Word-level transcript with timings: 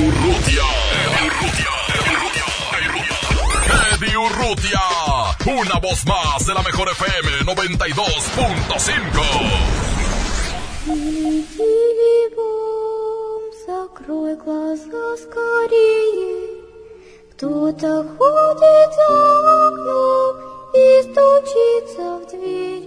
Urrutia. 0.00 0.64
Eddie 3.92 4.16
Urrutia. 4.16 4.80
Una 5.44 5.78
voz 5.78 6.06
más 6.06 6.46
de 6.46 6.54
la 6.54 6.62
mejor 6.62 6.88
FM 6.88 7.44
92.5. 7.44 8.00
Закрой 13.66 14.36
глаза 14.36 15.16
скорее. 15.18 16.48
Кто-то 17.32 18.04
ходит 18.16 18.94
за 18.96 19.68
окном 19.68 20.36
и 20.72 21.02
стучится 21.02 22.04
в 22.20 22.26
двери. 22.30 22.80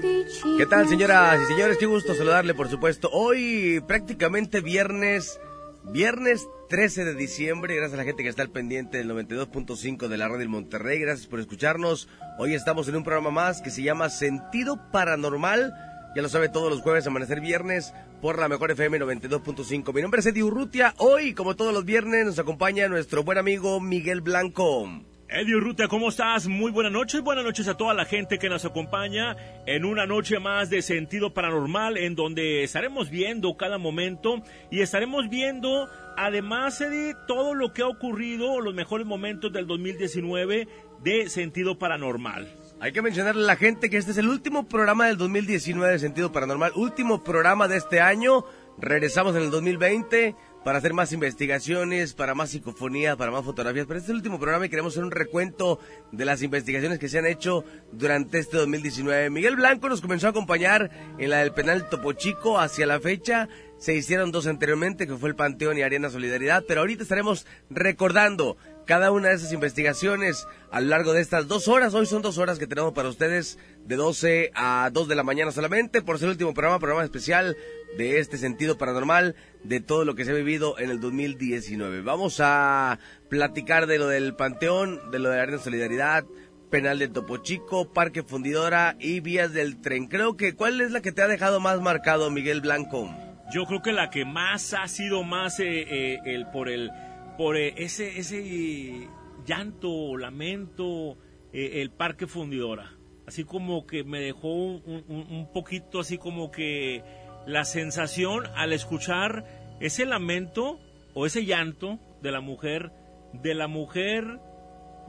¿Qué 0.00 0.66
tal, 0.68 0.88
señoras 0.88 1.40
y 1.42 1.46
señores? 1.46 1.78
Qué 1.78 1.86
gusto 1.86 2.14
saludarle, 2.14 2.52
por 2.52 2.68
supuesto. 2.68 3.08
Hoy 3.12 3.82
prácticamente 3.86 4.60
viernes, 4.60 5.40
viernes 5.84 6.46
13 6.68 7.06
de 7.06 7.14
diciembre. 7.14 7.76
Gracias 7.76 7.94
a 7.94 7.96
la 7.96 8.04
gente 8.04 8.22
que 8.22 8.28
está 8.28 8.42
al 8.42 8.50
pendiente 8.50 8.98
del 8.98 9.10
92.5 9.10 10.08
de 10.08 10.18
la 10.18 10.26
radio 10.26 10.40
del 10.40 10.50
Monterrey. 10.50 10.98
Gracias 11.00 11.26
por 11.26 11.40
escucharnos. 11.40 12.08
Hoy 12.38 12.54
estamos 12.54 12.88
en 12.88 12.96
un 12.96 13.04
programa 13.04 13.30
más 13.30 13.62
que 13.62 13.70
se 13.70 13.82
llama 13.82 14.10
Sentido 14.10 14.78
Paranormal. 14.92 15.72
Ya 16.14 16.22
lo 16.22 16.28
sabe, 16.28 16.50
todos 16.50 16.70
los 16.70 16.82
jueves, 16.82 17.06
amanecer 17.06 17.40
viernes, 17.40 17.94
por 18.20 18.38
la 18.38 18.48
mejor 18.48 18.70
FM 18.70 19.00
92.5. 19.00 19.94
Mi 19.94 20.02
nombre 20.02 20.20
es 20.20 20.26
Eddie 20.26 20.42
Urrutia. 20.42 20.94
Hoy, 20.98 21.32
como 21.32 21.56
todos 21.56 21.72
los 21.72 21.86
viernes, 21.86 22.26
nos 22.26 22.38
acompaña 22.38 22.88
nuestro 22.88 23.22
buen 23.22 23.38
amigo 23.38 23.80
Miguel 23.80 24.20
Blanco. 24.20 24.88
Eddie 25.28 25.56
Urrutia, 25.56 25.88
¿cómo 25.88 26.10
estás? 26.10 26.46
Muy 26.46 26.70
buenas 26.70 26.92
noches, 26.92 27.20
buenas 27.20 27.44
noches 27.44 27.66
a 27.66 27.76
toda 27.76 27.94
la 27.94 28.04
gente 28.04 28.38
que 28.38 28.48
nos 28.48 28.64
acompaña 28.64 29.36
en 29.66 29.84
una 29.84 30.06
noche 30.06 30.38
más 30.38 30.70
de 30.70 30.82
sentido 30.82 31.34
paranormal 31.34 31.96
en 31.96 32.14
donde 32.14 32.62
estaremos 32.62 33.10
viendo 33.10 33.56
cada 33.56 33.76
momento 33.76 34.40
y 34.70 34.82
estaremos 34.82 35.28
viendo 35.28 35.88
además 36.16 36.80
Eddie 36.80 37.16
todo 37.26 37.54
lo 37.54 37.72
que 37.72 37.82
ha 37.82 37.88
ocurrido, 37.88 38.60
los 38.60 38.74
mejores 38.74 39.04
momentos 39.04 39.52
del 39.52 39.66
2019 39.66 40.68
de 41.02 41.28
sentido 41.28 41.76
paranormal. 41.76 42.46
Hay 42.78 42.92
que 42.92 43.02
mencionarle 43.02 43.42
a 43.42 43.46
la 43.46 43.56
gente 43.56 43.90
que 43.90 43.96
este 43.96 44.12
es 44.12 44.18
el 44.18 44.28
último 44.28 44.68
programa 44.68 45.06
del 45.06 45.16
2019 45.16 45.94
de 45.94 45.98
Sentido 45.98 46.30
Paranormal, 46.30 46.72
último 46.76 47.24
programa 47.24 47.68
de 47.68 47.78
este 47.78 48.00
año. 48.00 48.44
Regresamos 48.78 49.34
en 49.34 49.42
el 49.42 49.50
2020 49.50 50.36
para 50.66 50.78
hacer 50.78 50.94
más 50.94 51.12
investigaciones, 51.12 52.12
para 52.12 52.34
más 52.34 52.50
psicofonía, 52.50 53.14
para 53.14 53.30
más 53.30 53.44
fotografías. 53.44 53.86
Pero 53.86 54.00
este 54.00 54.06
es 54.06 54.10
el 54.10 54.16
último 54.16 54.40
programa 54.40 54.66
y 54.66 54.68
queremos 54.68 54.94
hacer 54.94 55.04
un 55.04 55.12
recuento 55.12 55.78
de 56.10 56.24
las 56.24 56.42
investigaciones 56.42 56.98
que 56.98 57.08
se 57.08 57.20
han 57.20 57.26
hecho 57.26 57.64
durante 57.92 58.40
este 58.40 58.56
2019. 58.56 59.30
Miguel 59.30 59.54
Blanco 59.54 59.88
nos 59.88 60.00
comenzó 60.00 60.26
a 60.26 60.30
acompañar 60.30 60.90
en 61.18 61.30
la 61.30 61.38
del 61.38 61.52
penal 61.52 61.88
Topo 61.88 62.14
Chico 62.14 62.58
hacia 62.58 62.84
la 62.84 62.98
fecha. 62.98 63.48
Se 63.78 63.94
hicieron 63.94 64.32
dos 64.32 64.48
anteriormente, 64.48 65.06
que 65.06 65.16
fue 65.16 65.28
el 65.28 65.36
Panteón 65.36 65.78
y 65.78 65.82
Arena 65.82 66.10
Solidaridad, 66.10 66.64
pero 66.66 66.80
ahorita 66.80 67.04
estaremos 67.04 67.46
recordando 67.70 68.56
cada 68.86 69.10
una 69.10 69.28
de 69.28 69.34
esas 69.34 69.52
investigaciones 69.52 70.46
a 70.70 70.80
lo 70.80 70.88
largo 70.88 71.12
de 71.12 71.20
estas 71.20 71.48
dos 71.48 71.68
horas. 71.68 71.92
Hoy 71.92 72.06
son 72.06 72.22
dos 72.22 72.38
horas 72.38 72.58
que 72.58 72.68
tenemos 72.68 72.92
para 72.92 73.08
ustedes 73.08 73.58
de 73.84 73.96
12 73.96 74.52
a 74.54 74.90
2 74.92 75.08
de 75.08 75.14
la 75.16 75.24
mañana 75.24 75.50
solamente 75.50 76.02
por 76.02 76.18
ser 76.18 76.26
el 76.26 76.32
último 76.32 76.54
programa, 76.54 76.78
programa 76.78 77.04
especial 77.04 77.56
de 77.98 78.20
este 78.20 78.38
sentido 78.38 78.78
paranormal, 78.78 79.34
de 79.64 79.80
todo 79.80 80.04
lo 80.04 80.14
que 80.14 80.24
se 80.24 80.30
ha 80.30 80.34
vivido 80.34 80.78
en 80.78 80.90
el 80.90 81.00
2019. 81.00 82.02
Vamos 82.02 82.38
a 82.40 82.98
platicar 83.28 83.86
de 83.86 83.98
lo 83.98 84.06
del 84.06 84.34
Panteón, 84.34 85.10
de 85.10 85.18
lo 85.18 85.30
de 85.30 85.36
la 85.36 85.42
Arena 85.42 85.58
Solidaridad, 85.58 86.24
Penal 86.70 86.98
de 86.98 87.08
Topo 87.08 87.38
Chico, 87.38 87.92
Parque 87.92 88.22
Fundidora 88.22 88.96
y 89.00 89.20
Vías 89.20 89.52
del 89.52 89.80
Tren. 89.80 90.06
Creo 90.06 90.36
que, 90.36 90.54
¿cuál 90.54 90.80
es 90.80 90.92
la 90.92 91.00
que 91.00 91.12
te 91.12 91.22
ha 91.22 91.28
dejado 91.28 91.58
más 91.58 91.80
marcado, 91.80 92.30
Miguel 92.30 92.60
Blanco? 92.60 93.10
Yo 93.52 93.64
creo 93.66 93.82
que 93.82 93.92
la 93.92 94.10
que 94.10 94.24
más 94.24 94.74
ha 94.74 94.86
sido 94.88 95.22
más 95.22 95.60
eh, 95.60 95.86
eh, 95.88 96.18
el 96.24 96.46
por 96.50 96.68
el 96.68 96.90
por 97.36 97.56
eh, 97.56 97.74
ese 97.76 98.18
ese 98.18 99.08
llanto, 99.46 100.16
lamento, 100.16 101.16
eh, 101.52 101.82
el 101.82 101.90
Parque 101.90 102.26
Fundidora. 102.26 102.92
Así 103.26 103.44
como 103.44 103.86
que 103.86 104.04
me 104.04 104.20
dejó 104.20 104.48
un, 104.54 105.04
un- 105.08 105.26
un 105.30 105.52
poquito 105.52 106.00
así 106.00 106.16
como 106.18 106.50
que 106.50 107.02
la 107.46 107.64
sensación 107.64 108.44
al 108.54 108.72
escuchar 108.72 109.44
ese 109.80 110.04
lamento 110.06 110.78
o 111.14 111.26
ese 111.26 111.44
llanto 111.44 111.98
de 112.22 112.30
la 112.30 112.40
mujer, 112.40 112.92
de 113.32 113.54
la 113.54 113.66
mujer, 113.68 114.24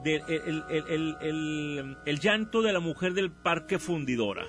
de, 0.03 0.15
el, 0.27 0.63
el- 0.69 1.15
el- 1.21 1.97
el- 2.05 2.19
llanto 2.19 2.61
de 2.61 2.73
la 2.73 2.79
mujer 2.79 3.13
del 3.13 3.31
Parque 3.31 3.77
Fundidora. 3.79 4.45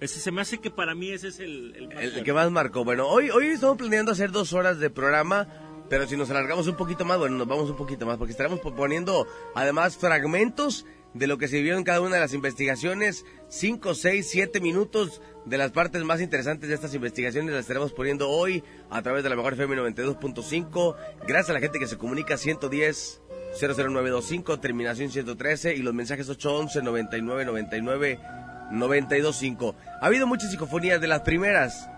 Ese 0.00 0.18
se 0.20 0.30
me 0.32 0.40
hace 0.40 0.58
que 0.60 0.70
para 0.70 0.94
mí 0.94 1.10
ese 1.10 1.28
es 1.28 1.38
el, 1.40 1.74
el 1.76 1.88
más 1.88 2.02
El, 2.04 2.22
que 2.24 2.32
más 2.32 2.50
marcó. 2.50 2.84
Bueno, 2.84 3.06
hoy, 3.08 3.30
hoy 3.30 3.46
estamos 3.46 3.78
planeando 3.78 4.10
hacer 4.12 4.30
dos 4.32 4.52
horas 4.52 4.78
de 4.78 4.90
programa, 4.90 5.46
pero 5.94 6.08
si 6.08 6.16
nos 6.16 6.28
alargamos 6.28 6.66
un 6.66 6.74
poquito 6.74 7.04
más, 7.04 7.18
bueno, 7.18 7.36
nos 7.36 7.46
vamos 7.46 7.70
un 7.70 7.76
poquito 7.76 8.04
más, 8.04 8.18
porque 8.18 8.32
estaremos 8.32 8.58
poniendo 8.58 9.28
además 9.54 9.96
fragmentos 9.96 10.86
de 11.12 11.28
lo 11.28 11.38
que 11.38 11.46
se 11.46 11.62
vio 11.62 11.78
en 11.78 11.84
cada 11.84 12.00
una 12.00 12.16
de 12.16 12.20
las 12.20 12.34
investigaciones, 12.34 13.24
cinco, 13.48 13.94
seis, 13.94 14.28
siete 14.28 14.60
minutos 14.60 15.22
de 15.44 15.56
las 15.56 15.70
partes 15.70 16.02
más 16.02 16.20
interesantes 16.20 16.68
de 16.68 16.74
estas 16.74 16.94
investigaciones 16.94 17.52
las 17.52 17.60
estaremos 17.60 17.92
poniendo 17.92 18.28
hoy 18.28 18.64
a 18.90 19.02
través 19.02 19.22
de 19.22 19.30
la 19.30 19.36
mejor 19.36 19.52
FM 19.52 19.76
92.5. 19.76 20.96
Gracias 21.28 21.50
a 21.50 21.52
la 21.52 21.60
gente 21.60 21.78
que 21.78 21.86
se 21.86 21.96
comunica 21.96 22.36
110 22.36 23.22
00925, 23.60 24.58
terminación 24.58 25.12
113 25.12 25.76
y 25.76 25.82
los 25.82 25.94
mensajes 25.94 26.28
811 26.28 26.82
9999 26.82 28.18
925. 28.72 29.76
Ha 30.00 30.06
habido 30.06 30.26
muchas 30.26 30.50
psicofonías 30.50 31.00
de 31.00 31.06
las 31.06 31.20
primeras 31.20 31.88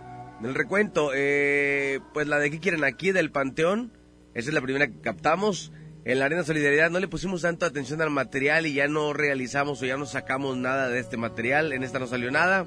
del 0.41 0.55
recuento. 0.55 1.11
eh, 1.15 2.01
pues 2.13 2.27
la 2.27 2.39
de 2.39 2.51
¿Qué 2.51 2.61
quieren 2.61 2.85
aquí? 2.85 3.13
del 3.13 3.31
Panteón. 3.31 3.93
Esa 4.35 4.51
es 4.51 4.55
la 4.55 4.61
primera 4.61 4.87
que 4.87 5.01
captamos. 5.01 5.73
En 6.05 6.21
la 6.21 6.27
Arena 6.27 6.45
Solidaridad 6.45 6.91
no 6.91 7.01
le 7.01 7.09
pusimos 7.09 7.43
tanto 7.43 7.67
atención 7.67 8.01
al 8.01 8.11
material 8.11 8.67
y 8.67 8.75
ya 8.75 8.87
no 8.87 9.13
realizamos 9.13 9.83
o 9.83 9.87
ya 9.87 9.97
no 9.97 10.07
sacamos 10.07 10.57
nada 10.57 10.89
de 10.89 11.01
este 11.01 11.17
material. 11.17 11.73
En 11.73 11.83
esta 11.83 11.99
no 11.99 12.07
salió 12.07 12.31
nada. 12.31 12.67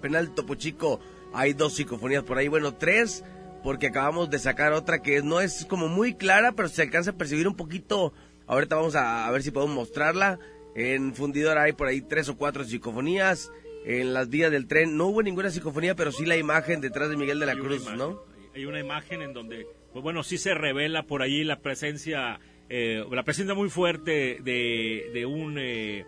Penal 0.00 0.34
Topo 0.34 0.56
Chico, 0.56 0.98
hay 1.32 1.52
dos 1.52 1.76
psicofonías 1.76 2.24
por 2.24 2.38
ahí, 2.38 2.48
bueno, 2.48 2.74
tres, 2.74 3.22
porque 3.62 3.86
acabamos 3.86 4.28
de 4.28 4.40
sacar 4.40 4.72
otra 4.72 5.02
que 5.02 5.22
no 5.22 5.40
es 5.40 5.64
como 5.66 5.86
muy 5.86 6.14
clara, 6.14 6.50
pero 6.52 6.68
se 6.68 6.82
alcanza 6.82 7.12
a 7.12 7.16
percibir 7.16 7.46
un 7.46 7.54
poquito. 7.54 8.12
Ahorita 8.48 8.74
vamos 8.74 8.96
a, 8.96 9.28
a 9.28 9.30
ver 9.30 9.44
si 9.44 9.52
podemos 9.52 9.76
mostrarla. 9.76 10.40
En 10.74 11.14
Fundidora 11.14 11.62
hay 11.62 11.74
por 11.74 11.86
ahí 11.86 12.00
tres 12.00 12.28
o 12.28 12.36
cuatro 12.36 12.64
psicofonías. 12.64 13.52
En 13.84 14.14
las 14.14 14.28
vías 14.28 14.50
del 14.50 14.66
tren 14.66 14.96
no 14.96 15.06
hubo 15.06 15.22
ninguna 15.22 15.50
psicofonía, 15.50 15.94
pero 15.94 16.12
sí 16.12 16.24
la 16.24 16.36
imagen 16.36 16.80
detrás 16.80 17.10
de 17.10 17.16
Miguel 17.16 17.40
de 17.40 17.46
la 17.46 17.52
Hay 17.52 17.58
Cruz, 17.58 17.82
imagen, 17.82 17.98
¿no? 17.98 18.22
Hay 18.54 18.64
una 18.64 18.80
imagen 18.80 19.22
en 19.22 19.32
donde, 19.32 19.66
pues 19.92 20.02
bueno, 20.02 20.22
sí 20.22 20.38
se 20.38 20.54
revela 20.54 21.04
por 21.04 21.22
allí 21.22 21.42
la 21.42 21.60
presencia, 21.60 22.38
eh, 22.68 23.04
la 23.10 23.24
presencia 23.24 23.54
muy 23.54 23.70
fuerte 23.70 24.38
de, 24.42 25.10
de 25.12 25.26
un, 25.26 25.58
eh, 25.58 26.04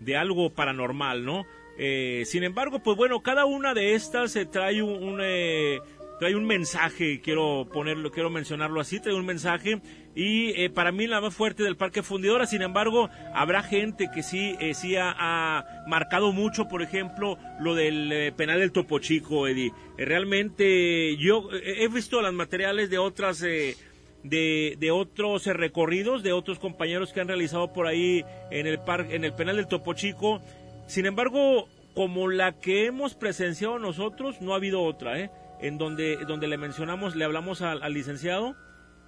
de 0.00 0.16
algo 0.16 0.54
paranormal, 0.54 1.24
¿no? 1.24 1.44
Eh, 1.76 2.24
sin 2.26 2.44
embargo, 2.44 2.82
pues 2.82 2.96
bueno, 2.96 3.22
cada 3.22 3.44
una 3.44 3.74
de 3.74 3.94
estas 3.94 4.32
se 4.32 4.46
trae 4.46 4.82
un, 4.82 5.02
un, 5.02 5.20
eh, 5.22 5.80
trae 6.18 6.34
un 6.34 6.44
mensaje, 6.44 7.20
quiero 7.20 7.68
ponerlo, 7.72 8.10
quiero 8.10 8.30
mencionarlo 8.30 8.80
así, 8.80 9.00
trae 9.00 9.14
un 9.14 9.26
mensaje 9.26 9.80
y 10.18 10.50
eh, 10.60 10.68
para 10.68 10.90
mí 10.90 11.06
la 11.06 11.20
más 11.20 11.32
fuerte 11.32 11.62
del 11.62 11.76
Parque 11.76 12.02
Fundidora, 12.02 12.44
sin 12.44 12.62
embargo, 12.62 13.08
habrá 13.32 13.62
gente 13.62 14.10
que 14.12 14.24
sí, 14.24 14.56
eh, 14.58 14.74
sí 14.74 14.96
ha, 14.96 15.64
marcado 15.86 16.32
mucho, 16.32 16.66
por 16.66 16.82
ejemplo, 16.82 17.38
lo 17.60 17.76
del 17.76 18.10
eh, 18.10 18.32
penal 18.32 18.58
del 18.58 18.72
Topo 18.72 18.98
Chico, 18.98 19.46
Eddie. 19.46 19.72
Eh, 19.96 20.04
realmente 20.04 21.16
yo 21.18 21.48
eh, 21.52 21.84
he 21.84 21.88
visto 21.88 22.20
los 22.20 22.34
materiales 22.34 22.90
de 22.90 22.98
otras... 22.98 23.38
de, 23.38 23.76
de 24.24 24.90
otros 24.90 25.46
recorridos, 25.46 26.24
de 26.24 26.32
otros 26.32 26.58
compañeros 26.58 27.12
que 27.12 27.20
han 27.20 27.28
realizado 27.28 27.72
por 27.72 27.86
ahí 27.86 28.24
en 28.50 28.66
el, 28.66 28.80
par, 28.80 29.06
en 29.10 29.24
el 29.24 29.32
penal 29.32 29.54
del 29.54 29.68
Topo 29.68 29.94
Chico. 29.94 30.42
Sin 30.88 31.06
embargo, 31.06 31.68
como 31.94 32.26
la 32.26 32.58
que 32.58 32.86
hemos 32.86 33.14
presenciado 33.14 33.78
nosotros, 33.78 34.40
no 34.40 34.52
ha 34.52 34.56
habido 34.56 34.82
otra, 34.82 35.20
¿eh? 35.20 35.30
en 35.60 35.78
donde, 35.78 36.16
donde 36.26 36.48
le 36.48 36.58
mencionamos, 36.58 37.14
le 37.14 37.24
hablamos 37.24 37.62
al 37.62 37.92
licenciado, 37.94 38.56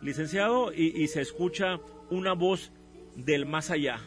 licenciado, 0.03 0.73
y, 0.73 1.03
y 1.03 1.09
se 1.09 1.21
escucha 1.21 1.81
una 2.11 2.33
voz 2.33 2.73
del 3.17 3.47
más 3.47 3.71
allá. 3.71 4.01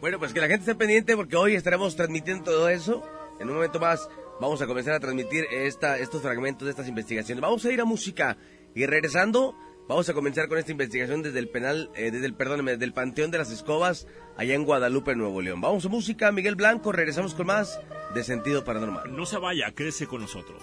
Bueno, 0.00 0.18
pues 0.18 0.32
que 0.32 0.40
la 0.40 0.46
gente 0.46 0.60
esté 0.60 0.74
pendiente 0.74 1.14
porque 1.14 1.36
hoy 1.36 1.54
estaremos 1.54 1.94
transmitiendo 1.94 2.44
todo 2.44 2.68
eso. 2.68 3.02
En 3.38 3.48
un 3.48 3.54
momento 3.54 3.78
más 3.78 4.08
vamos 4.40 4.62
a 4.62 4.66
comenzar 4.66 4.94
a 4.94 5.00
transmitir 5.00 5.44
esta, 5.50 5.98
estos 5.98 6.22
fragmentos 6.22 6.64
de 6.64 6.70
estas 6.70 6.88
investigaciones. 6.88 7.42
Vamos 7.42 7.64
a 7.64 7.72
ir 7.72 7.80
a 7.80 7.84
música 7.84 8.38
y 8.74 8.86
regresando 8.86 9.54
vamos 9.88 10.08
a 10.08 10.14
comenzar 10.14 10.48
con 10.48 10.56
esta 10.56 10.72
investigación 10.72 11.22
desde 11.22 11.38
el 11.38 11.50
penal, 11.50 11.90
eh, 11.94 12.10
desde 12.10 12.26
el 12.26 12.34
perdón, 12.34 12.64
desde 12.64 12.84
el 12.84 12.94
Panteón 12.94 13.30
de 13.30 13.38
las 13.38 13.50
Escobas 13.50 14.06
allá 14.36 14.54
en 14.54 14.64
Guadalupe, 14.64 15.14
Nuevo 15.14 15.42
León. 15.42 15.60
Vamos 15.60 15.84
a 15.84 15.88
música, 15.88 16.32
Miguel 16.32 16.54
Blanco, 16.54 16.92
regresamos 16.92 17.34
con 17.34 17.48
más 17.48 17.78
de 18.14 18.24
Sentido 18.24 18.64
Paranormal. 18.64 19.14
No 19.14 19.26
se 19.26 19.36
vaya, 19.36 19.72
crece 19.74 20.06
con 20.06 20.22
nosotros. 20.22 20.62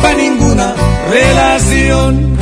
para 0.00 0.14
ninguna 0.14 0.74
relación 1.10 2.38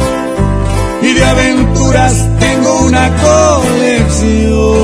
y 1.02 1.12
de 1.12 1.24
aventuras 1.24 2.24
tengo 2.38 2.80
una 2.80 3.10
colección 3.16 4.76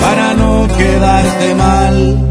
para 0.00 0.34
no 0.34 0.66
quedarte 0.76 1.54
mal. 1.54 2.24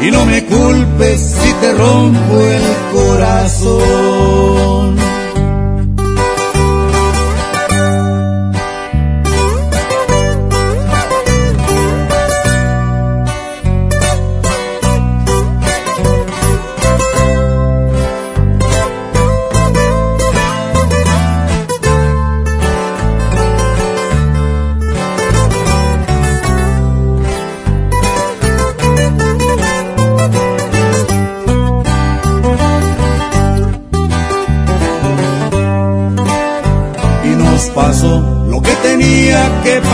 Y 0.00 0.12
no 0.12 0.24
me 0.24 0.44
culpes 0.44 1.20
si 1.20 1.52
te 1.60 1.72
rompo 1.72 2.40
el 2.40 2.62
corazón. 2.92 4.96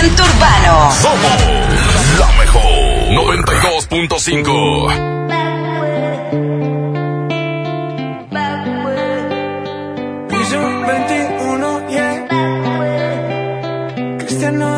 Movimiento 0.00 0.22
Urbano. 0.22 0.90
Somos 0.92 1.36
la 2.18 2.26
mejor 2.38 2.62
92.5. 3.12 5.20
Piso 10.28 10.60
21, 10.86 11.88
yeah. 11.90 12.26
Cristiano 14.20 14.68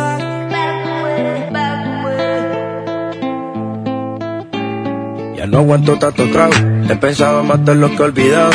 Ya 5.37 5.47
no 5.47 5.59
aguanto 5.59 5.99
tanto 5.99 6.29
trago, 6.31 6.55
he 6.89 6.97
pensado 6.97 7.45
matar 7.45 7.77
lo 7.77 7.91
que 7.91 7.97
he 7.97 8.03
olvidado. 8.03 8.51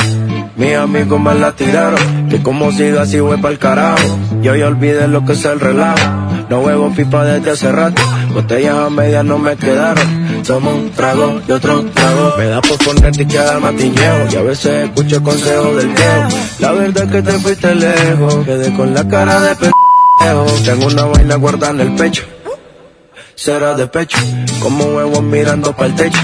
Mis 0.58 0.76
amigos 0.76 1.22
me 1.22 1.34
la 1.36 1.54
tiraron, 1.54 2.28
que 2.30 2.42
como 2.42 2.72
siga 2.72 3.04
así 3.04 3.22
voy 3.22 3.38
pa'l 3.38 3.58
carajo. 3.58 4.20
Yo 4.42 4.54
ya 4.56 4.68
olvidé 4.68 5.08
lo 5.08 5.24
que 5.24 5.32
es 5.34 5.46
el 5.46 5.60
relajo, 5.60 6.17
no 6.50 6.60
huevo 6.62 6.92
pipa 6.94 7.24
desde 7.26 7.52
hace 7.52 7.72
rato. 7.72 8.02
Botellas 8.34 8.76
a 8.76 8.90
medias 8.90 9.26
no 9.26 9.38
me 9.38 9.56
quedaron, 9.56 10.44
somos 10.44 10.74
un 10.74 10.92
trago 10.92 11.42
y 11.48 11.52
otro 11.52 11.84
trago. 11.86 12.36
Me 12.38 12.46
da 12.46 12.62
por 12.62 12.78
ponerte 12.78 13.24
y 13.24 13.26
quedar 13.26 13.60
matiñeo, 13.60 14.28
y 14.32 14.36
a 14.36 14.42
veces 14.42 14.86
escucho 14.86 15.24
consejos 15.24 15.76
del 15.78 15.88
viejo. 15.88 16.28
La 16.60 16.72
verdad 16.72 17.04
es 17.04 17.12
que 17.12 17.22
te 17.22 17.32
fuiste 17.40 17.76
lejos, 17.76 18.46
quedé 18.46 18.74
con 18.74 18.94
la 18.94 19.08
cara 19.08 19.42
de 19.42 19.56
pendejo. 19.56 20.46
Tengo 20.66 20.88
una 20.88 21.06
vaina 21.06 21.36
guardada 21.36 21.74
en 21.74 21.82
el 21.82 21.96
pecho, 21.96 22.24
será 23.36 23.76
de 23.76 23.88
pecho, 23.88 24.18
como 24.60 24.86
huevos 24.86 25.22
mirando 25.24 25.74
para 25.74 25.88
el 25.88 25.96
techo. 25.96 26.20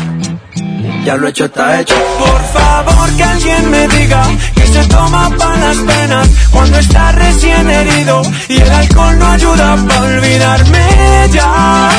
Ya 1.05 1.17
lo 1.17 1.27
hecho 1.27 1.45
está 1.45 1.81
hecho. 1.81 1.95
Por 2.17 2.41
favor 2.53 3.09
que 3.17 3.23
alguien 3.23 3.71
me 3.71 3.87
diga 3.89 4.23
que 4.55 4.67
se 4.67 4.85
toma 4.87 5.29
para 5.37 5.57
las 5.57 5.77
penas 5.77 6.29
cuando 6.49 6.77
está 6.79 7.11
recién 7.11 7.69
herido 7.69 8.21
y 8.47 8.55
el 8.55 8.71
alcohol 8.71 9.19
no 9.19 9.27
ayuda 9.27 9.85
para 9.87 10.01
olvidarme 10.01 11.29
ya. 11.31 11.89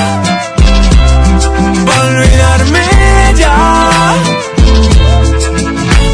para 1.87 2.03
olvidarme 2.03 2.81
ella. 3.31 3.55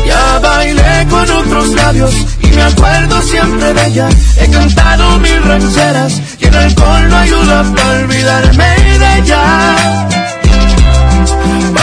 Ya 0.06 0.38
bailé 0.40 1.06
con 1.08 1.30
otros 1.30 1.68
labios 1.68 2.14
y 2.42 2.46
me 2.48 2.62
acuerdo 2.62 3.22
siempre 3.22 3.72
de 3.72 3.86
ella. 3.86 4.08
He 4.36 4.50
cantado 4.50 5.18
mil 5.20 5.42
rancheras 5.44 6.20
y 6.40 6.44
el 6.44 6.56
alcohol 6.56 7.08
no 7.08 7.16
ayuda 7.16 7.72
para 7.76 8.00
olvidarme 8.00 8.98
de 8.98 9.18
ella. 9.18 10.19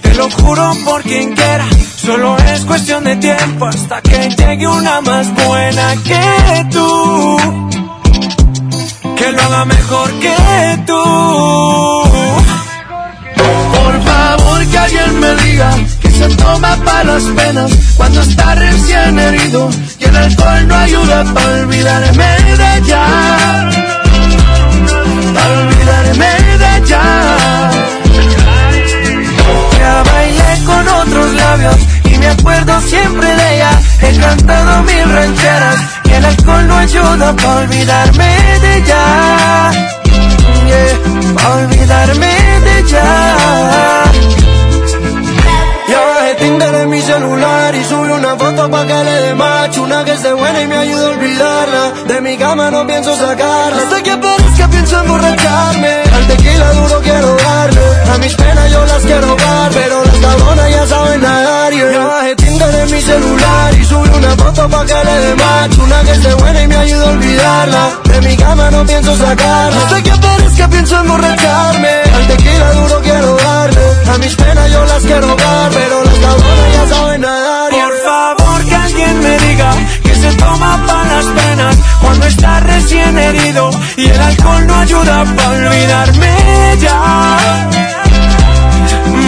lo 0.21 0.29
juro 0.29 0.71
por 0.85 1.01
quien 1.01 1.33
quiera. 1.33 1.65
Solo 2.05 2.37
es 2.53 2.63
cuestión 2.65 3.03
de 3.03 3.15
tiempo 3.15 3.65
hasta 3.65 4.01
que 4.01 4.29
llegue 4.37 4.67
una 4.67 5.01
más 5.01 5.33
buena 5.33 5.95
que 6.09 6.65
tú. 6.71 7.37
Que 9.17 9.31
lo 9.31 9.41
haga 9.41 9.65
mejor 9.65 10.09
que 10.23 10.83
tú. 10.85 11.03
Por 13.75 13.93
favor 14.09 14.65
que 14.69 14.77
alguien 14.77 15.19
me 15.19 15.35
diga 15.43 15.71
que 16.01 16.11
se 16.11 16.27
toma 16.35 16.75
para 16.85 17.03
las 17.03 17.23
penas 17.23 17.71
cuando 17.97 18.21
está 18.21 18.55
recién 18.55 19.17
herido 19.17 19.69
y 19.99 20.03
el 20.03 20.15
alcohol 20.15 20.67
no 20.67 20.75
ayuda 20.75 21.33
para 21.33 21.61
olvidarme 21.63 22.29
de 22.59 22.77
ella. 22.77 23.03
Para 25.33 25.59
olvidarme 25.61 26.57
de. 26.61 26.71
Ya 26.87 27.60
y 32.03 32.17
me 32.17 32.27
acuerdo 32.27 32.79
siempre 32.81 33.27
de 33.27 33.55
ella. 33.55 33.71
He 34.01 34.19
cantado 34.19 34.83
mil 34.83 35.11
rancheras 35.11 35.75
y 36.05 36.11
el 36.11 36.25
alcohol 36.25 36.67
no 36.67 36.75
ayuda 36.75 37.35
para 37.35 37.59
olvidarme 37.61 38.59
de 38.61 38.77
ella. 38.77 39.71
Yeah, 40.67 41.49
olvidarme 41.55 42.27
de 42.65 42.79
ella. 42.79 44.10
Tinder 46.51 46.75
en 46.75 46.89
mi 46.89 47.01
celular 47.01 47.73
y 47.73 47.83
subí 47.85 48.09
una 48.09 48.35
foto 48.35 48.69
pa' 48.69 48.85
que 48.85 49.03
le 49.05 49.15
dé 49.23 49.35
macho 49.35 49.83
Una 49.83 50.03
que 50.03 50.11
esté 50.11 50.33
buena 50.33 50.61
y 50.61 50.67
me 50.67 50.75
ayude 50.75 51.05
a 51.05 51.09
olvidarla. 51.11 51.91
De 52.09 52.19
mi 52.19 52.35
cama 52.37 52.69
no 52.69 52.85
pienso 52.85 53.15
sacarla. 53.15 53.83
Hasta 53.83 54.03
que 54.03 54.17
parezca 54.17 54.67
pienso 54.67 54.99
emborracharme. 54.99 55.93
Al 56.13 56.27
tequila 56.27 56.73
duro 56.73 57.01
quiero 57.03 57.37
darle 57.37 57.81
A 58.13 58.17
mis 58.17 58.35
penas 58.35 58.69
yo 58.69 58.85
las 58.85 59.03
quiero 59.03 59.35
dar 59.35 59.71
Pero 59.71 60.03
las 60.03 60.17
cabronas 60.17 60.71
ya 60.71 60.87
saben 60.87 61.21
nadar 61.21 61.73
yeah. 61.73 62.40
Tinder 62.61 62.81
en 62.81 62.91
mi 62.91 63.01
celular 63.01 63.73
y 63.73 63.85
subí 63.85 64.09
una 64.09 64.35
foto 64.35 64.69
pa' 64.69 64.85
que 64.85 64.93
le 64.93 65.19
dé 65.25 65.35
macho 65.35 65.83
Una 65.83 66.03
que 66.03 66.11
esté 66.11 66.33
buena 66.35 66.61
y 66.61 66.67
me 66.67 66.75
ayude 66.75 67.05
a 67.05 67.09
olvidarla 67.09 67.89
De 68.03 68.21
mi 68.21 68.37
cama 68.37 68.71
no 68.71 68.85
pienso 68.85 69.15
sacarla 69.15 69.77
Hasta 69.77 70.03
que 70.03 70.11
parezca 70.11 70.69
pienso 70.69 70.99
emborracharme 70.99 71.89
Al 72.15 72.27
tequila 72.27 72.71
duro 72.73 73.01
quiero 73.01 73.37
darle 73.37 73.81
A 74.13 74.17
mis 74.19 74.35
penas 74.35 74.71
yo 74.71 74.85
las 74.85 75.03
quiero 75.03 75.27
dar 75.35 75.71
Pero 75.71 76.03
las 76.03 76.19
cabronas 76.19 76.73
ya 76.73 76.95
saben 76.95 77.21
nadar. 77.21 77.71
Por 77.71 77.97
favor 78.05 78.65
que 78.65 78.75
alguien 78.75 79.19
me 79.21 79.37
diga 79.39 79.71
que 80.03 80.15
se 80.15 80.33
toma 80.33 80.83
para 80.85 81.15
las 81.15 81.25
penas 81.25 81.77
cuando 82.01 82.25
está 82.27 82.59
recién 82.59 83.17
herido 83.17 83.71
y 83.95 84.05
el 84.05 84.21
alcohol 84.21 84.67
no 84.67 84.75
ayuda 84.75 85.25
para 85.35 85.49
olvidarme 85.49 86.77
ya. 86.79 87.67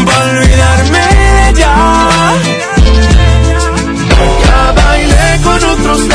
Para 0.06 0.32
olvidarme. 0.32 1.54
Ya 1.56 2.13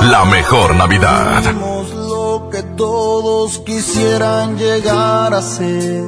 La 0.00 0.24
mejor 0.24 0.74
Navidad. 0.74 1.44
Lo 1.54 2.48
que 2.50 2.64
todos 2.76 3.60
quisieran 3.60 4.58
llegar 4.58 5.32
a 5.32 5.40
ser. 5.40 6.02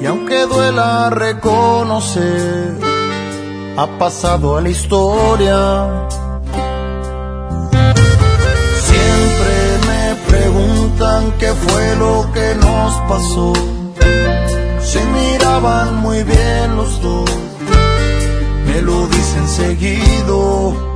Y 0.00 0.06
aunque 0.06 0.46
duela 0.46 1.10
reconocer, 1.10 2.78
ha 3.76 3.86
pasado 3.98 4.56
a 4.56 4.62
la 4.62 4.70
historia. 4.70 6.08
Siempre 8.88 9.56
me 9.86 10.14
preguntan 10.26 11.32
qué 11.38 11.52
fue 11.52 11.96
lo 11.96 12.30
que 12.32 12.54
nos 12.54 12.94
pasó. 13.10 13.52
Se 14.80 15.04
miraban 15.04 15.96
muy 15.96 16.22
bien 16.22 16.76
los 16.76 17.02
dos, 17.02 17.30
me 18.66 18.80
lo 18.80 19.06
dicen 19.08 19.46
seguido, 19.48 20.95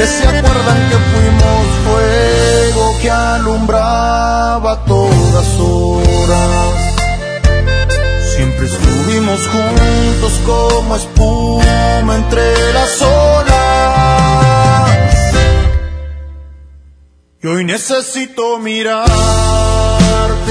Que 0.00 0.06
se 0.06 0.26
acuerdan 0.26 0.88
que 0.88 0.96
fuimos 1.12 1.66
fuego 1.84 2.98
que 3.02 3.10
alumbraba 3.10 4.82
todas 4.86 5.48
horas. 5.60 6.74
fuimos 9.04 9.40
juntos 9.48 10.32
como 10.46 10.96
espuma 10.96 12.14
entre 12.16 12.72
las 12.72 13.02
olas. 13.02 14.90
Y 17.42 17.46
hoy 17.46 17.64
necesito 17.64 18.58
mirarte, 18.58 19.10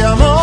amor, 0.03 0.38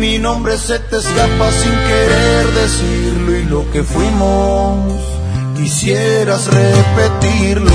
mi 0.00 0.18
nombre 0.18 0.56
se 0.56 0.78
te 0.78 0.96
escapa 0.96 1.52
sin 1.52 1.72
querer 1.72 2.46
decirlo. 2.54 3.36
Y 3.36 3.44
lo 3.44 3.70
que 3.70 3.82
fuimos, 3.84 5.00
quisieras 5.56 6.46
repetirlo. 6.46 7.70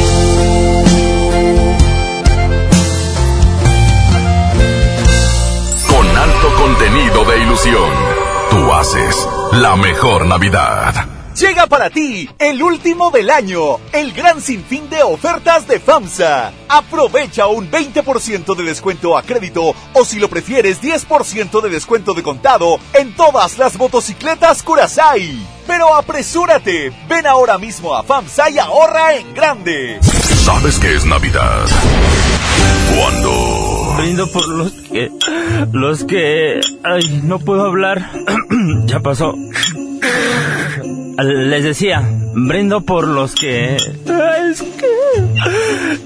Con 5.88 6.18
alto 6.18 6.56
contenido 6.62 7.26
de 7.26 7.44
ilusión, 7.44 7.92
tú 8.50 8.74
haces 8.74 9.28
la 9.54 9.76
mejor 9.76 10.26
Navidad. 10.26 11.15
Llega 11.38 11.68
para 11.68 11.90
ti 11.90 12.30
el 12.40 12.64
último 12.64 13.12
del 13.12 13.30
año, 13.30 13.78
el 13.92 14.14
gran 14.14 14.40
sinfín 14.40 14.90
de 14.90 15.04
ofertas 15.04 15.68
de 15.68 15.82
FAMSA. 15.82 16.54
Aprovecha 16.70 17.48
un 17.48 17.70
20% 17.70 18.56
de 18.56 18.64
descuento 18.64 19.18
a 19.18 19.22
crédito 19.22 19.76
o 19.94 20.06
si 20.06 20.18
lo 20.18 20.30
prefieres 20.30 20.82
10% 20.82 21.62
de 21.62 21.70
descuento 21.70 22.14
de 22.14 22.24
contado 22.24 22.78
en 22.94 23.14
todas 23.18 23.58
las 23.58 23.78
motocicletas 23.78 24.64
Curasai. 24.64 25.38
Pero 25.68 25.94
apresúrate, 25.96 26.94
ven 27.10 27.28
ahora 27.28 27.58
mismo 27.58 27.94
a 27.94 28.04
FAMSA 28.04 28.52
y 28.52 28.60
ahorra 28.60 29.16
en 29.16 29.34
grande. 29.34 30.00
¿Sabes 30.02 30.80
qué 30.80 30.96
es 30.96 31.06
Navidad? 31.06 31.66
Cuando... 32.98 33.96
Brindo 33.98 34.32
por 34.32 34.48
los 34.48 34.72
que... 34.72 35.12
Los 35.74 36.06
que... 36.06 36.62
Ay, 36.84 37.22
no 37.24 37.40
puedo 37.40 37.66
hablar. 37.66 38.10
ya 38.86 39.02
pasó. 39.02 39.36
Les 41.18 41.64
decía, 41.64 42.04
brindo 42.34 42.82
por 42.82 43.08
los 43.08 43.34
que... 43.36 43.76
Es 43.76 44.62
que... 44.62 44.86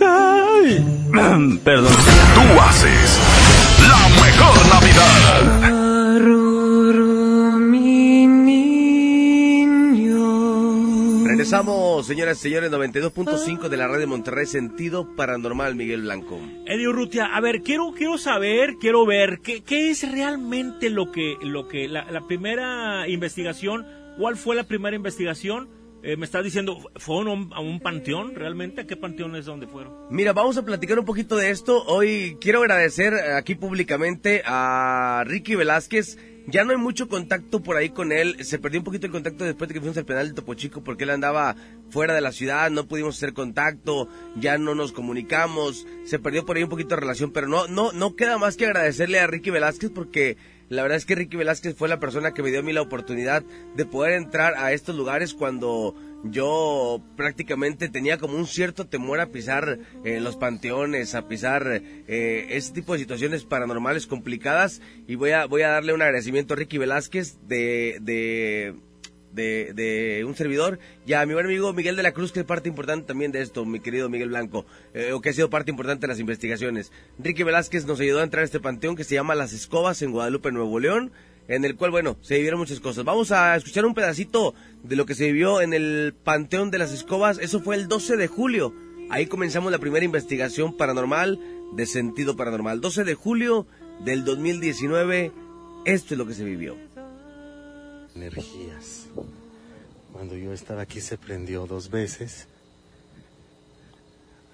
Ay, 0.05 0.85
perdón. 1.63 1.93
Tú 2.35 2.61
haces 2.61 3.19
la 3.87 4.09
mejor 4.23 4.67
Navidad. 4.67 5.69
Regresamos, 11.25 12.05
señoras 12.05 12.37
y 12.39 12.41
señores, 12.41 12.69
92.5 12.69 13.69
de 13.69 13.77
la 13.77 13.87
red 13.87 13.99
de 13.99 14.05
Monterrey, 14.05 14.45
sentido 14.45 15.15
paranormal, 15.15 15.73
Miguel 15.73 16.01
Blanco. 16.01 16.37
Eddie 16.65 16.87
Urrutia, 16.87 17.27
a 17.33 17.39
ver, 17.41 17.61
quiero, 17.63 17.93
quiero 17.97 18.17
saber, 18.17 18.75
quiero 18.79 19.05
ver, 19.05 19.39
¿qué, 19.41 19.63
qué 19.63 19.89
es 19.89 20.11
realmente 20.11 20.89
lo 20.89 21.11
que, 21.11 21.35
lo 21.41 21.67
que, 21.67 21.87
la, 21.87 22.11
la 22.11 22.27
primera 22.27 23.07
investigación, 23.07 23.87
cuál 24.17 24.37
fue 24.37 24.55
la 24.55 24.63
primera 24.63 24.95
investigación? 24.95 25.69
Eh, 26.01 26.15
me 26.15 26.25
estás 26.25 26.45
diciendo, 26.45 26.77
¿fueron 26.95 27.51
a 27.53 27.59
un, 27.59 27.79
panteón 27.81 28.33
realmente? 28.33 28.81
¿A 28.81 28.87
qué 28.87 28.95
panteón 28.95 29.35
es 29.35 29.45
donde 29.45 29.67
fueron? 29.67 29.93
Mira, 30.09 30.31
vamos 30.31 30.57
a 30.57 30.63
platicar 30.63 30.97
un 30.97 31.05
poquito 31.05 31.35
de 31.35 31.49
esto. 31.49 31.83
Hoy 31.85 32.37
quiero 32.39 32.61
agradecer 32.61 33.13
aquí 33.13 33.55
públicamente 33.55 34.41
a 34.45 35.23
Ricky 35.25 35.55
Velázquez. 35.55 36.17
Ya 36.47 36.63
no 36.63 36.71
hay 36.71 36.77
mucho 36.77 37.09
contacto 37.09 37.61
por 37.61 37.75
ahí 37.75 37.89
con 37.89 38.13
él. 38.13 38.43
Se 38.45 38.59
perdió 38.59 38.79
un 38.79 38.85
poquito 38.85 39.07
el 39.07 39.11
contacto 39.11 39.43
después 39.43 39.67
de 39.67 39.73
que 39.73 39.81
fuimos 39.81 39.97
al 39.97 40.05
penal 40.05 40.29
de 40.29 40.33
Topo 40.33 40.53
Chico 40.53 40.81
porque 40.83 41.03
él 41.03 41.09
andaba 41.09 41.57
fuera 41.89 42.15
de 42.15 42.21
la 42.21 42.31
ciudad, 42.31 42.71
no 42.71 42.87
pudimos 42.87 43.17
hacer 43.17 43.33
contacto, 43.33 44.07
ya 44.35 44.57
no 44.57 44.75
nos 44.75 44.91
comunicamos, 44.91 45.85
se 46.05 46.17
perdió 46.17 46.45
por 46.45 46.55
ahí 46.55 46.63
un 46.63 46.69
poquito 46.69 46.95
de 46.95 47.01
relación, 47.01 47.31
pero 47.31 47.47
no, 47.47 47.67
no, 47.67 47.91
no 47.91 48.15
queda 48.15 48.37
más 48.37 48.57
que 48.57 48.65
agradecerle 48.65 49.19
a 49.19 49.27
Ricky 49.27 49.49
Velázquez 49.49 49.91
porque 49.91 50.37
la 50.69 50.83
verdad 50.83 50.97
es 50.97 51.05
que 51.05 51.15
Ricky 51.15 51.35
Velázquez 51.37 51.75
fue 51.75 51.89
la 51.89 51.99
persona 51.99 52.33
que 52.33 52.43
me 52.43 52.49
dio 52.49 52.59
a 52.59 52.63
mí 52.63 52.73
la 52.73 52.81
oportunidad 52.81 53.43
de 53.75 53.85
poder 53.85 54.13
entrar 54.13 54.53
a 54.55 54.71
estos 54.71 54.95
lugares 54.95 55.33
cuando 55.33 55.95
yo 56.23 57.01
prácticamente 57.15 57.89
tenía 57.89 58.17
como 58.17 58.35
un 58.35 58.45
cierto 58.45 58.87
temor 58.87 59.19
a 59.19 59.27
pisar 59.27 59.79
eh, 60.03 60.19
los 60.19 60.35
panteones, 60.35 61.15
a 61.15 61.27
pisar 61.27 61.81
eh, 62.07 62.47
ese 62.49 62.73
tipo 62.73 62.93
de 62.93 62.99
situaciones 62.99 63.45
paranormales 63.45 64.05
complicadas. 64.05 64.81
Y 65.07 65.15
voy 65.15 65.31
a 65.31 65.45
voy 65.45 65.61
a 65.61 65.69
darle 65.69 65.93
un 65.93 66.01
agradecimiento 66.01 66.53
a 66.53 66.57
Ricky 66.57 66.77
Velázquez 66.77 67.39
de, 67.47 67.97
de 68.01 68.75
de, 69.33 69.73
de, 69.73 70.25
un 70.25 70.35
servidor 70.35 70.79
y 71.05 71.13
a 71.13 71.25
mi 71.25 71.33
buen 71.33 71.45
amigo 71.45 71.71
Miguel 71.73 71.95
de 71.95 72.03
la 72.03 72.11
Cruz, 72.11 72.31
que 72.31 72.41
es 72.41 72.45
parte 72.45 72.69
importante 72.69 73.07
también 73.07 73.31
de 73.31 73.41
esto, 73.41 73.65
mi 73.65 73.79
querido 73.79 74.09
Miguel 74.09 74.29
Blanco, 74.29 74.65
eh, 74.93 75.11
o 75.13 75.21
que 75.21 75.29
ha 75.29 75.33
sido 75.33 75.49
parte 75.49 75.71
importante 75.71 76.01
de 76.01 76.07
las 76.07 76.19
investigaciones. 76.19 76.91
Ricky 77.17 77.43
Velázquez 77.43 77.85
nos 77.85 77.99
ayudó 77.99 78.19
a 78.19 78.23
entrar 78.23 78.41
a 78.41 78.45
este 78.45 78.59
panteón 78.59 78.95
que 78.95 79.03
se 79.03 79.15
llama 79.15 79.35
Las 79.35 79.53
Escobas 79.53 80.01
en 80.01 80.11
Guadalupe, 80.11 80.51
Nuevo 80.51 80.79
León, 80.79 81.11
en 81.47 81.65
el 81.65 81.75
cual, 81.75 81.91
bueno, 81.91 82.17
se 82.21 82.35
vivieron 82.35 82.59
muchas 82.59 82.79
cosas. 82.79 83.03
Vamos 83.05 83.31
a 83.31 83.55
escuchar 83.55 83.85
un 83.85 83.95
pedacito 83.95 84.53
de 84.83 84.95
lo 84.95 85.05
que 85.05 85.15
se 85.15 85.25
vivió 85.25 85.61
en 85.61 85.73
el 85.73 86.13
Panteón 86.23 86.71
de 86.71 86.77
las 86.77 86.91
Escobas, 86.91 87.39
eso 87.39 87.59
fue 87.59 87.75
el 87.75 87.87
12 87.87 88.17
de 88.17 88.27
julio. 88.27 88.73
Ahí 89.09 89.25
comenzamos 89.25 89.71
la 89.71 89.79
primera 89.79 90.05
investigación 90.05 90.77
paranormal 90.77 91.39
de 91.73 91.85
sentido 91.85 92.35
paranormal. 92.35 92.81
12 92.81 93.03
de 93.03 93.15
julio 93.15 93.65
del 94.03 94.23
2019, 94.23 95.31
esto 95.85 96.13
es 96.13 96.17
lo 96.17 96.25
que 96.27 96.33
se 96.33 96.43
vivió. 96.43 96.77
Energías. 98.15 98.98
Cuando 100.19 100.35
yo 100.35 100.51
estaba 100.51 100.81
aquí 100.81 100.99
se 100.99 101.17
prendió 101.17 101.65
dos 101.65 101.89
veces. 101.89 102.45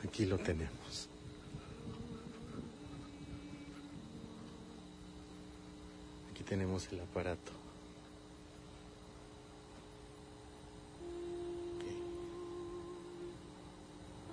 Aquí 0.08 0.28
lo 0.28 0.38
tenemos. 0.38 1.10
Aquí 6.30 6.44
tenemos 6.44 6.88
el 6.92 7.00
aparato. 7.00 7.52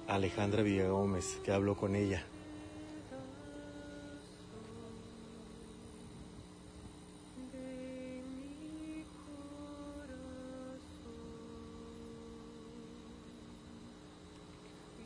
Alejandra 0.08 0.60
Villagómez, 0.60 1.38
que 1.42 1.50
hablo 1.50 1.78
con 1.78 1.96
ella. 1.96 2.26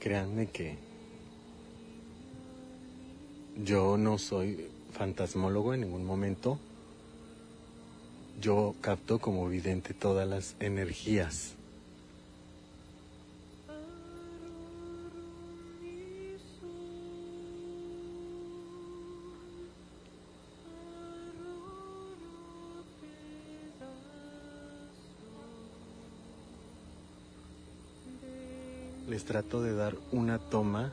Créanme 0.06 0.46
que 0.46 0.76
yo 3.56 3.98
no 3.98 4.18
soy 4.18 4.68
fantasmólogo 4.92 5.74
en 5.74 5.80
ningún 5.80 6.04
momento. 6.04 6.60
Yo 8.40 8.76
capto 8.80 9.18
como 9.18 9.48
vidente 9.48 9.94
todas 9.94 10.28
las 10.28 10.54
energías. 10.60 11.55
Les 29.08 29.24
trato 29.24 29.62
de 29.62 29.72
dar 29.72 29.94
una 30.10 30.38
toma 30.38 30.92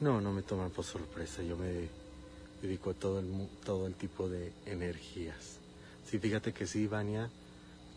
No, 0.00 0.20
no 0.20 0.32
me 0.32 0.42
toman 0.42 0.70
por 0.70 0.84
sorpresa. 0.84 1.42
Yo 1.42 1.56
me 1.56 1.88
dedico 2.62 2.90
a 2.90 2.94
todo 2.94 3.20
el, 3.20 3.48
todo 3.64 3.86
el 3.86 3.94
tipo 3.94 4.28
de 4.28 4.52
energías. 4.66 5.58
Sí, 6.06 6.18
fíjate 6.18 6.52
que 6.52 6.66
sí, 6.66 6.86
Vania, 6.86 7.30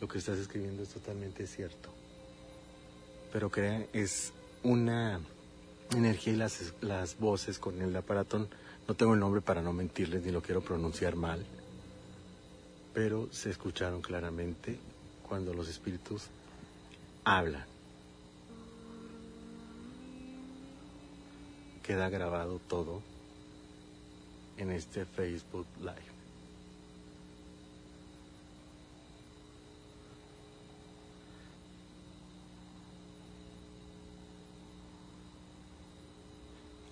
lo 0.02 0.08
que 0.08 0.18
estás 0.18 0.38
escribiendo 0.38 0.84
es 0.84 0.90
totalmente 0.90 1.48
cierto. 1.48 1.90
Pero 3.32 3.50
crea, 3.50 3.86
es 3.94 4.34
una 4.64 5.20
energía 5.92 6.34
y 6.34 6.36
las, 6.36 6.74
las 6.82 7.18
voces 7.18 7.58
con 7.58 7.82
el 7.82 7.96
aparato, 7.96 8.48
no 8.88 8.94
tengo 8.96 9.14
el 9.14 9.20
nombre 9.20 9.42
para 9.42 9.62
no 9.62 9.74
mentirles 9.74 10.24
ni 10.24 10.32
lo 10.32 10.42
quiero 10.42 10.62
pronunciar 10.62 11.16
mal, 11.16 11.46
pero 12.94 13.30
se 13.32 13.50
escucharon 13.50 14.02
claramente 14.02 14.78
cuando 15.28 15.54
los 15.54 15.68
espíritus 15.68 16.28
hablan. 17.24 17.73
Queda 21.84 22.10
grabado 22.10 22.60
todo 22.70 23.02
en 24.58 24.72
este 24.72 25.06
Facebook 25.06 25.68
Live. 25.80 26.14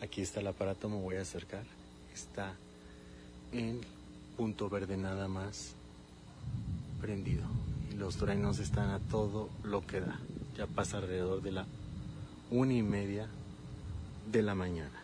Aquí 0.02 0.22
está 0.22 0.42
el 0.42 0.48
aparato, 0.48 0.90
me 0.90 1.00
voy 1.00 1.16
a 1.16 1.22
acercar. 1.22 1.64
Está 2.14 2.54
en 3.54 3.80
punto 4.36 4.70
verde 4.70 4.98
nada 4.98 5.30
más 5.30 5.74
prendido. 7.00 7.44
Y 7.92 7.96
los 7.96 8.18
truenos 8.18 8.60
están 8.60 8.90
a 8.90 9.00
todo 9.00 9.50
lo 9.64 9.88
que 9.88 10.02
da. 10.02 10.20
Ya 10.58 10.68
pasa 10.68 10.98
alrededor 10.98 11.42
de 11.42 11.52
la 11.54 11.66
una 12.50 12.74
y 12.74 12.82
media 12.82 13.30
de 14.28 14.42
la 14.42 14.56
mañana. 14.56 15.02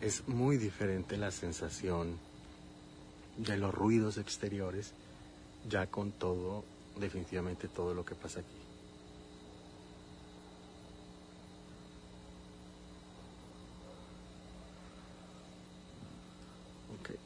Es 0.00 0.26
muy 0.26 0.56
diferente 0.56 1.16
la 1.16 1.30
sensación 1.30 2.18
de 3.36 3.56
los 3.56 3.74
ruidos 3.74 4.16
exteriores 4.16 4.94
ya 5.68 5.86
con 5.86 6.12
todo, 6.12 6.64
definitivamente 6.98 7.68
todo 7.68 7.94
lo 7.94 8.04
que 8.04 8.14
pasa 8.14 8.40
aquí. 8.40 8.48
Ok. 17.00 17.18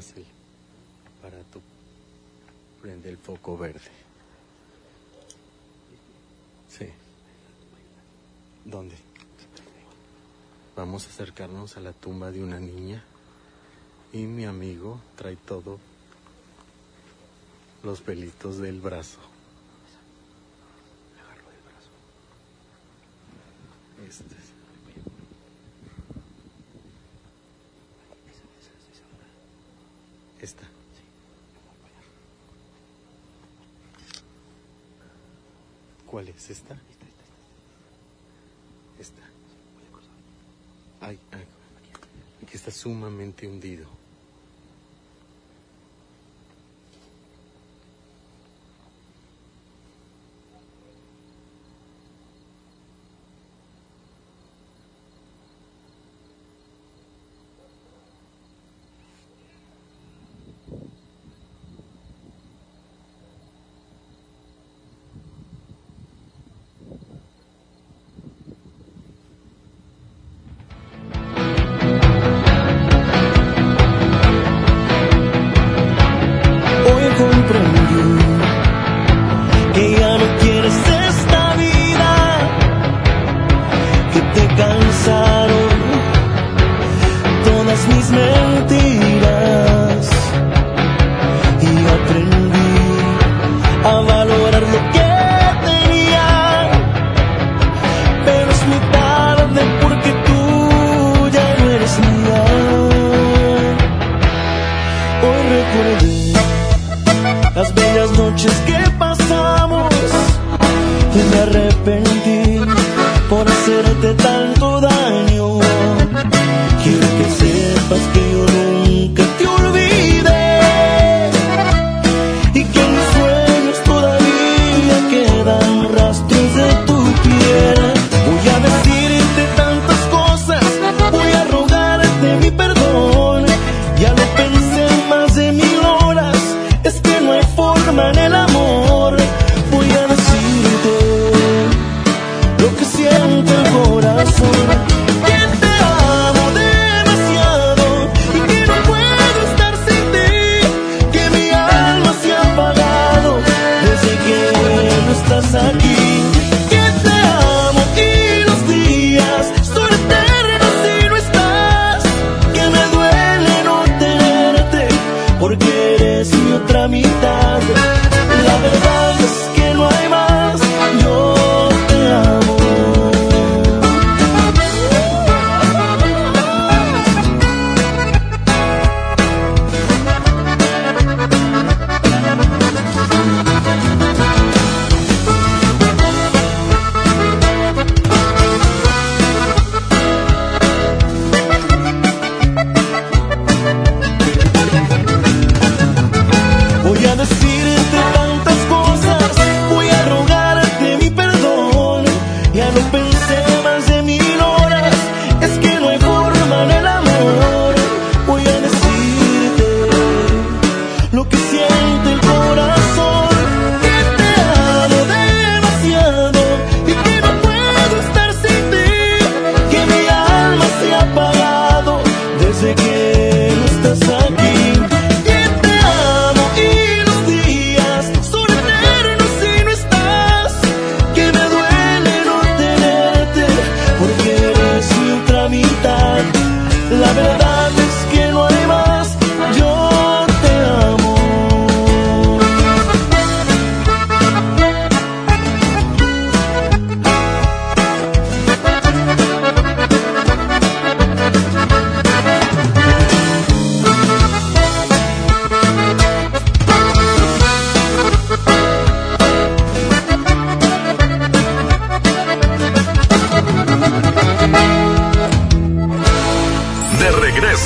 El 0.00 0.24
aparato 1.18 1.60
prende 2.80 3.10
el 3.10 3.18
foco 3.18 3.58
verde. 3.58 3.90
Sí. 6.70 6.86
¿Dónde? 8.64 8.96
Vamos 10.74 11.06
a 11.06 11.10
acercarnos 11.10 11.76
a 11.76 11.80
la 11.80 11.92
tumba 11.92 12.30
de 12.30 12.42
una 12.42 12.58
niña 12.58 13.04
y 14.14 14.24
mi 14.24 14.46
amigo 14.46 14.98
trae 15.16 15.36
todo 15.36 15.78
los 17.82 18.00
pelitos 18.00 18.56
del 18.58 18.80
brazo. 18.80 19.18
Este 24.08 24.24
es- 24.34 24.50
Esta. 30.40 30.66
¿Cuál 36.06 36.28
es 36.40 36.50
esta? 36.50 36.74
Esta. 38.98 39.22
Ay, 41.02 41.18
ay, 41.32 41.44
aquí 42.42 42.56
está 42.56 42.70
sumamente 42.70 43.46
hundido. 43.46 43.99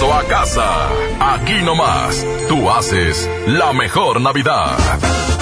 a 0.02 0.24
casa. 0.24 0.88
Aquí 1.20 1.62
nomás, 1.62 2.26
tú 2.48 2.68
haces 2.68 3.30
la 3.46 3.72
mejor 3.72 4.20
Navidad. 4.20 5.33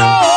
Oh! 0.00 0.27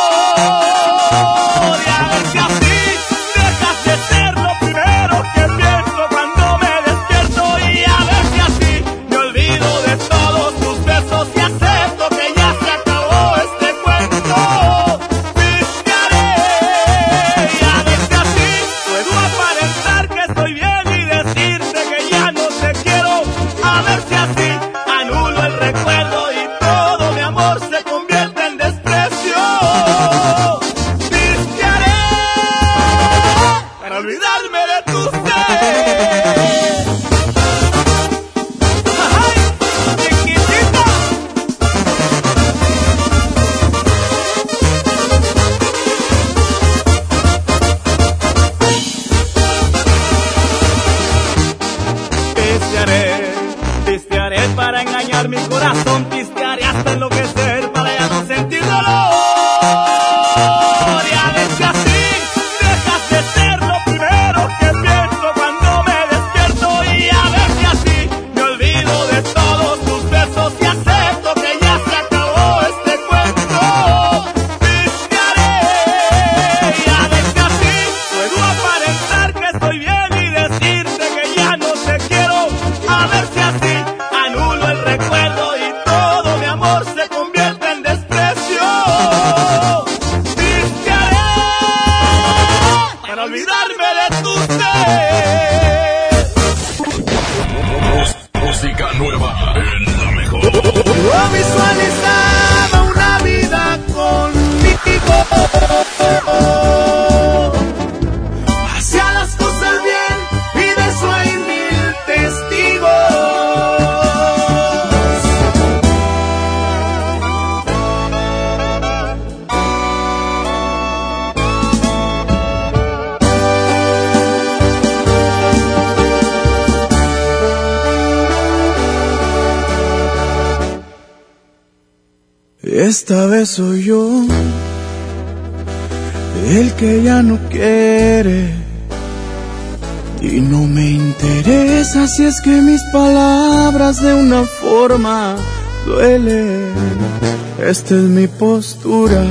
Esta 147.62 147.94
es 147.94 148.02
mi 148.02 148.26
postura 148.26 149.22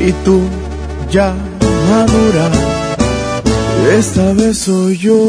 y 0.00 0.12
tú 0.24 0.40
ya 1.10 1.34
madura. 1.90 2.50
Esta 3.92 4.32
vez 4.32 4.56
soy 4.56 4.96
yo 4.96 5.28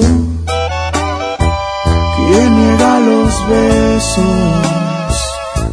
quien 2.15 2.55
niega 2.58 2.99
los 3.01 3.34
besos. 3.49 5.17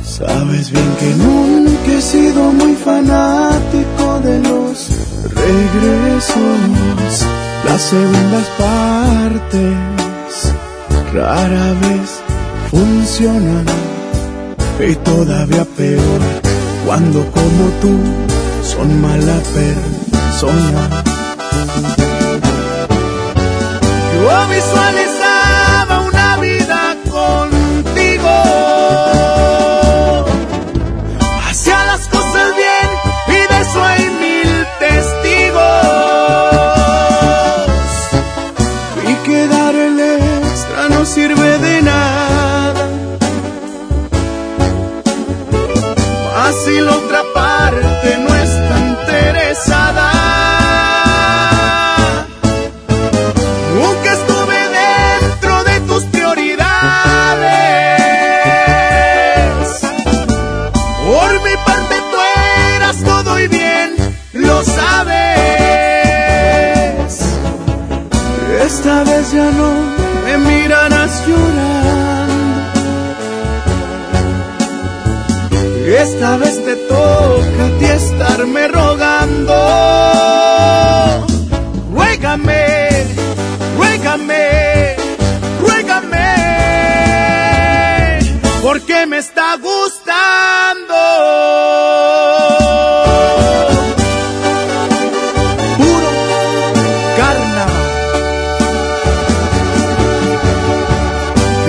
Sabes 0.04 0.72
bien 0.72 0.96
que 0.98 1.14
nunca 1.14 1.92
he 1.92 2.02
sido 2.02 2.50
muy 2.50 2.74
fanático 2.74 4.18
de 4.24 4.40
los 4.40 4.88
regresos. 5.32 7.24
Las 7.66 7.82
segundas 7.82 8.48
partes 8.58 9.76
rara 11.14 11.72
vez 11.82 12.20
funcionan 12.68 13.95
y 14.78 14.94
todavía 14.96 15.64
peor 15.76 16.20
cuando 16.84 17.24
como 17.32 17.70
tú 17.80 17.98
son 18.62 19.00
mala 19.00 19.40
persona. 19.54 21.02
Yo 24.14 24.54
visualizo 24.54 25.05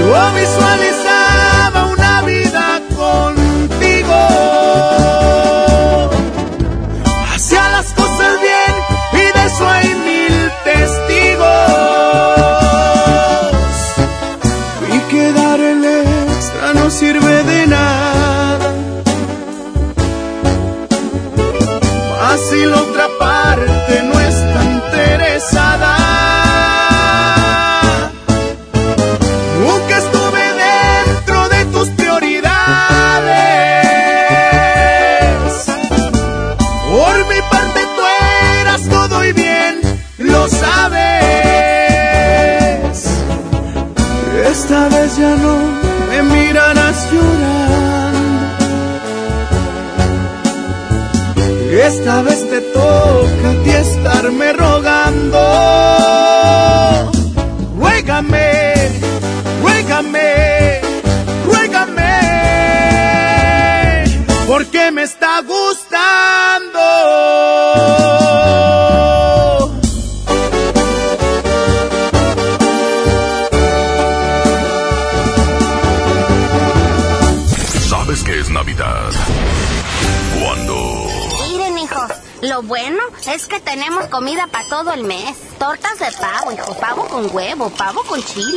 Ouve 0.07 0.45
sua 0.45 0.66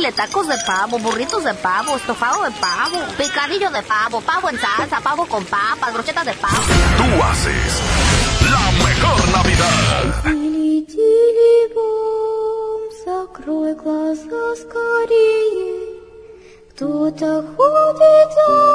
chile, 0.00 0.12
tacos 0.12 0.48
de 0.48 0.56
pavo, 0.66 0.98
burritos 0.98 1.44
de 1.44 1.54
pavo, 1.54 1.96
estofado 1.96 2.44
de 2.44 2.50
pavo, 2.52 2.98
picadillo 3.16 3.70
de 3.70 3.82
pavo, 3.82 4.20
pavo 4.20 4.48
en 4.50 4.58
salsa, 4.58 5.00
pavo 5.00 5.26
con 5.26 5.44
papas, 5.44 5.92
brochetas 5.92 6.24
de 6.24 6.32
pavo. 6.34 6.56
Tú 6.96 7.22
haces 7.22 7.82
la 8.50 8.84
mejor 8.84 9.28
Navidad. 9.30 10.22
Тили, 10.24 10.82
тили, 10.82 11.74
бом, 11.74 12.90
закрой 13.04 13.74
глаза 13.74 14.56
скорее. 14.56 15.96
Кто-то 16.70 17.42
ходит 17.56 18.69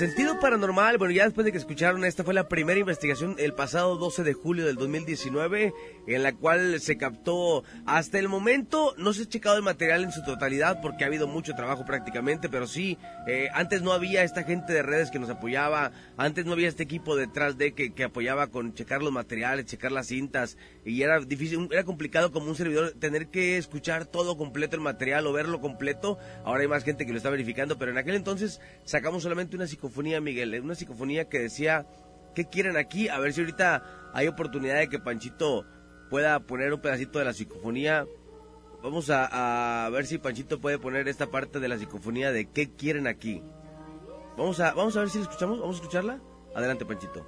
Sentido 0.00 0.40
paranormal. 0.40 0.96
Bueno, 0.96 1.12
ya 1.12 1.24
después 1.24 1.44
de 1.44 1.52
que 1.52 1.58
escucharon, 1.58 2.06
esta 2.06 2.24
fue 2.24 2.32
la 2.32 2.48
primera 2.48 2.80
investigación 2.80 3.36
el 3.38 3.52
pasado 3.52 3.96
12 3.98 4.22
de 4.22 4.32
julio 4.32 4.64
del 4.64 4.76
2019, 4.76 5.74
en 6.06 6.22
la 6.22 6.32
cual 6.32 6.80
se 6.80 6.96
captó 6.96 7.64
hasta 7.84 8.18
el 8.18 8.26
momento. 8.26 8.94
No 8.96 9.12
se 9.12 9.24
ha 9.24 9.28
checado 9.28 9.58
el 9.58 9.62
material 9.62 10.04
en 10.04 10.10
su 10.10 10.24
totalidad 10.24 10.80
porque 10.80 11.04
ha 11.04 11.08
habido 11.08 11.28
mucho 11.28 11.54
trabajo 11.54 11.84
prácticamente, 11.84 12.48
pero 12.48 12.66
sí, 12.66 12.96
eh, 13.28 13.50
antes 13.52 13.82
no 13.82 13.92
había 13.92 14.24
esta 14.24 14.42
gente 14.42 14.72
de 14.72 14.82
redes 14.82 15.10
que 15.10 15.18
nos 15.18 15.28
apoyaba, 15.28 15.92
antes 16.16 16.46
no 16.46 16.54
había 16.54 16.68
este 16.68 16.84
equipo 16.84 17.14
detrás 17.14 17.58
de 17.58 17.74
que, 17.74 17.92
que 17.92 18.04
apoyaba 18.04 18.46
con 18.46 18.72
checar 18.72 19.02
los 19.02 19.12
materiales, 19.12 19.66
checar 19.66 19.92
las 19.92 20.06
cintas, 20.06 20.56
y 20.84 21.02
era 21.02 21.20
difícil, 21.20 21.68
era 21.70 21.84
complicado 21.84 22.32
como 22.32 22.48
un 22.48 22.56
servidor 22.56 22.92
tener 22.98 23.28
que 23.28 23.58
escuchar 23.58 24.06
todo 24.06 24.36
completo 24.36 24.76
el 24.76 24.82
material 24.82 25.26
o 25.26 25.32
verlo 25.32 25.60
completo. 25.60 26.18
Ahora 26.44 26.62
hay 26.62 26.68
más 26.68 26.84
gente 26.84 27.04
que 27.04 27.12
lo 27.12 27.18
está 27.18 27.30
verificando, 27.30 27.78
pero 27.78 27.90
en 27.90 27.98
aquel 27.98 28.14
entonces 28.14 28.60
sacamos 28.84 29.22
solamente 29.22 29.56
una 29.56 29.66
psicofonía, 29.66 30.20
Miguel, 30.20 30.58
una 30.60 30.74
psicofonía 30.74 31.28
que 31.28 31.38
decía, 31.38 31.86
¿qué 32.34 32.46
quieren 32.46 32.76
aquí? 32.76 33.08
A 33.08 33.18
ver 33.18 33.32
si 33.32 33.40
ahorita 33.40 34.10
hay 34.14 34.28
oportunidad 34.28 34.78
de 34.78 34.88
que 34.88 34.98
Panchito 34.98 35.66
pueda 36.08 36.40
poner 36.40 36.72
un 36.72 36.80
pedacito 36.80 37.18
de 37.18 37.26
la 37.26 37.32
psicofonía. 37.32 38.06
Vamos 38.82 39.10
a, 39.10 39.84
a 39.84 39.90
ver 39.90 40.06
si 40.06 40.16
Panchito 40.16 40.60
puede 40.60 40.78
poner 40.78 41.08
esta 41.08 41.30
parte 41.30 41.60
de 41.60 41.68
la 41.68 41.78
psicofonía 41.78 42.32
de 42.32 42.46
¿qué 42.50 42.74
quieren 42.74 43.06
aquí? 43.06 43.42
Vamos 44.38 44.58
a, 44.60 44.72
vamos 44.72 44.96
a 44.96 45.00
ver 45.00 45.10
si 45.10 45.18
la 45.18 45.24
escuchamos, 45.24 45.60
vamos 45.60 45.76
a 45.76 45.80
escucharla. 45.80 46.20
Adelante, 46.54 46.86
Panchito. 46.86 47.26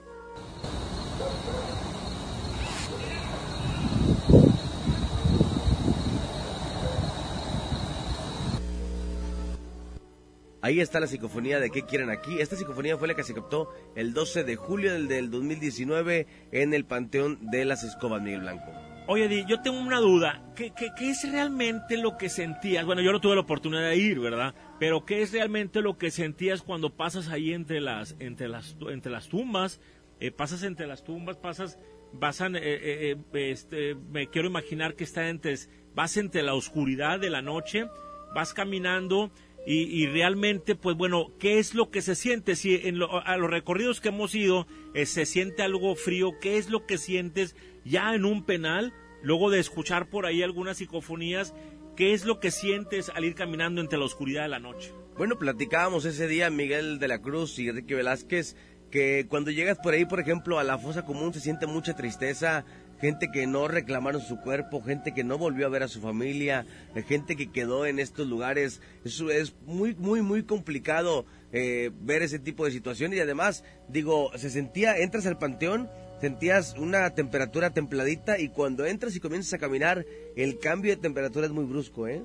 Ahí 10.65 10.79
está 10.79 11.01
la 11.01 11.09
psicofonía 11.09 11.59
de 11.59 11.71
qué 11.71 11.83
quieren 11.83 12.09
aquí. 12.09 12.41
Esta 12.41 12.55
psicofonía 12.55 12.97
fue 12.97 13.09
la 13.09 13.15
que 13.15 13.25
se 13.25 13.35
captó 13.35 13.75
el 13.97 14.15
12 14.15 14.45
de 14.45 14.55
julio 14.55 14.93
del, 14.93 15.09
del 15.09 15.29
2019 15.29 16.29
en 16.53 16.73
el 16.73 16.85
Panteón 16.85 17.51
de 17.51 17.65
las 17.65 17.83
Escobas, 17.83 18.23
Miguel 18.23 18.43
Blanco. 18.43 18.73
Oye, 19.09 19.27
Di, 19.27 19.45
yo 19.49 19.61
tengo 19.61 19.81
una 19.81 19.99
duda. 19.99 20.41
¿Qué, 20.55 20.71
qué, 20.71 20.91
qué 20.97 21.11
es 21.11 21.29
realmente 21.29 21.97
lo 21.97 22.17
que 22.17 22.29
sentías? 22.29 22.87
Bueno, 22.87 23.03
yo 23.03 23.11
no 23.11 23.21
tuve 23.21 23.35
la 23.35 23.41
oportunidad 23.41 23.83
de 23.83 23.97
ir, 23.97 24.21
¿verdad? 24.21 24.55
Pero 24.79 25.05
¿qué 25.05 25.23
es 25.23 25.33
realmente 25.33 25.83
lo 25.83 25.99
que 25.99 26.13
sentías 26.13 26.63
cuando 26.63 26.97
pasas 26.97 27.29
ahí 27.29 27.53
entre 27.53 27.81
las, 27.81 28.15
entre 28.21 28.47
las, 28.47 28.77
entre 28.89 29.11
las 29.11 29.29
tumbas? 29.29 29.81
Eh, 30.21 30.31
pasas 30.31 30.63
entre 30.63 30.87
las 30.87 31.03
tumbas, 31.03 31.37
pasas, 31.37 31.77
vas 32.13 32.41
a, 32.41 32.47
eh, 32.49 32.51
eh, 32.55 33.17
eh, 33.35 33.51
este, 33.51 33.95
me 33.95 34.29
quiero 34.29 34.49
imaginar 34.49 34.95
que 34.95 35.05
está 35.05 35.29
entre, 35.29 35.57
vas 35.95 36.17
entre 36.17 36.43
la 36.43 36.55
oscuridad 36.55 37.21
de 37.21 37.31
la 37.31 37.43
noche, 37.43 37.87
vas 38.35 38.53
caminando 38.55 39.31
y, 39.65 40.07
realmente, 40.09 40.75
pues 40.75 40.97
bueno, 40.97 41.29
¿qué 41.39 41.61
es 41.61 41.75
lo 41.75 41.89
que 41.91 42.03
se 42.03 42.17
siente? 42.17 42.57
Si 42.57 42.75
en 42.75 42.99
lo- 42.99 43.25
a 43.25 43.37
los 43.37 43.49
recorridos 43.49 44.01
que 44.01 44.09
hemos 44.09 44.35
ido 44.35 44.67
se 45.05 45.25
siente 45.25 45.63
algo 45.63 45.95
frío, 45.95 46.33
¿qué 46.41 46.59
es 46.59 46.69
lo 46.69 46.85
que 46.85 46.99
sientes 46.99 47.55
ya 47.85 48.13
en 48.15 48.25
un 48.25 48.45
penal? 48.45 48.93
Luego 49.23 49.51
de 49.51 49.61
escuchar 49.61 50.11
por 50.11 50.27
ahí 50.27 50.43
algunas 50.43 50.79
psicofonías, 50.79 51.55
¿qué 51.97 52.13
es 52.13 52.25
lo 52.25 52.41
que 52.41 52.51
sientes 52.51 53.09
al 53.11 53.25
ir 53.25 53.37
caminando 53.37 53.81
entre 53.81 54.01
la 54.01 54.05
oscuridad 54.07 54.43
de 54.43 54.49
la 54.49 54.59
noche? 54.59 54.93
Bueno, 55.17 55.39
platicábamos 55.39 56.07
ese 56.07 56.27
día 56.27 56.51
Miguel 56.51 56.99
de 56.99 57.07
la 57.07 57.21
Cruz 57.23 57.57
y 57.61 57.69
Enrique 57.69 57.95
Velázquez 57.95 58.57
que 58.93 59.27
cuando 59.29 59.51
llegas 59.51 59.79
por 59.79 59.95
ahí, 59.95 60.05
por 60.05 60.21
ejemplo, 60.21 60.59
a 60.59 60.65
la 60.65 60.79
fosa 60.79 61.05
común 61.05 61.33
se 61.33 61.41
siente 61.41 61.67
mucha 61.67 61.97
tristeza, 61.97 62.65
gente 63.01 63.31
que 63.33 63.49
no 63.49 63.67
reclamaron 63.67 64.21
su 64.21 64.39
cuerpo, 64.39 64.83
gente 64.83 65.13
que 65.13 65.25
no 65.25 65.39
volvió 65.39 65.67
a 65.67 65.71
ver 65.71 65.83
a 65.83 65.89
su 65.89 66.01
familia, 66.01 66.67
eh, 66.95 67.03
gente 67.03 67.35
que 67.35 67.51
quedó 67.51 67.87
en 67.87 67.99
estos 67.99 68.29
lugares. 68.29 68.81
Eso 69.05 69.31
es 69.31 69.57
muy, 69.67 69.95
muy, 69.97 70.23
muy 70.23 70.45
complicado 70.45 71.25
eh, 71.53 71.91
ver 72.03 72.23
ese 72.23 72.39
tipo 72.39 72.65
de 72.65 72.71
situación 72.71 73.13
y 73.13 73.19
además, 73.19 73.65
digo, 73.89 74.31
se 74.37 74.51
sentía, 74.51 74.99
entras 74.99 75.27
al 75.27 75.39
panteón, 75.39 75.89
sentías 76.21 76.77
una 76.79 77.11
temperatura 77.15 77.71
templadita 77.71 78.39
y 78.39 78.51
cuando 78.51 78.85
entras 78.85 79.17
y 79.17 79.21
comienzas 79.21 79.55
a 79.55 79.59
caminar, 79.59 80.05
el 80.37 80.59
cambio 80.59 80.95
de 80.95 81.01
temperatura 81.01 81.47
es 81.47 81.53
muy 81.53 81.65
brusco, 81.65 82.07
¿eh? 82.07 82.23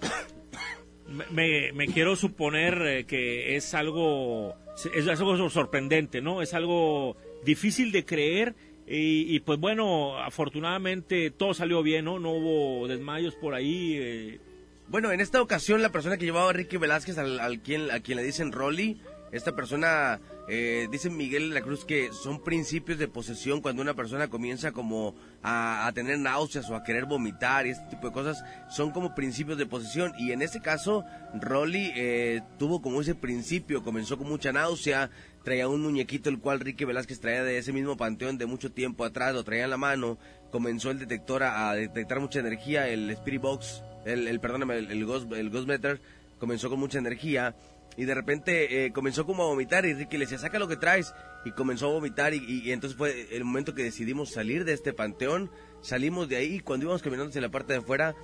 Me 1.32 1.86
quiero 1.92 2.14
suponer 2.14 2.74
eh, 2.82 3.04
que 3.04 3.56
es 3.56 3.74
algo, 3.74 4.54
es 4.86 5.06
algo 5.08 5.50
sorprendente, 5.50 6.20
¿no? 6.20 6.42
Es 6.42 6.54
algo 6.54 7.16
difícil 7.44 7.92
de 7.92 8.04
creer 8.04 8.54
y, 8.86 9.34
y, 9.34 9.40
pues 9.40 9.58
bueno, 9.58 10.18
afortunadamente 10.18 11.30
todo 11.30 11.54
salió 11.54 11.82
bien, 11.82 12.06
¿no? 12.06 12.18
No 12.18 12.32
hubo 12.32 12.88
desmayos 12.88 13.34
por 13.36 13.54
ahí. 13.54 13.96
eh. 13.98 14.40
Bueno, 14.88 15.12
en 15.12 15.20
esta 15.20 15.40
ocasión 15.40 15.82
la 15.82 15.92
persona 15.92 16.16
que 16.16 16.24
llevaba 16.24 16.50
a 16.50 16.52
Ricky 16.52 16.76
Velázquez, 16.76 17.16
al, 17.18 17.38
al 17.38 17.60
quien, 17.60 17.90
a 17.92 18.00
quien 18.00 18.16
le 18.16 18.24
dicen 18.24 18.50
Rolly, 18.50 19.00
esta 19.32 19.54
persona, 19.54 20.20
eh, 20.48 20.88
dice 20.90 21.08
Miguel 21.08 21.50
de 21.50 21.54
la 21.54 21.60
Cruz 21.62 21.84
que 21.84 22.12
son 22.12 22.42
principios 22.42 22.98
de 22.98 23.06
posesión 23.06 23.60
cuando 23.60 23.82
una 23.82 23.94
persona 23.94 24.28
comienza 24.28 24.72
como 24.72 25.14
a, 25.42 25.90
tener 25.94 26.18
náuseas 26.18 26.68
o 26.70 26.74
a 26.74 26.82
querer 26.82 27.04
vomitar 27.04 27.66
y 27.66 27.70
este 27.70 27.86
tipo 27.90 28.08
de 28.08 28.12
cosas, 28.12 28.44
son 28.68 28.90
como 28.90 29.14
principios 29.14 29.58
de 29.58 29.66
posesión. 29.66 30.12
Y 30.18 30.32
en 30.32 30.42
este 30.42 30.60
caso, 30.60 31.04
Rolly 31.34 31.92
eh, 31.94 32.42
tuvo 32.58 32.82
como 32.82 33.00
ese 33.00 33.14
principio, 33.14 33.84
comenzó 33.84 34.18
con 34.18 34.28
mucha 34.28 34.52
náusea, 34.52 35.10
traía 35.44 35.68
un 35.68 35.82
muñequito 35.82 36.28
el 36.28 36.40
cual 36.40 36.60
Ricky 36.60 36.84
Velázquez 36.84 37.20
traía 37.20 37.44
de 37.44 37.58
ese 37.58 37.72
mismo 37.72 37.96
panteón 37.96 38.36
de 38.36 38.46
mucho 38.46 38.72
tiempo 38.72 39.04
atrás, 39.04 39.34
lo 39.34 39.44
traía 39.44 39.64
en 39.64 39.70
la 39.70 39.76
mano, 39.76 40.18
comenzó 40.50 40.90
el 40.90 40.98
detector 40.98 41.42
a, 41.44 41.72
detectar 41.74 42.20
mucha 42.20 42.40
energía, 42.40 42.88
el 42.88 43.08
Spirit 43.10 43.40
Box, 43.40 43.82
el, 44.04 44.26
el 44.26 44.40
perdóname, 44.40 44.80
Ghost, 45.04 45.32
el 45.32 45.50
Ghost 45.50 45.68
Meter 45.68 46.00
comenzó 46.40 46.70
con 46.70 46.80
mucha 46.80 46.98
energía 46.98 47.54
y 47.96 48.04
de 48.04 48.14
repente 48.14 48.86
eh, 48.86 48.92
comenzó 48.92 49.26
como 49.26 49.42
a 49.42 49.46
vomitar 49.46 49.84
y 49.84 49.94
Ricky 49.94 50.16
le 50.16 50.24
decía, 50.24 50.38
saca 50.38 50.58
lo 50.58 50.68
que 50.68 50.76
traes 50.76 51.12
y 51.44 51.50
comenzó 51.52 51.86
a 51.86 51.92
vomitar 51.92 52.34
y, 52.34 52.38
y- 52.38 52.68
y 52.68 52.72
entonces 52.72 52.96
fue 52.96 53.28
el 53.34 53.44
momento 53.44 53.74
que 53.74 53.82
decidimos 53.82 54.30
salir 54.30 54.64
de 54.64 54.72
este 54.72 54.92
panteón, 54.92 55.50
salimos 55.82 56.28
de 56.28 56.36
ahí 56.36 56.54
y 56.56 56.60
cuando 56.60 56.84
íbamos 56.86 57.02
caminando 57.02 57.30
hacia 57.30 57.40
la 57.40 57.50
parte 57.50 57.72
de 57.72 57.78
afuera 57.80 58.14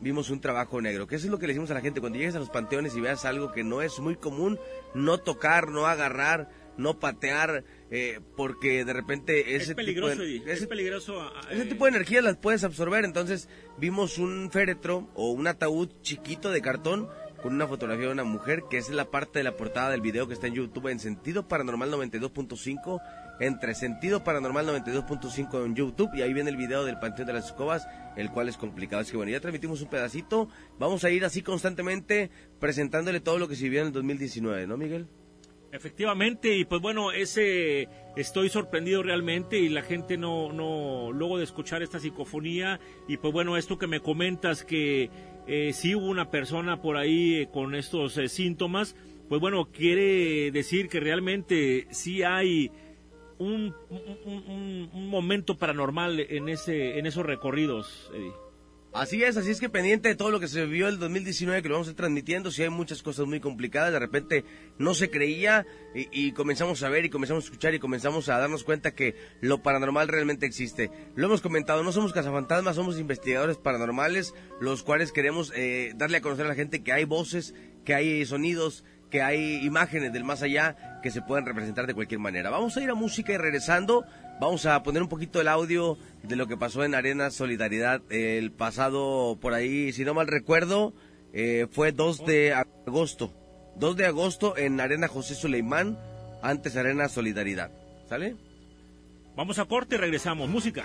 vimos 0.00 0.30
un 0.30 0.40
trabajo 0.40 0.80
negro, 0.80 1.06
que 1.06 1.16
eso 1.16 1.26
es 1.26 1.30
lo 1.30 1.38
que 1.38 1.46
le 1.46 1.52
decimos 1.52 1.70
a 1.70 1.74
la 1.74 1.80
gente, 1.82 2.00
cuando 2.00 2.18
llegues 2.18 2.34
a 2.34 2.38
los 2.38 2.48
panteones 2.50 2.96
y 2.96 3.00
veas 3.02 3.24
algo 3.26 3.52
que 3.52 3.62
no 3.64 3.82
es 3.82 3.98
muy 3.98 4.16
común, 4.16 4.58
no 4.94 5.18
tocar, 5.18 5.68
no 5.68 5.86
agarrar, 5.86 6.48
no 6.78 6.98
patear, 6.98 7.64
eh, 7.90 8.20
porque 8.34 8.86
de 8.86 8.92
repente 8.94 9.56
ese 9.56 9.72
Es 9.72 9.74
peligroso, 9.76 10.12
tipo 10.14 10.22
de, 10.24 10.36
Eddie, 10.38 10.52
es 10.52 10.66
peligroso. 10.66 11.20
ah, 11.20 11.40
ese 11.50 11.62
eh, 11.62 11.66
tipo 11.66 11.84
de 11.84 11.90
energías 11.90 12.24
las 12.24 12.38
puedes 12.38 12.64
absorber. 12.64 13.04
Entonces 13.04 13.50
vimos 13.76 14.16
un 14.16 14.50
féretro 14.50 15.10
o 15.14 15.32
un 15.32 15.46
ataúd 15.46 15.90
chiquito 16.00 16.50
de 16.50 16.62
cartón 16.62 17.06
con 17.42 17.54
una 17.54 17.66
fotografía 17.66 18.06
de 18.06 18.12
una 18.12 18.24
mujer, 18.24 18.64
que 18.70 18.78
es 18.78 18.90
la 18.90 19.06
parte 19.06 19.38
de 19.38 19.44
la 19.44 19.56
portada 19.56 19.90
del 19.90 20.00
video 20.00 20.28
que 20.28 20.34
está 20.34 20.46
en 20.46 20.54
YouTube 20.54 20.88
en 20.88 20.98
Sentido 20.98 21.48
Paranormal 21.48 21.90
92.5, 21.90 23.00
entre 23.40 23.74
Sentido 23.74 24.22
Paranormal 24.22 24.66
92.5 24.66 25.64
en 25.64 25.74
YouTube, 25.74 26.10
y 26.14 26.22
ahí 26.22 26.32
viene 26.32 26.50
el 26.50 26.56
video 26.56 26.84
del 26.84 26.98
Panteón 26.98 27.26
de 27.26 27.32
las 27.34 27.46
Escobas, 27.46 27.88
el 28.16 28.30
cual 28.30 28.48
es 28.48 28.56
complicado. 28.56 29.02
Así 29.02 29.12
que 29.12 29.16
bueno, 29.16 29.32
ya 29.32 29.40
transmitimos 29.40 29.80
un 29.80 29.88
pedacito, 29.88 30.48
vamos 30.78 31.04
a 31.04 31.10
ir 31.10 31.24
así 31.24 31.42
constantemente 31.42 32.30
presentándole 32.58 33.20
todo 33.20 33.38
lo 33.38 33.48
que 33.48 33.56
se 33.56 33.64
vivió 33.64 33.80
en 33.80 33.88
el 33.88 33.92
2019, 33.92 34.66
¿no, 34.66 34.76
Miguel? 34.76 35.06
Efectivamente, 35.72 36.56
y 36.56 36.64
pues 36.64 36.82
bueno, 36.82 37.12
ese 37.12 37.88
estoy 38.16 38.48
sorprendido 38.48 39.04
realmente 39.04 39.56
y 39.56 39.68
la 39.68 39.82
gente 39.82 40.16
no, 40.16 40.52
no, 40.52 41.12
luego 41.12 41.38
de 41.38 41.44
escuchar 41.44 41.80
esta 41.80 42.00
psicofonía 42.00 42.80
y 43.06 43.18
pues 43.18 43.32
bueno, 43.32 43.56
esto 43.56 43.78
que 43.78 43.86
me 43.86 44.00
comentas 44.00 44.64
que 44.64 45.10
eh, 45.52 45.72
sí 45.72 45.94
hubo 45.96 46.06
una 46.06 46.30
persona 46.30 46.80
por 46.80 46.96
ahí 46.96 47.34
eh, 47.34 47.48
con 47.52 47.74
estos 47.74 48.16
eh, 48.18 48.28
síntomas, 48.28 48.94
pues 49.28 49.40
bueno, 49.40 49.66
quiere 49.72 50.50
decir 50.52 50.88
que 50.88 51.00
realmente 51.00 51.86
sí 51.90 52.22
hay 52.22 52.70
un- 53.38 53.74
un 54.94 55.08
momento 55.08 55.56
paranormal 55.56 56.20
en 56.20 56.48
ese, 56.48 56.98
en 56.98 57.06
esos 57.06 57.24
recorridos, 57.26 58.10
Eddie. 58.14 58.32
Así 58.92 59.22
es, 59.22 59.36
así 59.36 59.52
es 59.52 59.60
que 59.60 59.68
pendiente 59.68 60.08
de 60.08 60.16
todo 60.16 60.32
lo 60.32 60.40
que 60.40 60.48
se 60.48 60.66
vivió 60.66 60.88
el 60.88 60.98
2019 60.98 61.62
que 61.62 61.68
lo 61.68 61.76
vamos 61.76 61.86
a 61.86 61.90
ir 61.90 61.96
transmitiendo, 61.96 62.50
si 62.50 62.64
hay 62.64 62.70
muchas 62.70 63.04
cosas 63.04 63.24
muy 63.24 63.38
complicadas, 63.38 63.92
de 63.92 64.00
repente 64.00 64.44
no 64.78 64.94
se 64.94 65.10
creía 65.10 65.64
y, 65.94 66.08
y 66.10 66.32
comenzamos 66.32 66.82
a 66.82 66.88
ver 66.88 67.04
y 67.04 67.10
comenzamos 67.10 67.44
a 67.44 67.46
escuchar 67.46 67.72
y 67.72 67.78
comenzamos 67.78 68.28
a 68.28 68.38
darnos 68.38 68.64
cuenta 68.64 68.90
que 68.90 69.14
lo 69.40 69.62
paranormal 69.62 70.08
realmente 70.08 70.44
existe. 70.44 70.90
Lo 71.14 71.26
hemos 71.26 71.40
comentado, 71.40 71.84
no 71.84 71.92
somos 71.92 72.12
cazafantasmas, 72.12 72.74
somos 72.74 72.98
investigadores 72.98 73.58
paranormales, 73.58 74.34
los 74.60 74.82
cuales 74.82 75.12
queremos 75.12 75.52
eh, 75.54 75.92
darle 75.94 76.16
a 76.16 76.20
conocer 76.20 76.46
a 76.46 76.48
la 76.48 76.56
gente 76.56 76.82
que 76.82 76.92
hay 76.92 77.04
voces, 77.04 77.54
que 77.84 77.94
hay 77.94 78.26
sonidos, 78.26 78.82
que 79.10 79.22
hay 79.22 79.64
imágenes 79.64 80.12
del 80.12 80.24
más 80.24 80.42
allá 80.42 81.00
que 81.02 81.10
se 81.10 81.20
pueden 81.20 81.44
representar 81.44 81.86
de 81.86 81.94
cualquier 81.94 82.20
manera. 82.20 82.48
Vamos 82.50 82.76
a 82.76 82.82
ir 82.82 82.90
a 82.90 82.94
música 82.94 83.32
y 83.32 83.36
regresando 83.36 84.04
vamos 84.40 84.66
a 84.66 84.82
poner 84.82 85.02
un 85.02 85.08
poquito 85.08 85.40
el 85.40 85.48
audio 85.48 85.98
de 86.22 86.34
lo 86.34 86.46
que 86.46 86.56
pasó 86.56 86.82
en 86.82 86.94
Arena 86.94 87.30
Solidaridad 87.30 88.02
el 88.10 88.50
pasado 88.50 89.38
por 89.40 89.54
ahí, 89.54 89.92
si 89.92 90.04
no 90.04 90.14
mal 90.14 90.26
recuerdo, 90.26 90.94
eh, 91.32 91.66
fue 91.70 91.92
2 91.92 92.24
de 92.24 92.52
agosto. 92.52 93.32
2 93.76 93.96
de 93.96 94.06
agosto 94.06 94.56
en 94.56 94.80
Arena 94.80 95.08
José 95.08 95.34
Suleimán, 95.34 95.98
antes 96.42 96.76
Arena 96.76 97.08
Solidaridad. 97.08 97.70
¿Sale? 98.08 98.36
Vamos 99.36 99.58
a 99.58 99.66
corte 99.66 99.94
y 99.94 99.98
regresamos. 99.98 100.48
Música. 100.48 100.84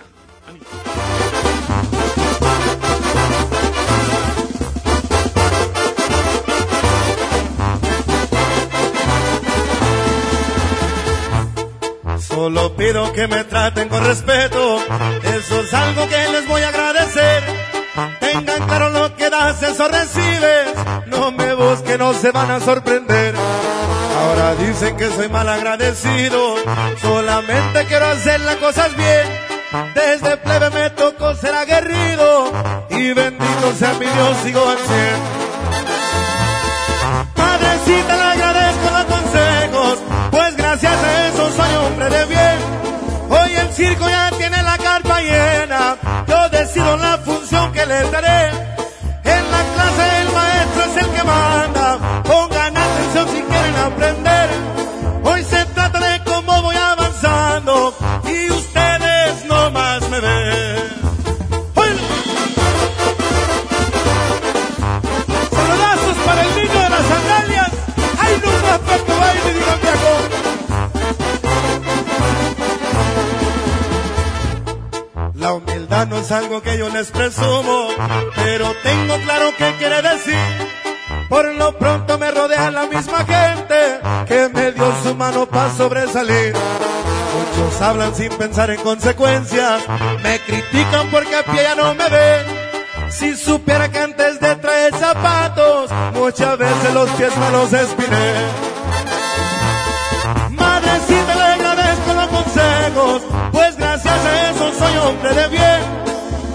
Solo 12.36 12.76
pido 12.76 13.14
que 13.14 13.30
me 13.30 13.46
traten 13.46 13.88
con 13.88 14.06
respeto, 14.06 14.78
eso 15.24 15.62
es 15.62 15.74
algo 15.74 16.06
que 16.10 16.28
les 16.34 16.46
voy 16.46 16.62
a 16.64 16.68
agradecer. 16.68 17.44
Tengan 18.20 18.68
claro 18.68 18.90
lo 18.90 19.16
que 19.16 19.30
das, 19.30 19.64
eso 19.64 19.88
recibes. 19.88 20.68
No 21.06 21.32
me 21.32 21.54
busquen, 21.54 21.98
no 21.98 22.14
se 22.14 22.32
van 22.32 22.52
a 22.52 22.60
sorprender. 22.60 23.34
Ahora 24.20 24.54
dicen 24.56 24.98
que 24.98 25.10
soy 25.12 25.30
mal 25.30 25.48
agradecido, 25.48 26.56
solamente 27.02 27.86
quiero 27.86 28.06
hacer 28.08 28.42
las 28.42 28.58
cosas 28.58 28.94
bien. 28.98 29.28
Desde 29.96 30.36
plebe 30.36 30.70
me 30.72 30.90
tocó 30.90 31.36
ser 31.36 31.56
aguerrido 31.56 32.52
y 32.90 33.14
bendito 33.14 33.74
sea 33.80 33.94
mi 33.94 34.08
Dios, 34.08 34.38
sigo 34.44 34.70
al. 34.70 34.78
Padrecita, 37.34 38.36
le 38.36 38.45
gracias 40.82 41.03
a 41.03 41.28
eso 41.28 41.51
soy 41.51 41.76
hombre 41.76 42.09
de 42.09 42.26
bien. 42.26 42.57
Hoy 43.30 43.55
el 43.55 43.73
circo 43.73 44.09
ya 44.09 44.30
tiene 44.38 44.61
la 44.61 44.78
carpa 44.78 45.21
llena, 45.21 45.97
yo 46.28 46.49
decido 46.49 46.97
la 46.97 47.17
función 47.19 47.71
que 47.71 47.86
les 47.86 48.11
daré. 48.11 48.49
En 49.23 49.51
la 49.51 49.63
clase 49.73 50.21
el 50.21 50.34
maestro 50.34 50.84
es 50.84 50.97
el 51.03 51.09
que 51.11 51.23
manda, 51.23 52.21
pongan 52.23 52.76
atención 52.76 53.28
si 53.30 53.41
quieren 53.41 53.76
aprender. 53.86 54.24
La 75.46 75.54
humildad 75.54 76.08
no 76.08 76.18
es 76.18 76.32
algo 76.32 76.60
que 76.64 76.76
yo 76.76 76.89
les 76.89 77.12
presumo, 77.12 77.89
pero 78.34 78.74
tengo 78.82 79.16
claro 79.26 79.52
qué 79.56 79.76
quiere 79.78 80.02
decir. 80.02 80.39
Por 81.30 81.54
lo 81.54 81.78
pronto 81.78 82.18
me 82.18 82.32
rodea 82.32 82.72
la 82.72 82.88
misma 82.88 83.20
gente 83.20 84.00
que 84.28 84.50
me 84.52 84.72
dio 84.72 84.91
su 85.04 85.14
mano 85.14 85.46
para 85.46 85.70
sobresalir. 85.70 86.56
Muchos 87.36 87.80
hablan 87.80 88.16
sin 88.16 88.30
pensar 88.30 88.72
en 88.72 88.82
consecuencias, 88.82 89.84
me 90.24 90.39
critican 90.39 91.12
porque 91.12 91.36
a 91.36 91.43
pie 91.43 91.62
ya 91.62 91.76
no 91.76 91.93
me 91.93 92.10
ven. 92.10 93.12
Si 93.12 93.36
supiera 93.36 93.91
que 93.91 94.00
antes 94.00 94.39
de 94.39 94.56
traer 94.56 94.96
zapatos, 94.96 95.91
muchas 96.16 96.58
veces 96.58 96.91
los 96.91 97.08
pies 97.12 97.38
me 97.38 97.52
los 97.52 97.72
espiné. 97.72 98.34
Madrecita, 100.50 101.35
soy 104.74 104.97
hombre 104.97 105.34
de 105.34 105.47
bien. 105.49 105.82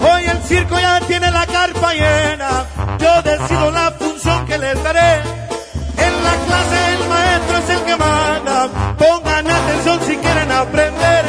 Hoy 0.01 0.23
el 0.25 0.43
circo 0.43 0.79
ya 0.79 0.99
tiene 1.01 1.29
la 1.31 1.45
carpa 1.45 1.93
llena, 1.93 2.65
yo 2.97 3.21
decido 3.21 3.71
la 3.71 3.91
función 3.91 4.45
que 4.45 4.57
les 4.57 4.83
daré. 4.83 5.21
En 5.97 6.23
la 6.23 6.35
clase 6.47 6.93
el 6.93 7.09
maestro 7.09 7.57
es 7.57 7.69
el 7.69 7.81
que 7.85 7.95
manda, 7.95 8.69
pongan 8.97 9.49
atención 9.49 9.99
si 10.05 10.17
quieren 10.17 10.51
aprender. 10.51 11.25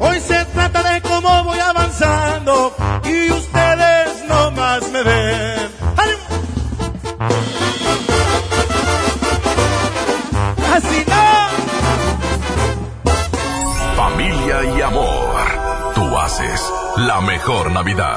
Hoy 0.00 0.20
se 0.20 0.44
trata 0.46 0.82
de 0.82 1.00
cómo 1.02 1.44
voy 1.44 1.58
avanzando 1.58 2.74
y 3.04 3.30
ustedes 3.30 4.24
no 4.28 4.50
más 4.50 4.82
me 4.90 5.02
ven. 5.02 5.74
Así 10.74 11.04
no. 11.06 11.24
Familia 13.96 14.64
y 14.76 14.82
amor. 14.82 15.13
La 16.96 17.20
mejor 17.20 17.70
Navidad. 17.70 18.16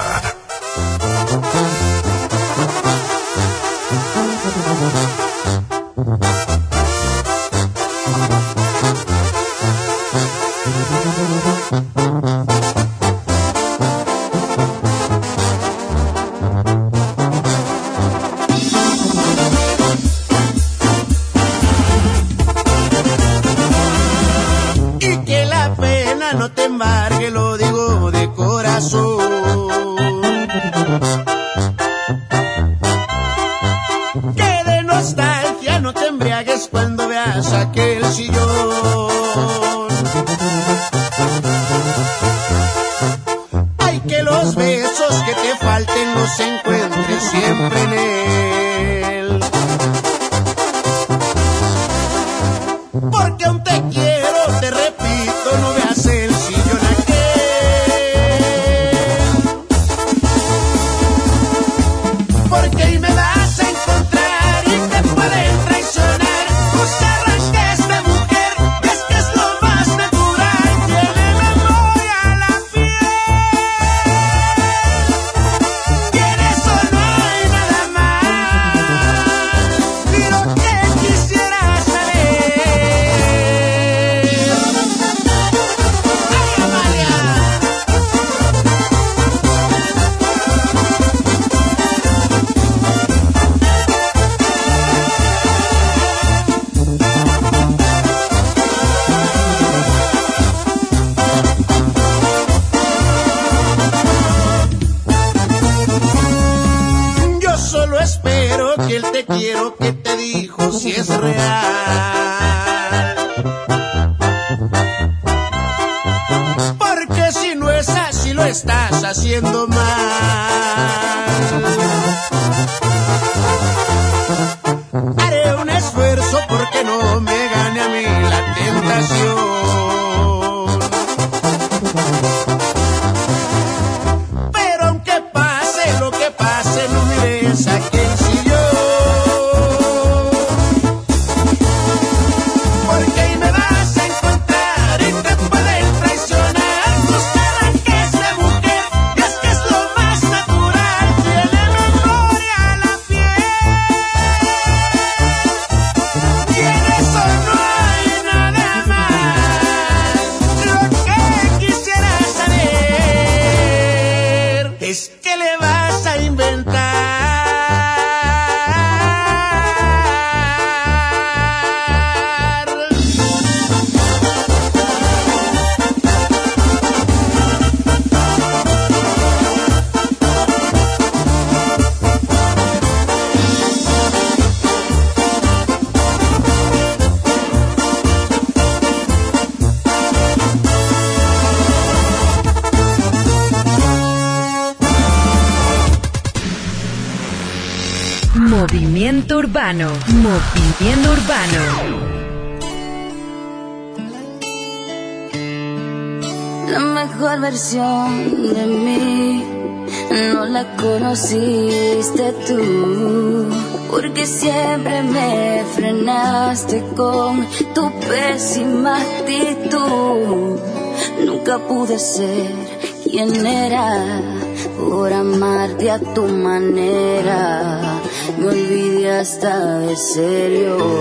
De 229.88 229.96
serio. 229.96 230.97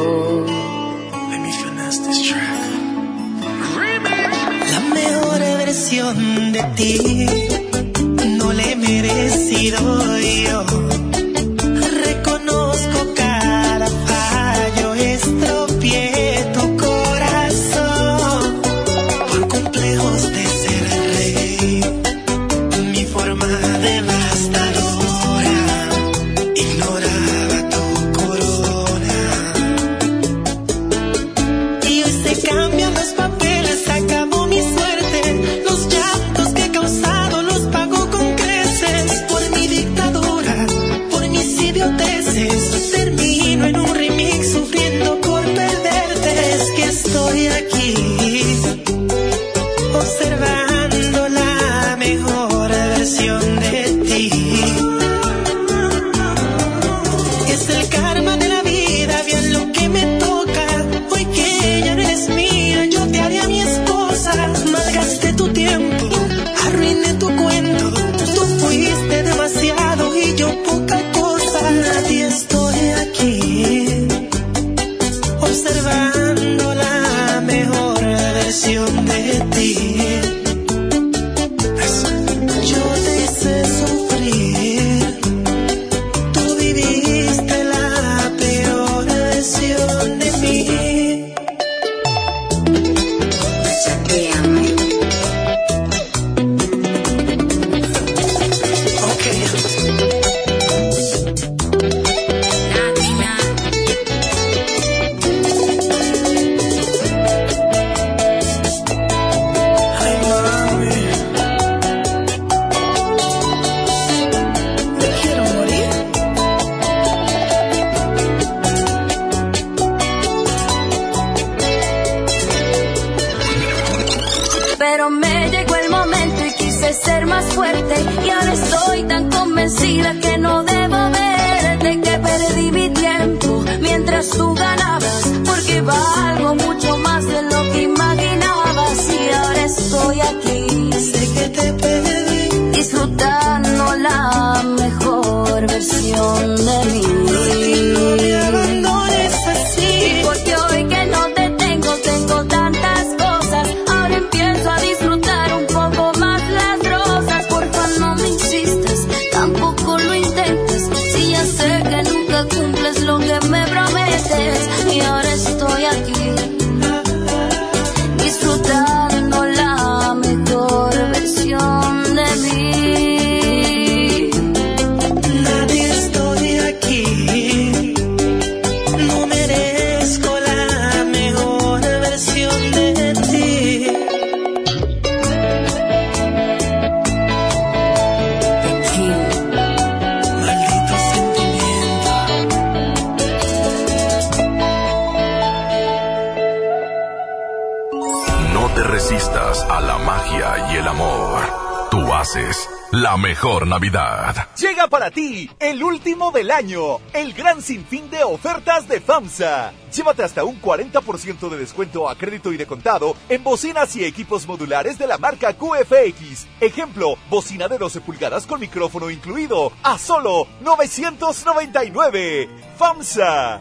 La 203.03 203.19
mejor 203.19 203.67
Navidad. 203.67 204.49
Llega 204.57 204.89
para 204.89 205.11
ti 205.11 205.51
el 205.61 205.83
último 205.83 206.33
del 206.33 206.51
año, 206.51 206.99
el 207.13 207.35
gran 207.35 207.61
sinfín 207.61 208.09
de 208.09 208.25
ofertas 208.25 208.89
de 208.89 209.03
FAMSA. 209.03 209.73
Llévate 209.93 210.23
hasta 210.23 210.45
un 210.45 210.61
40% 210.63 211.51
de 211.51 211.59
descuento 211.59 212.09
a 212.09 212.17
crédito 212.17 212.55
y 212.55 212.57
de 212.57 212.67
contado 212.67 213.15
en 213.29 213.45
bocinas 213.45 213.95
y 213.97 214.05
equipos 214.05 214.47
modulares 214.47 214.99
de 214.99 215.07
la 215.07 215.19
marca 215.19 215.53
QFX. 215.53 216.47
Ejemplo, 216.59 217.17
bocina 217.29 217.69
de 217.69 217.77
12 217.77 218.01
pulgadas 218.01 218.47
con 218.47 218.61
micrófono 218.61 219.11
incluido 219.11 219.73
a 219.83 219.99
solo 219.99 220.47
999. 220.63 222.49
FAMSA. 222.79 223.57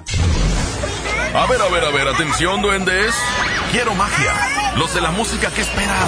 A 1.33 1.47
ver, 1.49 1.61
a 1.61 1.67
ver, 1.69 1.83
a 1.83 1.89
ver, 1.89 2.07
atención, 2.07 2.61
duendes. 2.61 3.13
Quiero 3.73 3.93
magia. 3.95 4.73
Los 4.77 4.95
de 4.95 5.01
la 5.01 5.11
música, 5.11 5.51
¿qué 5.53 5.61
esperan? 5.61 6.07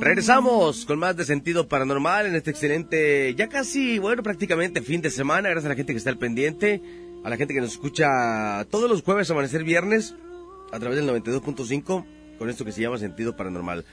Regresamos 0.00 0.86
con 0.86 0.98
más 0.98 1.14
de 1.14 1.26
sentido 1.26 1.68
paranormal 1.68 2.24
en 2.24 2.34
este 2.34 2.50
excelente, 2.50 3.34
ya 3.34 3.50
casi, 3.50 3.98
bueno, 3.98 4.22
prácticamente 4.22 4.80
fin 4.80 5.02
de 5.02 5.10
semana. 5.10 5.50
Gracias 5.50 5.66
a 5.66 5.68
la 5.68 5.74
gente 5.74 5.92
que 5.92 5.98
está 5.98 6.08
al 6.08 6.16
pendiente, 6.16 6.80
a 7.22 7.28
la 7.28 7.36
gente 7.36 7.52
que 7.52 7.60
nos 7.60 7.72
escucha 7.72 8.64
todos 8.70 8.88
los 8.88 9.02
jueves, 9.02 9.30
amanecer 9.30 9.62
viernes, 9.62 10.16
a 10.72 10.78
través 10.78 10.96
del 10.96 11.06
92.5, 11.06 12.06
con 12.38 12.48
esto 12.48 12.64
que 12.64 12.72
se 12.72 12.80
llama 12.80 12.96
sentido 12.96 13.36
paranormal. 13.36 13.84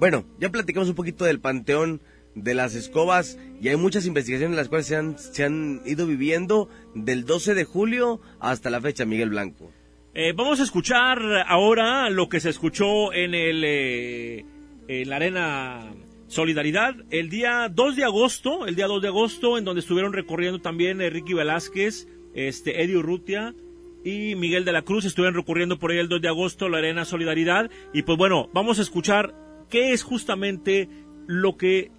Bueno, 0.00 0.24
ya 0.40 0.50
platicamos 0.50 0.88
un 0.88 0.96
poquito 0.96 1.24
del 1.24 1.38
panteón 1.38 2.00
de 2.34 2.54
las 2.54 2.74
escobas 2.74 3.38
y 3.60 3.68
hay 3.68 3.76
muchas 3.76 4.04
investigaciones 4.04 4.54
en 4.54 4.56
las 4.56 4.68
cuales 4.68 4.86
se 4.88 4.96
han, 4.96 5.16
se 5.16 5.44
han 5.44 5.80
ido 5.86 6.08
viviendo 6.08 6.68
del 6.96 7.24
12 7.24 7.54
de 7.54 7.64
julio 7.64 8.20
hasta 8.40 8.68
la 8.68 8.80
fecha, 8.80 9.04
Miguel 9.04 9.30
Blanco. 9.30 9.70
Eh, 10.12 10.32
vamos 10.34 10.58
a 10.58 10.64
escuchar 10.64 11.20
ahora 11.46 12.10
lo 12.10 12.28
que 12.28 12.40
se 12.40 12.50
escuchó 12.50 13.12
en 13.12 13.34
el 13.34 13.62
eh, 13.64 14.44
en 14.88 15.08
la 15.08 15.16
arena 15.16 15.92
Solidaridad 16.28 16.94
el 17.10 17.28
día 17.28 17.68
2 17.70 17.96
de 17.96 18.04
agosto, 18.04 18.66
el 18.66 18.74
día 18.74 18.86
2 18.86 19.02
de 19.02 19.08
agosto, 19.08 19.58
en 19.58 19.64
donde 19.64 19.80
estuvieron 19.80 20.14
recorriendo 20.14 20.60
también 20.60 21.00
eh, 21.02 21.10
Ricky 21.10 21.34
Velázquez, 21.34 22.08
este 22.34 22.82
Eddie 22.82 22.96
Urrutia 22.96 23.54
y 24.02 24.34
Miguel 24.34 24.64
de 24.64 24.72
la 24.72 24.80
Cruz, 24.80 25.04
estuvieron 25.04 25.34
recorriendo 25.34 25.78
por 25.78 25.90
ahí 25.90 25.98
el 25.98 26.08
2 26.08 26.22
de 26.22 26.28
agosto 26.28 26.70
la 26.70 26.78
arena 26.78 27.04
Solidaridad 27.04 27.70
y 27.92 28.02
pues 28.02 28.16
bueno, 28.16 28.48
vamos 28.54 28.78
a 28.78 28.82
escuchar 28.82 29.34
qué 29.68 29.92
es 29.92 30.02
justamente 30.02 30.88
lo 31.26 31.56
que 31.56 31.90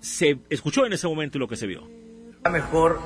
se 0.00 0.38
escuchó 0.48 0.86
en 0.86 0.94
ese 0.94 1.06
momento 1.06 1.36
y 1.36 1.40
lo 1.40 1.48
que 1.48 1.56
se 1.56 1.66
vio. 1.66 1.86
La 2.44 2.50
mejor 2.50 2.98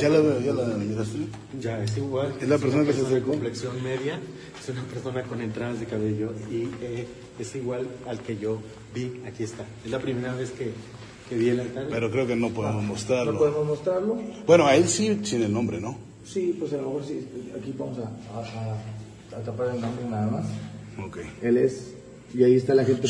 Ya 0.00 0.08
la 0.08 0.20
veo, 0.20 0.40
ya 0.40 0.52
la 0.52 0.66
miraste. 0.76 1.18
Ya, 1.60 1.82
es 1.82 1.96
igual. 1.96 2.34
Es 2.40 2.48
la 2.48 2.58
persona 2.58 2.84
que 2.84 2.92
se 2.92 3.00
acercó. 3.02 3.30
complexión 3.32 3.82
media, 3.82 4.20
es 4.60 4.68
una 4.68 4.82
persona 4.84 5.22
con 5.24 5.40
entradas 5.40 5.80
de 5.80 5.86
cabello 5.86 6.32
y 6.50 6.68
eh, 6.82 7.06
es 7.38 7.54
igual 7.56 7.88
al 8.06 8.20
que 8.20 8.36
yo 8.38 8.60
vi. 8.94 9.20
Aquí 9.26 9.42
está. 9.42 9.64
Es 9.84 9.90
la 9.90 9.98
primera 9.98 10.34
vez 10.34 10.50
que, 10.52 10.70
que 11.28 11.36
vi 11.36 11.48
el 11.50 11.60
altar. 11.60 11.86
Pero 11.90 12.10
creo 12.10 12.26
que 12.26 12.36
no 12.36 12.50
podemos 12.50 12.84
mostrarlo. 12.84 13.32
¿No 13.32 13.38
podemos 13.38 13.66
mostrarlo? 13.66 14.18
Bueno, 14.46 14.66
a 14.66 14.76
él 14.76 14.88
sí, 14.88 15.20
sin 15.24 15.42
el 15.42 15.52
nombre, 15.52 15.80
¿no? 15.80 15.98
Sí, 16.24 16.54
pues 16.58 16.72
a 16.72 16.76
lo 16.76 16.82
mejor 16.84 17.04
sí. 17.04 17.26
Aquí 17.60 17.74
vamos 17.76 17.98
a, 17.98 18.02
a, 18.38 18.42
a- 18.44 19.38
a 19.38 19.42
tapar 19.42 19.74
el 19.74 19.80
nombre 19.80 20.04
nada 20.08 20.26
más. 20.30 20.46
Ok. 21.04 21.18
Él 21.42 21.56
es. 21.56 21.94
Y 22.34 22.44
ahí 22.44 22.54
está 22.54 22.74
la 22.74 22.84
gente. 22.84 23.08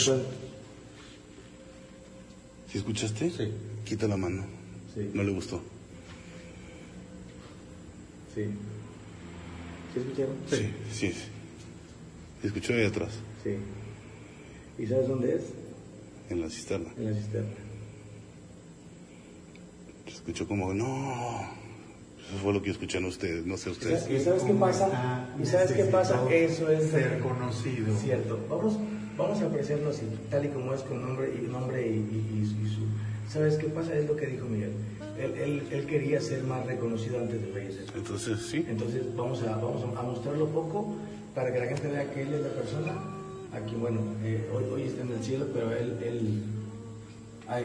¿Sí 2.71 2.79
escuchaste? 2.79 3.31
Sí. 3.31 3.49
Quita 3.85 4.07
la 4.09 4.17
mano. 4.17 4.45
Sí. 4.99 5.11
No 5.15 5.23
le 5.23 5.31
gustó. 5.33 5.63
sí. 8.35 8.45
¿Sí 9.95 10.01
escucharon? 10.01 10.35
Sí, 10.51 10.57
sí. 10.93 11.13
sí. 11.13 11.19
Se 12.43 12.47
escuchó 12.49 12.73
ahí 12.75 12.85
atrás, 12.85 13.11
Sí. 13.43 13.51
¿Y 14.83 14.87
sabes 14.87 15.09
dónde 15.09 15.35
es? 15.37 15.43
en 16.31 16.41
la 16.43 16.51
cisterna. 16.51 16.91
En 16.99 17.07
la 17.07 17.17
cisterna. 17.19 17.49
Se 20.07 20.13
escuchó 20.15 20.47
como, 20.47 20.75
no. 20.75 21.51
Eso 22.29 22.39
fue 22.43 22.53
lo 22.53 22.61
que 22.63 22.71
escuchan 22.71 23.05
ustedes, 23.07 23.47
no 23.47 23.57
sé 23.57 23.71
ustedes. 23.71 24.09
¿Y 24.11 24.21
sabes 24.21 24.43
qué 24.43 24.53
pasa? 24.53 25.27
¿Y 25.43 25.47
sabes 25.47 25.73
qué 25.73 25.85
pasa? 25.85 26.23
Eso 26.31 26.71
es 26.71 26.91
ser 26.91 27.19
conocido. 27.21 27.97
Cierto. 27.99 28.39
Vamos, 28.51 28.77
vamos 29.17 29.41
a 29.41 29.47
apreciarlo 29.47 29.89
así, 29.89 30.03
tal 30.31 30.45
y 30.45 30.49
como 30.49 30.75
es 30.75 30.83
con 30.83 31.01
nombre 31.01 31.33
y 31.35 31.47
nombre 31.51 31.89
y, 31.89 31.95
y- 31.95 32.43
y 32.43 32.47
su- 32.47 32.67
y 32.67 32.69
su. 32.75 32.88
¿Sabes 33.29 33.57
qué 33.57 33.69
pasa? 33.69 33.95
Es 33.95 34.07
lo 34.09 34.17
que 34.17 34.27
dijo 34.27 34.47
Miguel. 34.47 34.73
Él, 35.19 35.35
él, 35.35 35.63
él 35.71 35.87
quería 35.87 36.21
ser 36.21 36.45
más 36.45 36.65
reconocido 36.65 37.19
antes 37.19 37.41
de 37.41 37.49
fallecer. 37.49 37.85
Entonces, 37.95 38.39
sí. 38.41 38.65
Entonces 38.69 39.03
vamos 39.17 39.43
a, 39.43 39.57
vamos 39.57 39.83
a 39.97 40.03
mostrarlo 40.03 40.49
poco 40.49 40.97
para 41.35 41.53
que 41.53 41.59
la 41.59 41.67
gente 41.67 41.89
vea 41.89 42.11
que 42.13 42.23
él 42.23 42.35
es 42.35 42.41
la 42.41 42.49
persona 42.49 42.93
a 43.53 43.61
quien, 43.61 43.81
bueno, 43.81 44.01
eh, 44.23 44.49
hoy, 44.55 44.65
hoy 44.73 44.83
está 44.83 45.03
en 45.03 45.13
el 45.13 45.23
cielo, 45.23 45.47
pero 45.53 45.73
él, 45.73 45.99
él, 46.03 46.43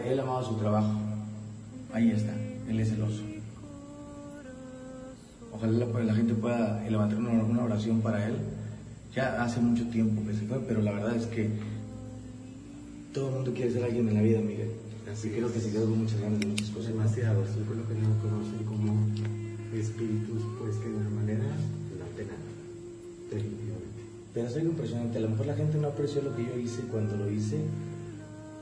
él 0.05 0.19
amaba 0.19 0.43
su 0.43 0.55
trabajo. 0.57 0.91
Ahí 1.93 2.11
está, 2.11 2.33
él 2.67 2.79
es 2.79 2.91
el 2.91 3.01
oso. 3.01 3.23
Ojalá 5.51 5.85
la, 5.85 5.99
la 6.03 6.15
gente 6.15 6.33
pueda 6.33 6.83
levantar 6.89 7.19
una, 7.19 7.43
una 7.43 7.63
oración 7.63 8.01
para 8.01 8.25
él. 8.27 8.35
Ya 9.15 9.43
hace 9.43 9.59
mucho 9.59 9.87
tiempo 9.89 10.25
que 10.27 10.33
se 10.33 10.45
fue, 10.45 10.59
pero 10.67 10.81
la 10.81 10.91
verdad 10.91 11.15
es 11.15 11.27
que 11.27 11.49
todo 13.13 13.29
el 13.29 13.35
mundo 13.35 13.53
quiere 13.53 13.71
ser 13.71 13.83
alguien 13.83 14.09
en 14.09 14.15
la 14.15 14.21
vida, 14.21 14.39
Miguel. 14.39 14.71
Así 15.11 15.29
creo 15.29 15.51
que 15.51 15.59
se 15.59 15.71
quedó 15.71 15.85
con 15.89 15.99
muchas 15.99 16.21
ganas 16.21 16.39
de 16.39 16.47
muchas 16.47 16.69
cosas. 16.69 16.89
Demasiado, 16.89 17.43
sí, 17.45 17.59
por 17.67 17.75
lo 17.75 17.87
que 17.87 17.93
no 17.95 18.09
conocen 18.21 18.63
como 18.65 19.07
espíritus, 19.73 20.41
pues 20.59 20.77
que 20.77 20.89
de 20.89 20.95
una 20.95 21.09
manera 21.09 21.43
no 21.43 22.17
de 22.17 22.25
nada. 22.25 22.37
Definitivamente. 23.29 24.01
Pero 24.33 24.47
es 24.47 24.55
algo 24.55 24.69
impresionante. 24.69 25.17
A 25.17 25.21
lo 25.21 25.29
mejor 25.29 25.45
la 25.47 25.55
gente 25.55 25.77
no 25.77 25.87
apreció 25.87 26.21
lo 26.21 26.35
que 26.35 26.45
yo 26.45 26.57
hice 26.57 26.81
cuando 26.83 27.15
lo 27.17 27.29
hice, 27.29 27.57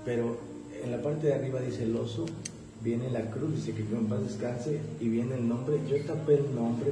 pero 0.06 0.40
en 0.84 0.92
la 0.92 1.02
parte 1.02 1.28
de 1.28 1.34
arriba 1.34 1.62
dice 1.62 1.84
el 1.84 1.96
oso, 1.96 2.26
viene 2.84 3.10
la 3.12 3.30
cruz, 3.30 3.56
dice 3.56 3.74
que 3.74 3.82
en 3.82 4.08
paz 4.08 4.22
descanse, 4.24 4.80
y 5.00 5.08
viene 5.10 5.36
el 5.36 5.48
nombre. 5.48 5.80
Yo 5.90 6.04
tapé 6.06 6.36
el 6.36 6.56
nombre 6.56 6.92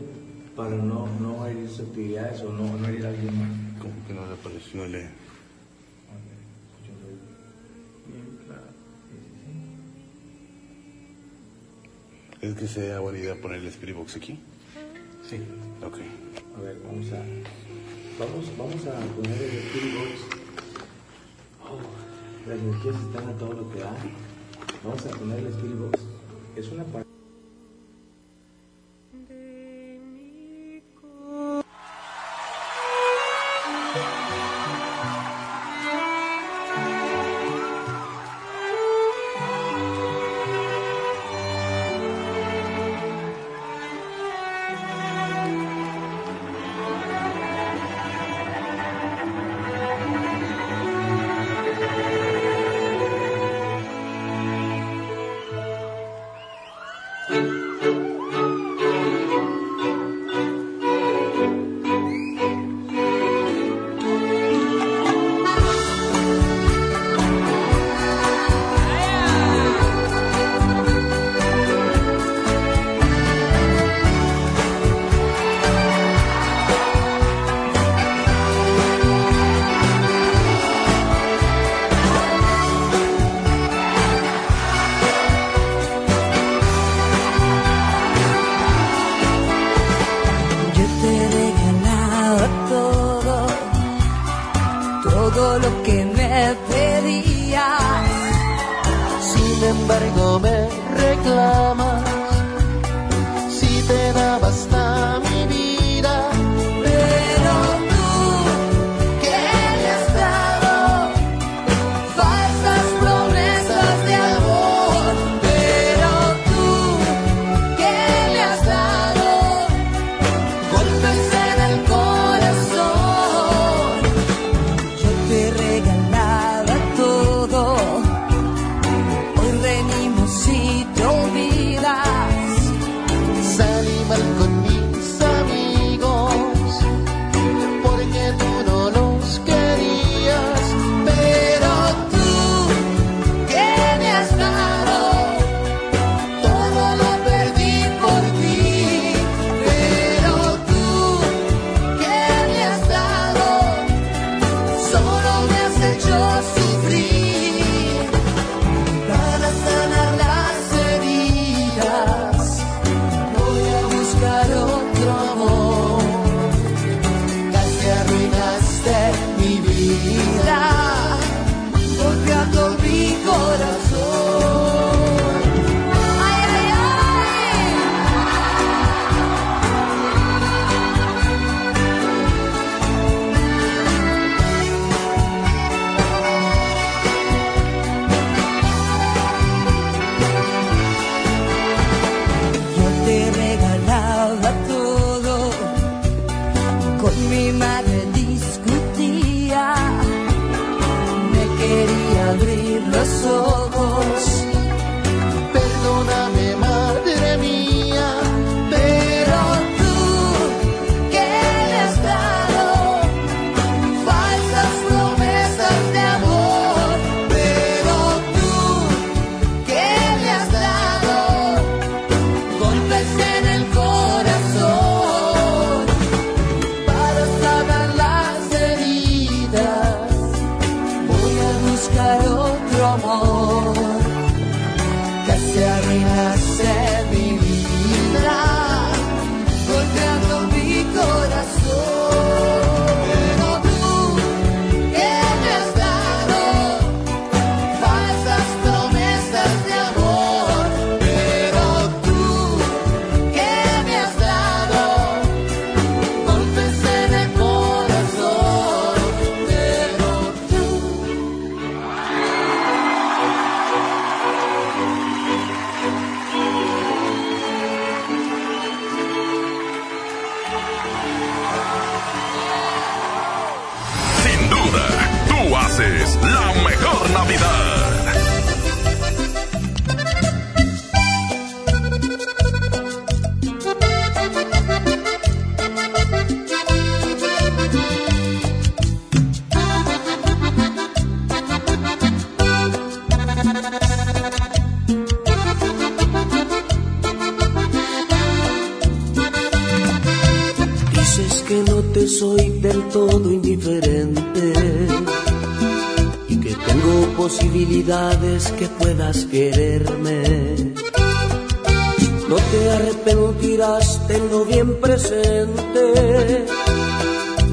para 0.56 0.76
no, 0.76 1.08
no 1.20 1.46
herir 1.48 1.68
susceptibilidades 1.68 2.42
o 2.42 2.52
no, 2.52 2.78
no 2.78 2.88
herir 2.88 3.06
a 3.06 3.10
alguien 3.10 3.38
más. 3.38 3.50
Como 3.80 3.94
que 4.08 4.14
no 4.14 4.26
le 4.26 4.34
apareció, 4.34 4.82
no 4.82 4.88
¿Es 12.42 12.54
que 12.56 12.68
sea 12.68 13.02
buena 13.02 13.20
idea 13.20 13.36
poner 13.36 13.60
el 13.60 13.68
Spirit 13.68 13.98
Box 13.98 14.16
aquí? 14.16 14.40
Sí. 15.30 15.42
Ok. 15.86 15.98
A 16.58 16.62
ver, 16.62 16.80
vamos 16.86 17.12
a, 17.12 17.20
vamos, 18.18 18.58
vamos 18.58 18.88
a 18.88 18.98
poner 19.14 19.42
el 19.42 19.58
Spirit 19.58 19.94
Box. 19.94 20.22
Oh, 21.66 22.48
las 22.50 22.60
energías 22.60 22.96
están 22.96 23.28
a 23.28 23.38
todo 23.38 23.54
lo 23.54 23.70
que 23.72 23.80
da. 23.80 23.94
Vamos 24.86 25.06
a 25.06 25.10
poner 25.10 25.40
el 25.40 25.48
Spirit 25.48 25.80
Box. 25.80 26.00
Es 26.56 26.70
una 26.70 26.86
parte. 26.86 27.19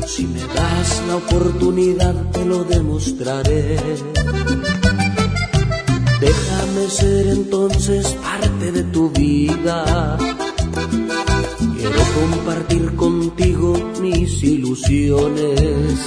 Si 0.07 0.27
me 0.27 0.41
das 0.41 1.03
la 1.07 1.17
oportunidad 1.17 2.15
te 2.33 2.45
lo 2.45 2.65
demostraré. 2.65 3.77
Déjame 6.21 6.89
ser 6.89 7.27
entonces 7.29 8.07
parte 8.15 8.73
de 8.73 8.83
tu 8.85 9.11
vida. 9.11 10.17
Quiero 11.77 12.03
compartir 12.21 12.97
contigo 12.97 13.75
mis 14.01 14.43
ilusiones. 14.43 16.01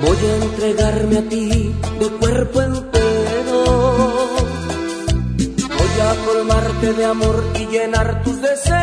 Voy 0.00 0.16
a 0.30 0.44
entregarme 0.44 1.18
a 1.18 1.28
ti 1.28 1.74
de 2.00 2.08
cuerpo 2.20 2.62
entero. 2.62 3.64
Voy 5.78 5.94
a 6.00 6.26
colmarte 6.26 6.92
de 6.94 7.04
amor 7.04 7.44
y 7.60 7.66
llenar 7.66 8.22
tus 8.22 8.40
deseos. 8.40 8.73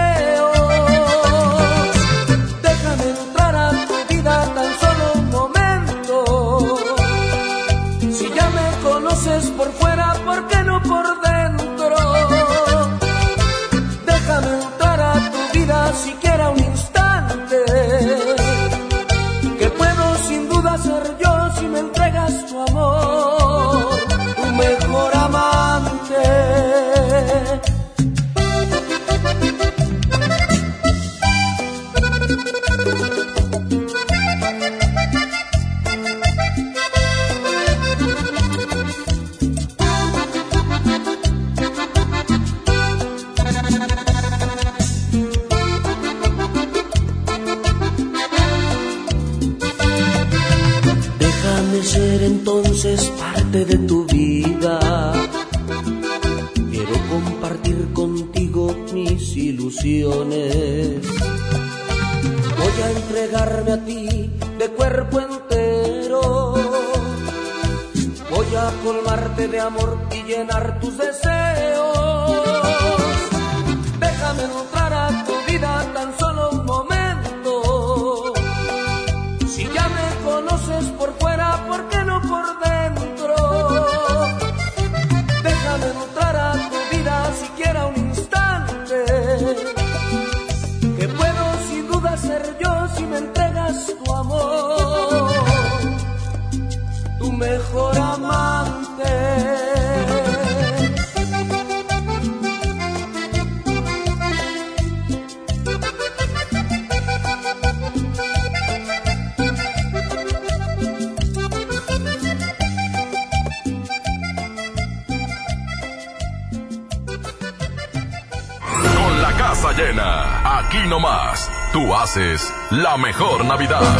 La 122.71 122.97
mejor 122.97 123.43
Navidad. 123.43 123.90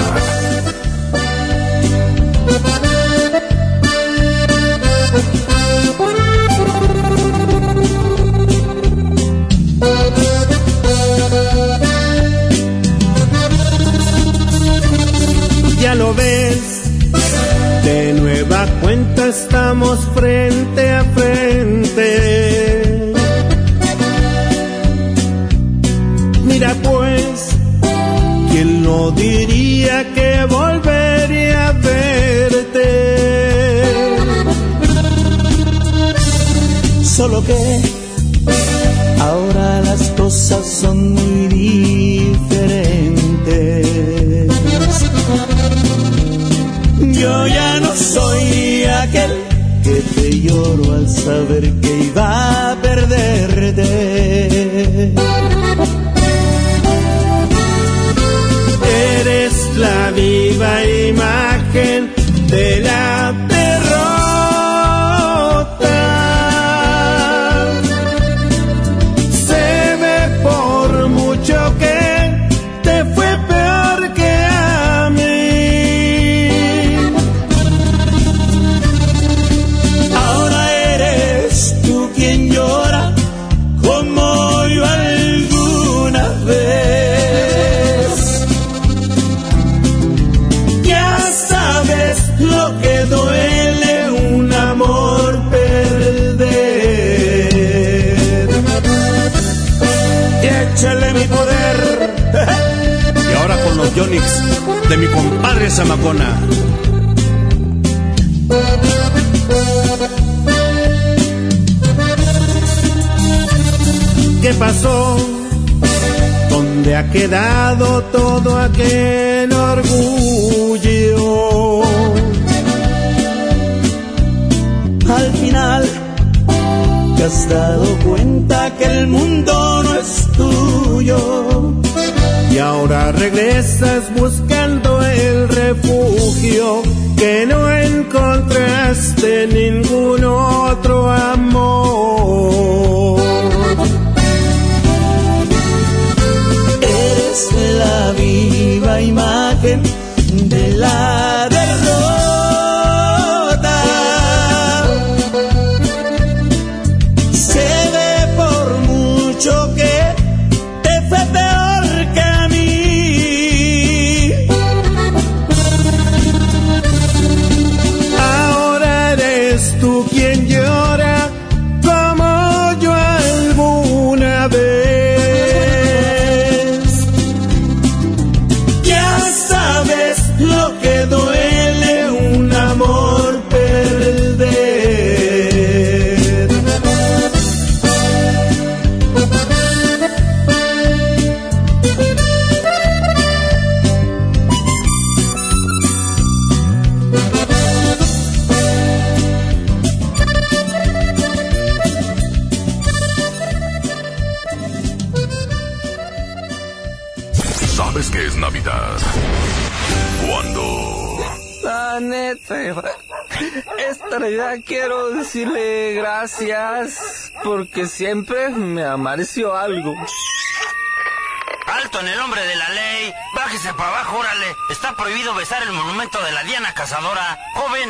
Joven, 227.56 227.90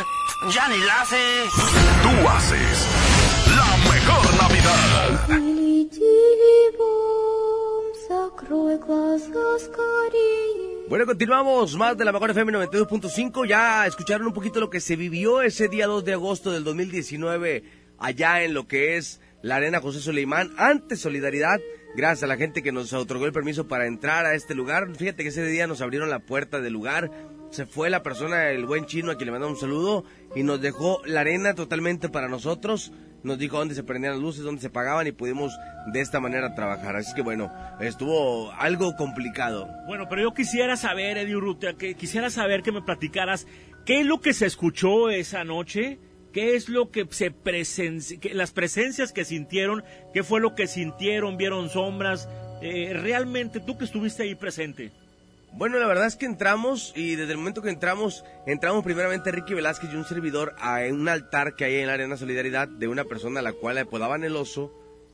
ya 0.49 0.67
ni 0.69 0.77
la 0.79 1.01
hace. 1.01 1.49
Tú 2.03 2.29
haces 2.29 2.87
la 3.55 3.77
mejor 3.91 4.35
Navidad. 4.41 5.27
Bueno, 10.89 11.05
continuamos 11.05 11.77
más 11.77 11.97
de 11.97 12.03
la 12.03 12.11
mejor 12.11 12.31
FM 12.31 12.51
92.5. 12.51 13.47
Ya 13.47 13.87
escucharon 13.87 14.27
un 14.27 14.33
poquito 14.33 14.59
lo 14.59 14.69
que 14.69 14.81
se 14.81 14.95
vivió 14.95 15.41
ese 15.41 15.69
día 15.69 15.87
2 15.87 16.03
de 16.03 16.13
agosto 16.13 16.51
del 16.51 16.63
2019 16.63 17.63
allá 17.97 18.43
en 18.43 18.53
lo 18.53 18.67
que 18.67 18.97
es 18.97 19.21
la 19.41 19.55
Arena 19.55 19.79
José 19.79 20.01
Soleimán. 20.01 20.51
Ante 20.57 20.97
Solidaridad, 20.97 21.61
gracias 21.95 22.23
a 22.23 22.27
la 22.27 22.37
gente 22.37 22.61
que 22.61 22.71
nos 22.71 22.91
otorgó 22.93 23.25
el 23.25 23.31
permiso 23.31 23.67
para 23.67 23.87
entrar 23.87 24.25
a 24.25 24.35
este 24.35 24.53
lugar. 24.55 24.93
Fíjate 24.95 25.23
que 25.23 25.29
ese 25.29 25.45
día 25.45 25.67
nos 25.67 25.81
abrieron 25.81 26.09
la 26.09 26.19
puerta 26.19 26.59
del 26.59 26.73
lugar. 26.73 27.11
Se 27.51 27.65
fue 27.65 27.89
la 27.89 28.01
persona, 28.01 28.49
el 28.49 28.65
buen 28.65 28.85
chino, 28.85 29.11
a 29.11 29.15
quien 29.15 29.27
le 29.27 29.31
mandamos 29.33 29.55
un 29.55 29.61
saludo 29.61 30.05
y 30.35 30.43
nos 30.43 30.61
dejó 30.61 31.01
la 31.05 31.21
arena 31.21 31.53
totalmente 31.53 32.09
para 32.09 32.27
nosotros 32.27 32.91
nos 33.23 33.37
dijo 33.37 33.57
dónde 33.57 33.75
se 33.75 33.83
prendían 33.83 34.13
las 34.13 34.21
luces, 34.21 34.43
dónde 34.43 34.61
se 34.61 34.69
pagaban 34.69 35.07
y 35.07 35.11
pudimos 35.11 35.53
de 35.87 36.01
esta 36.01 36.19
manera 36.19 36.55
trabajar. 36.55 36.95
Así 36.95 37.13
que 37.13 37.21
bueno, 37.21 37.51
estuvo 37.79 38.51
algo 38.53 38.95
complicado. 38.95 39.69
Bueno, 39.87 40.07
pero 40.09 40.23
yo 40.23 40.33
quisiera 40.33 40.75
saber, 40.77 41.17
Eddie 41.17 41.35
Urrutia, 41.35 41.73
que 41.73 41.95
quisiera 41.95 42.29
saber 42.29 42.63
que 42.63 42.71
me 42.71 42.81
platicaras 42.81 43.47
qué 43.85 44.01
es 44.01 44.05
lo 44.05 44.21
que 44.21 44.33
se 44.33 44.45
escuchó 44.45 45.09
esa 45.09 45.43
noche, 45.43 45.99
qué 46.33 46.55
es 46.55 46.69
lo 46.69 46.91
que 46.91 47.07
se 47.09 47.31
presenció, 47.31 48.19
las 48.33 48.51
presencias 48.51 49.11
que 49.11 49.25
sintieron, 49.25 49.83
qué 50.13 50.23
fue 50.23 50.39
lo 50.39 50.55
que 50.55 50.67
sintieron, 50.67 51.37
vieron 51.37 51.69
sombras, 51.69 52.29
eh, 52.61 52.93
realmente 52.93 53.59
tú 53.59 53.77
que 53.77 53.85
estuviste 53.85 54.23
ahí 54.23 54.35
presente. 54.35 54.91
Bueno, 55.53 55.79
la 55.79 55.87
verdad 55.87 56.07
es 56.07 56.15
que 56.15 56.25
entramos 56.25 56.93
y 56.95 57.15
desde 57.15 57.33
el 57.33 57.37
momento 57.37 57.61
que 57.61 57.69
entramos, 57.69 58.23
entramos 58.47 58.85
primeramente 58.85 59.31
Ricky 59.31 59.53
Velázquez 59.53 59.91
y 59.91 59.97
un 59.97 60.05
servidor 60.05 60.55
a 60.57 60.79
un 60.89 61.09
altar 61.09 61.55
que 61.55 61.65
hay 61.65 61.75
en 61.75 61.87
la 61.87 61.93
Arena 61.93 62.15
Solidaridad 62.15 62.69
de 62.69 62.87
una 62.87 63.03
persona 63.03 63.41
a 63.41 63.43
la 63.43 63.51
cual 63.51 63.75
le 63.75 63.81
apodaban 63.81 64.23
el 64.23 64.37
oso. 64.37 64.73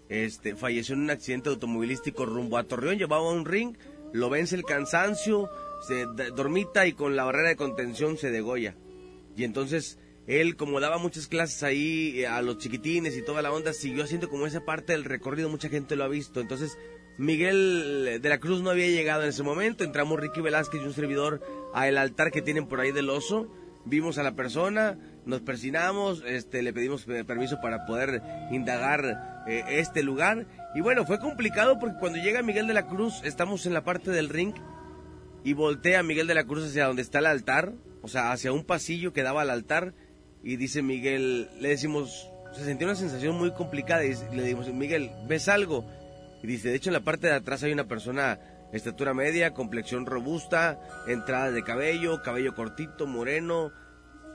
Este, 0.10 0.56
falleció 0.56 0.94
en 0.94 1.02
un 1.02 1.10
accidente 1.10 1.50
automovilístico 1.50 2.26
rumbo 2.26 2.58
a 2.58 2.64
Torreón, 2.64 3.00
llevaba 3.00 3.30
un 3.30 3.46
ring, 3.46 3.76
lo 4.14 4.30
vence 4.30 4.56
el 4.56 4.64
cansancio, 4.64 5.50
se 5.86 6.06
dormita 6.36 6.86
y 6.86 6.94
con 6.94 7.16
la 7.16 7.24
barrera 7.24 7.50
de 7.50 7.56
contención 7.56 8.18
se 8.18 8.30
degolla. 8.30 8.76
Y 9.36 9.44
entonces 9.44 9.98
él, 10.28 10.56
como 10.56 10.80
daba 10.80 10.98
muchas 10.98 11.28
clases 11.28 11.64
ahí 11.64 12.22
eh, 12.22 12.28
a 12.28 12.42
los 12.42 12.60
chiquitines 12.60 13.18
y 13.18 13.24
toda 13.24 13.42
la 13.42 13.52
onda, 13.52 13.74
siguió 13.74 14.04
haciendo 14.04 14.30
como 14.30 14.46
esa 14.46 14.64
parte 14.66 14.94
del 14.94 15.04
recorrido, 15.04 15.50
mucha 15.50 15.70
gente 15.70 15.96
lo 15.96 16.04
ha 16.04 16.10
visto. 16.10 16.42
Entonces 16.42 16.78
Miguel 17.18 18.20
de 18.22 18.30
la 18.30 18.40
Cruz 18.40 18.62
no 18.62 18.70
había 18.70 18.88
llegado 18.88 19.24
en 19.24 19.30
ese 19.30 19.44
momento. 19.44 19.84
Entramos 19.84 20.20
Ricky 20.20 20.42
Velázquez 20.42 20.82
y 20.82 20.86
un 20.86 20.94
servidor 20.94 21.42
al 21.74 21.98
altar 21.98 22.32
que 22.32 22.42
tienen 22.42 22.68
por 22.68 22.80
ahí 22.80 22.92
del 22.92 23.10
oso. 23.10 23.48
Vimos 23.86 24.18
a 24.18 24.24
la 24.24 24.36
persona, 24.36 24.98
nos 25.26 25.42
persinamos, 25.42 26.22
este, 26.26 26.62
le 26.62 26.74
pedimos 26.74 27.06
permiso 27.06 27.60
para 27.62 27.86
poder 27.86 28.22
indagar 28.52 29.46
eh, 29.48 29.64
este 29.70 30.04
lugar. 30.04 30.46
Y 30.76 30.82
bueno, 30.82 31.06
fue 31.06 31.20
complicado 31.20 31.80
porque 31.80 31.98
cuando 32.00 32.20
llega 32.20 32.42
Miguel 32.44 32.68
de 32.68 32.74
la 32.74 32.88
Cruz, 32.88 33.22
estamos 33.24 33.66
en 33.66 33.74
la 33.74 33.84
parte 33.84 34.12
del 34.12 34.30
ring 34.30 34.54
y 35.44 35.54
voltea 35.54 36.04
Miguel 36.04 36.28
de 36.28 36.36
la 36.36 36.44
Cruz 36.44 36.66
hacia 36.66 36.86
donde 36.86 37.02
está 37.02 37.20
el 37.20 37.28
altar, 37.28 37.74
o 38.02 38.10
sea, 38.10 38.32
hacia 38.32 38.52
un 38.52 38.66
pasillo 38.66 39.14
que 39.14 39.24
daba 39.24 39.42
al 39.42 39.50
altar. 39.50 39.94
Y 40.44 40.58
dice 40.58 40.82
Miguel, 40.82 41.50
le 41.60 41.70
decimos, 41.70 42.30
se 42.54 42.66
sentía 42.66 42.88
una 42.88 42.96
sensación 42.96 43.36
muy 43.36 43.52
complicada 43.54 44.06
y 44.06 44.14
le 44.36 44.44
decimos, 44.44 44.68
Miguel, 44.74 45.12
¿ves 45.28 45.48
algo? 45.48 45.86
Y 46.42 46.48
dice, 46.48 46.70
de 46.70 46.76
hecho 46.76 46.90
en 46.90 46.94
la 46.94 47.02
parte 47.02 47.28
de 47.28 47.34
atrás 47.34 47.64
hay 47.64 47.72
una 47.72 47.88
persona 47.88 48.40
estatura 48.72 49.14
media, 49.14 49.54
complexión 49.54 50.06
robusta, 50.06 50.80
entrada 51.08 51.52
de 51.52 51.64
cabello, 51.64 52.22
cabello 52.22 52.54
cortito, 52.54 53.08
moreno. 53.08 53.72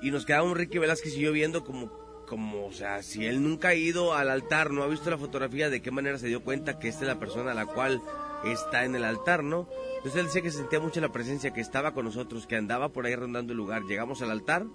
Y 0.00 0.10
nos 0.10 0.26
quedaba 0.26 0.44
un 0.44 0.56
Ricky 0.56 0.78
Velázquez 0.78 1.16
y 1.16 1.20
yo 1.20 1.32
viendo 1.32 1.64
como, 1.64 1.92
como, 2.26 2.66
o 2.66 2.72
sea, 2.72 3.02
si 3.02 3.26
él 3.26 3.42
nunca 3.42 3.68
ha 3.68 3.74
ido 3.74 4.14
al 4.14 4.30
altar, 4.30 4.72
no 4.72 4.82
ha 4.82 4.88
visto 4.88 5.10
la 5.10 5.18
fotografía, 5.18 5.70
de 5.70 5.80
qué 5.80 5.90
manera 5.90 6.18
se 6.18 6.26
dio 6.26 6.42
cuenta 6.42 6.78
que 6.78 6.88
esta 6.88 7.02
es 7.02 7.08
la 7.08 7.20
persona 7.20 7.52
a 7.52 7.54
la 7.54 7.66
cual 7.66 8.02
está 8.44 8.84
en 8.84 8.96
el 8.96 9.04
altar, 9.04 9.44
¿no? 9.44 9.68
Entonces 9.98 10.20
él 10.20 10.26
decía 10.26 10.42
que 10.42 10.50
sentía 10.50 10.80
mucho 10.80 11.00
la 11.00 11.12
presencia, 11.12 11.52
que 11.52 11.60
estaba 11.60 11.94
con 11.94 12.04
nosotros, 12.04 12.48
que 12.48 12.56
andaba 12.56 12.88
por 12.88 13.06
ahí 13.06 13.14
rondando 13.14 13.52
el 13.52 13.58
lugar. 13.58 13.82
Llegamos 13.82 14.22
al 14.22 14.32
altar, 14.32 14.66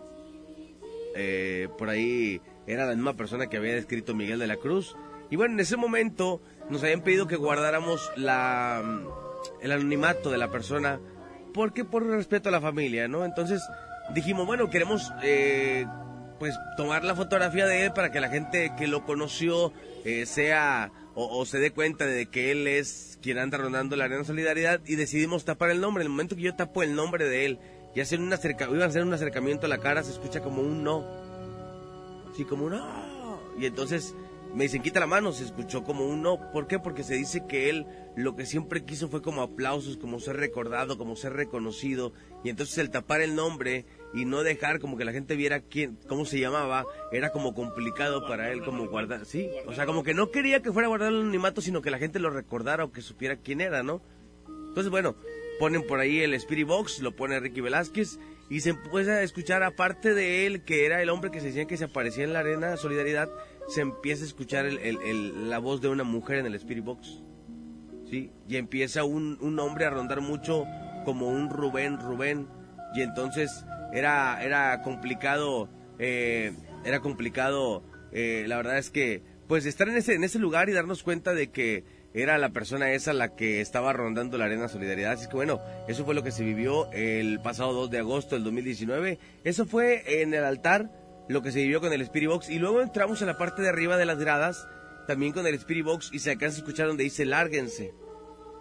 eh, 1.15 1.67
por 1.78 1.89
ahí 1.89 2.41
era 2.65 2.86
la 2.86 2.93
misma 2.93 3.15
persona 3.15 3.47
que 3.47 3.57
había 3.57 3.73
descrito 3.73 4.15
Miguel 4.15 4.39
de 4.39 4.47
la 4.47 4.57
Cruz. 4.57 4.95
Y 5.30 5.36
bueno, 5.36 5.55
en 5.55 5.59
ese 5.59 5.75
momento 5.75 6.41
nos 6.70 6.84
habían 6.84 7.01
pedido 7.01 7.28
que 7.28 7.36
guardáramos 7.36 8.11
la, 8.15 8.84
el 9.61 9.72
anonimato 9.72 10.30
de 10.30 10.38
la 10.38 10.49
persona, 10.49 10.99
porque 11.53 11.86
por 11.86 12.05
respeto 12.05 12.49
a 12.49 12.51
la 12.51 12.61
familia, 12.61 13.07
¿no? 13.07 13.26
Entonces 13.26 13.61
dijimos, 14.13 14.45
bueno, 14.45 14.70
queremos 14.70 15.11
eh, 15.24 15.86
pues 16.39 16.55
tomar 16.76 17.03
la 17.03 17.15
fotografía 17.15 17.65
de 17.65 17.86
él 17.86 17.93
para 17.93 18.11
que 18.11 18.20
la 18.20 18.30
gente 18.30 18.74
que 18.78 18.88
lo 18.88 19.05
conoció 19.05 19.74
eh, 20.05 20.26
sea 20.26 20.91
o, 21.20 21.45
se 21.47 21.57
dé 21.57 21.72
cuenta 21.72 22.05
de 22.05 22.28
que 22.28 22.51
él 22.51 22.68
es 22.68 23.18
quien 23.24 23.39
anda 23.39 23.57
rondando 23.57 23.95
la 23.95 24.05
arena 24.05 24.24
solidaridad 24.24 24.82
y 24.86 24.95
decidimos 24.97 25.45
tapar 25.45 25.72
el 25.72 25.82
nombre. 25.82 26.03
En 26.03 26.05
el 26.05 26.11
momento 26.11 26.36
que 26.36 26.43
yo 26.43 26.55
tapo 26.55 26.84
el 26.84 26.93
nombre 26.93 27.28
de 27.28 27.47
él 27.47 27.59
y 27.95 28.01
hacer 28.01 28.20
un 28.20 28.32
acerca, 28.32 28.70
iba 28.70 28.84
a 28.84 28.88
hacer 28.88 29.01
un 29.01 29.13
acercamiento 29.13 29.65
a 29.65 29.70
la 29.70 29.80
cara, 29.80 30.03
se 30.03 30.11
escucha 30.11 30.41
como 30.41 30.61
un 30.61 30.84
no. 30.84 31.03
Sí, 32.36 32.45
como 32.45 32.65
un 32.65 32.74
no. 32.74 33.39
Y 33.59 33.65
entonces 33.65 34.13
me 34.57 34.63
dicen, 34.63 34.81
quita 34.81 34.99
la 34.99 35.05
mano, 35.05 35.33
se 35.33 35.43
escuchó 35.43 35.83
como 35.83 36.07
un 36.07 36.23
no. 36.23 36.51
¿Por 36.51 36.65
qué? 36.65 36.79
Porque 36.79 37.03
se 37.03 37.13
dice 37.13 37.43
que 37.47 37.69
él 37.69 37.85
lo 38.15 38.35
que 38.35 38.47
siempre 38.47 38.83
quiso 38.83 39.07
fue 39.07 39.21
como 39.21 39.43
aplausos, 39.43 39.97
como 39.97 40.19
ser 40.19 40.37
recordado, 40.37 40.97
como 40.97 41.15
ser 41.15 41.33
reconocido. 41.33 42.11
Y 42.43 42.49
entonces 42.49 42.79
el 42.79 42.89
tapar 42.89 43.21
el 43.21 43.35
nombre 43.35 43.85
y 44.15 44.25
no 44.25 44.41
dejar 44.41 44.79
como 44.79 44.97
que 44.97 45.05
la 45.05 45.11
gente 45.11 45.35
viera 45.35 45.59
quién, 45.59 45.99
cómo 46.07 46.25
se 46.25 46.39
llamaba, 46.39 46.87
era 47.11 47.31
como 47.31 47.53
complicado 47.53 48.27
para 48.27 48.51
él 48.51 48.63
como 48.63 48.87
guardar, 48.87 49.27
sí. 49.27 49.47
O 49.67 49.73
sea, 49.75 49.85
como 49.85 50.01
que 50.01 50.15
no 50.15 50.31
quería 50.31 50.63
que 50.63 50.71
fuera 50.71 50.87
guardar 50.87 51.09
el 51.09 51.21
anonimato, 51.21 51.61
sino 51.61 51.83
que 51.83 51.91
la 51.91 51.99
gente 51.99 52.17
lo 52.17 52.31
recordara 52.31 52.83
o 52.83 52.91
que 52.91 53.03
supiera 53.03 53.35
quién 53.35 53.61
era, 53.61 53.83
¿no? 53.83 54.01
Entonces, 54.47 54.89
bueno, 54.89 55.15
ponen 55.59 55.85
por 55.85 55.99
ahí 55.99 56.21
el 56.21 56.33
Spirit 56.33 56.65
Box, 56.65 56.99
lo 57.01 57.15
pone 57.15 57.39
Ricky 57.39 57.61
Velázquez 57.61 58.17
y 58.49 58.61
se 58.61 58.71
empieza 58.71 59.11
a 59.11 59.21
escuchar 59.21 59.61
aparte 59.61 60.15
de 60.15 60.47
él, 60.47 60.63
que 60.63 60.87
era 60.87 61.01
el 61.03 61.09
hombre 61.09 61.29
que 61.29 61.41
se 61.41 61.47
decía 61.47 61.65
que 61.65 61.77
se 61.77 61.85
aparecía 61.85 62.23
en 62.23 62.33
la 62.33 62.39
arena 62.39 62.75
Solidaridad, 62.77 63.29
se 63.68 63.82
empieza 63.82 64.24
a 64.24 64.28
escuchar 64.28 64.65
el, 64.65 65.49
la 65.49 65.59
voz 65.59 65.82
de 65.82 65.89
una 65.89 66.03
mujer 66.03 66.38
en 66.39 66.45
el 66.45 66.55
Spirit 66.55 66.84
Box. 66.84 67.22
¿Sí? 68.09 68.32
Y 68.47 68.55
empieza 68.55 69.03
un, 69.03 69.38
un 69.41 69.59
hombre 69.59 69.86
a 69.86 69.89
rondar 69.89 70.22
mucho 70.22 70.65
como 71.03 71.28
un 71.28 71.49
Rubén, 71.49 71.99
Rubén. 71.99 72.47
Y 72.95 73.01
entonces 73.01 73.65
era, 73.93 74.41
era 74.43 74.82
complicado, 74.82 75.70
eh, 75.99 76.53
era 76.86 77.01
complicado, 77.01 77.84
eh, 78.11 78.45
la 78.47 78.57
verdad 78.57 78.78
es 78.78 78.89
que, 78.89 79.24
pues 79.47 79.65
estar 79.65 79.89
en 79.89 79.97
ese, 79.97 80.15
en 80.15 80.24
ese 80.24 80.39
lugar 80.39 80.70
y 80.70 80.74
darnos 80.74 81.03
cuenta 81.03 81.34
de 81.34 81.49
que 81.49 81.84
era 82.13 82.38
la 82.38 82.49
persona 82.49 82.91
esa 82.91 83.13
la 83.13 83.36
que 83.36 83.61
estaba 83.61 83.93
rondando 83.93 84.38
la 84.38 84.45
Arena 84.45 84.68
Solidaridad. 84.68 85.11
Así 85.13 85.28
que 85.28 85.36
bueno, 85.36 85.61
eso 85.88 86.05
fue 86.05 86.15
lo 86.15 86.24
que 86.24 86.32
se 86.32 86.43
vivió 86.43 86.91
el 86.91 87.39
pasado 87.41 87.74
2 87.74 87.91
de 87.91 87.99
agosto 87.99 88.36
del 88.36 88.43
2019. 88.43 89.20
Eso 89.43 89.65
fue 89.65 90.22
en 90.22 90.34
el 90.34 90.43
altar 90.43 90.89
lo 91.30 91.41
que 91.41 91.51
se 91.51 91.61
vivió 91.61 91.82
con 91.82 91.93
el 91.93 92.01
Spirit 92.01 92.30
Box. 92.30 92.49
Y 92.49 92.59
luego 92.59 92.82
entramos 92.82 93.21
en 93.21 93.28
la 93.28 93.38
parte 93.38 93.61
de 93.61 93.69
arriba 93.69 93.97
de 93.97 94.05
las 94.05 94.19
gradas, 94.19 94.67
también 95.07 95.34
con 95.34 95.45
el 95.47 95.55
Spirit 95.55 95.86
Box, 95.86 96.09
y 96.13 96.19
se 96.19 96.32
alcanza 96.32 96.57
a 96.57 96.59
escuchar 96.59 96.88
donde 96.88 97.03
dice 97.03 97.25
lárguense. 97.25 97.93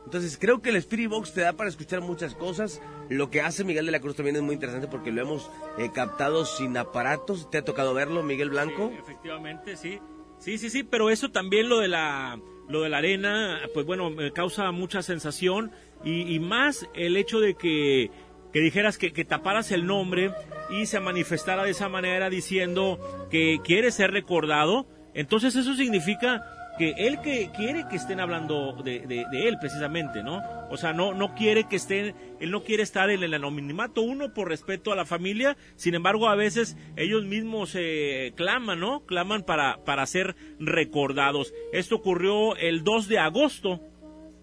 Entonces 0.05 0.39
creo 0.41 0.63
que 0.63 0.71
el 0.71 0.77
Spirit 0.77 1.11
Box 1.11 1.33
te 1.33 1.41
da 1.41 1.55
para 1.55 1.69
escuchar 1.69 2.01
muchas 2.01 2.37
cosas. 2.37 2.81
Lo 3.09 3.29
que 3.29 3.41
hace 3.41 3.65
Miguel 3.65 3.87
de 3.87 3.93
la 3.93 4.01
Cruz 4.01 4.15
también 4.15 4.37
es 4.37 4.43
muy 4.43 4.55
interesante 4.55 4.87
porque 4.87 5.11
lo 5.11 5.21
hemos 5.21 5.51
eh, 5.79 5.91
captado 5.93 6.45
sin 6.45 6.77
aparatos. 6.77 7.51
¿Te 7.51 7.59
ha 7.59 7.65
tocado 7.65 7.93
verlo, 7.93 8.23
Miguel 8.23 8.51
Blanco? 8.51 8.93
efectivamente, 8.97 9.77
sí. 9.77 9.99
Sí, 10.39 10.59
sí, 10.59 10.71
sí, 10.71 10.85
pero 10.85 11.11
eso 11.11 11.31
también 11.31 11.69
lo 11.69 11.81
de 11.81 11.89
la 11.89 12.39
lo 12.69 12.83
de 12.83 12.89
la 12.89 12.99
arena, 12.99 13.61
pues 13.75 13.87
bueno, 13.87 14.11
me 14.11 14.33
causa 14.33 14.71
mucha 14.73 15.03
sensación 15.03 15.71
y, 16.05 16.35
y 16.35 16.41
más 16.41 16.89
el 16.95 17.17
hecho 17.17 17.39
de 17.39 17.55
que, 17.55 18.11
que 18.53 18.61
dijeras 18.61 18.99
que, 18.99 19.13
que 19.13 19.25
taparas 19.25 19.71
el 19.71 19.87
nombre 19.87 20.33
y 20.71 20.87
se 20.87 21.01
manifestara 21.01 21.65
de 21.65 21.71
esa 21.71 21.89
manera 21.89 22.31
diciendo 22.31 23.29
que 23.31 23.59
quiere 23.65 23.91
ser 23.91 24.11
recordado, 24.11 24.87
entonces 25.15 25.57
eso 25.57 25.75
significa 25.75 26.45
que 26.77 26.91
él 26.99 27.21
que 27.21 27.51
quiere 27.57 27.87
que 27.89 27.97
estén 27.97 28.21
hablando 28.21 28.75
de, 28.83 29.01
de, 29.07 29.49
él 29.49 29.57
precisamente, 29.59 30.23
¿no? 30.23 30.43
O 30.71 30.77
sea, 30.77 30.93
no, 30.93 31.15
no 31.15 31.35
quiere 31.35 31.65
que 31.65 31.77
estén, 31.77 32.15
él 32.39 32.51
no 32.51 32.63
quiere 32.63 32.83
estar 32.83 33.09
en 33.11 33.23
el 33.23 33.33
anonimato, 33.35 34.03
uno 34.03 34.35
por 34.35 34.49
respeto 34.49 34.93
a 34.93 34.97
la 34.97 35.07
familia, 35.07 35.57
sin 35.77 35.95
embargo 35.95 36.29
a 36.29 36.35
veces 36.35 36.77
ellos 36.97 37.25
mismos 37.25 37.73
eh, 37.75 38.33
claman, 38.37 38.81
¿no? 38.81 39.07
Claman 39.07 39.43
para, 39.43 39.85
para 39.85 40.05
ser 40.07 40.37
recordados. 40.59 41.55
Esto 41.73 41.97
ocurrió 41.97 42.57
el 42.57 42.85
2 42.85 43.09
de 43.09 43.19
agosto 43.19 43.81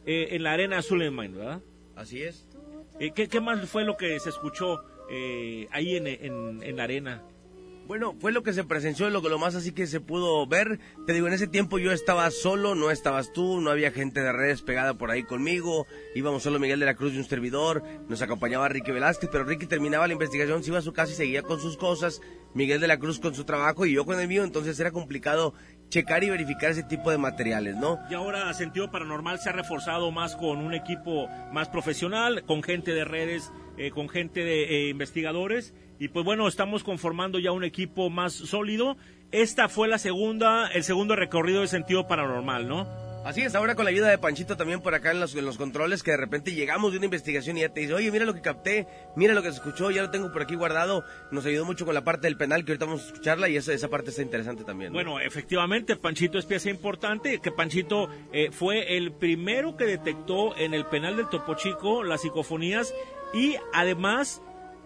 eh, 0.05 0.30
en 0.32 0.43
la 0.43 0.53
arena 0.53 0.82
Suleiman, 0.82 1.36
¿verdad? 1.36 1.61
Así 1.95 2.24
es. 2.24 2.47
Eh, 2.99 3.11
¿qué, 3.13 3.28
¿qué, 3.28 3.41
más 3.41 3.67
fue 3.69 3.86
lo 3.86 3.97
que 3.97 4.19
se 4.19 4.30
escuchó 4.30 4.84
ahí 5.72 5.95
en, 5.95 6.07
en, 6.07 6.64
en 6.64 6.78
la 6.78 6.84
arena? 6.84 7.24
Bueno, 7.86 8.16
fue 8.18 8.32
lo 8.32 8.43
que 8.43 8.53
se 8.53 8.64
presenció, 8.64 9.09
lo, 9.09 9.20
lo 9.20 9.38
más 9.38 9.55
así 9.55 9.74
que 9.74 9.88
se 9.88 9.99
pudo 9.99 10.47
ver. 10.47 10.80
Te 11.05 11.11
digo, 11.11 11.28
en 11.28 11.34
ese 11.34 11.47
tiempo 11.47 11.80
yo 11.80 11.91
estaba 11.91 12.32
solo, 12.32 12.76
no 12.76 12.91
estabas 12.91 13.34
tú, 13.34 13.59
no 13.59 13.72
había 13.72 13.91
gente 13.91 14.22
de 14.22 14.32
redes 14.32 14.61
pegada 14.61 14.93
por 14.93 15.11
ahí 15.11 15.24
conmigo. 15.24 15.86
Íbamos 16.16 16.43
solo 16.43 16.59
Miguel 16.59 16.80
de 16.80 16.86
la 16.86 16.95
Cruz 16.95 17.14
y 17.14 17.18
un 17.18 17.26
servidor, 17.26 17.84
nos 18.07 18.22
acompañaba 18.22 18.70
Ricky 18.70 18.91
Velázquez, 18.91 19.30
pero 19.30 19.43
Ricky 19.43 19.66
terminaba 19.66 20.07
la 20.07 20.14
investigación, 20.14 20.64
se 20.64 20.70
iba 20.70 20.80
a 20.80 20.82
su 20.82 20.93
casa 20.93 21.11
y 21.11 21.16
seguía 21.16 21.41
con 21.41 21.59
sus 21.59 21.76
cosas. 21.76 22.22
Miguel 22.53 22.80
de 22.80 22.88
la 22.88 22.99
Cruz 22.99 23.19
con 23.19 23.35
su 23.35 23.44
trabajo 23.44 23.85
y 23.85 23.94
yo 23.94 24.06
con 24.06 24.18
el 24.18 24.30
mío, 24.30 24.45
entonces 24.45 24.80
era 24.80 24.91
complicado 24.91 25.53
checar 25.90 26.23
y 26.23 26.30
verificar 26.30 26.72
ese 26.72 26.84
tipo 26.84 27.11
de 27.11 27.18
materiales, 27.18 27.76
¿no? 27.76 27.99
Y 28.10 28.14
ahora 28.14 28.53
Sentido 28.53 28.91
Paranormal 28.91 29.40
se 29.40 29.49
ha 29.49 29.53
reforzado 29.53 30.10
más 30.11 30.35
con 30.38 30.60
un 30.60 30.73
equipo 30.73 31.27
más 31.52 31.68
profesional, 31.68 32.45
con 32.45 32.64
gente 32.64 32.94
de 32.94 33.03
redes, 33.03 33.52
eh, 33.77 33.91
con 33.91 34.09
gente 34.09 34.43
de 34.43 34.63
eh, 34.63 34.89
investigadores. 34.89 35.73
Y 35.99 36.09
pues 36.09 36.25
bueno, 36.25 36.47
estamos 36.47 36.83
conformando 36.83 37.39
ya 37.39 37.51
un 37.51 37.63
equipo 37.63 38.09
más 38.09 38.33
sólido. 38.33 38.97
Esta 39.31 39.69
fue 39.69 39.87
la 39.87 39.97
segunda, 39.97 40.67
el 40.67 40.83
segundo 40.83 41.15
recorrido 41.15 41.61
de 41.61 41.67
Sentido 41.67 42.07
Paranormal, 42.07 42.67
¿no? 42.67 43.02
Así 43.25 43.39
es, 43.39 43.55
ahora 43.55 43.75
con 43.75 43.85
la 43.85 43.91
ayuda 43.91 44.09
de 44.09 44.17
Panchito 44.17 44.57
también 44.57 44.81
por 44.81 44.93
acá 44.95 45.11
en 45.11 45.21
los, 45.21 45.33
en 45.33 45.45
los 45.45 45.57
controles, 45.57 46.03
que 46.03 46.11
de 46.11 46.17
repente 46.17 46.53
llegamos 46.53 46.91
de 46.91 46.97
una 46.97 47.05
investigación 47.05 47.57
y 47.57 47.61
ya 47.61 47.69
te 47.69 47.79
dice, 47.79 47.93
oye, 47.93 48.11
mira 48.11 48.25
lo 48.25 48.33
que 48.33 48.41
capté, 48.41 48.85
mira 49.15 49.33
lo 49.33 49.41
que 49.41 49.47
se 49.47 49.55
escuchó, 49.55 49.91
ya 49.91 50.01
lo 50.01 50.11
tengo 50.11 50.29
por 50.33 50.41
aquí 50.41 50.55
guardado. 50.55 51.05
Nos 51.31 51.45
ayudó 51.45 51.63
mucho 51.63 51.85
con 51.85 51.93
la 51.93 52.03
parte 52.03 52.27
del 52.27 52.35
penal, 52.35 52.65
que 52.65 52.73
ahorita 52.73 52.85
vamos 52.85 53.03
a 53.03 53.07
escucharla 53.07 53.47
y 53.47 53.55
esa, 53.55 53.71
esa 53.71 53.87
parte 53.87 54.09
está 54.09 54.21
interesante 54.21 54.65
también. 54.65 54.91
¿no? 54.91 54.97
Bueno, 54.97 55.21
efectivamente, 55.21 55.95
Panchito 55.95 56.37
es 56.37 56.45
pieza 56.45 56.69
importante, 56.69 57.39
que 57.39 57.49
Panchito 57.49 58.09
eh, 58.33 58.49
fue 58.51 58.97
el 58.97 59.13
primero 59.13 59.77
que 59.77 59.85
detectó 59.85 60.57
en 60.57 60.73
el 60.73 60.85
penal 60.87 61.15
del 61.15 61.29
Topo 61.29 61.55
Chico 61.55 62.03
las 62.03 62.23
psicofonías 62.23 62.93
y 63.33 63.55
además 63.71 64.41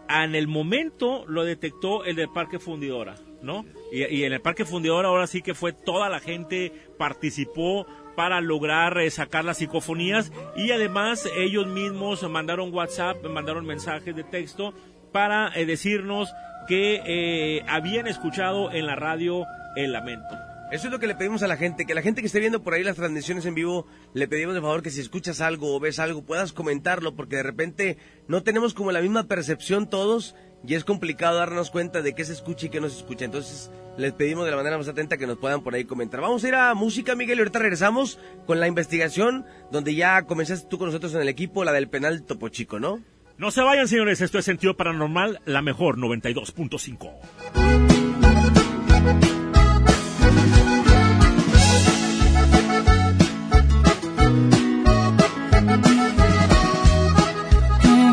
en 0.10 0.36
el 0.36 0.48
momento 0.48 1.26
lo 1.28 1.44
detectó 1.44 2.06
el 2.06 2.16
del 2.16 2.30
Parque 2.30 2.60
Fundidora, 2.60 3.16
¿no? 3.42 3.66
Y, 3.92 4.06
y 4.06 4.26
en 4.26 4.34
el 4.34 4.42
Parque 4.42 4.64
Fundidora 4.64 5.08
ahora 5.08 5.26
sí 5.26 5.42
que 5.42 5.56
fue 5.56 5.74
toda 5.74 6.08
la 6.08 6.20
gente, 6.20 6.72
participó 7.00 7.88
para 8.18 8.42
lograr 8.42 8.98
eh, 8.98 9.12
sacar 9.12 9.46
las 9.46 9.58
psicofonías 9.58 10.32
y 10.56 10.72
además 10.72 11.30
ellos 11.38 11.68
mismos 11.68 12.28
mandaron 12.28 12.74
WhatsApp, 12.74 13.24
mandaron 13.28 13.64
mensajes 13.64 14.16
de 14.16 14.24
texto 14.24 14.74
para 15.12 15.52
eh, 15.54 15.68
decirnos 15.68 16.34
que 16.68 17.00
eh, 17.06 17.64
habían 17.68 18.08
escuchado 18.08 18.72
en 18.72 18.88
la 18.88 18.96
radio 18.96 19.46
el 19.76 19.92
lamento. 19.94 20.36
Eso 20.72 20.88
es 20.88 20.92
lo 20.92 21.00
que 21.00 21.06
le 21.06 21.14
pedimos 21.14 21.44
a 21.44 21.48
la 21.48 21.58
gente, 21.58 21.86
que 21.86 21.94
la 21.94 22.02
gente 22.02 22.22
que 22.22 22.28
esté 22.28 22.40
viendo 22.40 22.64
por 22.64 22.74
ahí 22.74 22.84
las 22.84 22.96
transmisiones 22.96 23.46
en 23.46 23.54
vivo, 23.54 23.86
le 24.16 24.28
pedimos 24.28 24.56
de 24.56 24.62
favor 24.62 24.82
que 24.82 24.90
si 24.90 25.00
escuchas 25.00 25.40
algo 25.40 25.76
o 25.76 25.80
ves 25.80 26.00
algo 26.00 26.26
puedas 26.26 26.54
comentarlo, 26.54 27.16
porque 27.16 27.36
de 27.36 27.44
repente 27.44 27.98
no 28.28 28.42
tenemos 28.42 28.74
como 28.74 28.92
la 28.92 29.02
misma 29.02 29.28
percepción 29.28 29.92
todos 29.92 30.36
y 30.68 30.76
es 30.76 30.84
complicado 30.84 31.38
darnos 31.38 31.72
cuenta 31.72 32.02
de 32.02 32.14
qué 32.14 32.26
se 32.26 32.34
escucha 32.34 32.66
y 32.66 32.70
qué 32.70 32.82
no 32.82 32.90
se 32.90 32.98
escucha. 32.98 33.24
Entonces 33.24 33.72
les 33.98 34.12
pedimos 34.12 34.44
de 34.44 34.52
la 34.52 34.58
manera 34.58 34.78
más 34.78 34.90
atenta 34.90 35.18
que 35.18 35.26
nos 35.26 35.38
puedan 35.38 35.64
por 35.64 35.74
ahí 35.74 35.86
comentar. 35.86 36.20
Vamos 36.20 36.44
a 36.44 36.48
ir 36.50 36.56
a 36.56 36.74
música, 36.74 37.16
Miguel, 37.16 37.38
y 37.38 37.42
ahorita 37.42 37.60
regresamos 37.60 38.20
con 38.46 38.60
la 38.60 38.68
investigación 38.68 39.46
donde 39.72 39.96
ya 39.96 40.24
comenzaste 40.24 40.68
tú 40.68 40.78
con 40.78 40.88
nosotros 40.88 41.14
en 41.16 41.22
el 41.22 41.30
equipo, 41.30 41.64
la 41.64 41.72
del 41.72 41.88
penal 41.88 42.24
Topo 42.24 42.50
Chico, 42.50 42.82
¿no? 42.82 43.02
No 43.38 43.50
se 43.52 43.62
vayan, 43.62 43.88
señores, 43.88 44.20
esto 44.20 44.40
es 44.40 44.46
Sentido 44.46 44.76
Paranormal, 44.76 45.40
la 45.46 45.62
mejor 45.62 45.98
92.5. 45.98 47.14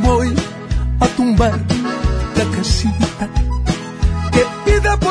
Voy 0.03 0.35
a 1.01 1.09
tumbar 1.17 1.74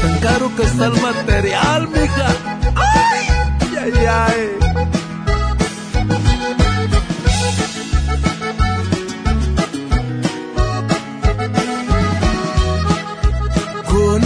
Tan 0.00 0.18
caro 0.20 0.50
que 0.56 0.62
está 0.62 0.86
el 0.86 1.00
material, 1.00 1.88
mija. 1.88 2.28
Ay, 2.76 3.26
ay, 3.82 4.06
ay. 4.06 4.40
Con 13.86 14.20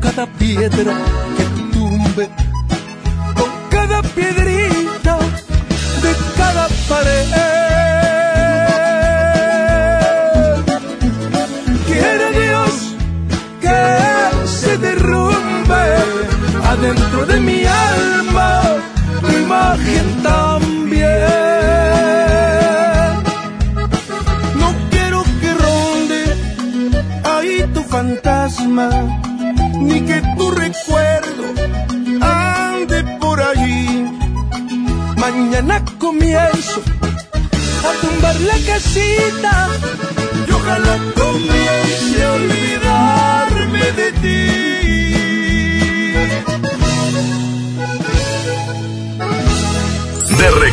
cada 0.00 0.26
piedra 0.26 0.94
que 1.36 1.44
tumbe, 1.72 2.28
con 3.34 3.50
cada 3.70 4.02
piedrita 4.02 5.18
de 6.02 6.12
cada 6.36 6.68
pared. 6.88 7.67
Adentro 16.78 17.26
de 17.26 17.40
mi 17.40 17.64
alma 17.64 18.62
tu 19.20 19.32
imagen 19.44 20.22
también. 20.22 21.08
No 24.60 24.68
quiero 24.90 25.22
que 25.40 25.50
ronde 25.64 26.22
ahí 27.24 27.64
tu 27.74 27.82
fantasma, 27.82 28.88
ni 29.80 30.00
que 30.02 30.22
tu 30.36 30.50
recuerdo 30.50 31.44
ande 32.20 33.02
por 33.20 33.40
allí. 33.40 34.10
Mañana 35.16 35.84
comienzo 35.98 36.80
a 37.88 37.92
tumbar 38.00 38.36
la 38.50 38.58
casita 38.70 39.68
y 40.46 40.52
ojalá 40.52 40.96
comience 41.16 42.24
a 42.24 42.32
olvidarme 42.34 42.57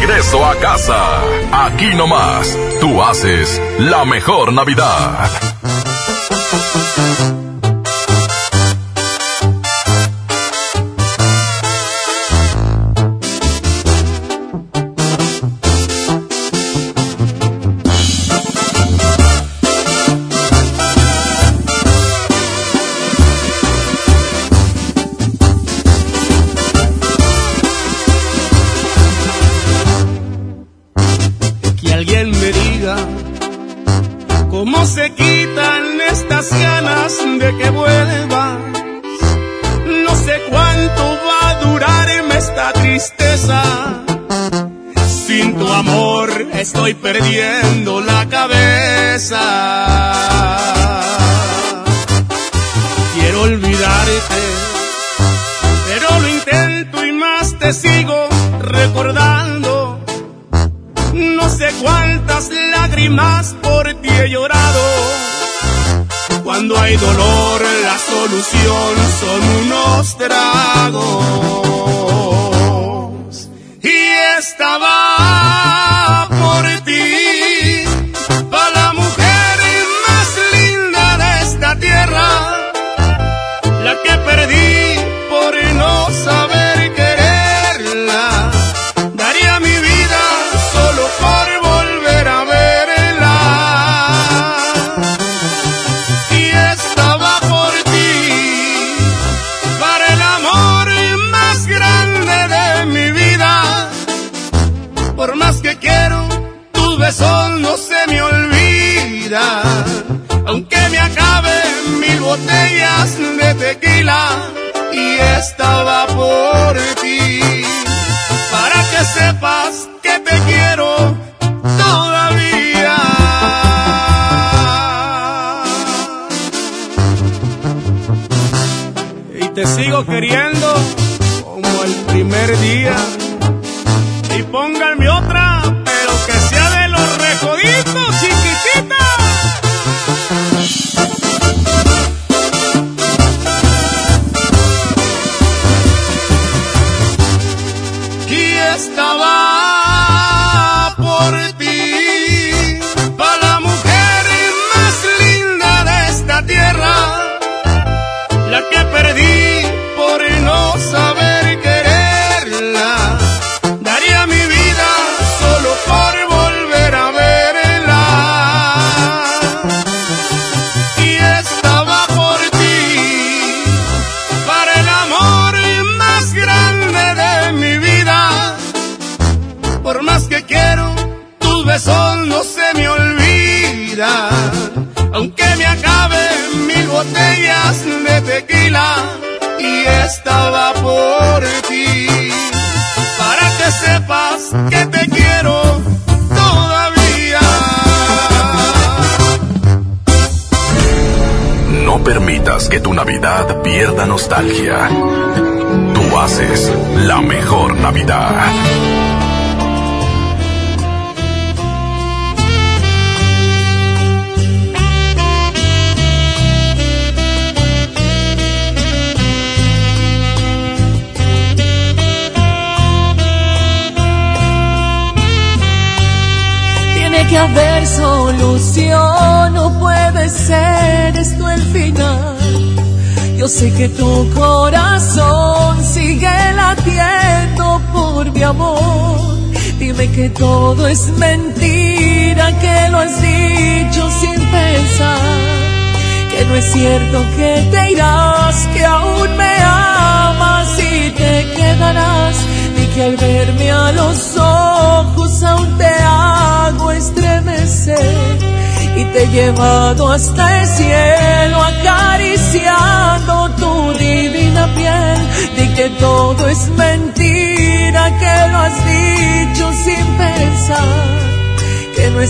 regreso 0.06 0.46
a 0.46 0.56
casa. 0.56 1.22
Aquí 1.52 1.96
nomás, 1.96 2.58
tú 2.80 3.02
haces 3.02 3.60
la 3.80 4.06
mejor 4.06 4.54
Navidad. 4.54 5.45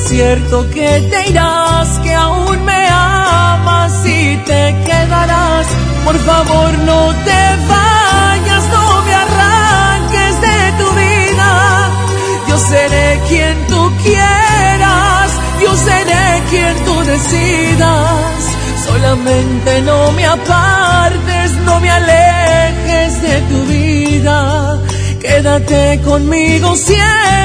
cierto 0.08 0.70
que 0.70 1.02
te 1.10 1.30
irás, 1.30 1.88
que 2.04 2.14
aún 2.14 2.64
me 2.64 2.88
amas 2.90 4.06
y 4.06 4.38
te 4.38 4.76
quedarás. 4.86 5.68
Por 6.06 6.18
favor, 6.20 6.72
no 6.90 7.02
te 7.28 7.42
vayas, 7.74 8.64
no 8.76 9.02
me 9.06 9.14
arranques 9.26 10.34
de 10.48 10.60
tu 10.80 10.88
vida. 11.04 11.50
Yo 12.48 12.58
seré 12.58 13.20
quien 13.30 13.56
tú 13.68 13.92
quieras, 14.04 15.32
yo 15.64 15.76
seré 15.76 16.44
quien 16.52 16.76
tú 16.86 16.96
decidas. 17.14 18.38
Solamente 18.88 19.82
no 19.82 20.12
me 20.12 20.26
apartes, 20.26 21.52
no 21.66 21.80
me 21.80 21.90
alejes 21.90 23.22
de 23.22 23.42
tu 23.50 23.60
vida. 23.66 24.80
Quédate 25.20 26.00
conmigo 26.04 26.76
siempre 26.76 27.45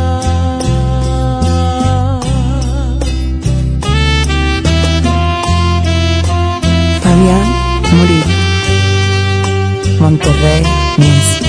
Monterrey, 10.01 10.63
México. 10.97 11.45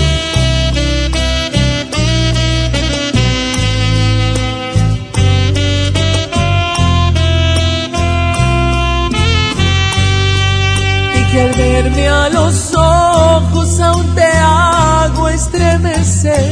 Y 11.18 11.32
que 11.32 11.40
al 11.40 11.52
verme 11.54 12.08
a 12.08 12.28
los 12.28 12.74
ojos 12.74 13.80
aún 13.80 14.14
te 14.14 14.26
hago 14.26 15.28
estremecer 15.30 16.51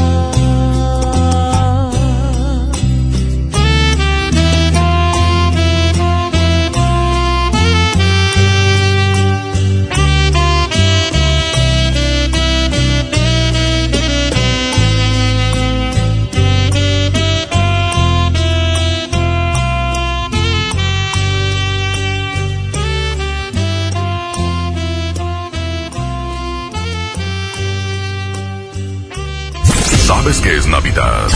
Navidad? 30.71 31.27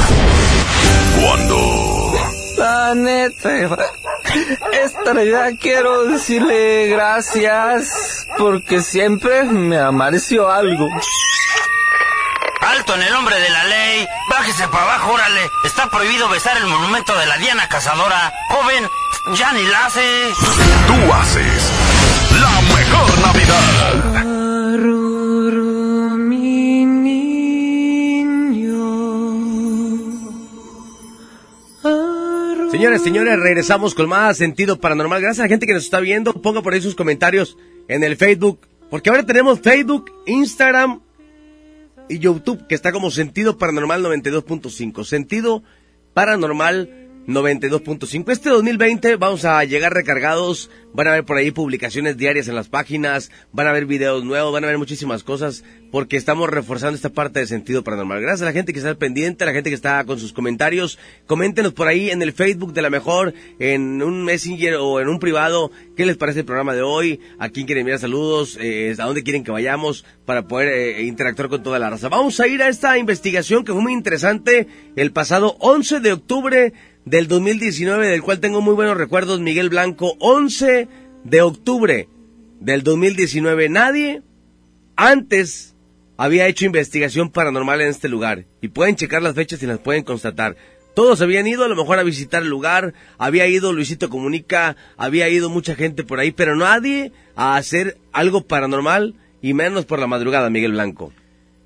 Cuando... 1.22 2.14
La 2.57 2.95
neta, 2.95 3.49
esta 4.72 5.14
Navidad 5.14 5.52
quiero 5.60 6.06
decirle 6.06 6.88
gracias 6.88 8.28
porque 8.38 8.82
siempre 8.82 9.44
me 9.44 9.78
amareció 9.78 10.49
algo. 10.49 10.88
Alto 12.62 12.95
en 12.95 13.02
el 13.02 13.12
nombre 13.12 13.38
de 13.38 13.49
la 13.49 13.64
ley. 13.66 14.07
Bájese 14.30 14.70
para 14.70 14.84
abajo, 14.84 15.12
órale. 15.12 15.49
Está 15.66 15.90
prohibido 15.90 16.30
besar 16.30 16.56
el 16.56 16.68
monumento 16.68 17.14
de 17.18 17.26
la 17.26 17.38
Diana 17.38 17.68
Cazadora. 17.68 18.34
Joven, 18.49 18.90
ya 19.34 19.52
ni 19.52 19.64
la 19.64 19.88
hace. 19.88 20.34
Tú 20.88 21.14
haces 21.14 21.65
Señores, 32.86 33.02
señores, 33.02 33.40
regresamos 33.40 33.95
con 33.95 34.07
más 34.07 34.38
sentido 34.38 34.80
paranormal. 34.80 35.20
Gracias 35.20 35.40
a 35.40 35.44
la 35.45 35.49
gente 35.49 35.66
que 35.66 35.74
nos 35.74 35.86
está 35.86 35.99
viendo. 35.99 36.34
Ponga 36.34 36.62
por 36.62 36.72
ahí 36.72 36.82
sus 36.82 36.94
comentarios 36.94 37.57
en 37.88 38.03
el 38.03 38.16
Facebook. 38.16 38.60
Porque 38.91 39.10
ahora 39.10 39.26
tenemos 39.26 39.60
Facebook, 39.60 40.12
Instagram 40.28 41.02
y 42.07 42.20
YouTube, 42.20 42.68
que 42.68 42.76
está 42.76 42.91
como 42.91 43.10
Sentido 43.10 43.57
Paranormal 43.57 44.03
92.5. 44.03 45.03
Sentido 45.03 45.64
Paranormal 46.14 47.05
92.5. 47.28 48.32
Este 48.32 48.50
2020 48.50 49.16
vamos 49.16 49.46
a 49.46 49.64
llegar 49.64 49.94
recargados, 49.94 50.70
van 50.94 51.08
a 51.08 51.12
ver 51.12 51.26
por 51.26 51.38
ahí 51.38 51.50
publicaciones 51.50 52.18
diarias 52.18 52.48
en 52.48 52.54
las 52.54 52.70
páginas, 52.70 53.32
van 53.52 53.66
a 53.66 53.72
ver 53.72 53.88
videos 53.88 54.24
nuevos, 54.24 54.54
van 54.54 54.64
a 54.64 54.68
ver 54.68 54.78
muchísimas 54.78 55.24
cosas, 55.24 55.64
porque 55.92 56.18
estamos 56.18 56.50
reforzando 56.50 56.96
esta 56.96 57.10
parte 57.10 57.40
de 57.40 57.48
sentido 57.48 57.84
paranormal. 57.84 58.22
Gracias 58.22 58.44
a 58.44 58.46
la 58.46 58.52
gente 58.52 58.74
que 58.74 58.80
está 58.80 58.94
pendiente, 58.94 59.44
a 59.44 59.48
la 59.48 59.54
gente 59.54 59.72
que 59.72 59.76
está 59.76 60.04
con 60.04 60.20
sus 60.20 60.34
comentarios, 60.34 61.00
coméntenos 61.26 61.74
por 61.74 61.88
ahí 61.88 62.12
en 62.12 62.22
el 62.22 62.32
Facebook 62.32 62.74
de 62.74 62.84
la 62.84 62.92
mejor, 62.92 63.34
en 63.58 64.04
un 64.04 64.24
Messenger 64.24 64.76
o 64.76 65.02
en 65.02 65.08
un 65.08 65.18
privado, 65.18 65.72
qué 65.96 66.06
les 66.06 66.18
parece 66.18 66.42
el 66.42 66.46
programa 66.46 66.76
de 66.76 66.84
hoy, 66.84 67.20
a 67.40 67.50
quién 67.50 67.66
quieren 67.66 67.82
enviar 67.82 67.98
saludos, 67.98 68.58
eh, 68.62 68.94
a 69.00 69.06
dónde 69.06 69.24
quieren 69.24 69.44
que 69.44 69.52
vayamos 69.52 70.06
para 70.26 70.48
poder 70.48 70.68
eh, 70.68 71.04
interactuar 71.04 71.50
con 71.50 71.64
toda 71.64 71.80
la 71.80 71.90
raza. 71.90 72.08
Vamos 72.08 72.40
a 72.40 72.48
ir 72.48 72.62
a 72.62 72.68
esta 72.68 73.00
investigación 73.00 73.66
que 73.66 73.74
fue 73.74 73.82
muy 73.82 73.94
interesante 73.94 74.68
el 74.96 75.12
pasado 75.12 75.56
11 75.60 76.02
de 76.02 76.14
octubre 76.14 76.74
del 77.06 77.27
2019, 77.27 78.07
del 78.07 78.23
cual 78.23 78.40
tengo 78.40 78.61
muy 78.61 78.73
buenos 78.73 78.98
recuerdos, 78.98 79.40
Miguel 79.40 79.69
Blanco, 79.69 80.15
11 80.19 80.88
de 81.23 81.41
octubre 81.41 82.10
del 82.60 82.84
2019. 82.84 83.69
Nadie 83.69 84.23
antes 84.95 85.76
había 86.18 86.48
hecho 86.48 86.65
investigación 86.65 87.30
paranormal 87.30 87.82
en 87.82 87.90
este 87.90 88.10
lugar. 88.10 88.45
Y 88.61 88.69
pueden 88.69 88.95
checar 88.95 89.22
las 89.22 89.36
fechas 89.36 89.61
y 89.61 89.68
las 89.68 89.80
pueden 89.80 90.03
constatar. 90.03 90.56
Todos 90.95 91.22
habían 91.22 91.45
ido 91.45 91.65
a 91.65 91.68
lo 91.68 91.76
mejor 91.76 91.99
a 91.99 92.03
visitar 92.03 92.41
el 92.41 92.49
lugar, 92.49 92.94
había 93.18 93.48
ido 93.48 93.73
Luisito 93.73 94.10
Comunica, 94.10 94.77
había 94.95 95.27
ido 95.27 95.49
mucha 95.49 95.76
gente 95.76 96.06
por 96.06 96.19
ahí, 96.19 96.32
pero 96.32 96.56
nadie 96.56 97.11
a 97.36 97.57
hacer 97.57 97.98
algo 98.14 98.48
paranormal 98.48 99.14
y 99.41 99.53
menos 99.53 99.86
por 99.86 99.99
la 99.99 100.07
madrugada, 100.07 100.49
Miguel 100.49 100.72
Blanco. 100.72 101.11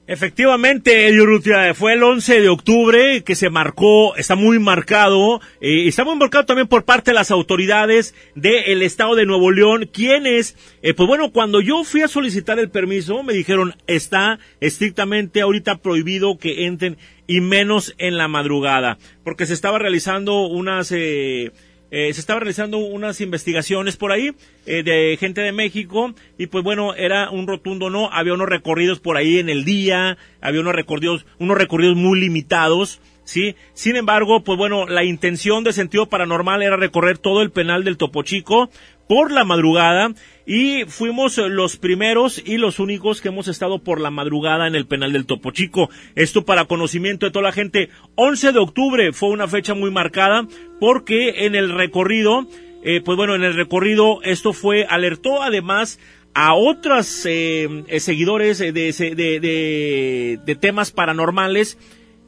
Efectivamente, 0.09 1.07
Eddie 1.07 1.75
fue 1.75 1.93
el 1.93 2.01
11 2.01 2.41
de 2.41 2.49
octubre 2.49 3.23
que 3.23 3.35
se 3.35 3.51
marcó, 3.51 4.15
está 4.15 4.33
muy 4.33 4.57
marcado, 4.57 5.39
eh, 5.61 5.87
está 5.87 6.03
muy 6.03 6.15
marcado 6.15 6.47
también 6.47 6.67
por 6.67 6.83
parte 6.83 7.11
de 7.11 7.15
las 7.15 7.29
autoridades 7.29 8.15
del 8.33 8.81
estado 8.81 9.13
de 9.13 9.27
Nuevo 9.27 9.51
León, 9.51 9.87
quienes, 9.93 10.57
eh, 10.81 10.95
pues 10.95 11.05
bueno, 11.05 11.31
cuando 11.31 11.61
yo 11.61 11.83
fui 11.83 12.01
a 12.01 12.07
solicitar 12.07 12.57
el 12.57 12.71
permiso, 12.71 13.21
me 13.21 13.33
dijeron, 13.33 13.75
está 13.85 14.39
estrictamente 14.61 15.41
ahorita 15.41 15.77
prohibido 15.77 16.39
que 16.39 16.65
entren 16.65 16.97
y 17.27 17.41
menos 17.41 17.93
en 17.99 18.17
la 18.17 18.27
madrugada, 18.27 18.97
porque 19.23 19.45
se 19.45 19.53
estaba 19.53 19.77
realizando 19.77 20.47
unas... 20.47 20.91
Eh, 20.91 21.51
eh, 21.91 22.13
se 22.13 22.19
estaban 22.19 22.41
realizando 22.41 22.77
unas 22.77 23.19
investigaciones 23.21 23.97
por 23.97 24.11
ahí 24.11 24.31
eh, 24.65 24.83
de 24.83 25.17
gente 25.19 25.41
de 25.41 25.51
México 25.51 26.13
y 26.37 26.47
pues 26.47 26.63
bueno, 26.63 26.93
era 26.95 27.29
un 27.31 27.47
rotundo 27.47 27.89
no, 27.89 28.11
había 28.11 28.33
unos 28.33 28.47
recorridos 28.47 28.99
por 28.99 29.17
ahí 29.17 29.39
en 29.39 29.49
el 29.49 29.65
día, 29.65 30.17
había 30.41 30.61
unos 30.61 30.75
recorridos, 30.75 31.25
unos 31.39 31.57
recorridos 31.57 31.95
muy 31.95 32.19
limitados, 32.19 33.01
¿sí? 33.23 33.55
Sin 33.73 33.95
embargo, 33.95 34.43
pues 34.43 34.57
bueno, 34.57 34.85
la 34.87 35.03
intención 35.03 35.63
de 35.63 35.73
sentido 35.73 36.07
paranormal 36.07 36.61
era 36.61 36.77
recorrer 36.77 37.17
todo 37.17 37.41
el 37.41 37.51
penal 37.51 37.83
del 37.83 37.97
Topo 37.97 38.23
Chico 38.23 38.69
por 39.07 39.31
la 39.31 39.43
madrugada 39.43 40.13
y 40.49 40.85
fuimos 40.87 41.37
los 41.37 41.77
primeros 41.77 42.41
y 42.43 42.57
los 42.57 42.79
únicos 42.79 43.21
que 43.21 43.27
hemos 43.27 43.47
estado 43.47 43.83
por 43.83 44.01
la 44.01 44.09
madrugada 44.09 44.65
en 44.65 44.73
el 44.73 44.87
penal 44.87 45.13
del 45.13 45.27
Topo 45.27 45.51
Chico. 45.51 45.91
Esto 46.15 46.43
para 46.43 46.65
conocimiento 46.65 47.27
de 47.27 47.31
toda 47.31 47.43
la 47.43 47.51
gente. 47.51 47.89
11 48.15 48.53
de 48.53 48.57
octubre 48.57 49.13
fue 49.13 49.29
una 49.29 49.47
fecha 49.47 49.75
muy 49.75 49.91
marcada 49.91 50.47
porque 50.79 51.45
en 51.45 51.53
el 51.53 51.69
recorrido, 51.69 52.47
eh, 52.83 52.99
pues 53.05 53.15
bueno, 53.15 53.35
en 53.35 53.43
el 53.43 53.53
recorrido 53.53 54.23
esto 54.23 54.51
fue, 54.51 54.87
alertó 54.89 55.43
además 55.43 55.99
a 56.33 56.55
otros 56.55 57.27
eh, 57.27 57.83
eh, 57.87 57.99
seguidores 57.99 58.57
de, 58.57 58.71
de, 58.71 59.39
de, 59.39 60.39
de 60.43 60.55
temas 60.55 60.91
paranormales 60.91 61.77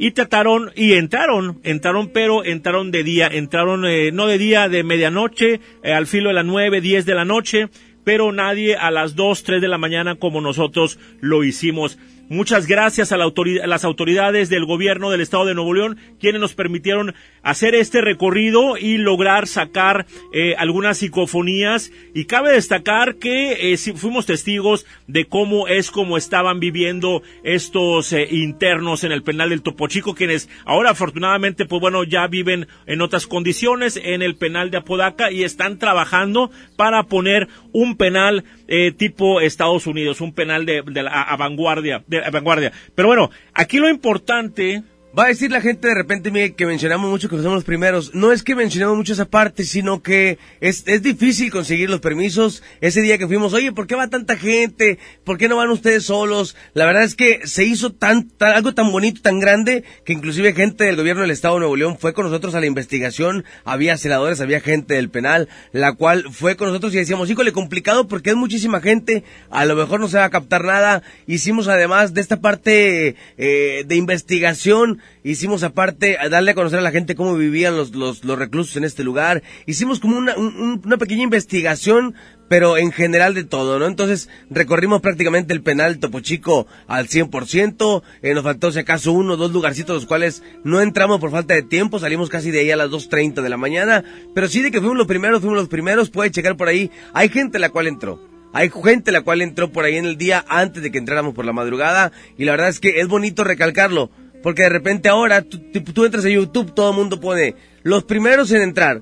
y 0.03 0.13
trataron 0.13 0.71
y 0.75 0.93
entraron, 0.93 1.59
entraron 1.61 2.09
pero 2.11 2.43
entraron 2.43 2.89
de 2.89 3.03
día, 3.03 3.27
entraron 3.31 3.85
eh, 3.85 4.11
no 4.11 4.25
de 4.25 4.39
día, 4.39 4.67
de 4.67 4.83
medianoche, 4.83 5.59
eh, 5.83 5.93
al 5.93 6.07
filo 6.07 6.29
de 6.29 6.33
las 6.33 6.45
nueve, 6.45 6.81
diez 6.81 7.05
de 7.05 7.13
la 7.13 7.23
noche, 7.23 7.69
pero 8.03 8.31
nadie 8.31 8.75
a 8.75 8.91
las 8.91 9.15
dos, 9.15 9.43
tres 9.43 9.61
de 9.61 9.67
la 9.67 9.77
mañana 9.77 10.15
como 10.15 10.41
nosotros 10.41 10.99
lo 11.19 11.43
hicimos. 11.43 11.97
Muchas 12.31 12.65
gracias 12.65 13.11
a, 13.11 13.17
la 13.17 13.25
autoridad, 13.25 13.65
a 13.65 13.67
las 13.67 13.83
autoridades 13.83 14.47
del 14.47 14.65
gobierno 14.65 15.09
del 15.09 15.19
estado 15.19 15.43
de 15.43 15.53
Nuevo 15.53 15.73
León, 15.73 15.97
quienes 16.17 16.39
nos 16.39 16.53
permitieron 16.53 17.13
hacer 17.43 17.75
este 17.75 17.99
recorrido 17.99 18.77
y 18.77 18.97
lograr 18.97 19.47
sacar 19.47 20.05
eh, 20.31 20.55
algunas 20.57 20.99
psicofonías. 20.99 21.91
Y 22.13 22.23
cabe 22.23 22.53
destacar 22.53 23.15
que 23.15 23.73
eh, 23.73 23.77
fuimos 23.77 24.27
testigos 24.27 24.85
de 25.07 25.25
cómo 25.25 25.67
es 25.67 25.91
como 25.91 26.15
estaban 26.15 26.61
viviendo 26.61 27.21
estos 27.43 28.13
eh, 28.13 28.25
internos 28.31 29.03
en 29.03 29.11
el 29.11 29.23
penal 29.23 29.49
del 29.49 29.61
Topo 29.61 29.89
Chico, 29.89 30.15
quienes 30.15 30.47
ahora 30.63 30.91
afortunadamente, 30.91 31.65
pues 31.65 31.81
bueno, 31.81 32.05
ya 32.05 32.27
viven 32.27 32.65
en 32.85 33.01
otras 33.01 33.27
condiciones 33.27 33.99
en 34.01 34.21
el 34.21 34.37
penal 34.37 34.71
de 34.71 34.77
Apodaca 34.77 35.33
y 35.33 35.43
están 35.43 35.79
trabajando 35.79 36.49
para 36.77 37.03
poner 37.03 37.49
un 37.73 37.97
penal 37.97 38.45
eh, 38.73 38.93
tipo 38.93 39.41
Estados 39.41 39.85
Unidos, 39.85 40.21
un 40.21 40.31
penal 40.31 40.65
de, 40.65 40.81
de 40.81 41.03
la 41.03 41.35
vanguardia, 41.37 42.05
de 42.07 42.23
a 42.23 42.31
vanguardia. 42.31 42.71
Pero 42.95 43.09
bueno, 43.09 43.29
aquí 43.53 43.79
lo 43.79 43.89
importante 43.89 44.81
Va 45.17 45.25
a 45.25 45.27
decir 45.27 45.51
la 45.51 45.59
gente 45.59 45.89
de 45.89 45.93
repente, 45.93 46.31
Miguel, 46.31 46.55
que 46.55 46.65
mencionamos 46.65 47.09
mucho 47.09 47.27
que 47.27 47.35
somos 47.35 47.51
los 47.55 47.63
primeros. 47.65 48.15
No 48.15 48.31
es 48.31 48.43
que 48.43 48.55
mencionemos 48.55 48.95
mucho 48.95 49.11
esa 49.11 49.25
parte, 49.25 49.65
sino 49.65 50.01
que 50.01 50.37
es, 50.61 50.83
es 50.87 51.03
difícil 51.03 51.51
conseguir 51.51 51.89
los 51.89 51.99
permisos. 51.99 52.63
Ese 52.79 53.01
día 53.01 53.17
que 53.17 53.27
fuimos, 53.27 53.51
oye, 53.51 53.73
¿por 53.73 53.87
qué 53.87 53.95
va 53.95 54.07
tanta 54.07 54.37
gente? 54.37 54.99
¿Por 55.25 55.37
qué 55.37 55.49
no 55.49 55.57
van 55.57 55.69
ustedes 55.69 56.05
solos? 56.05 56.55
La 56.73 56.85
verdad 56.85 57.03
es 57.03 57.15
que 57.15 57.41
se 57.43 57.65
hizo 57.65 57.91
tan, 57.91 58.29
tan- 58.29 58.53
algo 58.53 58.73
tan 58.73 58.89
bonito, 58.89 59.21
tan 59.21 59.41
grande, 59.41 59.83
que 60.05 60.13
inclusive 60.13 60.53
gente 60.53 60.85
del 60.85 60.95
gobierno 60.95 61.23
del 61.23 61.31
Estado 61.31 61.55
de 61.55 61.59
Nuevo 61.59 61.75
León 61.75 61.97
fue 61.99 62.13
con 62.13 62.23
nosotros 62.23 62.55
a 62.55 62.61
la 62.61 62.67
investigación. 62.67 63.43
Había 63.65 63.97
celadores, 63.97 64.39
había 64.39 64.61
gente 64.61 64.93
del 64.93 65.09
penal, 65.09 65.49
la 65.73 65.91
cual 65.91 66.27
fue 66.31 66.55
con 66.55 66.69
nosotros 66.69 66.93
y 66.93 66.99
decíamos, 66.99 67.29
híjole, 67.29 67.51
complicado 67.51 68.07
porque 68.07 68.29
es 68.29 68.37
muchísima 68.37 68.79
gente, 68.79 69.25
a 69.49 69.65
lo 69.65 69.75
mejor 69.75 69.99
no 69.99 70.07
se 70.07 70.19
va 70.19 70.23
a 70.23 70.29
captar 70.29 70.63
nada. 70.63 71.03
Hicimos 71.27 71.67
además 71.67 72.13
de 72.13 72.21
esta 72.21 72.39
parte 72.39 73.17
eh, 73.37 73.83
de 73.85 73.95
investigación, 73.97 75.00
hicimos 75.23 75.63
aparte 75.63 76.17
darle 76.29 76.51
a 76.51 76.55
conocer 76.55 76.79
a 76.79 76.83
la 76.83 76.91
gente 76.91 77.15
cómo 77.15 77.35
vivían 77.35 77.75
los, 77.77 77.93
los, 77.95 78.21
reclusos 78.23 78.75
en 78.77 78.83
este 78.83 79.03
lugar. 79.03 79.43
Hicimos 79.65 79.99
como 79.99 80.17
una, 80.17 80.35
un- 80.35 80.81
una 80.85 80.97
pequeña 80.97 81.23
investigación, 81.23 82.15
pero 82.47 82.77
en 82.77 82.91
general 82.91 83.33
de 83.33 83.43
todo, 83.45 83.79
¿no? 83.79 83.85
Entonces 83.85 84.27
recorrimos 84.49 85.01
prácticamente 85.01 85.53
el 85.53 85.61
penal 85.61 85.99
Topo 85.99 86.19
Chico 86.19 86.67
al 86.87 87.07
100%, 87.07 88.03
eh, 88.21 88.33
nos 88.33 88.43
faltó 88.43 88.71
si 88.71 88.79
acaso 88.79 89.13
uno 89.13 89.33
o 89.33 89.37
dos 89.37 89.51
lugarcitos 89.53 89.95
los 89.95 90.05
cuales 90.05 90.43
no 90.63 90.81
entramos 90.81 91.19
por 91.19 91.31
falta 91.31 91.53
de 91.53 91.63
tiempo, 91.63 91.99
salimos 91.99 92.29
casi 92.29 92.51
de 92.51 92.59
ahí 92.59 92.71
a 92.71 92.75
las 92.75 92.89
2.30 92.89 93.41
de 93.41 93.49
la 93.49 93.57
mañana, 93.57 94.03
pero 94.35 94.47
sí 94.47 94.61
de 94.61 94.71
que 94.71 94.79
fuimos 94.79 94.97
los 94.97 95.07
primeros, 95.07 95.39
fuimos 95.39 95.57
los 95.57 95.69
primeros, 95.69 96.09
puede 96.09 96.31
checar 96.31 96.57
por 96.57 96.67
ahí, 96.67 96.91
hay 97.13 97.29
gente 97.29 97.57
la 97.59 97.69
cual 97.69 97.87
entró. 97.87 98.19
Hay 98.53 98.69
gente 98.69 99.13
la 99.13 99.21
cual 99.21 99.41
entró 99.41 99.71
por 99.71 99.85
ahí 99.85 99.95
en 99.95 100.03
el 100.03 100.17
día 100.17 100.43
antes 100.49 100.83
de 100.83 100.91
que 100.91 100.97
entráramos 100.97 101.33
por 101.33 101.45
la 101.45 101.53
madrugada. 101.53 102.11
Y 102.37 102.43
la 102.43 102.51
verdad 102.51 102.67
es 102.67 102.81
que 102.81 102.99
es 102.99 103.07
bonito 103.07 103.45
recalcarlo 103.45 104.11
porque 104.43 104.63
de 104.63 104.69
repente 104.69 105.09
ahora 105.09 105.41
tú, 105.41 105.59
tú- 105.59 106.05
entras 106.05 106.25
a 106.25 106.29
YouTube, 106.29 106.73
todo 106.73 106.91
el 106.91 106.95
mundo 106.97 107.19
pone 107.19 107.55
los 107.83 108.03
primeros 108.03 108.51
en 108.51 108.61
entrar. 108.61 109.01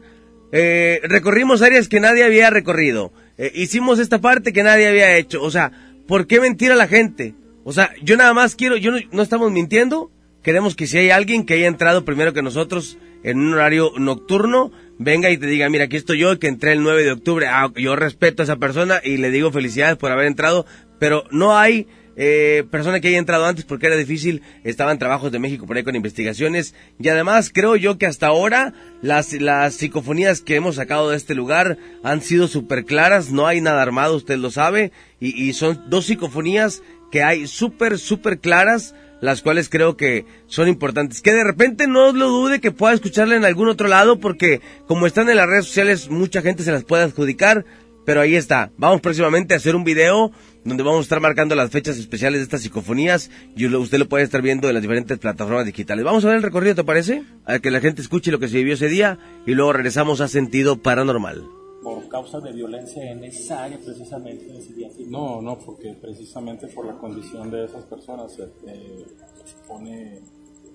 Eh, 0.52 1.00
recorrimos 1.04 1.62
áreas 1.62 1.88
que 1.88 2.00
nadie 2.00 2.24
había 2.24 2.50
recorrido. 2.50 3.12
Eh, 3.38 3.52
hicimos 3.56 4.00
esta 4.00 4.20
parte 4.20 4.52
que 4.54 4.64
nadie 4.64 4.88
había 4.88 5.16
hecho. 5.18 5.42
O 5.44 5.52
sea, 5.52 5.72
¿por 6.08 6.28
qué 6.28 6.40
mentir 6.40 6.72
a 6.72 6.76
la 6.76 6.88
gente? 6.88 7.36
O 7.64 7.72
sea, 7.74 7.92
yo 8.02 8.18
nada 8.18 8.34
más 8.34 8.56
quiero, 8.56 8.78
yo 8.78 8.92
no, 8.92 8.98
no 9.12 9.22
estamos 9.22 9.52
mintiendo. 9.52 10.12
Queremos 10.44 10.76
que 10.76 10.88
si 10.88 10.98
hay 10.98 11.10
alguien 11.12 11.46
que 11.46 11.54
haya 11.56 11.68
entrado 11.68 12.06
primero 12.06 12.34
que 12.34 12.42
nosotros 12.42 12.98
en 13.24 13.38
un 13.40 13.54
horario 13.54 13.92
nocturno, 13.98 14.72
venga 14.98 15.30
y 15.30 15.38
te 15.38 15.46
diga, 15.46 15.70
mira, 15.70 15.84
aquí 15.86 15.98
estoy 15.98 16.20
yo, 16.20 16.40
que 16.40 16.48
entré 16.48 16.72
el 16.72 16.82
9 16.82 17.04
de 17.04 17.12
octubre. 17.12 17.48
Ah, 17.48 17.70
yo 17.76 17.96
respeto 17.98 18.42
a 18.42 18.46
esa 18.46 18.56
persona 18.56 19.02
y 19.04 19.18
le 19.18 19.30
digo 19.30 19.52
felicidades 19.52 19.98
por 19.98 20.12
haber 20.12 20.26
entrado, 20.28 20.66
pero 20.98 21.26
no 21.30 21.58
hay 21.58 21.88
eh, 22.22 22.66
persona 22.70 23.00
que 23.00 23.08
haya 23.08 23.18
entrado 23.18 23.46
antes 23.46 23.64
porque 23.64 23.88
era 23.88 23.96
difícil, 23.96 24.42
estaban 24.66 25.00
trabajos 25.00 25.32
de 25.32 25.40
México 25.40 25.66
por 25.66 25.78
ahí 25.78 25.84
con 25.84 25.96
investigaciones. 25.96 26.76
Y 27.00 27.08
además 27.08 27.50
creo 27.54 27.78
yo 27.78 27.98
que 27.98 28.08
hasta 28.08 28.28
ahora 28.28 28.74
las, 29.02 29.32
las 29.32 29.76
psicofonías 29.76 30.42
que 30.42 30.58
hemos 30.58 30.76
sacado 30.76 31.10
de 31.10 31.16
este 31.16 31.34
lugar 31.34 31.78
han 32.04 32.22
sido 32.22 32.50
súper 32.50 32.84
claras, 32.84 33.32
no 33.32 33.48
hay 33.48 33.62
nada 33.62 33.82
armado, 33.82 34.18
usted 34.18 34.38
lo 34.38 34.52
sabe, 34.52 34.92
y, 35.22 35.30
y 35.42 35.54
son 35.54 35.86
dos 35.88 36.08
psicofonías 36.08 36.84
que 37.10 37.24
hay 37.24 37.48
súper, 37.48 37.98
súper 37.98 38.40
claras, 38.40 38.94
las 39.22 39.42
cuales 39.42 39.70
creo 39.70 39.96
que 39.96 40.26
son 40.48 40.68
importantes. 40.68 41.22
Que 41.22 41.34
de 41.34 41.46
repente 41.46 41.88
no 41.88 42.12
lo 42.12 42.28
dude 42.28 42.60
que 42.60 42.72
pueda 42.72 42.94
escucharla 42.94 43.38
en 43.38 43.46
algún 43.46 43.70
otro 43.70 43.88
lado 43.88 44.20
porque 44.20 44.60
como 44.88 45.08
están 45.08 45.30
en 45.30 45.38
las 45.38 45.48
redes 45.48 45.68
sociales 45.68 46.10
mucha 46.10 46.42
gente 46.42 46.64
se 46.64 46.74
las 46.74 46.84
puede 46.84 47.04
adjudicar, 47.04 47.64
pero 48.06 48.22
ahí 48.22 48.36
está. 48.36 48.72
Vamos 48.78 49.02
próximamente 49.02 49.54
a 49.54 49.58
hacer 49.58 49.76
un 49.76 49.84
video 49.84 50.32
donde 50.66 50.84
vamos 50.84 51.00
a 51.00 51.04
estar 51.04 51.20
marcando 51.22 51.56
las 51.56 51.70
fechas 51.72 51.98
especiales 51.98 52.40
de 52.40 52.44
estas 52.44 52.62
psicofonías 52.62 53.30
y 53.56 53.66
usted 53.68 53.98
lo 53.98 54.10
puede 54.10 54.24
estar 54.24 54.42
viendo 54.42 54.68
en 54.68 54.74
las 54.74 54.82
diferentes 54.82 55.18
plataformas 55.20 55.66
digitales. 55.66 56.04
Vamos 56.06 56.24
a 56.26 56.28
ver 56.28 56.38
el 56.38 56.44
recorrido, 56.44 56.76
¿te 56.76 56.84
parece? 56.84 57.24
A 57.46 57.60
que 57.60 57.72
la 57.72 57.80
gente 57.80 58.02
escuche 58.02 58.32
lo 58.32 58.40
que 58.40 58.48
se 58.48 58.58
vivió 58.58 58.74
ese 58.74 58.90
día 58.90 59.18
y 59.46 59.54
luego 59.54 59.74
regresamos 59.74 60.22
a 60.22 60.28
Sentido 60.28 60.82
Paranormal. 60.82 61.44
por 61.82 62.08
causas 62.10 62.44
de 62.44 62.52
violencia 62.52 63.10
en 63.10 63.24
esa 63.24 63.64
área 63.64 63.80
precisamente. 63.80 64.46
No, 65.08 65.42
no, 65.42 65.58
porque 65.58 65.94
precisamente 66.02 66.68
por 66.68 66.86
la 66.86 66.98
condición 66.98 67.50
de 67.50 67.66
esas 67.66 67.86
personas 67.86 68.34
se 68.36 68.44
eh, 68.68 69.06
pone 69.68 70.20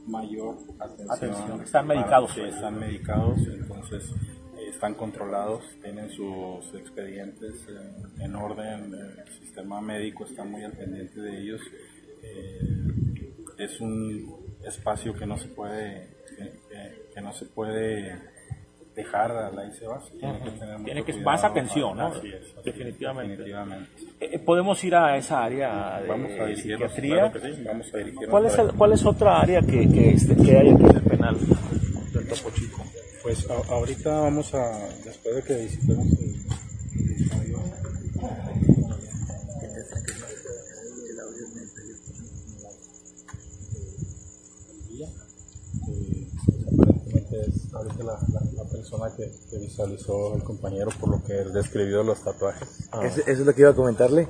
mayor 0.06 0.56
atención. 0.80 1.10
Atención, 1.10 1.62
están 1.62 1.86
medicados, 1.86 2.30
Sí, 2.34 2.40
pues. 2.40 2.54
están 2.54 2.78
medicados, 2.78 3.38
entonces 3.46 4.02
están 4.74 4.94
controlados, 4.94 5.62
tienen 5.82 6.10
sus 6.10 6.74
expedientes 6.74 7.54
en, 7.68 8.22
en 8.22 8.34
orden, 8.34 8.92
el 8.94 9.32
sistema 9.40 9.80
médico 9.80 10.24
está 10.24 10.44
muy 10.44 10.62
al 10.64 10.72
pendiente 10.72 11.20
de 11.20 11.40
ellos. 11.40 11.60
Eh, 12.22 12.58
es 13.58 13.80
un 13.80 14.56
espacio 14.66 15.14
que 15.14 15.26
no 15.26 15.36
se 15.36 15.48
puede, 15.48 16.08
que, 17.14 17.20
no 17.20 17.32
se 17.32 17.46
puede 17.46 18.18
dejar 18.94 19.30
a 19.30 19.50
la 19.50 19.62
va. 19.62 20.02
Tiene 20.18 20.38
que 20.42 20.50
tener 20.50 20.78
mucho 20.78 20.84
Tiene 20.84 21.04
que 21.04 21.12
cuidado. 21.12 21.24
más 21.30 21.44
atención, 21.44 21.96
¿no? 21.96 22.06
Así 22.08 22.28
es, 22.28 22.34
así 22.34 22.54
es, 22.58 22.64
Definitivamente. 22.64 23.30
definitivamente. 23.32 23.90
Eh, 24.20 24.38
¿Podemos 24.38 24.82
ir 24.84 24.94
a 24.94 25.16
esa 25.16 25.44
área 25.44 26.00
de 26.00 26.08
Vamos 26.08 26.30
a 26.32 26.46
dirigirnos, 26.46 26.92
psiquiatría? 26.92 27.30
claro 27.30 27.32
que 27.32 27.54
sí, 27.54 27.62
vamos 27.64 27.94
a 27.94 27.98
dirigirnos 27.98 28.30
¿Cuál 28.30 28.46
es, 28.46 28.58
el-. 28.58 28.72
¿Cuál 28.74 28.92
es 28.92 29.06
otra 29.06 29.40
área 29.40 29.60
que, 29.62 29.88
que, 29.88 30.10
este, 30.10 30.36
que 30.36 30.56
hay 30.56 30.68
en 30.68 30.84
el 30.84 31.02
penal 31.02 31.36
del 31.38 32.28
Topo 32.28 32.50
Chico? 32.54 32.84
Pues 33.24 33.44
a- 33.50 33.72
ahorita 33.74 34.20
vamos 34.20 34.52
a, 34.54 34.86
después 35.04 35.34
de 35.36 35.42
que 35.42 35.54
visitemos 35.64 36.06
el 36.20 36.34
eh, 37.00 38.53
es 47.88 47.96
ahorita 47.96 48.04
la, 48.04 48.12
la- 48.32 48.64
la 48.64 48.70
persona 48.70 49.06
que, 49.16 49.30
que 49.50 49.58
visualizó 49.58 50.34
el 50.34 50.42
compañero 50.42 50.90
por 51.00 51.10
lo 51.10 51.22
que 51.24 51.34
describió 51.52 52.02
los 52.02 52.22
tatuajes. 52.22 52.88
Eso, 53.02 53.20
eso 53.20 53.30
es 53.30 53.38
lo 53.40 53.54
que 53.54 53.60
iba 53.62 53.70
a 53.70 53.74
comentarle. 53.74 54.28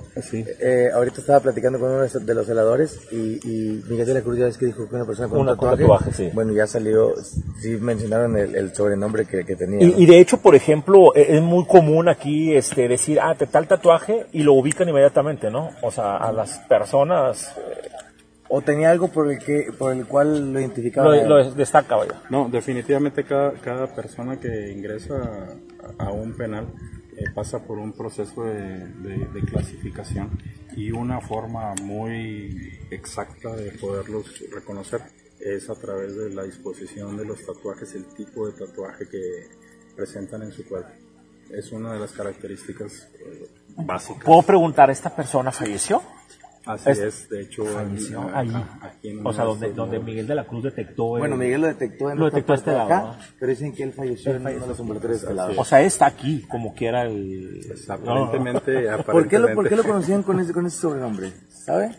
Eh, 0.60 0.89
ahorita 0.94 1.20
estaba 1.20 1.40
platicando 1.40 1.78
con 1.78 1.90
uno 1.90 2.02
de 2.06 2.35
los 2.35 2.47
celadores 2.47 2.98
y, 3.12 3.39
y 3.48 3.85
Miguel 3.89 4.06
de 4.06 4.14
la 4.14 4.22
Cruz 4.22 4.39
ya 4.39 4.44
ves 4.47 4.59
que 4.59 4.66
dijo 4.66 4.89
que 4.89 4.94
una 4.94 5.05
persona 5.06 5.28
con 5.28 5.39
Una 5.40 5.52
un 5.52 5.59
con 5.59 5.70
tatuaje. 5.70 5.82
tatuaje, 6.05 6.12
sí. 6.12 6.31
Bueno, 6.35 6.52
ya 6.52 6.66
salió, 6.66 7.14
sí 7.60 7.76
mencionaron 7.81 8.36
el, 8.36 8.55
el 8.56 8.74
sobrenombre 8.74 9.26
que, 9.26 9.44
que 9.44 9.56
tenía. 9.56 9.82
Y, 9.82 9.90
¿no? 9.93 9.98
y 9.98 10.06
de 10.06 10.18
hecho, 10.20 10.39
por 10.39 10.55
ejemplo, 10.55 11.14
e- 11.14 11.36
es 11.36 11.43
muy 11.43 11.64
común 11.66 12.09
aquí 12.09 12.55
este, 12.55 12.89
decir, 12.89 13.18
ah, 13.20 13.35
te 13.36 13.47
tal 13.47 13.66
tatuaje 13.68 14.26
y 14.32 14.43
lo 14.43 14.55
ubican 14.55 14.89
inmediatamente, 14.89 15.51
¿no? 15.51 15.70
O 15.82 15.90
sea, 15.90 16.16
a 16.16 16.32
las 16.32 16.59
personas 16.68 17.52
eh, 17.56 17.89
O 18.49 18.61
tenía 18.62 18.91
algo 18.91 19.09
por 19.09 19.31
el 19.33 19.39
que 19.39 19.73
por 19.79 19.93
el 19.93 20.07
cual 20.07 20.53
lo 20.53 20.61
identificaba. 20.61 21.16
lo, 21.16 21.43
lo 21.43 21.51
destaca, 21.55 21.97
vaya. 21.97 22.23
No, 22.31 22.49
definitivamente 22.49 23.25
cada, 23.25 23.53
cada 23.55 23.87
persona 23.95 24.39
que 24.39 24.71
ingresa 24.71 25.57
a, 25.99 26.05
a 26.07 26.11
un 26.12 26.35
penal 26.37 26.66
eh, 27.16 27.25
pasa 27.35 27.65
por 27.65 27.79
un 27.79 27.93
proceso 27.93 28.45
de, 28.45 28.87
de- 28.89 29.27
de 29.33 29.41
clasificación 29.47 30.31
y 30.77 30.91
una 30.91 31.21
forma 31.21 31.75
muy 31.83 32.79
exacta 32.91 33.55
de 33.57 33.71
poderlos 33.73 34.27
reconocer 34.53 35.01
es 35.41 35.69
a 35.71 35.75
través 35.75 36.16
de 36.16 36.31
la 36.31 36.43
disposición 36.45 37.16
de 37.16 37.25
los 37.25 37.45
tatuajes, 37.45 37.95
el 37.95 38.05
tipo 38.15 38.47
de 38.47 38.53
tatuaje 38.66 39.09
que 39.09 39.49
presentan 39.97 40.43
en 40.43 40.53
su 40.53 40.65
cuerpo. 40.66 40.91
Es 41.51 41.71
una 41.73 41.93
de 41.93 42.01
las 42.01 42.12
características 42.12 43.09
eh, 43.21 43.49
básicas. 43.77 44.25
¿Puedo 44.25 44.43
preguntar, 44.43 44.91
¿esta 44.91 45.15
persona 45.15 45.53
falleció? 45.53 46.03
Así 46.66 46.91
Es- 46.91 46.99
es, 46.99 47.28
de 47.28 47.43
hecho, 47.43 47.65
Falleció 47.66 48.23
en- 48.28 48.35
ahí. 48.35 48.49
acá, 48.49 48.78
aquí 48.82 49.09
en 49.09 49.27
O 49.27 49.32
sea, 49.35 49.45
donde, 49.45 49.73
donde. 49.73 49.99
Miguel 49.99 50.27
de 50.27 50.35
la 50.35 50.45
Cruz 50.45 50.62
detectó. 50.65 51.05
Bueno, 51.09 51.35
el- 51.35 51.41
Miguel 51.41 51.61
lo 51.61 51.66
detectó 51.66 52.11
en 52.11 52.19
lo 52.19 52.24
detectó 52.27 52.55
este 52.55 52.70
de 52.70 52.77
lado. 52.77 52.86
acá, 52.89 53.01
¿no? 53.03 53.16
pero 53.39 53.51
dicen 53.51 53.74
que 53.74 53.82
él 53.82 53.93
falleció 53.93 54.31
en 54.32 54.41
uno 54.41 54.51
de 54.51 54.66
los 54.66 55.01
de 55.03 55.15
este 55.15 55.35
lado. 55.35 55.53
O 55.59 55.65
sea, 55.65 55.82
está 55.82 56.07
aquí, 56.07 56.43
como 56.49 56.74
quiera 56.74 57.03
el. 57.03 57.61
Aparentemente, 57.89 58.86
¿Por 59.07 59.28
qué, 59.28 59.39
lo, 59.39 59.55
¿Por 59.55 59.69
qué 59.69 59.77
lo 59.77 59.82
aparentemente. 59.82 59.82
conocían 59.89 60.23
con 60.23 60.41
ese, 60.41 60.53
con 60.53 60.66
ese 60.66 60.77
sobrenombre? 60.78 61.32
¿Sabe? 61.65 61.95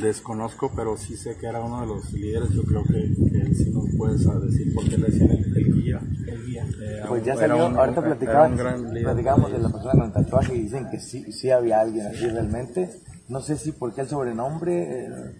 Desconozco, 0.00 0.72
pero 0.74 0.96
sí 0.96 1.16
sé 1.16 1.36
que 1.36 1.46
era 1.46 1.60
uno 1.60 1.80
de 1.82 1.86
los 1.86 2.12
líderes. 2.12 2.50
Yo 2.50 2.62
creo 2.62 2.82
que, 2.84 2.92
que 2.92 3.38
él 3.40 3.54
sí 3.56 3.70
nos 3.70 3.84
puede 3.96 4.18
saber 4.18 4.42
decir 4.48 4.74
por 4.74 4.84
qué 4.88 4.98
le 4.98 5.06
decían 5.06 5.30
el, 5.30 5.56
el 5.56 5.74
guía. 5.82 6.00
El 6.26 6.46
guía. 6.46 6.66
Era 6.98 7.06
Pues 7.06 7.24
ya 7.24 7.32
era 7.34 7.40
salió, 7.48 7.66
un- 7.66 7.76
ahorita 7.76 8.00
era 8.00 8.00
un 8.10 8.16
platicaban, 8.16 8.56
gran 8.56 8.88
líder. 8.94 9.02
platicábamos 9.04 9.52
de 9.52 9.58
la 9.58 9.68
persona 9.70 9.92
con 9.92 10.02
el 10.04 10.12
tatuaje 10.12 10.54
y 10.56 10.62
dicen 10.62 10.88
que 10.90 10.98
sí, 11.00 11.32
sí 11.32 11.50
había 11.50 11.80
alguien 11.80 12.06
así 12.06 12.26
realmente. 12.28 12.90
No 13.28 13.40
sé 13.40 13.56
si 13.56 13.72
por 13.72 13.94
qué 13.94 14.02
el 14.02 14.08
sobrenombre. 14.08 15.06
eh, 15.06 15.36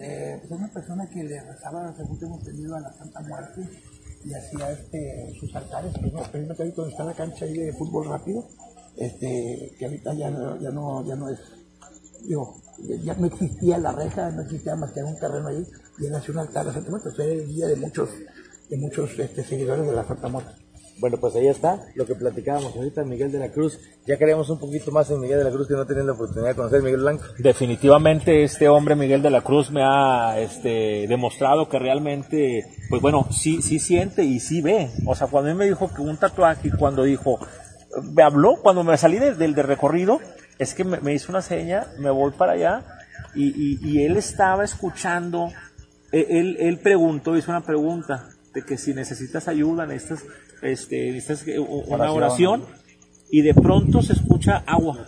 Eh, 0.00 0.40
es 0.42 0.50
una 0.50 0.68
persona 0.72 1.06
que 1.10 1.22
le 1.24 1.42
rezaba, 1.42 1.94
según 1.94 2.18
tengo 2.18 2.36
entendido, 2.38 2.74
a 2.74 2.80
la 2.80 2.90
Santa 2.94 3.20
Muerte 3.20 3.68
y 4.24 4.32
hacía 4.32 4.72
este, 4.72 5.30
sus 5.38 5.54
altares. 5.54 5.92
No, 6.00 6.22
precisamente 6.22 6.62
ahí 6.62 6.70
donde 6.72 6.92
está 6.92 7.04
la 7.04 7.12
cancha 7.12 7.44
ahí 7.44 7.52
de 7.52 7.72
fútbol 7.74 8.08
rápido, 8.08 8.48
este, 8.96 9.74
que 9.78 9.84
ahorita 9.84 10.14
ya 10.14 10.30
no, 10.30 10.58
ya 10.58 10.70
no, 10.70 11.06
ya 11.06 11.16
no 11.16 11.28
es, 11.28 11.38
digo, 12.26 12.62
ya 13.04 13.14
no 13.14 13.26
existía 13.26 13.76
la 13.76 13.92
reja, 13.92 14.30
no 14.30 14.40
existía 14.40 14.74
más 14.74 14.90
que 14.92 15.04
un 15.04 15.18
terreno 15.18 15.48
ahí, 15.48 15.66
y 15.98 16.06
él 16.06 16.14
hacía 16.14 16.32
un 16.32 16.38
altar 16.40 16.66
a 16.66 16.72
Santa 16.72 16.90
Muerte. 16.90 17.10
Era 17.14 17.24
el 17.24 17.46
guía 17.46 17.66
de 17.66 17.76
muchos, 17.76 18.08
de 18.70 18.76
muchos 18.78 19.18
este, 19.18 19.44
seguidores 19.44 19.86
de 19.86 19.92
la 19.92 20.04
Santa 20.06 20.28
Muerte. 20.28 20.52
Bueno, 21.00 21.16
pues 21.18 21.36
ahí 21.36 21.46
está 21.46 21.80
lo 21.94 22.04
que 22.06 22.14
platicábamos 22.16 22.74
ahorita, 22.74 23.04
Miguel 23.04 23.30
de 23.30 23.38
la 23.38 23.50
Cruz. 23.50 23.78
Ya 24.06 24.16
queríamos 24.16 24.50
un 24.50 24.58
poquito 24.58 24.90
más 24.90 25.08
en 25.10 25.20
Miguel 25.20 25.38
de 25.38 25.44
la 25.44 25.50
Cruz 25.50 25.68
que 25.68 25.74
no 25.74 25.86
tenían 25.86 26.06
la 26.06 26.12
oportunidad 26.12 26.48
de 26.48 26.54
conocer 26.56 26.82
Miguel 26.82 27.00
Blanco. 27.00 27.24
Definitivamente 27.38 28.42
este 28.42 28.68
hombre 28.68 28.96
Miguel 28.96 29.22
de 29.22 29.30
la 29.30 29.42
Cruz 29.42 29.70
me 29.70 29.82
ha 29.84 30.40
este, 30.40 31.06
demostrado 31.06 31.68
que 31.68 31.78
realmente, 31.78 32.64
pues 32.90 33.00
bueno, 33.00 33.28
sí, 33.30 33.62
sí 33.62 33.78
siente 33.78 34.24
y 34.24 34.40
sí 34.40 34.60
ve. 34.60 34.90
O 35.06 35.14
sea, 35.14 35.28
cuando 35.28 35.50
él 35.50 35.56
me 35.56 35.66
dijo 35.66 35.88
que 35.94 36.02
un 36.02 36.16
tatuaje 36.16 36.70
cuando 36.76 37.04
dijo, 37.04 37.38
me 38.02 38.22
habló, 38.22 38.56
cuando 38.56 38.82
me 38.82 38.96
salí 38.96 39.18
del 39.18 39.54
de, 39.54 39.62
recorrido, 39.62 40.20
es 40.58 40.74
que 40.74 40.82
me, 40.82 41.14
hizo 41.14 41.30
una 41.30 41.42
seña, 41.42 41.86
me 41.98 42.10
voy 42.10 42.32
para 42.32 42.52
allá 42.52 42.84
y, 43.34 43.78
y, 43.86 44.02
él 44.02 44.16
estaba 44.16 44.64
escuchando, 44.64 45.52
él, 46.10 46.26
él, 46.28 46.56
él 46.58 46.78
preguntó, 46.78 47.36
hizo 47.36 47.52
una 47.52 47.64
pregunta 47.64 48.30
de 48.52 48.62
que 48.62 48.76
si 48.76 48.94
necesitas 48.94 49.46
ayuda, 49.46 49.86
necesitas 49.86 50.24
este, 50.62 51.20
una 51.60 52.12
oración 52.12 52.64
y 53.30 53.42
de 53.42 53.54
pronto 53.54 54.02
se 54.02 54.14
escucha 54.14 54.62
agua, 54.66 55.06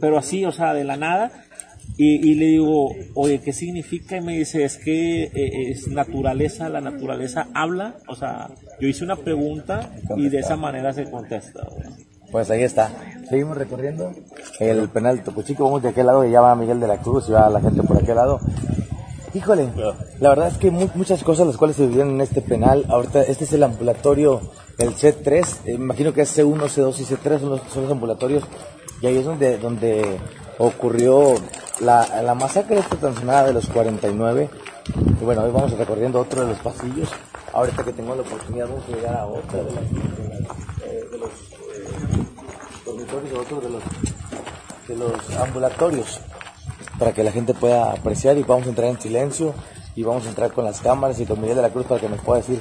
pero 0.00 0.18
así, 0.18 0.44
o 0.44 0.52
sea, 0.52 0.74
de 0.74 0.84
la 0.84 0.96
nada. 0.96 1.30
Y, 1.98 2.30
y 2.30 2.34
le 2.34 2.46
digo, 2.46 2.90
oye, 3.14 3.40
¿qué 3.40 3.52
significa? 3.52 4.16
Y 4.16 4.20
me 4.20 4.36
dice, 4.36 4.64
es 4.64 4.76
que 4.76 5.24
eh, 5.24 5.70
es 5.70 5.88
naturaleza, 5.88 6.68
la 6.68 6.80
naturaleza 6.80 7.48
habla. 7.54 7.96
O 8.08 8.14
sea, 8.14 8.50
yo 8.80 8.88
hice 8.88 9.04
una 9.04 9.16
pregunta 9.16 9.92
y 10.16 10.28
de 10.28 10.40
esa 10.40 10.56
manera 10.56 10.92
se 10.92 11.08
contesta. 11.10 11.66
Pues 12.30 12.50
ahí 12.50 12.64
está. 12.64 12.90
Seguimos 13.28 13.56
recorriendo 13.56 14.12
el 14.60 14.88
penal 14.88 15.18
de 15.18 15.22
Topochico. 15.22 15.64
Vamos 15.64 15.82
de 15.82 15.90
aquel 15.90 16.06
lado 16.06 16.22
que 16.22 16.30
ya 16.30 16.40
va 16.40 16.54
Miguel 16.54 16.80
de 16.80 16.88
la 16.88 16.98
Cruz 16.98 17.28
y 17.28 17.32
va 17.32 17.48
la 17.48 17.60
gente 17.60 17.82
por 17.82 17.96
aquel 17.96 18.16
lado. 18.16 18.40
Híjole, 19.32 19.68
la 20.18 20.30
verdad 20.30 20.48
es 20.48 20.56
que 20.58 20.70
mu 20.70 20.88
muchas 20.94 21.22
cosas 21.22 21.46
las 21.46 21.56
cuales 21.56 21.76
se 21.76 21.86
vivieron 21.86 22.14
en 22.14 22.20
este 22.20 22.40
penal. 22.40 22.84
Ahorita, 22.88 23.22
este 23.22 23.44
es 23.44 23.52
el 23.52 23.62
ambulatorio, 23.62 24.40
el 24.78 24.94
C3. 24.94 25.66
Eh, 25.66 25.72
imagino 25.72 26.12
que 26.12 26.22
es 26.22 26.38
C1, 26.38 26.60
C2 26.68 27.00
y 27.00 27.04
C3 27.04 27.40
son 27.40 27.50
los, 27.50 27.60
son 27.72 27.82
los 27.82 27.92
ambulatorios. 27.92 28.44
Y 29.00 29.06
ahí 29.06 29.18
es 29.18 29.24
donde, 29.24 29.58
donde 29.58 30.18
ocurrió 30.58 31.34
la, 31.80 32.22
la 32.22 32.34
masacre 32.34 32.78
esta 32.78 32.96
tan 32.96 33.14
de 33.14 33.52
los 33.52 33.66
49. 33.68 34.48
Y 35.20 35.24
bueno, 35.24 35.42
hoy 35.42 35.50
vamos 35.50 35.72
recorriendo 35.72 36.20
otro 36.20 36.42
de 36.42 36.48
los 36.48 36.58
pasillos. 36.58 37.10
Ahorita 37.52 37.84
que 37.84 37.92
tengo 37.92 38.14
la 38.14 38.22
oportunidad 38.22 38.68
vamos 38.68 38.84
a 38.84 38.96
llegar 38.96 39.16
a 39.16 39.26
otra 39.26 39.62
de, 39.62 39.72
las, 39.72 39.84
eh, 40.84 41.08
de 41.10 41.18
los 41.18 41.30
eh, 41.30 42.26
dormitorios, 42.84 43.34
a 43.34 43.40
otro 43.40 43.60
de 43.60 43.70
los, 43.70 43.82
de 44.88 44.96
los 44.96 45.36
ambulatorios 45.40 46.20
para 46.98 47.12
que 47.12 47.22
la 47.22 47.32
gente 47.32 47.54
pueda 47.54 47.92
apreciar 47.92 48.38
y 48.38 48.42
vamos 48.42 48.66
a 48.66 48.70
entrar 48.70 48.88
en 48.88 49.00
silencio 49.00 49.54
y 49.94 50.02
vamos 50.02 50.26
a 50.26 50.28
entrar 50.28 50.52
con 50.52 50.64
las 50.64 50.80
cámaras 50.80 51.18
y 51.20 51.26
con 51.26 51.40
Miguel 51.40 51.56
de 51.56 51.62
la 51.62 51.70
Cruz 51.70 51.86
para 51.86 52.00
que 52.00 52.08
nos 52.08 52.20
pueda 52.20 52.40
decir 52.40 52.60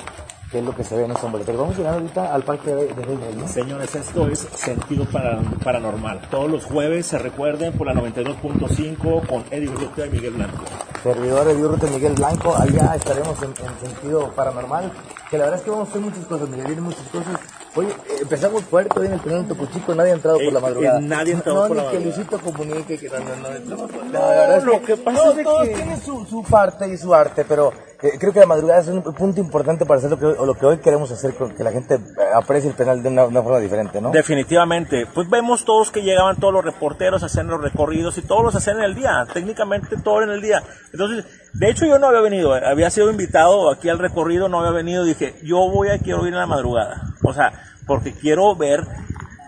es 0.59 0.63
lo 0.65 0.75
que 0.75 0.83
se 0.83 0.95
ve 0.95 1.05
en 1.05 1.11
ambulatorio. 1.11 1.61
Vamos 1.61 1.75
a 1.75 1.77
llegar 1.77 1.93
ahorita 1.95 2.33
al 2.33 2.43
parque 2.43 2.73
de, 2.73 2.93
¿no? 3.37 3.47
Señores, 3.47 3.95
esto 3.95 4.27
es 4.27 4.39
sentido 4.55 5.05
para, 5.05 5.39
paranormal. 5.63 6.21
Todos 6.29 6.49
los 6.49 6.65
jueves 6.65 7.05
se 7.05 7.17
recuerden 7.17 7.73
por 7.73 7.87
la 7.87 7.93
92.5 7.93 9.27
con 9.27 9.43
Eddie 9.51 9.69
Urrutia 9.69 10.05
y 10.05 10.09
Miguel 10.09 10.33
Blanco. 10.33 10.63
Servidor 11.03 11.47
Eddie 11.49 11.65
Urrutia 11.65 11.89
y 11.89 11.93
Miguel 11.93 12.13
Blanco, 12.13 12.55
allá 12.55 12.95
estaremos 12.95 13.37
en, 13.43 13.49
en, 13.49 13.87
sentido 13.89 14.31
paranormal, 14.31 14.91
que 15.29 15.37
la 15.37 15.43
verdad 15.45 15.59
es 15.59 15.65
que 15.65 15.69
vamos 15.71 15.87
a 15.87 15.89
hacer 15.91 16.01
muchas 16.01 16.25
cosas, 16.25 16.49
Miguel, 16.49 16.65
vienen 16.65 16.83
muchas 16.83 17.07
cosas. 17.09 17.39
Oye, 17.75 17.89
empezamos 18.21 18.63
fuerte 18.63 18.97
hoy 18.99 19.07
en 19.07 19.13
el 19.13 19.19
primer 19.19 19.47
Tocuchico, 19.49 19.93
nadie 19.93 20.11
ha 20.11 20.15
entrado 20.15 20.37
por 20.37 20.53
la 20.53 20.59
madrugada. 20.61 20.99
Eh, 20.99 21.01
nadie 21.01 21.33
ha 21.33 21.35
entrado 21.37 21.61
no, 21.63 21.67
por 21.67 21.75
la 21.77 21.83
ni 21.83 21.87
madrugada. 21.89 22.13
que 22.15 22.23
Luisito 22.23 22.39
comunique 22.39 22.97
que 22.97 23.09
no, 23.09 23.19
no, 23.19 23.75
no, 23.75 23.87
no, 23.87 24.11
la 24.13 24.19
verdad 24.27 24.57
es 24.57 24.63
lo 24.63 24.81
que, 24.81 24.95
pasa 24.97 25.23
no, 25.23 25.31
es 25.31 25.37
de 25.37 25.43
todos 25.43 25.67
que- 25.67 25.73
tienen 25.75 26.01
su, 26.01 26.25
su 26.25 26.43
parte 26.43 26.87
y 26.87 26.97
su 26.97 27.13
arte, 27.13 27.43
pero 27.43 27.73
creo 27.97 28.33
que 28.33 28.39
la 28.39 28.45
madrugada 28.45 28.81
es 28.81 28.87
un 28.87 29.01
punto 29.01 29.39
importante 29.39 29.85
para 29.85 29.99
hacer 29.99 30.09
lo 30.09 30.19
que, 30.19 30.25
lo 30.25 30.53
que 30.53 30.65
hoy 30.65 30.77
queremos 30.77 31.11
hacer, 31.11 31.33
que 31.33 31.63
la 31.63 31.71
gente 31.71 31.95
eh, 31.95 31.99
aprecie 32.33 32.69
el 32.69 32.75
penal 32.75 33.01
de 33.01 33.09
una, 33.09 33.41
forma 33.41 33.59
diferente, 33.59 34.01
¿no? 34.01 34.11
Definitivamente. 34.11 35.05
Pues 35.13 35.29
vemos 35.29 35.65
todos 35.65 35.91
que 35.91 36.01
llegaban 36.01 36.37
todos 36.37 36.53
los 36.53 36.65
reporteros 36.65 37.23
hacer 37.23 37.45
los 37.45 37.61
recorridos 37.61 38.17
y 38.17 38.21
todos 38.21 38.43
los 38.43 38.55
hacían 38.55 38.77
en 38.77 38.83
el 38.83 38.95
día, 38.95 39.25
técnicamente 39.33 39.97
todo 39.97 40.21
en 40.23 40.29
el 40.29 40.41
día. 40.41 40.63
Entonces, 40.91 41.25
de 41.53 41.69
hecho 41.69 41.85
yo 41.85 41.99
no 41.99 42.07
había 42.07 42.21
venido, 42.21 42.55
eh, 42.57 42.61
había 42.65 42.89
sido 42.89 43.09
invitado 43.09 43.71
aquí 43.71 43.89
al 43.89 43.99
recorrido, 43.99 44.49
no 44.49 44.59
había 44.59 44.71
venido, 44.71 45.03
dije, 45.03 45.35
yo 45.43 45.69
voy 45.69 45.89
a 45.89 45.99
quiero 45.99 46.25
ir 46.27 46.33
en 46.33 46.39
la 46.39 46.47
madrugada. 46.47 47.01
O 47.23 47.33
sea, 47.33 47.53
porque 47.87 48.13
quiero 48.13 48.55
ver 48.55 48.85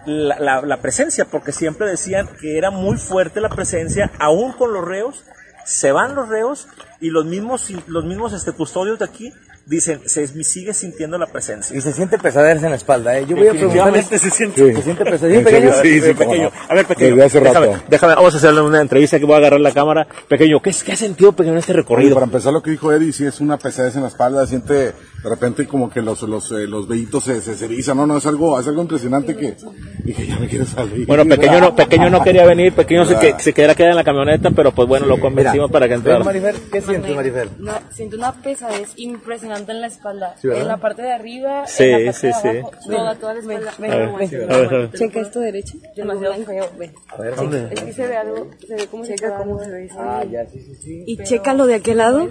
la 0.05 0.77
presencia, 0.81 1.25
porque 1.25 1.51
siempre 1.51 1.85
decían 1.85 2.29
que 2.39 2.57
era 2.57 2.71
muy 2.71 2.97
fuerte 2.97 3.41
la 3.41 3.49
presencia, 3.49 4.09
aún 4.19 4.53
con 4.53 4.71
los 4.71 4.85
reos, 4.85 5.25
se 5.65 5.91
van 5.91 6.15
los 6.15 6.29
reos 6.29 6.69
y 6.99 7.09
los 7.09 7.25
mismos, 7.25 7.69
los 7.87 8.05
mismos 8.05 8.33
este, 8.33 8.51
custodios 8.51 8.99
de 8.99 9.05
aquí 9.05 9.33
dicen, 9.67 10.01
se 10.05 10.27
sigue 10.43 10.73
sintiendo 10.73 11.17
la 11.17 11.27
presencia. 11.27 11.77
Y 11.77 11.81
se 11.81 11.91
siente 11.91 12.17
pesadez 12.17 12.63
en 12.63 12.69
la 12.69 12.77
espalda, 12.77 13.17
¿eh? 13.17 13.25
Yo 13.27 13.35
voy 13.35 13.47
a. 13.47 13.53
Definitivamente 13.53 14.17
se 14.17 14.29
siente. 14.29 14.75
¿Se 14.75 14.81
siente 14.81 15.03
pesadez? 15.03 15.43
pequeño? 15.43 15.71
Sí, 15.81 16.01
sí, 16.01 16.13
pequeño. 16.13 16.51
A 16.69 16.73
ver, 16.73 16.85
pequeño. 16.85 17.15
Desde 17.15 17.25
hace 17.25 17.39
déjame, 17.41 17.67
rato. 17.67 17.83
déjame, 17.89 18.15
vamos 18.15 18.33
a 18.33 18.37
hacerle 18.37 18.61
una 18.61 18.81
entrevista 18.81 19.19
que 19.19 19.25
voy 19.25 19.35
a 19.35 19.37
agarrar 19.37 19.59
la 19.59 19.71
cámara. 19.71 20.07
Pequeño, 20.27 20.61
¿qué, 20.61 20.73
qué 20.85 20.93
has 20.93 20.99
sentido, 20.99 21.33
pequeño, 21.33 21.53
en 21.53 21.59
este 21.59 21.73
Oye, 21.73 21.81
recorrido? 21.81 22.13
para 22.15 22.25
empezar 22.25 22.53
lo 22.53 22.63
que 22.63 22.71
dijo 22.71 22.91
Eddie, 22.93 23.11
sí 23.11 23.25
es 23.25 23.41
una 23.41 23.57
pesadez 23.57 23.95
en 23.95 24.03
la 24.03 24.07
espalda, 24.07 24.47
siente 24.47 24.73
de 24.73 25.29
repente 25.29 25.67
como 25.67 25.89
que 25.89 26.01
los 26.01 26.21
los, 26.21 26.51
eh, 26.51 26.67
los 26.67 26.87
vellitos 26.87 27.23
se, 27.25 27.41
se, 27.41 27.65
erizan, 27.65 27.97
no, 27.97 28.07
no, 28.07 28.17
es 28.17 28.25
algo, 28.25 28.59
es 28.59 28.67
algo 28.67 28.81
impresionante 28.81 29.35
que 29.35 29.55
dije, 30.03 30.27
ya 30.27 30.39
me 30.39 30.47
quiero 30.47 30.65
salir. 30.65 31.05
Bueno, 31.05 31.25
pequeño 31.25 31.59
no, 31.59 31.75
pequeño 31.75 32.09
no 32.09 32.23
quería 32.23 32.45
venir, 32.45 32.73
pequeño 32.73 33.05
se, 33.05 33.17
que, 33.17 33.35
se 33.39 33.53
quedara 33.53 33.75
quedar 33.75 33.91
en 33.91 33.97
la 33.97 34.03
camioneta, 34.03 34.51
pero 34.51 34.71
pues 34.71 34.87
bueno, 34.87 35.05
lo 35.05 35.19
convencimos 35.19 35.69
para 35.71 35.87
que 35.87 35.95
entrara. 35.95 36.23
¿qué 36.71 36.81
sientes, 36.81 37.15
Marifel? 37.15 37.49
No, 37.59 37.73
siento 37.91 38.15
una 38.15 38.31
pesadez 38.31 38.93
impresionante 38.95 39.56
en 39.71 39.81
la 39.81 39.87
espalda. 39.87 40.35
En 40.43 40.67
la 40.67 40.77
parte 40.77 41.01
de 41.01 41.11
arriba, 41.11 41.65
Sí, 41.67 41.83
en 41.83 41.91
la 42.05 42.11
parte 42.11 42.19
sí, 42.19 42.27
de 42.27 42.33
sí. 42.33 42.47
abajo, 42.59 42.71
toda, 42.85 43.15
toda 43.15 43.33
la 43.33 43.39
espalda. 43.39 43.73
Ven, 43.79 43.91
A 43.91 43.95
ver, 43.97 44.09
ven, 44.17 44.29
sí, 44.29 44.35
ven, 44.37 44.51
a 44.51 44.57
ver, 44.57 44.67
a 44.73 44.77
ver. 44.77 44.91
Checa 44.93 45.19
esto 45.21 45.39
derecho. 45.39 45.77
Demasiado 45.95 46.33
feo, 46.45 46.69
ven. 46.77 46.93
A 47.07 47.17
ver, 47.21 47.33
Sí, 47.33 47.39
¿dónde? 47.41 47.73
Es 47.73 47.81
que 47.83 47.93
se 47.93 48.07
ve 48.07 48.17
algo, 48.17 48.49
se 48.67 48.75
ve 48.75 48.87
como 48.87 49.05
checa 49.05 49.37
cómo 49.37 49.63
se 49.63 49.69
ve. 49.71 49.89
Ah, 49.97 50.23
ya, 50.29 50.45
sí, 50.47 50.59
sí, 50.61 50.75
sí. 50.75 51.03
Y 51.07 51.17
checa 51.23 51.53
lo 51.53 51.65
de 51.65 51.75
aquel 51.75 51.97
lado, 51.97 52.27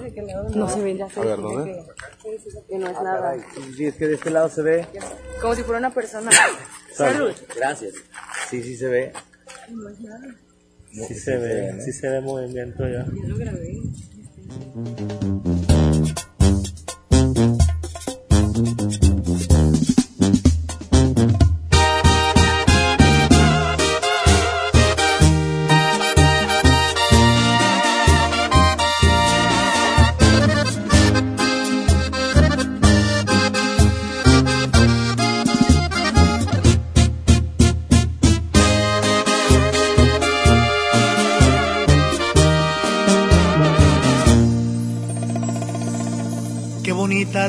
no 0.54 0.68
se 0.68 0.80
ve. 0.82 1.02
A 1.02 1.20
ver, 1.24 1.36
¿dónde? 1.40 1.82
Que 2.68 2.78
no 2.78 2.86
es 2.88 3.02
nada. 3.02 3.34
Sí, 3.76 3.86
es 3.86 3.94
que 3.96 4.08
de 4.08 4.14
este 4.14 4.30
lado 4.30 4.48
se 4.48 4.62
ve. 4.62 4.86
Como 5.40 5.54
si 5.54 5.62
fuera 5.62 5.78
una 5.78 5.90
persona. 5.92 6.30
Salud. 6.92 7.32
Gracias. 7.56 7.92
Sí, 8.50 8.62
sí 8.62 8.76
se 8.76 8.88
ve. 8.88 9.12
Sí 10.92 11.14
se 11.14 11.36
ve, 11.36 11.78
sí 11.84 11.92
se 11.92 12.08
ve 12.08 12.20
movimiento 12.20 12.84
ya. 12.88 13.04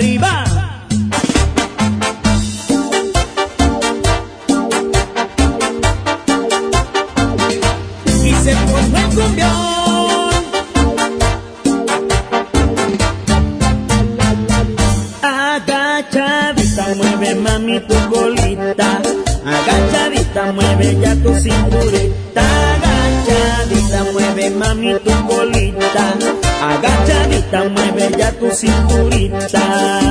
arriba. 0.00 0.29
cinturita. 28.52 30.09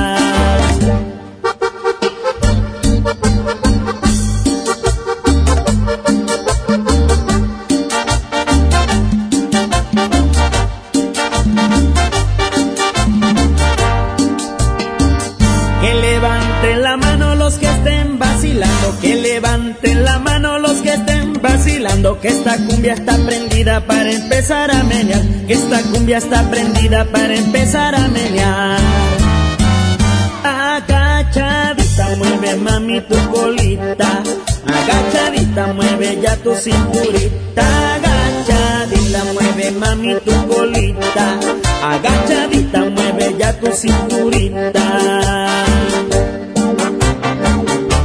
tu 43.60 43.72
cinturita. 43.72 44.72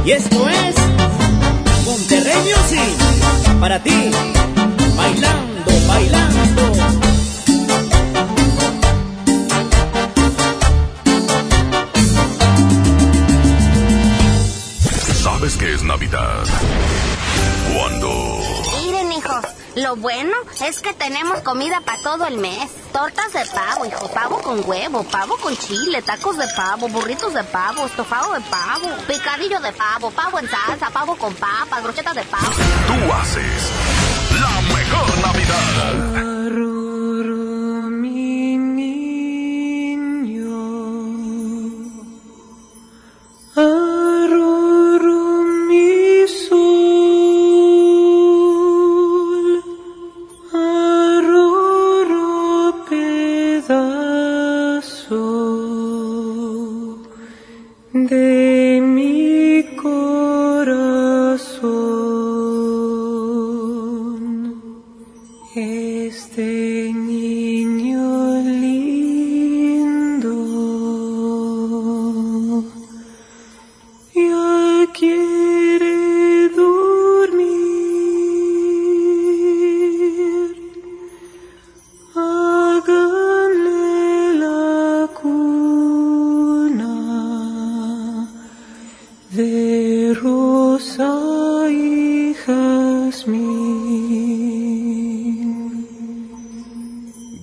Y 0.04 0.12
esto 0.12 0.48
es 0.48 0.76
Monterrey 1.84 2.36
Music 2.44 3.60
para 3.60 3.82
ti, 3.82 4.10
bailando, 4.96 5.72
bailando. 5.88 6.72
¿Sabes 15.22 15.56
qué 15.56 15.74
es 15.74 15.82
Navidad? 15.82 16.44
¿Cuándo? 17.74 18.38
Miren, 18.84 19.12
hijos, 19.12 19.44
lo 19.74 19.96
bueno 19.96 20.36
es 20.66 20.80
que 20.80 20.92
tenemos 20.92 21.40
comida 21.40 21.80
para 21.84 22.02
todo 22.02 22.26
el 22.26 22.38
mes. 22.38 22.70
Tortas 22.92 23.32
de 23.32 23.44
pavo, 23.46 23.84
hijo, 23.86 24.08
pavo 24.08 24.35
con 24.46 24.62
huevo, 24.64 25.02
pavo 25.02 25.36
con 25.38 25.56
chile, 25.56 26.00
tacos 26.02 26.36
de 26.36 26.46
pavo, 26.54 26.88
burritos 26.88 27.34
de 27.34 27.42
pavo, 27.42 27.84
estofado 27.84 28.32
de 28.32 28.40
pavo, 28.42 28.88
picadillo 29.08 29.58
de 29.58 29.72
pavo, 29.72 30.12
pavo 30.12 30.38
en 30.38 30.48
salsa, 30.48 30.88
pavo 30.90 31.16
con 31.16 31.34
papas, 31.34 31.82
brochetas 31.82 32.14
de 32.14 32.22
pavo. 32.22 32.46
Tú 32.86 33.12
haces 33.12 33.75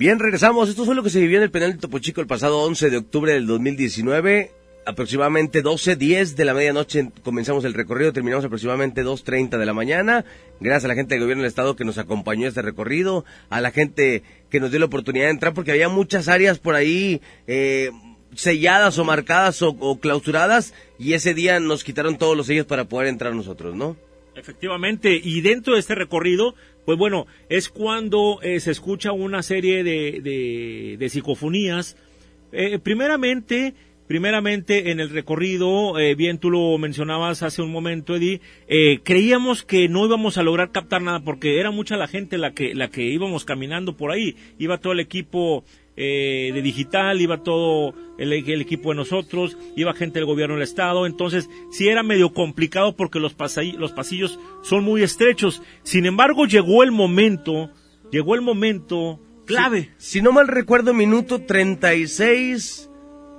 Bien, 0.04 0.20
regresamos. 0.20 0.68
Esto 0.68 0.84
fue 0.84 0.96
lo 0.96 1.04
que 1.04 1.10
se 1.10 1.22
vivió 1.22 1.38
en 1.38 1.44
el 1.44 1.50
penal 1.50 1.72
de 1.72 1.78
Topo 1.78 1.98
Chico 1.98 2.20
el 2.20 2.28
pasado 2.28 2.60
11 2.64 2.90
de 2.90 2.98
octubre 2.98 3.32
del 3.32 3.48
2019. 3.48 4.52
Aproximadamente 4.86 5.62
12, 5.62 5.96
10 5.96 6.36
de 6.36 6.44
la 6.44 6.54
medianoche 6.54 7.10
comenzamos 7.24 7.64
el 7.64 7.74
recorrido, 7.74 8.12
terminamos 8.12 8.44
aproximadamente 8.44 9.06
2.30 9.06 9.58
de 9.58 9.66
la 9.66 9.72
mañana. 9.72 10.26
Gracias 10.60 10.84
a 10.84 10.88
la 10.90 10.96
gente 10.96 11.16
del 11.16 11.24
gobierno 11.24 11.44
del 11.44 11.48
estado 11.48 11.78
que 11.78 11.86
nos 11.86 12.00
acompañó 12.00 12.50
este 12.50 12.62
recorrido, 12.62 13.24
a 13.50 13.62
la 13.62 13.72
gente 13.72 14.24
que 14.50 14.60
nos 14.60 14.72
dio 14.72 14.82
la 14.82 14.88
oportunidad 14.88 15.28
de 15.28 15.32
entrar 15.32 15.54
porque 15.54 15.72
había 15.72 15.88
muchas 15.88 16.28
áreas 16.28 16.60
por 16.60 16.76
ahí 16.76 17.22
eh, 17.48 17.90
selladas 18.36 18.98
o 18.98 19.06
marcadas 19.06 19.62
o, 19.62 19.70
o 19.70 20.02
clausuradas 20.02 20.74
y 21.00 21.14
ese 21.14 21.34
día 21.34 21.62
nos 21.62 21.86
quitaron 21.86 22.18
todos 22.18 22.36
los 22.36 22.48
sellos 22.48 22.66
para 22.66 22.90
poder 22.90 23.08
entrar 23.08 23.34
nosotros, 23.34 23.74
¿no? 23.74 23.96
Efectivamente, 24.36 25.22
y 25.24 25.42
dentro 25.42 25.76
de 25.76 25.80
este 25.80 25.96
recorrido, 25.96 26.56
pues 26.86 26.98
bueno, 26.98 27.28
es 27.50 27.70
cuando 27.70 28.40
eh, 28.42 28.60
se 28.60 28.72
escucha 28.72 29.12
una 29.12 29.42
serie 29.42 29.84
de, 29.84 30.98
de, 30.98 31.10
psicofonías. 31.10 31.98
Eh, 32.52 32.78
primeramente, 32.80 33.74
primeramente 34.08 34.92
en 34.92 35.00
el 35.00 35.10
recorrido, 35.10 35.98
eh, 35.98 36.16
bien 36.16 36.38
tú 36.38 36.52
lo 36.52 36.78
mencionabas 36.78 37.42
hace 37.42 37.62
un 37.62 37.72
momento, 37.72 38.16
Eddie, 38.16 38.42
eh, 38.68 39.00
creíamos 39.04 39.64
que 39.64 39.88
no 39.88 40.06
íbamos 40.06 40.38
a 40.38 40.44
lograr 40.44 40.72
captar 40.72 41.02
nada 41.02 41.22
porque 41.22 41.60
era 41.60 41.72
mucha 41.72 41.98
la 41.98 42.08
gente 42.08 42.38
la 42.38 42.52
que, 42.52 42.76
la 42.76 42.90
que 42.90 43.04
íbamos 43.04 43.46
caminando 43.46 43.96
por 43.96 44.12
ahí. 44.12 44.36
Iba 44.60 44.78
todo 44.78 44.94
el 44.94 45.00
equipo 45.00 45.64
eh, 45.96 46.52
de 46.54 46.62
digital, 46.62 47.22
iba 47.22 47.44
todo 47.44 47.94
el, 48.18 48.34
el 48.34 48.62
equipo 48.62 48.90
de 48.90 48.96
nosotros, 48.96 49.58
iba 49.76 49.94
gente 49.94 50.20
del 50.20 50.26
gobierno 50.26 50.56
del 50.56 50.64
estado, 50.64 51.06
entonces 51.06 51.50
sí 51.72 51.88
era 51.88 52.04
medio 52.04 52.34
complicado 52.34 52.96
porque 52.96 53.20
los, 53.20 53.38
pasai- 53.38 53.76
los 53.78 53.92
pasillos 53.92 54.40
son 54.64 54.84
muy 54.84 55.04
estrechos. 55.04 55.62
Sin 55.84 56.06
embargo, 56.06 56.46
llegó 56.46 56.84
el 56.84 56.92
momento, 56.92 57.70
llegó 58.12 58.36
el 58.36 58.42
momento 58.42 59.20
clave. 59.46 59.92
Si, 59.98 60.20
si 60.20 60.22
no 60.22 60.32
mal 60.32 60.48
recuerdo, 60.48 60.94
minuto 60.94 61.42
36 61.42 62.90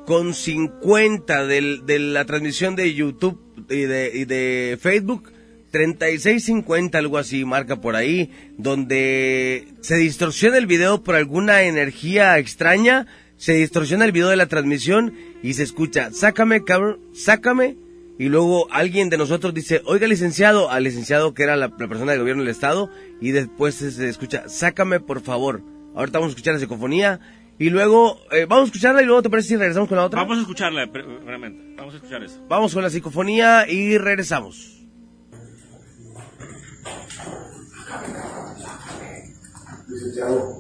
con 0.07 0.35
50 0.35 1.47
del, 1.47 1.87
de 1.87 1.99
la 1.99 2.25
transmisión 2.25 2.77
de 2.77 2.93
YouTube 2.95 3.41
y 3.71 3.81
de, 3.83 4.11
y 4.15 4.25
de 4.27 4.79
Facebook. 4.81 5.33
36.50, 5.75 6.95
algo 6.95 7.19
así, 7.19 7.45
marca 7.45 7.81
por 7.81 7.97
ahí, 7.97 8.31
donde 8.57 9.67
se 9.81 9.97
distorsiona 9.97 10.57
el 10.57 10.67
video 10.67 11.03
por 11.03 11.17
alguna 11.17 11.63
energía 11.63 12.39
extraña, 12.39 13.09
se 13.37 13.55
distorsiona 13.55 14.05
el 14.05 14.13
video 14.13 14.29
de 14.29 14.37
la 14.37 14.47
transmisión 14.47 15.15
y 15.43 15.55
se 15.55 15.65
escucha, 15.65 16.13
sácame, 16.13 16.63
cabrón, 16.63 17.01
sácame, 17.13 17.77
y 18.21 18.29
luego 18.29 18.69
alguien 18.71 19.11
de 19.11 19.19
nosotros 19.19 19.53
dice, 19.53 19.83
oiga 19.85 20.07
licenciado, 20.07 20.71
al 20.71 20.85
licenciado 20.85 21.35
que 21.35 21.43
era 21.43 21.57
la, 21.57 21.73
la 21.77 21.89
persona 21.89 22.13
del 22.13 22.21
gobierno 22.21 22.45
del 22.45 22.53
estado, 22.53 22.89
y 23.21 23.33
después 23.33 23.75
se, 23.75 24.09
escucha, 24.09 24.49
sácame 24.49 25.01
por 25.01 25.23
favor. 25.23 25.61
Ahorita 25.97 26.21
vamos 26.21 26.31
a 26.31 26.35
escuchar 26.37 26.55
la 26.55 26.61
psicofonía, 26.61 27.19
y 27.59 27.71
luego, 27.71 28.21
eh, 28.31 28.47
vamos 28.49 28.67
a 28.67 28.67
escucharla 28.67 29.03
y 29.03 29.07
luego 29.07 29.23
te 29.23 29.31
parece 29.31 29.49
si 29.49 29.57
regresamos 29.57 29.89
con 29.89 29.99
la 29.99 30.05
otra. 30.05 30.21
Vamos 30.21 30.39
a 30.39 30.43
escucharla, 30.43 30.87
realmente, 30.87 31.75
vamos 31.77 31.95
a 31.95 31.97
escuchar 31.97 32.23
eso. 32.23 32.41
Vamos 32.49 32.73
con 32.73 32.85
la 32.85 32.91
psicofonía 32.91 33.69
y 33.69 33.99
regresamos. 33.99 34.74
Licenciado. 39.89 40.59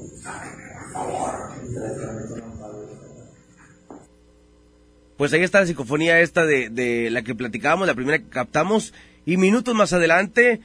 Pues 5.17 5.33
ahí 5.33 5.43
está 5.43 5.61
la 5.61 5.67
psicofonía 5.67 6.21
esta 6.21 6.45
de, 6.45 6.69
de 6.71 7.11
la 7.11 7.23
que 7.23 7.35
platicábamos, 7.35 7.87
la 7.87 7.95
primera 7.95 8.19
que 8.19 8.29
captamos. 8.29 8.93
Y 9.27 9.37
minutos 9.37 9.75
más 9.75 9.93
adelante, 9.93 10.61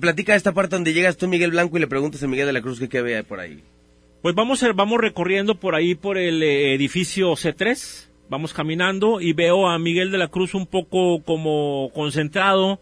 platica 0.00 0.36
esta 0.36 0.52
parte 0.52 0.76
donde 0.76 0.92
llegas 0.92 1.16
tú, 1.16 1.26
Miguel 1.26 1.50
Blanco, 1.50 1.76
y 1.76 1.80
le 1.80 1.86
preguntas 1.88 2.22
a 2.22 2.28
Miguel 2.28 2.46
de 2.46 2.52
la 2.52 2.60
Cruz 2.62 2.78
que 2.78 2.88
qué 2.88 3.02
ve 3.02 3.24
por 3.24 3.40
ahí. 3.40 3.62
Pues 4.22 4.34
vamos, 4.34 4.62
a- 4.62 4.72
vamos 4.72 5.00
recorriendo 5.00 5.58
por 5.58 5.74
ahí 5.74 5.94
por 5.94 6.16
el 6.16 6.42
eh, 6.42 6.74
edificio 6.74 7.32
C3, 7.32 8.06
vamos 8.28 8.52
caminando 8.54 9.20
y 9.20 9.32
veo 9.32 9.68
a 9.68 9.78
Miguel 9.78 10.12
de 10.12 10.18
la 10.18 10.28
Cruz 10.28 10.54
un 10.54 10.66
poco 10.66 11.22
como 11.24 11.90
concentrado, 11.92 12.78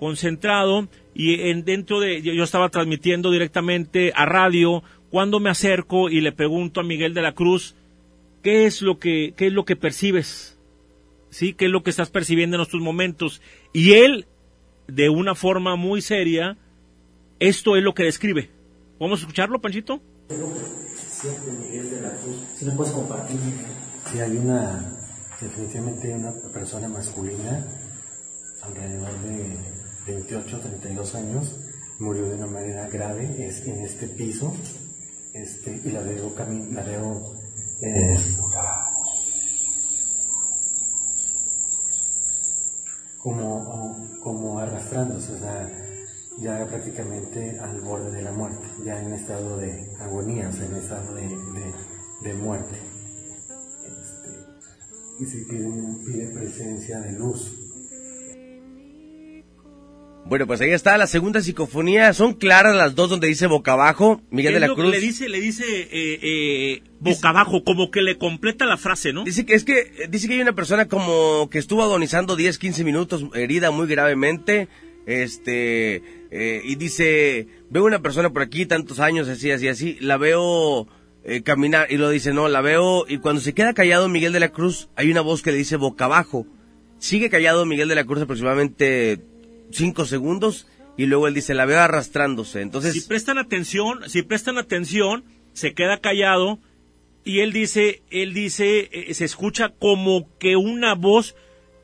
concentrado 0.00 0.88
y 1.18 1.48
en, 1.48 1.64
dentro 1.64 1.98
de, 1.98 2.20
yo 2.20 2.44
estaba 2.44 2.68
transmitiendo 2.68 3.30
directamente 3.30 4.12
a 4.14 4.26
radio 4.26 4.82
cuando 5.10 5.40
me 5.40 5.48
acerco 5.48 6.10
y 6.10 6.20
le 6.20 6.30
pregunto 6.30 6.80
a 6.80 6.84
Miguel 6.84 7.14
de 7.14 7.22
la 7.22 7.32
Cruz, 7.32 7.74
¿qué 8.42 8.66
es 8.66 8.82
lo 8.82 8.98
que, 8.98 9.32
qué 9.34 9.46
es 9.46 9.52
lo 9.54 9.64
que 9.64 9.76
percibes? 9.76 10.58
¿Sí? 11.30 11.54
¿Qué 11.54 11.66
es 11.66 11.70
lo 11.70 11.82
que 11.82 11.88
estás 11.88 12.10
percibiendo 12.10 12.56
en 12.56 12.62
estos 12.62 12.82
momentos? 12.82 13.40
Y 13.72 13.94
él, 13.94 14.26
de 14.88 15.08
una 15.08 15.34
forma 15.34 15.74
muy 15.74 16.02
seria, 16.02 16.58
esto 17.40 17.76
es 17.76 17.82
lo 17.82 17.94
que 17.94 18.04
describe. 18.04 18.50
¿Podemos 18.98 19.20
escucharlo, 19.20 19.58
Panchito? 19.58 20.02
Miguel 20.28 21.90
de 21.92 22.00
la 22.02 22.10
Cruz. 22.10 22.36
Si 22.56 22.66
lo 22.66 22.76
puedes 22.76 22.92
compartir, 22.92 23.38
Si 24.12 24.20
hay 24.20 24.36
una, 24.36 24.98
definitivamente 25.40 26.12
una 26.12 26.32
persona 26.52 26.88
masculina, 26.88 27.66
alrededor 28.62 29.18
de 29.22 29.85
28, 30.06 30.60
32 30.60 31.14
años, 31.14 31.56
murió 31.98 32.28
de 32.28 32.36
una 32.36 32.46
manera 32.46 32.88
grave 32.88 33.46
es, 33.46 33.66
en 33.66 33.80
este 33.80 34.06
piso, 34.08 34.54
este, 35.32 35.80
y 35.84 35.90
la 35.90 36.00
veo, 36.00 36.32
la 36.72 36.82
veo 36.82 37.34
eh, 37.80 38.16
como, 43.18 44.18
como 44.22 44.58
arrastrándose, 44.58 45.32
o 45.32 45.38
sea, 45.38 45.68
ya 46.38 46.66
prácticamente 46.66 47.58
al 47.58 47.80
borde 47.80 48.10
de 48.12 48.22
la 48.22 48.32
muerte, 48.32 48.66
ya 48.84 49.02
en 49.02 49.12
estado 49.12 49.56
de 49.56 49.94
agonía, 49.98 50.50
en 50.50 50.76
estado 50.76 51.14
de, 51.14 51.28
de, 51.28 51.74
de 52.22 52.34
muerte. 52.34 52.76
Este, 53.84 55.22
y 55.22 55.26
se 55.26 55.38
pide, 55.46 55.68
pide 56.04 56.28
presencia 56.28 57.00
de 57.00 57.12
luz. 57.12 57.65
Bueno, 60.28 60.48
pues 60.48 60.60
ahí 60.60 60.70
está 60.70 60.98
la 60.98 61.06
segunda 61.06 61.40
psicofonía. 61.40 62.12
Son 62.12 62.34
claras 62.34 62.74
las 62.74 62.96
dos 62.96 63.08
donde 63.08 63.28
dice 63.28 63.46
boca 63.46 63.72
abajo, 63.72 64.20
Miguel 64.30 64.54
de 64.54 64.60
la 64.60 64.74
Cruz. 64.74 64.90
Le 64.90 64.98
dice, 64.98 65.28
le 65.28 65.40
dice 65.40 65.64
eh, 65.64 66.18
eh, 66.20 66.82
boca 66.98 67.28
abajo, 67.28 67.62
como 67.62 67.92
que 67.92 68.02
le 68.02 68.18
completa 68.18 68.66
la 68.66 68.76
frase, 68.76 69.12
¿no? 69.12 69.22
Dice 69.22 69.46
que 69.46 69.54
es 69.54 69.62
que 69.62 70.08
dice 70.10 70.26
que 70.26 70.34
hay 70.34 70.40
una 70.40 70.54
persona 70.54 70.88
como 70.88 71.48
que 71.48 71.58
estuvo 71.58 71.84
agonizando 71.84 72.34
10, 72.34 72.58
15 72.58 72.82
minutos, 72.82 73.24
herida 73.34 73.70
muy 73.70 73.86
gravemente, 73.86 74.68
este 75.06 76.02
eh, 76.32 76.60
y 76.64 76.74
dice, 76.74 77.46
veo 77.70 77.84
una 77.84 78.02
persona 78.02 78.30
por 78.30 78.42
aquí 78.42 78.66
tantos 78.66 78.98
años 78.98 79.28
así 79.28 79.52
así 79.52 79.68
así, 79.68 79.96
la 80.00 80.16
veo 80.16 80.88
eh, 81.22 81.42
caminar 81.42 81.86
y 81.88 81.98
lo 81.98 82.10
dice, 82.10 82.32
no, 82.32 82.48
la 82.48 82.62
veo 82.62 83.04
y 83.08 83.18
cuando 83.18 83.40
se 83.40 83.54
queda 83.54 83.74
callado 83.74 84.08
Miguel 84.08 84.32
de 84.32 84.40
la 84.40 84.48
Cruz, 84.48 84.88
hay 84.96 85.08
una 85.08 85.20
voz 85.20 85.42
que 85.42 85.52
le 85.52 85.58
dice 85.58 85.76
boca 85.76 86.06
abajo. 86.06 86.48
Sigue 86.98 87.30
callado 87.30 87.64
Miguel 87.64 87.88
de 87.88 87.94
la 87.94 88.04
Cruz 88.04 88.22
aproximadamente 88.22 89.20
5 89.72 90.04
segundos 90.04 90.66
y 90.96 91.06
luego 91.06 91.28
él 91.28 91.34
dice, 91.34 91.54
la 91.54 91.66
veo 91.66 91.80
arrastrándose. 91.80 92.62
Entonces, 92.62 92.94
si 92.94 93.02
prestan 93.02 93.38
atención, 93.38 94.08
si 94.08 94.22
prestan 94.22 94.58
atención, 94.58 95.24
se 95.52 95.74
queda 95.74 96.00
callado 96.00 96.58
y 97.24 97.40
él 97.40 97.52
dice, 97.52 98.02
él 98.10 98.32
dice, 98.32 98.88
eh, 98.92 99.12
se 99.12 99.24
escucha 99.24 99.70
como 99.70 100.28
que 100.38 100.56
una 100.56 100.94
voz, 100.94 101.34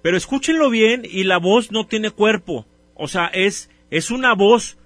pero 0.03 0.17
escúchenlo 0.17 0.71
bien 0.71 1.03
y 1.05 1.25
la 1.25 1.39
voz 1.39 1.73
no 1.73 1.87
tiene 1.87 2.11
cuerpo, 2.11 2.67
o 2.95 3.09
sea, 3.09 3.27
es 3.27 3.69
es 3.91 4.11
una 4.11 4.35
voz 4.35 4.79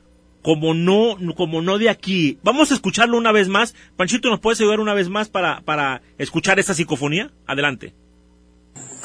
como 0.43 0.75
no 0.75 1.17
como 1.37 1.63
no 1.63 1.79
de 1.79 1.91
aquí. 1.91 2.39
Vamos 2.43 2.71
a 2.71 2.75
escucharlo 2.75 3.17
una 3.17 3.33
vez 3.33 3.49
más. 3.49 3.75
Panchito, 3.97 4.31
¿nos 4.31 4.41
puedes 4.41 4.61
ayudar 4.61 4.81
una 4.81 4.95
vez 4.95 5.09
más 5.09 5.29
para 5.29 5.61
para 5.61 6.03
escuchar 6.19 6.59
esa 6.59 6.75
psicofonía? 6.75 7.31
Adelante. 7.47 7.95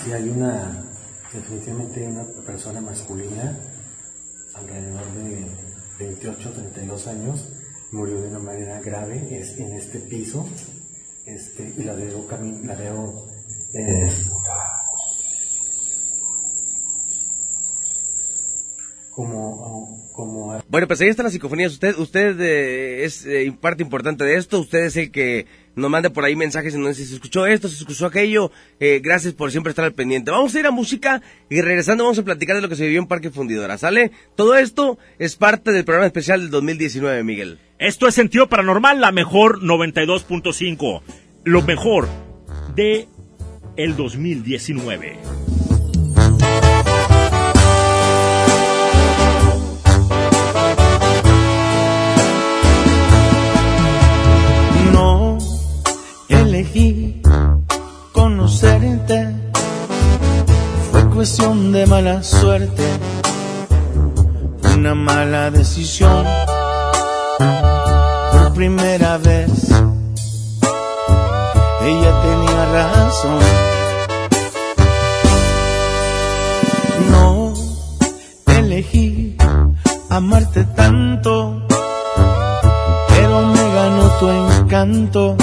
Si 0.04 0.12
hay 0.12 0.30
una, 0.30 0.84
definitivamente 1.32 2.02
una 2.08 2.26
persona 2.46 2.82
masculina, 2.82 3.58
de 4.68 5.46
28, 6.00 6.52
32 6.52 7.08
años, 7.08 7.48
murió 7.92 8.22
de 8.22 8.30
una 8.30 8.40
manera 8.40 8.80
grave 8.82 9.28
es, 9.32 9.58
en 9.60 9.74
este 9.74 10.00
piso, 10.00 10.48
este, 11.26 11.74
y 11.78 11.84
la 11.84 11.94
veo, 11.94 12.26
la 12.64 12.76
veo 12.76 13.28
eh, 13.74 14.10
como, 19.12 20.10
como 20.14 20.64
Bueno, 20.70 20.88
pues 20.88 21.02
ahí 21.02 21.10
están 21.10 21.26
las 21.26 21.34
psicofonías. 21.34 21.74
Usted, 21.74 21.98
usted 21.98 22.40
eh, 22.40 23.04
es 23.04 23.26
eh, 23.26 23.54
parte 23.60 23.84
importante 23.84 24.24
de 24.24 24.38
esto. 24.38 24.60
Usted 24.60 24.86
es 24.86 24.96
el 24.96 25.12
que 25.12 25.46
nos 25.76 25.92
manda 25.92 26.10
por 26.10 26.24
ahí 26.24 26.36
mensajes 26.36 26.74
en 26.74 26.82
donde 26.82 26.98
dice, 26.98 27.10
se 27.10 27.16
escuchó 27.16 27.46
esto, 27.46 27.68
se 27.68 27.76
escuchó 27.76 28.06
aquello. 28.06 28.52
Eh, 28.80 29.02
gracias 29.04 29.34
por 29.34 29.52
siempre 29.52 29.72
estar 29.72 29.86
al 29.86 29.94
pendiente. 29.94 30.32
Vamos 30.32 30.56
a 30.56 30.60
ir 30.60 30.66
a 30.66 30.72
música 30.72 31.22
y 31.50 31.62
regresando 31.62 32.06
vamos 32.06 32.20
a 32.20 32.24
platicar 32.24 32.56
de 32.56 32.62
lo 32.62 32.70
que 32.70 32.76
se 32.76 32.86
vivió 32.86 33.00
en 33.00 33.08
Parque 33.08 33.30
Fundidora. 33.30 33.78
¿Sale? 33.78 34.12
Todo 34.36 34.56
esto 34.56 34.98
es 35.20 35.36
parte 35.36 35.72
del 35.72 35.84
programa 35.84 36.08
especial 36.08 36.42
del 36.42 36.50
2019, 36.50 37.24
Miguel. 37.24 37.60
Esto 37.80 38.08
es 38.08 38.16
Sentido 38.16 38.48
Paranormal, 38.48 39.02
la 39.02 39.12
mejor 39.12 39.62
92.5. 39.62 41.02
Lo 41.44 41.62
mejor 41.64 42.08
de 42.76 43.08
el 43.76 43.96
2019. 43.98 45.51
No 54.92 55.38
elegí 56.30 57.22
conocerte, 58.12 59.36
fue 60.92 61.10
cuestión 61.10 61.72
de 61.72 61.86
mala 61.86 62.24
suerte, 62.24 62.84
una 64.76 64.96
mala 64.96 65.52
decisión. 65.52 66.26
Por 68.32 68.54
primera 68.54 69.18
vez, 69.18 69.70
ella 71.82 72.22
tenía 72.22 72.66
razón. 72.74 73.40
No 77.12 77.54
elegí 78.48 79.38
amarte 80.10 80.64
tanto 80.76 81.68
pero 83.22 83.51
tu 84.22 84.30
encanto. 84.30 85.36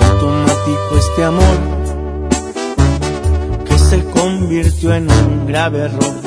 Automático 0.00 0.96
este 0.96 1.24
amor 1.24 1.56
que 3.66 3.78
se 3.78 4.02
convirtió 4.04 4.94
en 4.94 5.10
un 5.10 5.46
grave 5.46 5.80
error. 5.80 6.23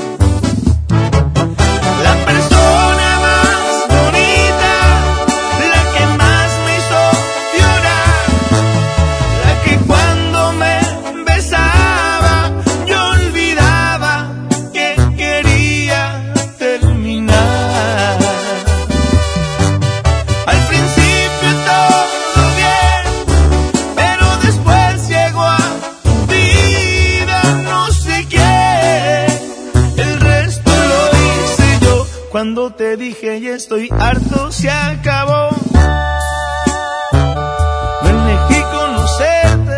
Cuando 32.37 32.69
te 32.69 32.97
dije 32.97 33.41
ya 33.41 33.55
estoy 33.55 33.89
harto, 33.89 34.51
se 34.51 34.69
acabó. 34.69 35.49
No 38.03 38.09
elegí 38.09 38.61
conocerte, 38.77 39.77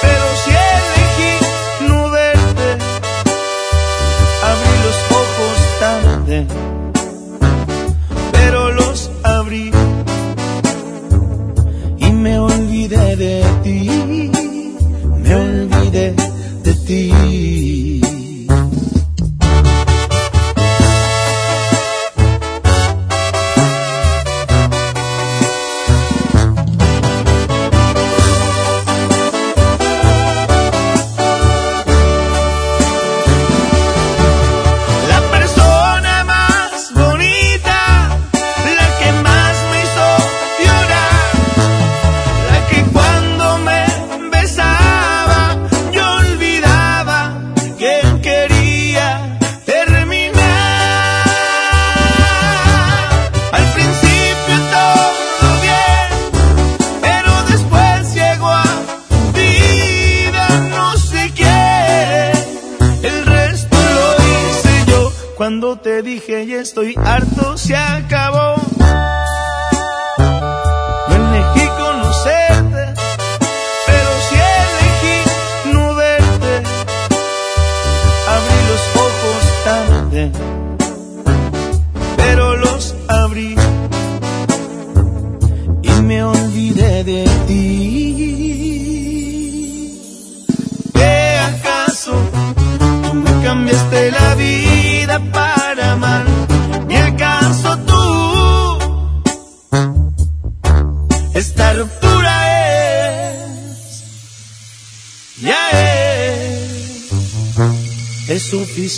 pero 0.00 0.26
sí 0.44 0.50
elegí 0.76 1.88
no 1.88 2.10
verte. 2.12 2.68
Abrí 4.50 4.74
los 4.86 4.98
ojos 5.20 5.56
tarde 5.80 6.46
pero 8.30 8.70
los 8.70 9.10
abrí 9.24 9.72
y 11.98 12.12
me 12.12 12.38
olvidé 12.38 13.16
de 13.16 13.44
ti, 13.64 14.30
me 15.24 15.34
olvidé 15.34 16.14
de 16.62 16.74
ti. 16.86 17.57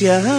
Es 0.06 0.29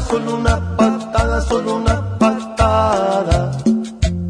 solo 0.00 0.36
una 0.36 0.76
patada, 0.76 1.40
solo 1.42 1.76
una 1.76 2.18
patada. 2.18 3.50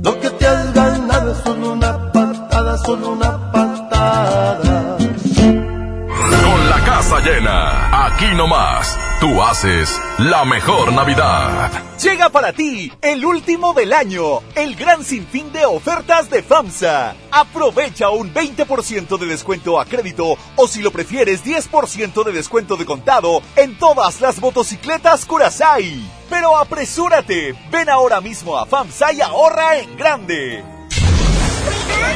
Lo 0.02 0.20
que 0.20 0.30
te 0.30 0.46
has 0.46 0.72
ganado 0.72 1.32
es 1.32 1.38
solo 1.38 1.72
una 1.72 2.12
patada, 2.12 2.78
solo 2.78 3.10
una 3.10 3.52
patada. 3.52 4.96
Con 4.98 6.70
la 6.70 6.84
casa 6.84 7.20
llena, 7.20 8.06
aquí 8.06 8.34
nomás, 8.34 8.98
tú 9.20 9.42
haces 9.42 10.00
la 10.18 10.44
mejor 10.44 10.92
Navidad. 10.92 11.91
Llega 12.02 12.30
para 12.30 12.52
ti 12.52 12.92
el 13.00 13.24
último 13.24 13.74
del 13.74 13.92
año, 13.92 14.40
el 14.56 14.74
gran 14.74 15.04
sinfín 15.04 15.52
de 15.52 15.64
ofertas 15.64 16.28
de 16.28 16.42
FAMSA. 16.42 17.14
Aprovecha 17.30 18.10
un 18.10 18.34
20% 18.34 19.18
de 19.18 19.26
descuento 19.26 19.78
a 19.78 19.84
crédito 19.84 20.36
o 20.56 20.66
si 20.66 20.82
lo 20.82 20.90
prefieres 20.90 21.44
10% 21.44 22.24
de 22.24 22.32
descuento 22.32 22.76
de 22.76 22.86
contado 22.86 23.40
en 23.54 23.78
todas 23.78 24.20
las 24.20 24.40
motocicletas 24.40 25.24
Curasai. 25.26 26.02
Pero 26.28 26.56
apresúrate, 26.56 27.54
ven 27.70 27.88
ahora 27.88 28.20
mismo 28.20 28.58
a 28.58 28.66
FAMSA 28.66 29.12
y 29.12 29.20
ahorra 29.20 29.78
en 29.78 29.96
grande. 29.96 30.64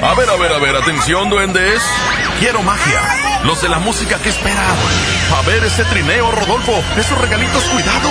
A 0.03 0.15
ver, 0.15 0.29
a 0.29 0.37
ver, 0.37 0.53
a 0.53 0.59
ver, 0.59 0.75
atención, 0.75 1.31
duendes. 1.31 1.81
Quiero 2.41 2.61
magia. 2.65 3.01
Los 3.45 3.63
de 3.63 3.69
la 3.69 3.79
música 3.79 4.19
que 4.19 4.31
esperan. 4.31 4.77
A 5.33 5.43
ver 5.43 5.63
ese 5.63 5.85
trineo, 5.85 6.33
Rodolfo. 6.33 6.73
Esos 6.99 7.21
regalitos, 7.21 7.63
cuidado. 7.67 8.11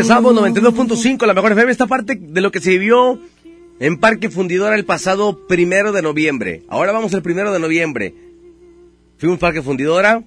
Regresamos 0.00 0.34
92.5, 0.34 1.26
la 1.26 1.34
mejor 1.34 1.52
FM. 1.52 1.70
Esta 1.70 1.86
parte 1.86 2.16
de 2.18 2.40
lo 2.40 2.50
que 2.50 2.60
se 2.60 2.70
vivió 2.70 3.18
en 3.80 3.98
Parque 3.98 4.30
Fundidora 4.30 4.74
el 4.74 4.86
pasado 4.86 5.46
primero 5.46 5.92
de 5.92 6.00
noviembre. 6.00 6.62
Ahora 6.68 6.92
vamos 6.92 7.12
el 7.12 7.20
primero 7.20 7.52
de 7.52 7.58
noviembre. 7.58 8.14
Fuimos 9.18 9.38
Parque 9.38 9.60
Fundidora. 9.60 10.22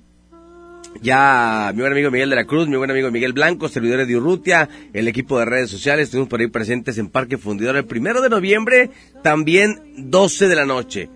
Ya 1.02 1.72
mi 1.74 1.82
buen 1.82 1.92
amigo 1.92 2.12
Miguel 2.12 2.30
de 2.30 2.36
la 2.36 2.46
Cruz, 2.46 2.68
mi 2.68 2.78
buen 2.78 2.92
amigo 2.92 3.10
Miguel 3.10 3.34
Blanco, 3.34 3.68
servidores 3.68 4.08
de 4.08 4.16
Urrutia, 4.16 4.70
el 4.94 5.08
equipo 5.08 5.40
de 5.40 5.46
redes 5.46 5.72
sociales, 5.72 6.04
estuvimos 6.04 6.30
por 6.30 6.40
ahí 6.40 6.48
presentes 6.48 7.00
en 7.00 7.08
Parque 7.08 7.40
Fundidora 7.40 7.80
el 7.80 7.86
primero 7.86 8.22
de 8.22 8.30
noviembre, 8.30 8.92
también 9.24 9.82
12 9.98 10.48
de 10.48 10.56
la 10.56 10.68
noche. 10.68 11.10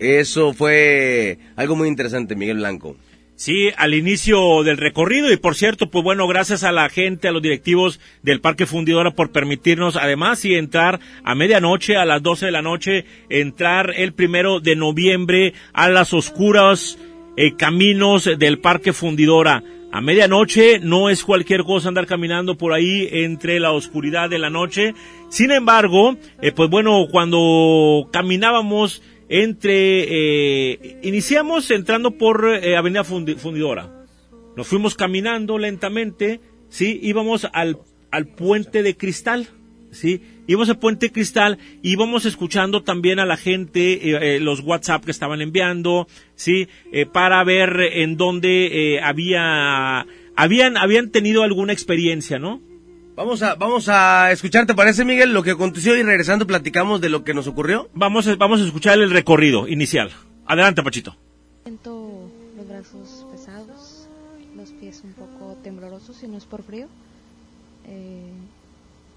Eso 0.00 0.52
fue 0.52 1.38
algo 1.54 1.76
muy 1.76 1.86
interesante, 1.86 2.34
Miguel 2.34 2.56
Blanco. 2.56 2.96
Sí, 3.36 3.70
al 3.76 3.94
inicio 3.94 4.62
del 4.62 4.76
recorrido 4.76 5.32
y 5.32 5.36
por 5.36 5.56
cierto, 5.56 5.90
pues 5.90 6.04
bueno, 6.04 6.28
gracias 6.28 6.62
a 6.62 6.70
la 6.70 6.88
gente, 6.88 7.26
a 7.26 7.32
los 7.32 7.42
directivos 7.42 7.98
del 8.22 8.40
Parque 8.40 8.64
Fundidora 8.64 9.10
por 9.10 9.32
permitirnos 9.32 9.96
además 9.96 10.44
y 10.44 10.54
entrar 10.54 11.00
a 11.24 11.34
medianoche, 11.34 11.96
a 11.96 12.04
las 12.04 12.22
12 12.22 12.46
de 12.46 12.52
la 12.52 12.62
noche, 12.62 13.06
entrar 13.28 13.92
el 13.96 14.12
primero 14.12 14.60
de 14.60 14.76
noviembre 14.76 15.52
a 15.72 15.88
las 15.88 16.14
oscuras 16.14 16.96
eh, 17.36 17.56
caminos 17.56 18.30
del 18.38 18.60
Parque 18.60 18.92
Fundidora. 18.92 19.64
A 19.90 20.00
medianoche 20.00 20.78
no 20.78 21.10
es 21.10 21.24
cualquier 21.24 21.64
cosa 21.64 21.88
andar 21.88 22.06
caminando 22.06 22.56
por 22.56 22.72
ahí 22.72 23.08
entre 23.10 23.58
la 23.58 23.72
oscuridad 23.72 24.30
de 24.30 24.38
la 24.38 24.50
noche. 24.50 24.94
Sin 25.28 25.50
embargo, 25.50 26.16
eh, 26.40 26.52
pues 26.52 26.70
bueno, 26.70 27.06
cuando 27.10 28.08
caminábamos 28.12 29.02
entre, 29.42 30.04
eh, 30.06 30.98
iniciamos 31.02 31.68
entrando 31.72 32.12
por 32.12 32.46
eh, 32.62 32.76
Avenida 32.76 33.02
Fundi- 33.02 33.36
Fundidora. 33.36 34.04
Nos 34.56 34.68
fuimos 34.68 34.94
caminando 34.94 35.58
lentamente, 35.58 36.40
sí, 36.68 37.00
íbamos 37.02 37.48
al, 37.52 37.78
al 38.12 38.28
puente 38.28 38.84
de 38.84 38.96
cristal, 38.96 39.48
sí, 39.90 40.20
íbamos 40.46 40.68
al 40.68 40.78
puente 40.78 41.06
de 41.06 41.12
cristal 41.12 41.58
íbamos 41.82 42.26
escuchando 42.26 42.84
también 42.84 43.18
a 43.18 43.26
la 43.26 43.36
gente, 43.36 43.94
eh, 43.94 44.36
eh, 44.36 44.40
los 44.40 44.60
WhatsApp 44.60 45.04
que 45.04 45.10
estaban 45.10 45.40
enviando, 45.40 46.06
sí, 46.36 46.68
para 47.12 47.42
ver 47.42 47.80
en 47.92 48.16
dónde 48.16 49.00
había, 49.02 50.06
habían, 50.36 50.76
habían 50.76 51.10
tenido 51.10 51.42
alguna 51.42 51.72
experiencia, 51.72 52.38
¿no? 52.38 52.60
Vamos 53.16 53.42
a, 53.42 53.54
vamos 53.54 53.88
a 53.88 54.32
escuchar, 54.32 54.66
¿te 54.66 54.74
parece, 54.74 55.04
Miguel, 55.04 55.32
lo 55.32 55.44
que 55.44 55.52
aconteció 55.52 55.96
y 55.96 56.02
regresando 56.02 56.48
platicamos 56.48 57.00
de 57.00 57.08
lo 57.08 57.22
que 57.22 57.32
nos 57.32 57.46
ocurrió? 57.46 57.88
Vamos 57.94 58.26
a, 58.26 58.34
vamos 58.34 58.60
a 58.60 58.64
escuchar 58.64 58.98
el 58.98 59.10
recorrido 59.12 59.68
inicial. 59.68 60.10
Adelante, 60.46 60.82
Pachito. 60.82 61.16
Siento 61.62 62.28
los 62.56 62.68
brazos 62.68 63.24
pesados, 63.30 64.08
los 64.56 64.70
pies 64.70 65.02
un 65.04 65.12
poco 65.12 65.56
temblorosos 65.62 66.16
si 66.16 66.26
no 66.26 66.38
es 66.38 66.44
por 66.44 66.64
frío. 66.64 66.88
Eh, 67.86 68.32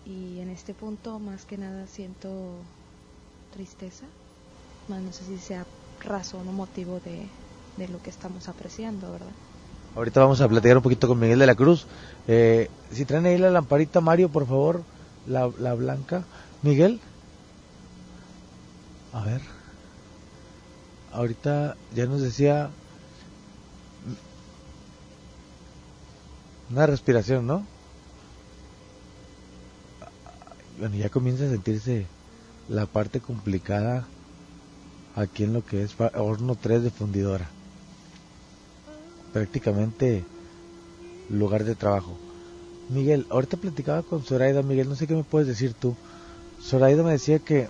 y 0.06 0.42
en 0.42 0.50
este 0.52 0.76
punto 0.76 1.18
más 1.18 1.46
que 1.46 1.58
nada 1.58 1.88
siento 1.88 2.54
tristeza. 3.52 4.06
Más 4.90 5.02
no 5.02 5.12
sé 5.12 5.26
si 5.26 5.40
sea 5.40 5.66
razón 6.04 6.48
o 6.48 6.52
motivo 6.52 7.02
de, 7.04 7.24
de 7.78 7.92
lo 7.92 8.00
que 8.04 8.12
estamos 8.12 8.48
apreciando, 8.48 9.12
¿verdad? 9.12 9.34
Ahorita 9.98 10.20
vamos 10.20 10.42
a 10.42 10.48
platicar 10.48 10.78
un 10.78 10.84
poquito 10.84 11.08
con 11.08 11.18
Miguel 11.18 11.40
de 11.40 11.48
la 11.48 11.56
Cruz. 11.56 11.88
Eh, 12.28 12.70
si 12.92 13.04
traen 13.04 13.26
ahí 13.26 13.40
la 13.40 13.50
lamparita, 13.50 14.00
Mario, 14.00 14.30
por 14.30 14.46
favor, 14.46 14.84
la, 15.26 15.50
la 15.58 15.74
blanca. 15.74 16.24
Miguel. 16.62 17.00
A 19.12 19.24
ver. 19.24 19.42
Ahorita 21.12 21.76
ya 21.96 22.06
nos 22.06 22.22
decía 22.22 22.70
una 26.70 26.86
respiración, 26.86 27.48
¿no? 27.48 27.66
Bueno, 30.78 30.96
ya 30.96 31.10
comienza 31.10 31.46
a 31.46 31.50
sentirse 31.50 32.06
la 32.70 32.86
parte 32.86 33.20
complicada 33.20 34.06
aquí 35.16 35.44
en 35.44 35.54
lo 35.54 35.66
que 35.66 35.82
es 35.82 35.96
horno 36.14 36.54
3 36.54 36.84
de 36.84 36.92
fundidora 36.92 37.57
prácticamente 39.38 40.26
lugar 41.30 41.64
de 41.64 41.76
trabajo. 41.76 42.18
Miguel, 42.90 43.26
ahorita 43.30 43.58
platicaba 43.58 44.02
con 44.04 44.24
Zoraida, 44.24 44.64
Miguel, 44.64 44.88
no 44.90 44.96
sé 44.96 45.08
qué 45.08 45.16
me 45.16 45.24
puedes 45.24 45.48
decir 45.48 45.74
tú. 45.74 45.96
Zoraida 46.62 47.04
me 47.04 47.12
decía 47.12 47.40
que 47.40 47.68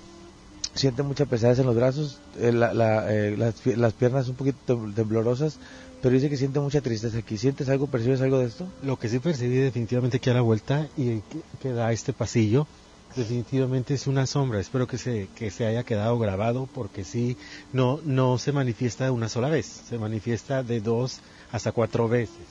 siente 0.76 1.02
mucha 1.04 1.26
pesadez 1.26 1.60
en 1.60 1.66
los 1.66 1.76
brazos, 1.76 2.20
eh, 2.40 2.52
la- 2.52 2.72
eh, 3.12 3.36
las, 3.36 3.56
pi- 3.62 3.76
las 3.76 3.94
piernas 3.94 4.30
un 4.30 4.36
poquito 4.36 4.58
tem- 4.68 4.94
temblorosas, 4.94 5.58
pero 6.02 6.14
dice 6.14 6.30
que 6.30 6.38
siente 6.38 6.60
mucha 6.60 6.82
tristeza 6.82 7.18
aquí. 7.18 7.38
¿Sientes 7.38 7.68
algo, 7.70 7.88
percibes 7.88 8.22
algo 8.22 8.38
de 8.40 8.46
esto? 8.46 8.68
Lo 8.84 8.98
que 8.98 9.10
sí 9.10 9.18
percibí 9.20 9.58
definitivamente 9.58 10.20
que 10.20 10.30
a 10.30 10.36
la 10.36 10.42
vuelta 10.42 10.88
y 10.96 11.22
que, 11.22 11.42
que 11.60 11.70
da 11.74 11.92
este 11.92 12.14
pasillo, 12.14 12.68
definitivamente 13.18 13.96
es 13.96 14.08
una 14.08 14.26
sombra. 14.26 14.60
Espero 14.60 14.88
que 14.88 14.98
se, 14.98 15.28
que 15.36 15.52
se 15.52 15.66
haya 15.66 15.84
quedado 15.84 16.18
grabado 16.20 16.70
porque 16.74 17.04
sí, 17.04 17.36
no, 17.74 18.00
no 18.06 18.38
se 18.38 18.52
manifiesta 18.52 19.06
de 19.06 19.10
una 19.10 19.28
sola 19.28 19.50
vez, 19.50 19.66
se 19.66 19.98
manifiesta 19.98 20.64
de 20.64 20.80
dos 20.80 21.20
hasta 21.52 21.72
cuatro 21.72 22.08
veces. 22.08 22.46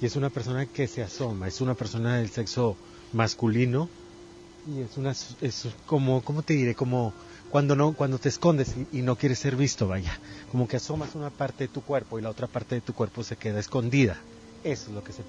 Y 0.00 0.06
es 0.06 0.16
una 0.16 0.30
persona 0.30 0.66
que 0.66 0.86
se 0.86 1.02
asoma, 1.02 1.48
es 1.48 1.60
una 1.60 1.74
persona 1.74 2.16
del 2.16 2.30
sexo 2.30 2.76
masculino 3.12 3.88
y 4.66 4.80
es 4.80 4.96
una, 4.96 5.10
es 5.10 5.68
como, 5.86 6.22
¿cómo 6.22 6.42
te 6.42 6.54
diré? 6.54 6.74
Como 6.74 7.12
cuando 7.50 7.76
no, 7.76 7.92
cuando 7.92 8.18
te 8.18 8.28
escondes 8.28 8.74
y, 8.92 8.98
y 8.98 9.02
no 9.02 9.16
quieres 9.16 9.38
ser 9.38 9.56
visto, 9.56 9.88
vaya. 9.88 10.18
Como 10.50 10.66
que 10.66 10.76
asomas 10.76 11.14
una 11.14 11.30
parte 11.30 11.64
de 11.64 11.68
tu 11.68 11.82
cuerpo 11.82 12.18
y 12.18 12.22
la 12.22 12.30
otra 12.30 12.46
parte 12.46 12.76
de 12.76 12.80
tu 12.80 12.94
cuerpo 12.94 13.22
se 13.22 13.36
queda 13.36 13.60
escondida. 13.60 14.16
Eso 14.64 14.88
es 14.88 14.94
lo 14.94 15.04
que 15.04 15.12
se, 15.12 15.22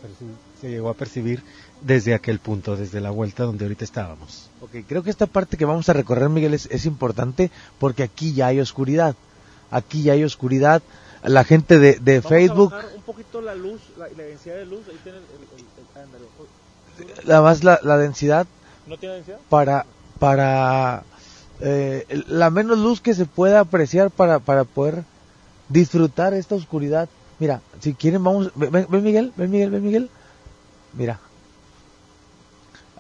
se 0.62 0.70
llegó 0.70 0.90
a 0.90 0.94
percibir 0.94 1.44
desde 1.82 2.14
aquel 2.14 2.40
punto, 2.40 2.76
desde 2.78 3.02
la 3.02 3.12
vuelta 3.12 3.44
donde 3.44 3.66
ahorita 3.66 3.84
estábamos. 3.84 4.50
Ok, 4.62 4.72
creo 4.88 5.04
que 5.04 5.10
esta 5.10 5.28
parte 5.28 5.58
que 5.58 5.66
vamos 5.66 5.90
a 5.90 5.94
recorrer, 5.94 6.30
Miguel, 6.30 6.54
es, 6.54 6.68
es 6.72 6.86
importante 6.86 7.52
porque 7.78 8.04
aquí 8.04 8.34
ya 8.34 8.48
hay 8.48 8.62
oscuridad. 8.62 9.16
Aquí 9.72 10.04
ya 10.04 10.14
hay 10.14 10.24
oscuridad. 10.24 10.82
La 11.22 11.44
gente 11.44 11.80
de, 11.80 12.00
de 12.00 12.22
Facebook, 12.22 12.74
un 12.96 13.02
poquito 13.02 13.42
la 13.42 13.56
luz, 13.56 13.82
la, 13.98 14.08
densidad 14.08 14.56
de 14.56 14.66
luz. 14.66 14.82
Ahí 14.88 15.00
tiene 15.04 15.18
la 17.26 17.42
más 17.42 17.64
la, 17.64 17.80
la 17.84 17.98
densidad 17.98 18.48
¿No 18.88 18.98
tiene 18.98 19.16
densidad? 19.16 19.40
para 19.50 19.86
para 20.20 21.04
eh, 21.62 22.06
la 22.28 22.50
menos 22.50 22.78
luz 22.78 23.02
que 23.02 23.14
se 23.14 23.26
pueda 23.26 23.60
apreciar 23.60 24.12
para, 24.12 24.40
para 24.40 24.64
poder 24.64 25.04
disfrutar 25.70 26.34
esta 26.34 26.56
oscuridad. 26.56 27.10
Mira, 27.40 27.62
si 27.80 27.94
quieren 27.94 28.24
vamos, 28.24 28.52
ven, 28.56 28.72
ven, 28.72 29.04
Miguel, 29.04 29.34
ven 29.36 29.52
Miguel, 29.52 29.70
ven 29.70 29.84
Miguel. 29.84 30.10
Mira, 30.94 31.20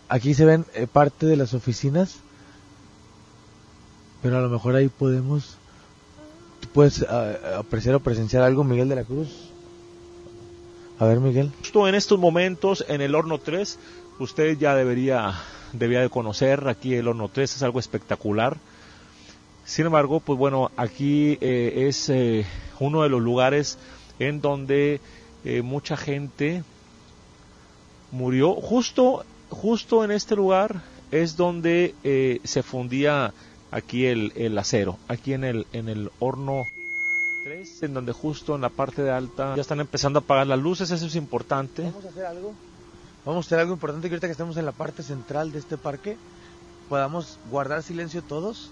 aquí 0.09 0.33
se 0.33 0.45
ven 0.45 0.65
eh, 0.73 0.87
parte 0.87 1.25
de 1.25 1.37
las 1.37 1.53
oficinas, 1.53 2.17
pero 4.21 4.37
a 4.37 4.41
lo 4.41 4.49
mejor 4.49 4.75
ahí 4.75 4.89
podemos, 4.89 5.57
tú 6.59 6.67
puedes 6.73 7.03
ah, 7.03 7.59
apreciar 7.59 7.95
o 7.95 8.01
presenciar 8.01 8.43
algo, 8.43 8.63
Miguel 8.63 8.89
de 8.89 8.95
la 8.95 9.03
Cruz. 9.05 9.29
A 10.99 11.05
ver, 11.05 11.19
Miguel. 11.19 11.51
Justo 11.59 11.87
en 11.87 11.95
estos 11.95 12.19
momentos, 12.19 12.85
en 12.87 13.01
el 13.01 13.15
horno 13.15 13.39
3, 13.39 13.79
usted 14.19 14.57
ya 14.57 14.75
debería, 14.75 15.33
debería 15.73 16.01
de 16.01 16.09
conocer, 16.09 16.67
aquí 16.67 16.95
el 16.95 17.07
horno 17.07 17.29
3 17.29 17.55
es 17.55 17.63
algo 17.63 17.79
espectacular. 17.79 18.57
Sin 19.65 19.87
embargo, 19.87 20.19
pues 20.19 20.37
bueno, 20.37 20.71
aquí 20.77 21.37
eh, 21.41 21.87
es 21.87 22.09
eh, 22.09 22.45
uno 22.79 23.01
de 23.01 23.09
los 23.09 23.21
lugares 23.21 23.77
en 24.19 24.41
donde 24.41 24.99
eh, 25.43 25.61
mucha 25.61 25.97
gente 25.97 26.63
murió. 28.11 28.55
Justo, 28.55 29.25
justo 29.49 30.03
en 30.03 30.11
este 30.11 30.35
lugar 30.35 30.81
es 31.11 31.37
donde 31.37 31.95
eh, 32.03 32.39
se 32.43 32.63
fundía 32.63 33.33
aquí 33.71 34.05
el, 34.05 34.57
acero, 34.57 34.97
aquí 35.07 35.33
en 35.33 35.43
el, 35.43 35.67
en 35.73 35.89
el 35.89 36.11
horno 36.19 36.63
3, 37.43 37.83
en 37.83 37.93
donde 37.93 38.13
justo 38.13 38.55
en 38.55 38.61
la 38.61 38.69
parte 38.69 39.03
de 39.03 39.11
alta 39.11 39.55
ya 39.55 39.61
están 39.61 39.79
empezando 39.79 40.19
a 40.19 40.21
apagar 40.21 40.47
las 40.47 40.59
luces, 40.59 40.89
eso 40.91 41.05
es 41.05 41.15
importante. 41.15 41.83
Vamos 41.83 42.05
a 42.05 42.09
hacer 42.09 42.25
algo. 42.25 42.53
Vamos 43.25 43.45
a 43.45 43.47
hacer 43.47 43.59
algo 43.59 43.73
importante 43.73 44.07
que 44.07 44.15
ahorita 44.15 44.27
que 44.27 44.31
estamos 44.31 44.57
en 44.57 44.65
la 44.65 44.71
parte 44.71 45.03
central 45.03 45.51
de 45.51 45.59
este 45.59 45.77
parque, 45.77 46.17
podamos 46.89 47.37
guardar 47.49 47.83
silencio 47.83 48.21
todos 48.21 48.71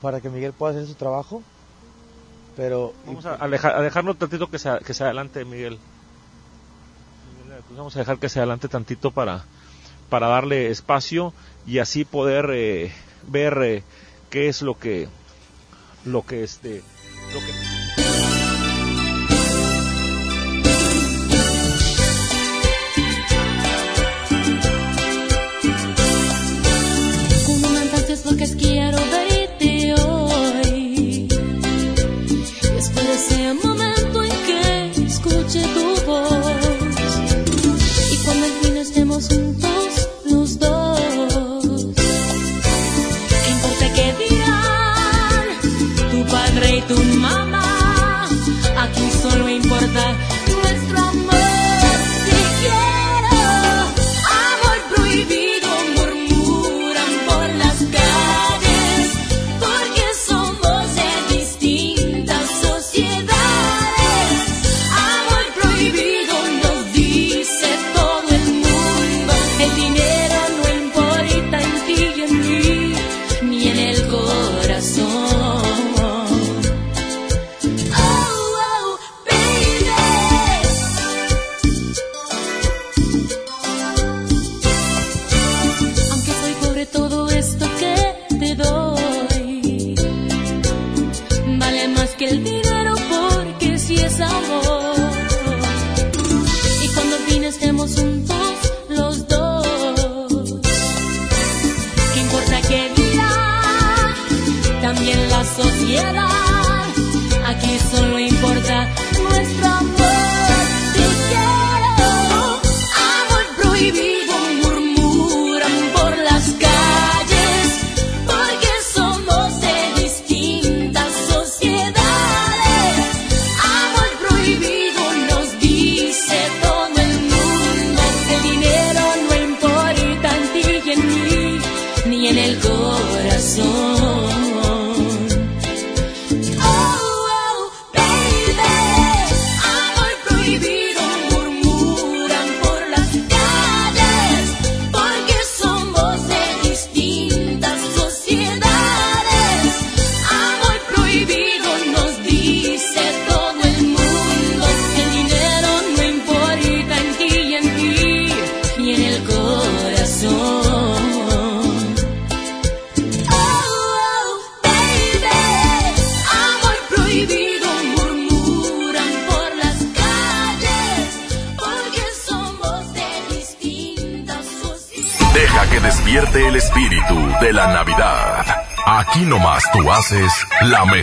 para 0.00 0.20
que 0.20 0.28
Miguel 0.28 0.52
pueda 0.52 0.74
hacer 0.74 0.86
su 0.86 0.94
trabajo. 0.94 1.42
Pero 2.58 2.92
Vamos 3.06 3.24
a, 3.24 3.36
alejar- 3.36 3.76
a 3.76 3.80
dejarlo 3.82 4.14
tantito 4.14 4.50
que 4.50 4.58
se, 4.58 4.68
que 4.84 4.92
se 4.92 5.04
adelante, 5.04 5.44
Miguel. 5.44 5.78
Pues 7.68 7.78
Vamos 7.78 7.94
a 7.94 8.00
dejar 8.00 8.18
que 8.18 8.28
se 8.28 8.40
adelante 8.40 8.66
tantito 8.68 9.12
para, 9.12 9.44
para 10.10 10.26
darle 10.26 10.68
espacio 10.70 11.32
y 11.68 11.78
así 11.78 12.04
poder 12.04 12.50
eh, 12.52 12.92
ver 13.28 13.58
eh, 13.62 13.82
qué 14.28 14.48
es 14.48 14.60
lo 14.62 14.76
que 14.76 15.08
lo 16.04 16.26
que 16.26 16.42
este 16.42 16.82
lo 17.32 17.38
que 17.40 17.52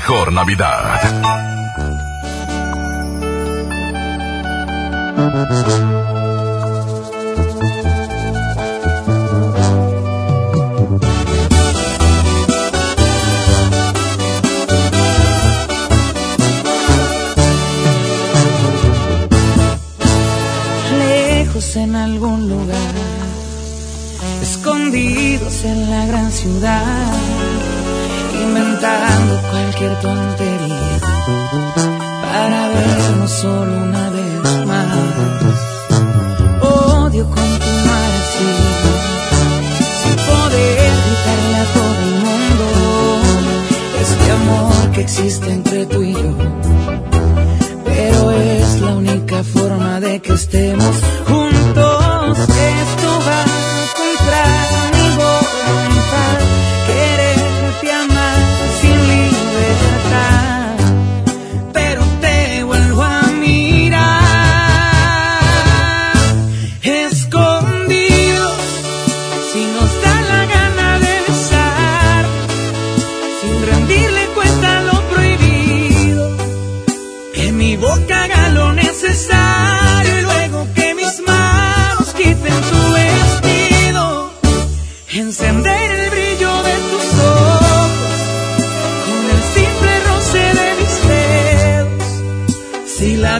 mejor 0.07 0.31
Navidad. 0.31 1.34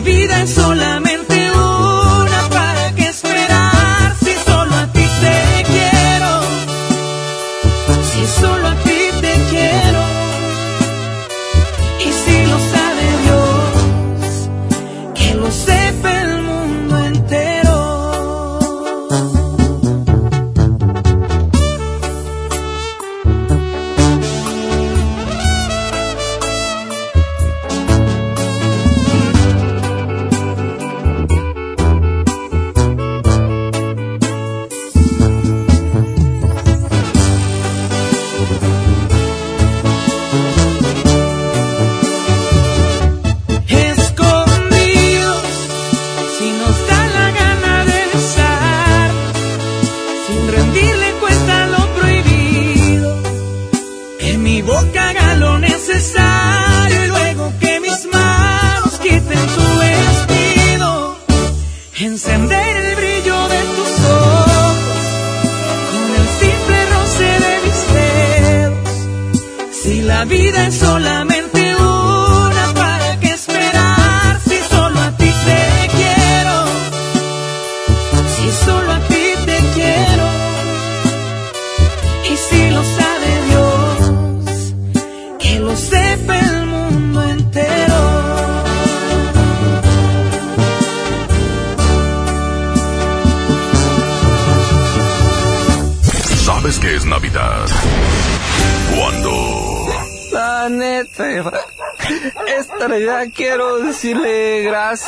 vida 0.06 0.42
es 0.42 0.54
sola. 0.54 0.85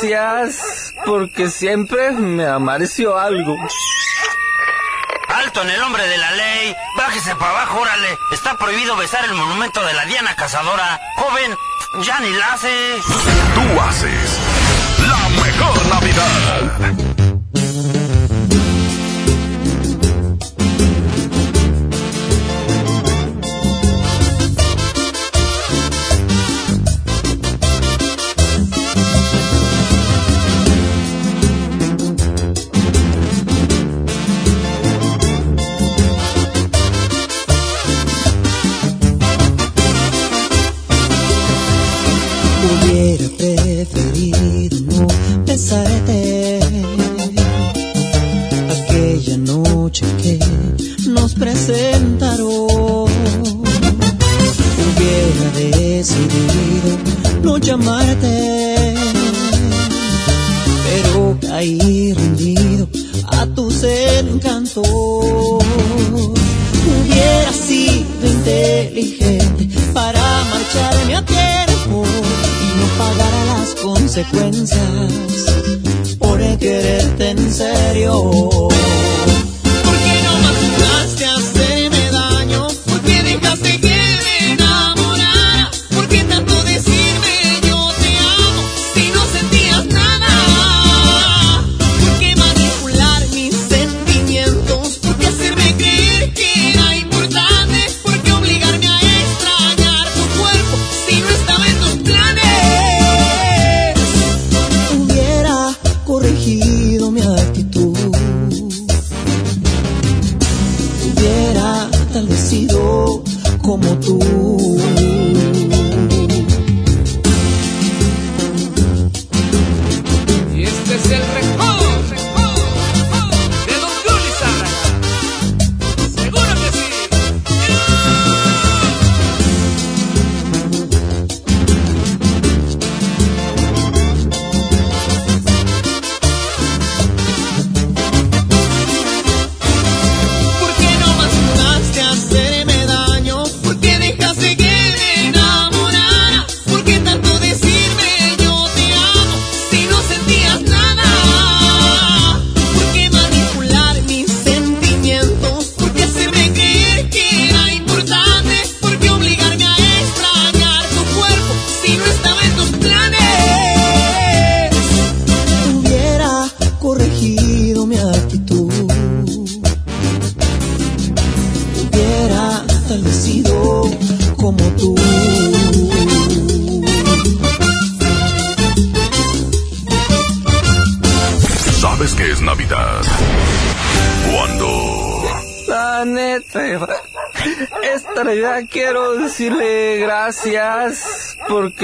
gracias 0.01 0.93
porque 1.05 1.49
siempre 1.49 2.11
me 2.11 2.45
amareció 2.45 3.17
algo. 3.17 3.55
Alto 5.27 5.61
en 5.61 5.69
el 5.69 5.81
hombre 5.81 6.07
de 6.07 6.17
la 6.17 6.31
ley. 6.31 6.75
Bájese 6.97 7.35
para 7.35 7.51
abajo, 7.51 7.79
órale. 7.79 8.17
Está 8.31 8.57
prohibido 8.57 8.95
besar 8.97 9.25
el 9.25 9.33
monumento 9.33 9.85
de 9.85 9.93
la 9.93 10.05
Diana 10.05 10.35
Cazadora. 10.35 10.99
Joven, 11.17 11.55
ya 12.03 12.19
ni 12.19 12.31
la 12.31 12.53
hace. 12.53 13.01
Tú 13.55 13.81
haces 13.81 14.39
la 15.07 15.29
mejor 15.43 15.85
Navidad. 15.87 17.08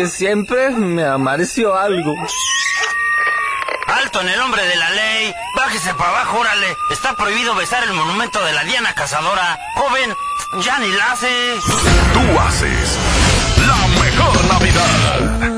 Siempre 0.07 0.69
me 0.71 1.03
amareció 1.03 1.75
algo. 1.75 2.15
Alto 3.87 4.21
en 4.21 4.29
el 4.29 4.39
nombre 4.39 4.65
de 4.65 4.75
la 4.75 4.89
ley. 4.91 5.33
Bájese 5.55 5.93
para 5.93 6.09
abajo, 6.09 6.39
órale. 6.39 6.75
Está 6.91 7.15
prohibido 7.15 7.55
besar 7.55 7.83
el 7.83 7.93
monumento 7.93 8.43
de 8.43 8.53
la 8.53 8.63
Diana 8.63 8.93
Cazadora. 8.93 9.59
Joven, 9.75 10.13
ya 10.61 10.79
ni 10.79 10.91
la 10.91 11.11
hace. 11.11 11.55
Tú 12.13 12.39
haces 12.39 12.97
la 13.65 13.87
mejor 14.01 14.45
Navidad. 14.45 15.54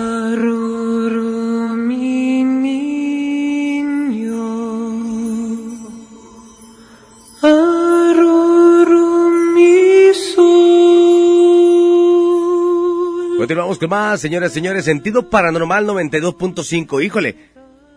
Continuamos 13.48 13.78
con 13.78 13.90
más, 13.92 14.20
señoras 14.20 14.52
y 14.52 14.56
señores. 14.56 14.84
Sentido 14.84 15.30
Paranormal 15.30 15.88
92.5. 15.88 17.02
Híjole, 17.02 17.38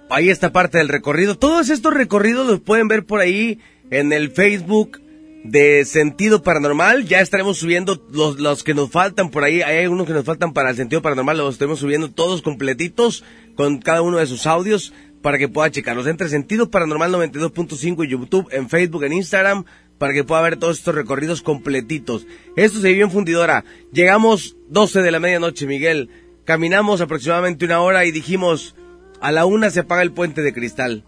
ahí 0.09 0.28
está 0.28 0.52
parte 0.52 0.78
del 0.78 0.89
recorrido. 0.89 1.36
Todos 1.36 1.70
estos 1.70 1.93
recorridos 1.93 2.47
los 2.47 2.60
pueden 2.60 2.86
ver 2.86 3.05
por 3.05 3.18
ahí 3.18 3.59
en 3.90 4.12
el 4.12 4.31
Facebook 4.31 5.01
de 5.43 5.85
Sentido 5.85 6.44
Paranormal. 6.44 7.05
Ya 7.05 7.20
estaremos 7.20 7.59
subiendo 7.59 8.01
los, 8.12 8.39
los 8.39 8.62
que 8.62 8.74
nos 8.74 8.93
faltan 8.93 9.31
por 9.31 9.43
ahí. 9.43 9.60
Hay 9.60 9.82
algunos 9.82 10.06
que 10.06 10.12
nos 10.12 10.24
faltan 10.24 10.52
para 10.52 10.70
el 10.70 10.77
Sentido 10.77 11.02
Paranormal. 11.02 11.39
Los 11.39 11.55
estaremos 11.55 11.81
subiendo 11.81 12.12
todos 12.12 12.43
completitos 12.43 13.24
con 13.56 13.78
cada 13.78 14.02
uno 14.02 14.18
de 14.18 14.27
sus 14.27 14.47
audios 14.47 14.93
para 15.20 15.36
que 15.36 15.48
pueda 15.48 15.68
checarlos. 15.68 16.06
Entre 16.06 16.28
Sentido 16.28 16.70
Paranormal 16.70 17.12
92.5 17.12 18.05
en 18.05 18.09
YouTube, 18.09 18.48
en 18.52 18.68
Facebook, 18.68 19.02
en 19.02 19.14
Instagram, 19.14 19.64
para 20.01 20.14
que 20.14 20.24
pueda 20.24 20.40
ver 20.40 20.56
todos 20.56 20.78
estos 20.78 20.94
recorridos 20.94 21.43
completitos. 21.43 22.27
Esto 22.56 22.81
se 22.81 22.89
vivió 22.89 23.05
en 23.05 23.10
Fundidora. 23.10 23.66
Llegamos 23.93 24.56
12 24.70 25.02
de 25.02 25.10
la 25.10 25.20
medianoche, 25.20 25.66
Miguel. 25.66 26.09
Caminamos 26.47 27.02
aproximadamente 27.02 27.66
una 27.66 27.82
hora 27.82 28.06
y 28.06 28.10
dijimos, 28.10 28.74
a 29.20 29.31
la 29.31 29.44
una 29.44 29.68
se 29.68 29.81
apaga 29.81 30.01
el 30.01 30.12
puente 30.12 30.40
de 30.40 30.55
cristal. 30.55 31.05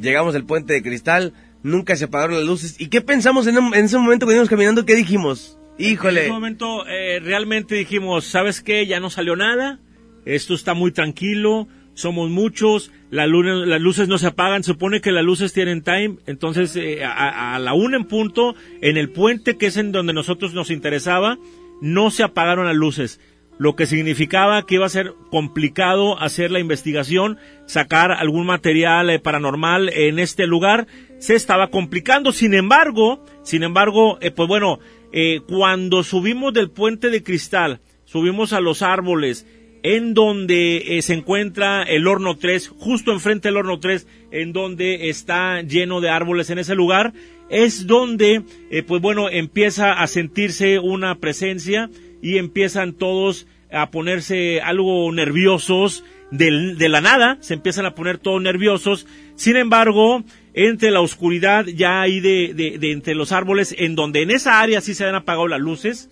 Llegamos 0.00 0.34
al 0.34 0.44
puente 0.44 0.72
de 0.72 0.82
cristal, 0.82 1.34
nunca 1.62 1.94
se 1.94 2.06
apagaron 2.06 2.34
las 2.34 2.44
luces. 2.44 2.74
¿Y 2.80 2.88
qué 2.88 3.00
pensamos 3.00 3.46
en, 3.46 3.58
ese 3.74 3.96
momento 3.96 4.26
que 4.26 4.32
íbamos 4.32 4.50
caminando? 4.50 4.84
¿Qué 4.84 4.96
dijimos? 4.96 5.56
Híjole. 5.78 6.22
En 6.22 6.26
ese 6.26 6.32
momento 6.32 6.84
eh, 6.88 7.20
realmente 7.20 7.76
dijimos, 7.76 8.24
¿sabes 8.24 8.60
qué? 8.60 8.88
Ya 8.88 8.98
no 8.98 9.08
salió 9.08 9.36
nada, 9.36 9.78
esto 10.24 10.54
está 10.54 10.74
muy 10.74 10.90
tranquilo, 10.90 11.68
somos 11.96 12.30
muchos, 12.30 12.92
las 13.10 13.28
luces 13.28 14.06
no 14.06 14.18
se 14.18 14.28
apagan, 14.28 14.62
se 14.62 14.70
supone 14.70 15.00
que 15.00 15.10
las 15.10 15.24
luces 15.24 15.52
tienen 15.52 15.82
time, 15.82 16.18
entonces 16.26 16.76
eh, 16.76 17.04
a, 17.04 17.56
a 17.56 17.58
la 17.58 17.74
una 17.74 17.96
en 17.96 18.04
punto, 18.04 18.54
en 18.80 18.96
el 18.96 19.10
puente 19.10 19.56
que 19.56 19.66
es 19.66 19.76
en 19.76 19.90
donde 19.90 20.12
nosotros 20.12 20.54
nos 20.54 20.70
interesaba, 20.70 21.38
no 21.80 22.12
se 22.12 22.22
apagaron 22.22 22.66
las 22.66 22.76
luces, 22.76 23.18
lo 23.58 23.74
que 23.74 23.86
significaba 23.86 24.64
que 24.66 24.74
iba 24.74 24.86
a 24.86 24.90
ser 24.90 25.14
complicado 25.30 26.20
hacer 26.20 26.50
la 26.50 26.60
investigación, 26.60 27.38
sacar 27.66 28.12
algún 28.12 28.46
material 28.46 29.10
eh, 29.10 29.18
paranormal 29.18 29.88
en 29.88 30.18
este 30.18 30.46
lugar, 30.46 30.86
se 31.18 31.34
estaba 31.34 31.68
complicando, 31.68 32.32
sin 32.32 32.54
embargo, 32.54 33.24
sin 33.42 33.62
embargo, 33.62 34.18
eh, 34.20 34.30
pues 34.30 34.48
bueno, 34.48 34.78
eh, 35.12 35.40
cuando 35.48 36.02
subimos 36.02 36.52
del 36.52 36.70
puente 36.70 37.08
de 37.08 37.22
cristal, 37.22 37.80
subimos 38.04 38.52
a 38.52 38.60
los 38.60 38.82
árboles, 38.82 39.46
en 39.88 40.14
donde 40.14 40.98
eh, 40.98 41.02
se 41.02 41.14
encuentra 41.14 41.84
el 41.84 42.08
horno 42.08 42.36
3, 42.36 42.70
justo 42.76 43.12
enfrente 43.12 43.46
del 43.46 43.56
horno 43.58 43.78
3, 43.78 44.04
en 44.32 44.52
donde 44.52 45.08
está 45.10 45.62
lleno 45.62 46.00
de 46.00 46.10
árboles 46.10 46.50
en 46.50 46.58
ese 46.58 46.74
lugar, 46.74 47.12
es 47.50 47.86
donde, 47.86 48.42
eh, 48.72 48.82
pues 48.82 49.00
bueno, 49.00 49.28
empieza 49.30 49.92
a 49.92 50.06
sentirse 50.08 50.80
una 50.80 51.14
presencia 51.20 51.88
y 52.20 52.38
empiezan 52.38 52.94
todos 52.94 53.46
a 53.70 53.92
ponerse 53.92 54.60
algo 54.60 55.12
nerviosos 55.12 56.02
de 56.32 56.88
la 56.88 57.00
nada, 57.00 57.38
se 57.40 57.54
empiezan 57.54 57.86
a 57.86 57.94
poner 57.94 58.18
todos 58.18 58.42
nerviosos. 58.42 59.06
Sin 59.36 59.54
embargo, 59.54 60.24
entre 60.54 60.90
la 60.90 61.00
oscuridad 61.00 61.64
ya 61.66 62.00
ahí 62.00 62.18
de, 62.18 62.52
de- 62.54 62.78
de 62.78 62.90
entre 62.90 63.14
los 63.14 63.30
árboles, 63.30 63.72
en 63.78 63.94
donde 63.94 64.22
en 64.22 64.32
esa 64.32 64.60
área 64.60 64.80
sí 64.80 64.94
se 64.94 65.04
han 65.04 65.14
apagado 65.14 65.46
las 65.46 65.60
luces, 65.60 66.10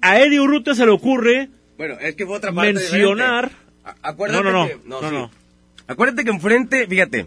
a 0.00 0.20
Eddie 0.20 0.38
Urrutia 0.40 0.74
se 0.76 0.86
le 0.86 0.92
ocurre 0.92 1.48
Bueno, 1.76 1.96
es 2.00 2.14
que 2.14 2.26
fue 2.26 2.36
otra 2.36 2.52
parte 2.52 2.74
mencionar. 2.74 3.50
Acuérdate 4.02 4.44
No, 4.44 4.50
no, 4.50 4.58
no, 4.62 4.68
que, 4.68 4.78
no, 4.84 5.00
sí. 5.00 5.06
no. 5.10 5.30
Acuérdate 5.86 6.24
que 6.24 6.30
enfrente, 6.30 6.86
fíjate. 6.86 7.26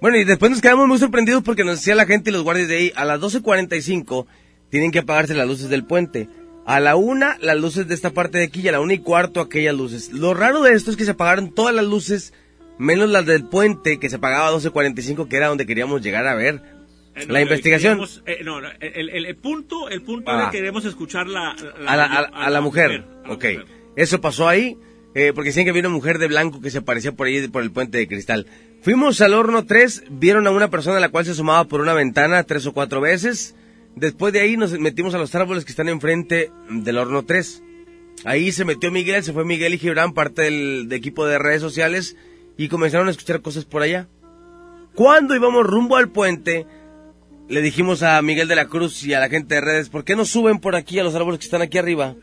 Bueno, 0.00 0.16
y 0.16 0.24
después 0.24 0.50
nos 0.50 0.60
quedamos 0.60 0.88
muy 0.88 0.98
sorprendidos 0.98 1.42
porque 1.42 1.64
nos 1.64 1.76
decía 1.76 1.94
la 1.94 2.06
gente 2.06 2.30
y 2.30 2.32
los 2.32 2.42
guardias 2.42 2.68
de 2.68 2.76
ahí, 2.76 2.92
a 2.96 3.04
las 3.04 3.20
12.45 3.20 4.26
tienen 4.70 4.92
que 4.92 5.00
apagarse 5.00 5.34
las 5.34 5.46
luces 5.46 5.68
del 5.68 5.84
puente. 5.84 6.28
A 6.64 6.80
la 6.80 6.96
una, 6.96 7.36
las 7.40 7.58
luces 7.58 7.88
de 7.88 7.94
esta 7.94 8.10
parte 8.10 8.38
de 8.38 8.44
aquí 8.44 8.60
y 8.60 8.68
a 8.68 8.72
la 8.72 8.80
una 8.80 8.94
y 8.94 9.00
cuarto 9.00 9.40
aquellas 9.40 9.74
luces. 9.74 10.12
Lo 10.12 10.32
raro 10.32 10.62
de 10.62 10.72
esto 10.72 10.90
es 10.90 10.96
que 10.96 11.04
se 11.04 11.10
apagaron 11.10 11.52
todas 11.52 11.74
las 11.74 11.84
luces, 11.84 12.32
menos 12.78 13.10
las 13.10 13.26
del 13.26 13.44
puente, 13.44 13.98
que 13.98 14.08
se 14.08 14.16
apagaba 14.16 14.48
a 14.48 14.52
12.45, 14.52 15.28
que 15.28 15.36
era 15.36 15.48
donde 15.48 15.66
queríamos 15.66 16.00
llegar 16.00 16.26
a 16.26 16.34
ver. 16.34 16.62
Eh, 17.14 17.26
no, 17.26 17.32
la 17.32 17.40
eh, 17.40 17.42
investigación 17.42 17.92
queríamos, 17.98 18.22
eh, 18.26 18.38
no, 18.44 18.58
el, 18.58 19.08
el- 19.10 19.26
el 19.26 19.36
punto, 19.36 19.88
el 19.88 20.02
punto 20.02 20.30
Ah. 20.30 20.44
es 20.44 20.50
que 20.50 20.58
queremos 20.58 20.84
escuchar 20.84 21.26
la, 21.26 21.54
la- 21.80 21.90
a 21.92 21.96
la, 21.96 22.04
a- 22.04 22.46
a 22.46 22.50
la 22.50 22.60
mujer. 22.60 23.04
la 23.24 23.32
ok. 23.32 23.44
mujer. 23.44 23.64
Eso 23.96 24.20
pasó 24.20 24.48
ahí, 24.48 24.76
eh, 25.14 25.32
porque 25.34 25.48
decían 25.50 25.64
que 25.64 25.70
había 25.70 25.80
una 25.80 25.88
mujer 25.90 26.18
de 26.18 26.28
blanco 26.28 26.60
que 26.60 26.70
se 26.70 26.78
aparecía 26.78 27.12
por 27.12 27.26
ahí, 27.26 27.48
por 27.48 27.62
el 27.62 27.72
puente 27.72 27.98
de 27.98 28.06
cristal. 28.06 28.46
Fuimos 28.82 29.20
al 29.20 29.34
horno 29.34 29.66
3, 29.66 30.04
vieron 30.08 30.46
a 30.46 30.50
una 30.52 30.70
persona 30.70 30.96
a 30.96 31.00
la 31.00 31.08
cual 31.10 31.24
se 31.24 31.32
asomaba 31.32 31.64
por 31.64 31.80
una 31.80 31.92
ventana 31.94 32.44
tres 32.44 32.64
o 32.66 32.72
cuatro 32.72 33.00
veces. 33.00 33.54
Después 33.96 34.32
de 34.32 34.40
ahí 34.40 34.56
nos 34.56 34.78
metimos 34.78 35.12
a 35.14 35.18
los 35.18 35.34
árboles 35.34 35.64
que 35.64 35.72
están 35.72 35.88
enfrente 35.88 36.50
del 36.70 36.96
horno 36.96 37.24
3. 37.24 37.62
Ahí 38.24 38.52
se 38.52 38.64
metió 38.64 38.90
Miguel, 38.92 39.22
se 39.24 39.32
fue 39.32 39.44
Miguel 39.44 39.74
y 39.74 39.78
Gibran, 39.78 40.14
parte 40.14 40.42
del 40.42 40.88
de 40.88 40.96
equipo 40.96 41.26
de 41.26 41.38
redes 41.38 41.60
sociales, 41.60 42.16
y 42.56 42.68
comenzaron 42.68 43.08
a 43.08 43.10
escuchar 43.10 43.42
cosas 43.42 43.64
por 43.64 43.82
allá. 43.82 44.06
Cuando 44.94 45.34
íbamos 45.34 45.66
rumbo 45.66 45.96
al 45.96 46.08
puente, 46.10 46.66
le 47.50 47.60
dijimos 47.62 48.02
a 48.02 48.20
Miguel 48.22 48.48
de 48.48 48.56
la 48.56 48.66
Cruz 48.66 49.04
y 49.04 49.12
a 49.12 49.20
la 49.20 49.28
gente 49.28 49.56
de 49.56 49.60
redes, 49.60 49.88
¿por 49.90 50.04
qué 50.04 50.16
no 50.16 50.24
suben 50.24 50.58
por 50.60 50.76
aquí 50.76 50.98
a 50.98 51.04
los 51.04 51.14
árboles 51.14 51.40
que 51.40 51.44
están 51.44 51.60
aquí 51.62 51.76
arriba? 51.78 52.14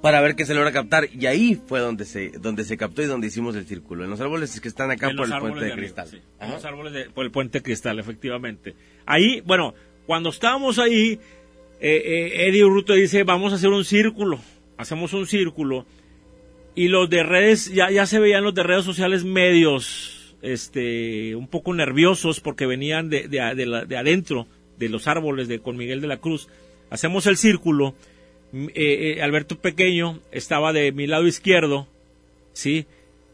Para 0.00 0.20
ver 0.20 0.34
qué 0.36 0.44
se 0.44 0.54
logra 0.54 0.70
captar. 0.72 1.08
Y 1.18 1.26
ahí 1.26 1.60
fue 1.66 1.80
donde 1.80 2.04
se, 2.04 2.30
donde 2.38 2.64
se 2.64 2.76
captó 2.76 3.02
y 3.02 3.06
donde 3.06 3.26
hicimos 3.28 3.56
el 3.56 3.66
círculo. 3.66 4.04
En 4.04 4.10
los 4.10 4.20
árboles 4.20 4.60
que 4.60 4.68
están 4.68 4.90
acá 4.90 5.08
En 5.10 5.16
por 5.16 5.26
el 5.26 5.38
puente 5.38 5.60
de, 5.64 5.72
arriba, 5.72 5.76
cristal. 5.76 6.08
sí. 6.08 6.18
En 6.40 6.50
los 6.50 6.64
árboles 6.64 6.92
de- 6.92 7.10
por 7.10 7.24
el 7.24 7.30
puente 7.30 7.58
de 7.58 7.62
cristal, 7.62 7.98
efectivamente. 7.98 8.74
Ahí, 9.06 9.40
bueno, 9.46 9.74
cuando 10.06 10.28
estábamos 10.28 10.78
ahí, 10.78 11.18
eh, 11.80 12.02
eh, 12.04 12.48
Eddie 12.48 12.64
Urruto 12.64 12.92
dice, 12.92 13.22
vamos 13.24 13.52
a 13.52 13.56
hacer 13.56 13.70
un 13.70 13.84
círculo. 13.84 14.38
Hacemos 14.76 15.12
un 15.14 15.26
círculo. 15.26 15.86
Y 16.74 16.88
los 16.88 17.08
de 17.08 17.22
redes, 17.22 17.72
ya, 17.72 17.90
ya 17.90 18.04
se 18.04 18.18
veían 18.20 18.44
los 18.44 18.54
de 18.54 18.62
redes 18.62 18.84
sociales 18.84 19.24
medios, 19.24 20.23
este, 20.44 21.34
un 21.34 21.48
poco 21.48 21.72
nerviosos 21.72 22.40
porque 22.40 22.66
venían 22.66 23.08
de, 23.08 23.28
de, 23.28 23.84
de 23.88 23.96
adentro, 23.96 24.46
de 24.78 24.88
los 24.88 25.08
árboles 25.08 25.48
de 25.48 25.58
con 25.60 25.76
Miguel 25.76 26.00
de 26.00 26.06
la 26.06 26.18
Cruz. 26.18 26.48
Hacemos 26.90 27.26
el 27.26 27.36
círculo. 27.36 27.94
Eh, 28.52 29.16
eh, 29.16 29.22
Alberto 29.22 29.58
Pequeño 29.58 30.20
estaba 30.30 30.72
de 30.72 30.92
mi 30.92 31.06
lado 31.06 31.26
izquierdo, 31.26 31.88
¿sí? 32.52 32.86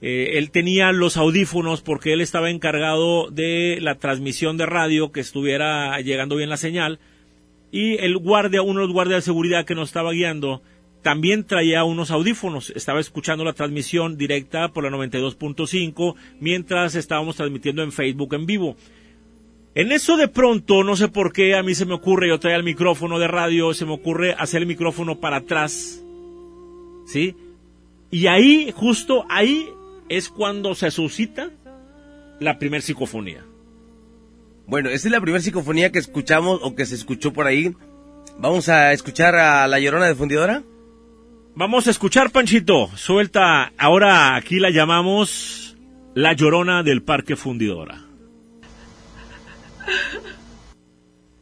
Eh, 0.02 0.38
él 0.38 0.50
tenía 0.50 0.92
los 0.92 1.18
audífonos 1.18 1.82
porque 1.82 2.14
él 2.14 2.22
estaba 2.22 2.48
encargado 2.48 3.28
de 3.30 3.78
la 3.80 3.96
transmisión 3.96 4.56
de 4.56 4.66
radio, 4.66 5.12
que 5.12 5.20
estuviera 5.20 6.00
llegando 6.00 6.36
bien 6.36 6.48
la 6.48 6.56
señal. 6.56 7.00
Y 7.72 7.98
el 7.98 8.16
guardia, 8.16 8.62
uno 8.62 8.80
de 8.80 8.86
los 8.86 8.94
guardias 8.94 9.18
de 9.18 9.30
seguridad 9.30 9.66
que 9.66 9.74
nos 9.74 9.90
estaba 9.90 10.12
guiando, 10.12 10.62
también 11.02 11.44
traía 11.44 11.84
unos 11.84 12.10
audífonos. 12.10 12.70
Estaba 12.70 13.00
escuchando 13.00 13.44
la 13.44 13.52
transmisión 13.52 14.16
directa 14.16 14.68
por 14.68 14.84
la 14.84 14.90
92.5 14.90 16.14
mientras 16.40 16.94
estábamos 16.94 17.36
transmitiendo 17.36 17.82
en 17.82 17.92
Facebook 17.92 18.34
en 18.34 18.46
vivo. 18.46 18.76
En 19.74 19.92
eso 19.92 20.16
de 20.16 20.28
pronto, 20.28 20.82
no 20.82 20.96
sé 20.96 21.08
por 21.08 21.32
qué, 21.32 21.54
a 21.54 21.62
mí 21.62 21.74
se 21.74 21.86
me 21.86 21.94
ocurre, 21.94 22.28
yo 22.28 22.40
traía 22.40 22.56
el 22.56 22.64
micrófono 22.64 23.18
de 23.18 23.28
radio, 23.28 23.72
se 23.72 23.86
me 23.86 23.92
ocurre 23.92 24.34
hacer 24.36 24.62
el 24.62 24.68
micrófono 24.68 25.20
para 25.20 25.38
atrás. 25.38 26.02
¿Sí? 27.06 27.36
Y 28.10 28.26
ahí, 28.26 28.72
justo 28.74 29.24
ahí, 29.28 29.68
es 30.08 30.28
cuando 30.28 30.74
se 30.74 30.90
suscita 30.90 31.50
la 32.40 32.58
primer 32.58 32.82
psicofonía. 32.82 33.44
Bueno, 34.66 34.88
esta 34.90 35.08
es 35.08 35.12
la 35.12 35.20
primera 35.20 35.42
psicofonía 35.42 35.92
que 35.92 36.00
escuchamos 36.00 36.60
o 36.62 36.74
que 36.74 36.86
se 36.86 36.96
escuchó 36.96 37.32
por 37.32 37.46
ahí. 37.46 37.74
Vamos 38.38 38.68
a 38.68 38.92
escuchar 38.92 39.36
a 39.36 39.66
La 39.68 39.78
Llorona 39.78 40.06
de 40.06 40.14
Fundidora. 40.14 40.62
Vamos 41.54 41.86
a 41.86 41.90
escuchar, 41.90 42.30
Panchito. 42.30 42.88
Suelta, 42.96 43.72
ahora 43.76 44.36
aquí 44.36 44.60
la 44.60 44.70
llamamos 44.70 45.76
la 46.14 46.32
llorona 46.32 46.82
del 46.82 47.02
Parque 47.02 47.36
Fundidora. 47.36 48.04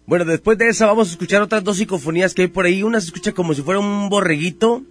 Bueno, 0.06 0.24
después 0.24 0.56
de 0.56 0.68
esa 0.68 0.86
vamos 0.86 1.08
a 1.08 1.12
escuchar 1.12 1.42
otras 1.42 1.62
dos 1.62 1.76
psicofonías 1.76 2.32
que 2.32 2.42
hay 2.42 2.48
por 2.48 2.64
ahí. 2.64 2.82
Una 2.82 3.00
se 3.00 3.08
escucha 3.08 3.32
como 3.32 3.52
si 3.52 3.62
fuera 3.62 3.80
un 3.80 4.08
borreguito 4.08 4.82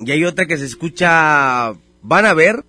y 0.00 0.10
hay 0.10 0.24
otra 0.24 0.46
que 0.46 0.58
se 0.58 0.64
escucha 0.64 1.72
van 2.02 2.26
a 2.26 2.34
ver. 2.34 2.64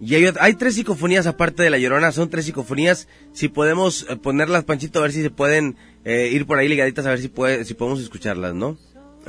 Y 0.00 0.14
hay, 0.14 0.32
hay 0.40 0.54
tres 0.54 0.76
psicofonías 0.76 1.26
aparte 1.26 1.62
de 1.62 1.68
La 1.68 1.78
Llorona, 1.78 2.12
son 2.12 2.30
tres 2.30 2.46
psicofonías. 2.46 3.08
Si 3.32 3.48
podemos 3.48 4.06
eh, 4.08 4.16
ponerlas, 4.16 4.64
Panchito, 4.64 5.00
a 5.00 5.02
ver 5.02 5.12
si 5.12 5.20
se 5.20 5.30
pueden 5.30 5.76
eh, 6.04 6.30
ir 6.32 6.46
por 6.46 6.58
ahí 6.58 6.68
ligaditas, 6.68 7.04
a 7.04 7.10
ver 7.10 7.20
si, 7.20 7.28
puede, 7.28 7.64
si 7.66 7.74
podemos 7.74 8.00
escucharlas, 8.00 8.54
¿no? 8.54 8.78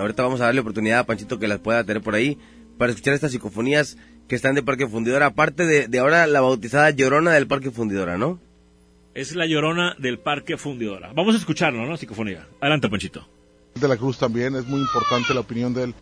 Ahorita 0.02 0.24
vamos 0.24 0.42
a 0.42 0.46
darle 0.46 0.62
oportunidad 0.62 1.00
a 1.00 1.06
Panchito 1.06 1.40
que 1.40 1.48
las 1.48 1.60
pueda 1.60 1.84
tener 1.84 2.02
por 2.02 2.16
ahí 2.16 2.38
para 2.78 2.92
escuchar 2.92 3.14
estas 3.14 3.32
psicofonías 3.32 3.98
que 4.28 4.36
están 4.36 4.56
de 4.56 4.64
Parque 4.64 4.88
Fundidora. 4.88 5.28
Aparte 5.28 5.66
de, 5.66 5.88
de 5.88 6.00
ahora 6.00 6.26
la 6.28 6.42
bautizada 6.42 6.90
Llorona 6.90 7.32
del 7.32 7.48
Parque 7.48 7.72
Fundidora, 7.72 8.18
¿no? 8.18 8.40
Es 9.14 9.36
la 9.36 9.46
llorona 9.46 9.96
del 10.00 10.20
Parque 10.20 10.58
Fundidora. 10.58 11.12
Vamos 11.14 11.36
a 11.36 11.38
escucharlo, 11.38 11.86
¿no? 11.86 11.98
Psicofonía. 11.98 12.48
Adelante, 12.62 12.88
Panchito. 12.88 13.28
De 13.76 13.88
la 13.88 13.98
Cruz 13.98 14.18
también, 14.18 14.56
es 14.56 14.66
muy 14.66 14.80
importante 14.80 15.34
la 15.34 15.42
opinión 15.42 15.74
de 15.74 15.84
él. 15.84 15.96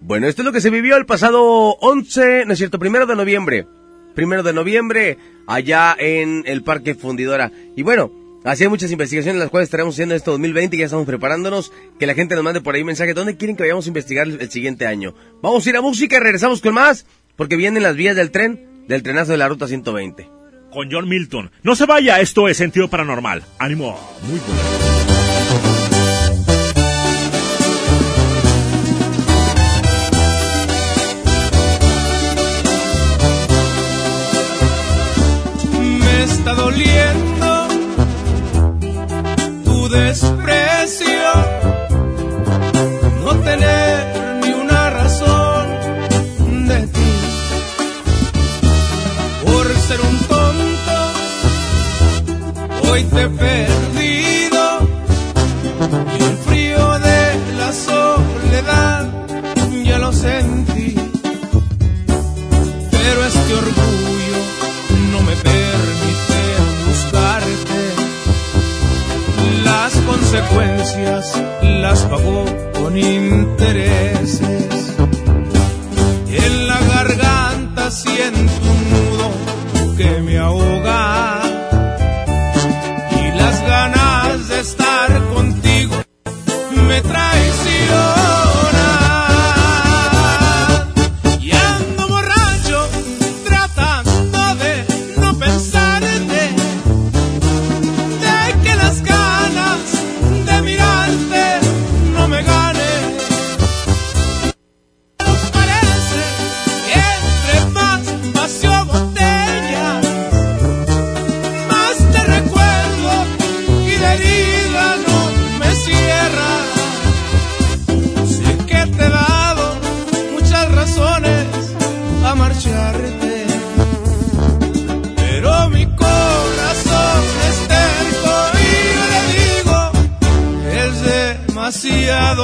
Bueno, 0.00 0.26
esto 0.26 0.42
es 0.42 0.46
lo 0.46 0.52
que 0.52 0.60
se 0.60 0.70
vivió 0.70 0.96
el 0.96 1.06
pasado 1.06 1.42
11, 1.80 2.46
no 2.46 2.52
es 2.52 2.58
cierto, 2.58 2.78
primero 2.78 3.06
de 3.06 3.14
noviembre. 3.14 3.66
Primero 4.14 4.42
de 4.42 4.52
noviembre, 4.52 5.18
allá 5.48 5.96
en 5.98 6.44
el 6.46 6.62
Parque 6.62 6.94
Fundidora. 6.94 7.50
Y 7.74 7.82
bueno, 7.82 8.12
así 8.44 8.62
hay 8.62 8.68
muchas 8.68 8.92
investigaciones 8.92 9.40
las 9.40 9.50
cuales 9.50 9.66
estaremos 9.66 9.94
haciendo 9.94 10.14
este 10.14 10.30
2020 10.30 10.76
y 10.76 10.78
ya 10.78 10.84
estamos 10.84 11.06
preparándonos. 11.06 11.72
Que 11.98 12.06
la 12.06 12.14
gente 12.14 12.36
nos 12.36 12.44
mande 12.44 12.60
por 12.60 12.76
ahí 12.76 12.84
mensaje. 12.84 13.14
¿Dónde 13.14 13.36
quieren 13.36 13.56
que 13.56 13.64
vayamos 13.64 13.86
a 13.86 13.88
investigar 13.88 14.28
el, 14.28 14.40
el 14.40 14.50
siguiente 14.50 14.86
año? 14.86 15.14
Vamos 15.42 15.66
a 15.66 15.70
ir 15.70 15.76
a 15.76 15.80
música 15.80 16.16
y 16.16 16.20
regresamos 16.20 16.60
con 16.60 16.74
más, 16.74 17.06
porque 17.34 17.56
vienen 17.56 17.82
las 17.82 17.96
vías 17.96 18.14
del 18.14 18.30
tren, 18.30 18.84
del 18.86 19.02
trenazo 19.02 19.32
de 19.32 19.38
la 19.38 19.48
Ruta 19.48 19.66
120. 19.66 20.28
Con 20.70 20.88
John 20.92 21.08
Milton. 21.08 21.50
No 21.62 21.74
se 21.74 21.86
vaya, 21.86 22.20
esto 22.20 22.46
es 22.46 22.58
Sentido 22.58 22.88
Paranormal. 22.88 23.42
Ánimo. 23.58 23.98
Muy 24.28 24.38
bueno. 24.38 24.97
Desprecio, 39.88 41.32
no 43.24 43.34
tener 43.40 44.40
ni 44.42 44.52
una 44.52 44.90
razón 44.90 45.66
de 46.68 46.86
ti, 46.88 47.12
por 49.44 49.66
ser 49.86 50.00
un 50.00 50.18
tonto, 50.26 50.98
hoy 52.90 53.04
te 53.04 53.28
perdido 53.28 54.78
y 56.18 56.22
el 56.22 56.36
frío 56.38 56.98
de 56.98 57.20
la 57.58 57.72
soledad 57.72 59.06
ya 59.84 59.98
lo 59.98 60.12
sentí, 60.12 60.94
pero 62.90 63.24
este 63.24 63.54
orgullo 63.54 63.87
consecuencias 70.08 71.40
las 71.62 72.00
pagó 72.04 72.44
con 72.80 72.96
intereses. 72.96 74.42
En 76.28 76.66
la 76.66 76.80
garganta 76.80 77.90
siento 77.90 78.67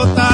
demasiado 0.06 0.34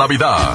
Navidad. 0.00 0.49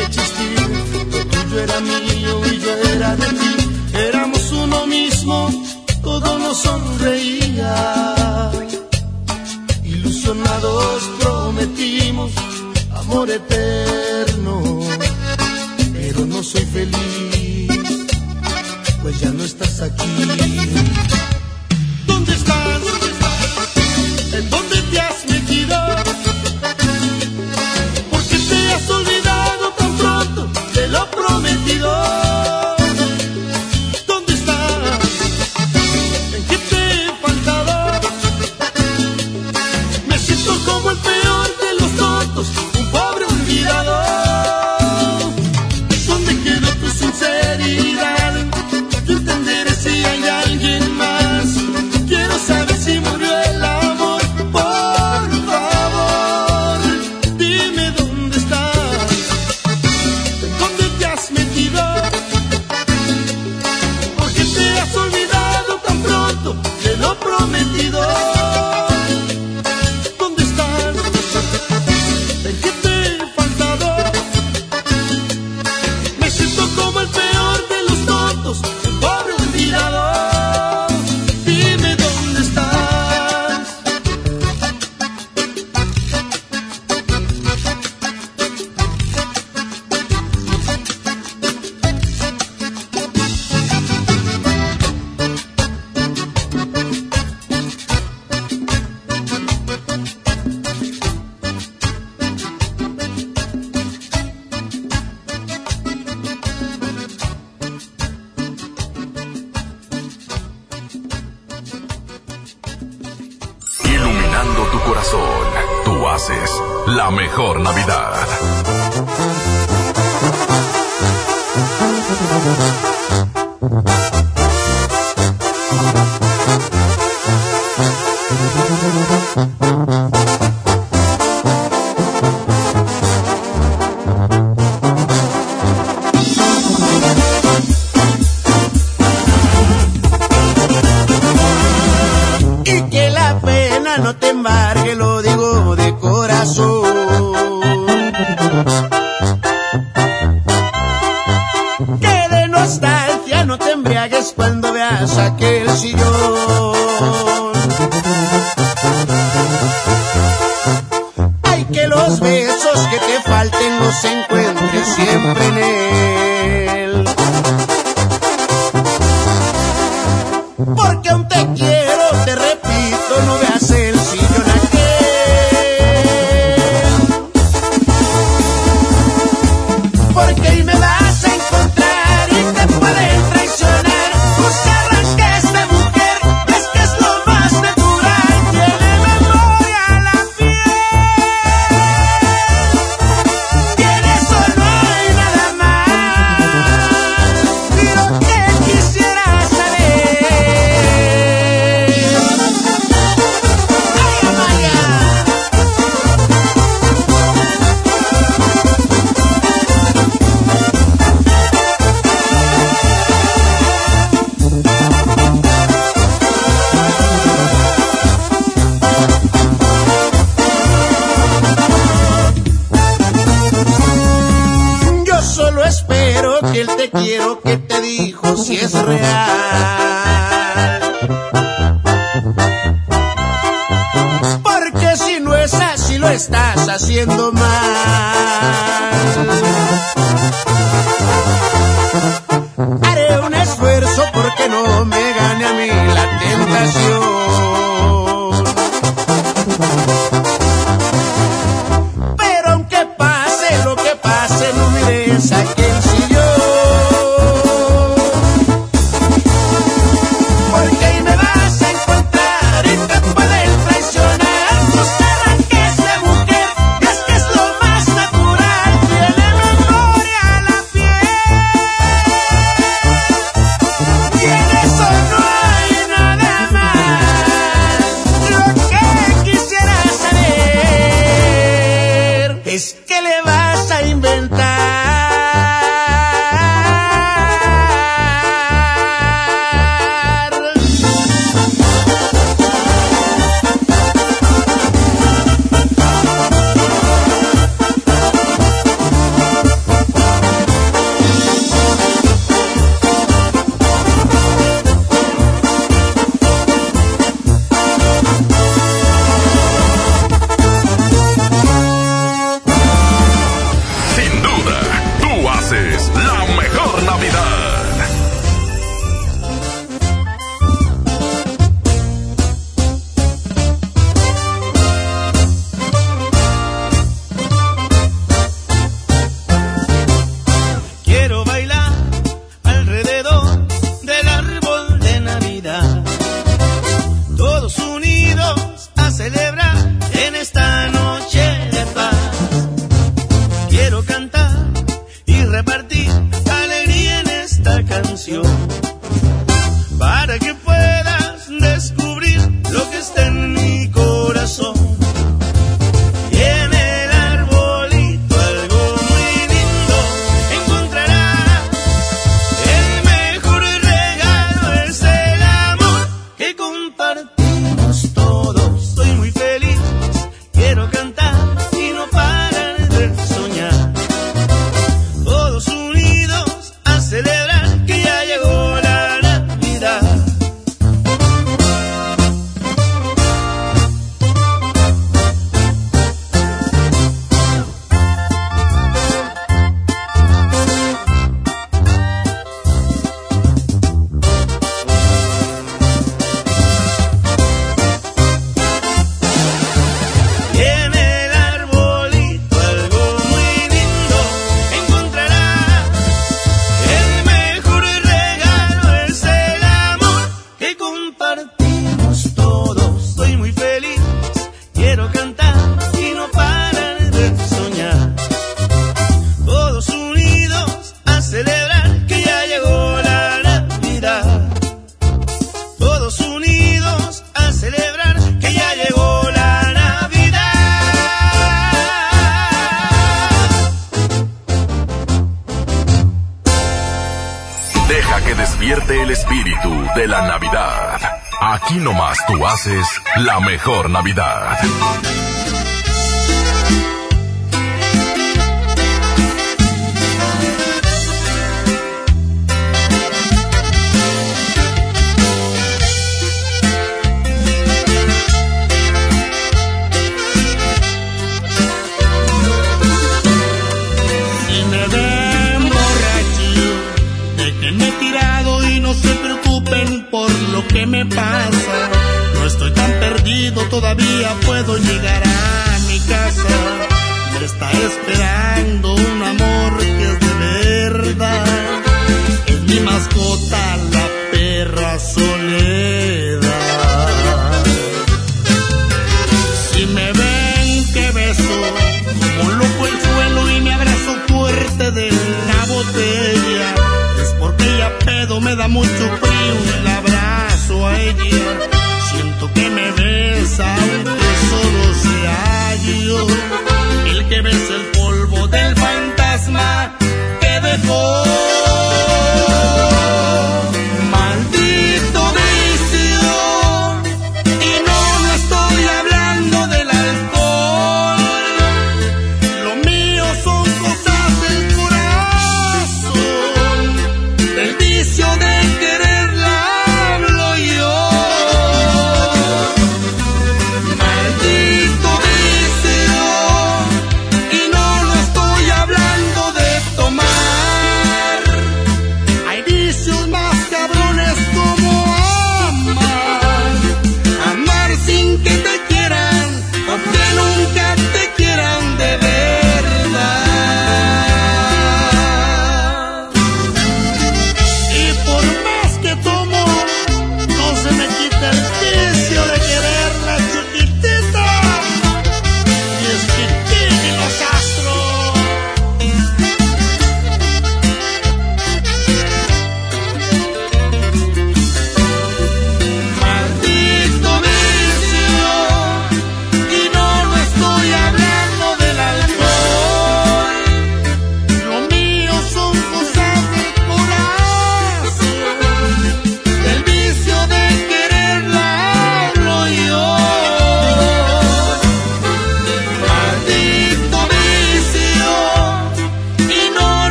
Lo 0.00 1.26
tuyo 1.26 1.60
era 1.60 1.80
mío 1.80 2.40
y 2.52 2.58
yo 2.58 2.72
era 2.94 3.16
de 3.16 3.26
ti. 3.26 3.70
Éramos 3.94 4.52
uno 4.52 4.86
mismo, 4.86 5.50
todo 6.02 6.38
nos 6.38 6.58
sonreía. 6.62 8.50
Ilusionados 9.84 11.02
prometimos 11.20 12.30
amor 12.94 13.30
eterno, 13.30 14.80
pero 15.92 16.26
no 16.26 16.42
soy 16.42 16.64
feliz, 16.64 17.68
pues 19.02 19.20
ya 19.20 19.30
no 19.30 19.44
estás 19.44 19.80
aquí. 19.82 21.19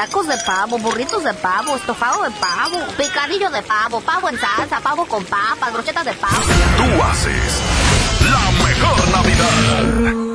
Tacos 0.00 0.26
de 0.26 0.36
pavo, 0.46 0.78
burritos 0.78 1.22
de 1.22 1.34
pavo, 1.34 1.76
estofado 1.76 2.22
de 2.22 2.30
pavo, 2.30 2.78
picadillo 2.96 3.50
de 3.50 3.62
pavo, 3.62 4.00
pavo 4.00 4.30
en 4.30 4.38
salsa, 4.38 4.80
pavo 4.80 5.04
con 5.04 5.22
papas, 5.26 5.70
brochetas 5.74 6.06
de 6.06 6.14
pavo. 6.14 6.36
tú 6.78 7.02
haces 7.02 7.60
la 8.30 8.50
mejor 8.64 9.08
Navidad. 9.10 10.29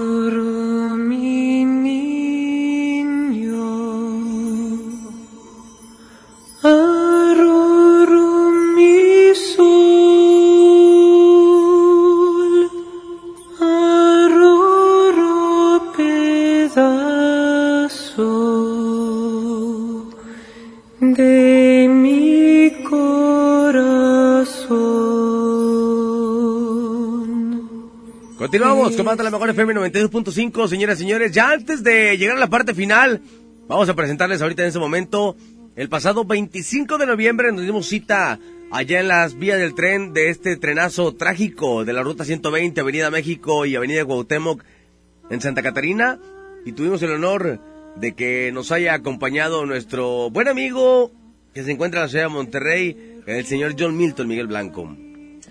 Continuamos 28.58 28.96
con 28.96 29.06
más 29.06 29.18
de 29.18 29.24
la 29.26 29.32
mejor 29.32 29.50
FM 29.50 29.74
92.5, 29.74 30.70
señoras 30.70 30.98
y 30.98 31.02
señores. 31.02 31.34
Ya 31.34 31.52
antes 31.52 31.84
de 31.84 32.18
llegar 32.18 32.38
a 32.38 32.40
la 32.40 32.50
parte 32.50 32.74
final, 32.74 33.20
vamos 33.68 33.90
a 33.90 33.96
presentarles 33.96 34.42
ahorita 34.42 34.62
en 34.62 34.70
ese 34.70 34.80
momento. 34.80 35.36
El 35.76 35.90
pasado 35.90 36.24
25 36.24 36.98
de 36.98 37.06
noviembre 37.06 37.52
nos 37.52 37.64
dimos 37.66 37.86
cita 37.86 38.40
allá 38.72 39.02
en 39.02 39.10
las 39.10 39.38
vías 39.38 39.60
del 39.60 39.76
tren 39.76 40.14
de 40.14 40.30
este 40.30 40.56
trenazo 40.56 41.14
trágico 41.16 41.84
de 41.84 41.92
la 41.92 42.02
Ruta 42.02 42.24
120, 42.24 42.80
Avenida 42.80 43.12
México 43.12 43.66
y 43.66 43.76
Avenida 43.76 44.06
Cuauhtémoc 44.06 44.64
en 45.30 45.42
Santa 45.42 45.62
Catarina. 45.62 46.18
Y 46.66 46.72
tuvimos 46.72 47.02
el 47.02 47.12
honor 47.12 47.60
de 47.98 48.16
que 48.16 48.54
nos 48.54 48.72
haya 48.72 48.94
acompañado 48.94 49.66
nuestro 49.66 50.30
buen 50.30 50.48
amigo 50.48 51.12
que 51.54 51.66
se 51.66 51.72
encuentra 51.74 52.00
en 52.00 52.04
la 52.06 52.10
ciudad 52.10 52.24
de 52.28 52.30
Monterrey, 52.30 53.22
el 53.26 53.46
señor 53.46 53.76
John 53.78 53.98
Milton 53.98 54.30
Miguel 54.30 54.48
Blanco. 54.48 54.96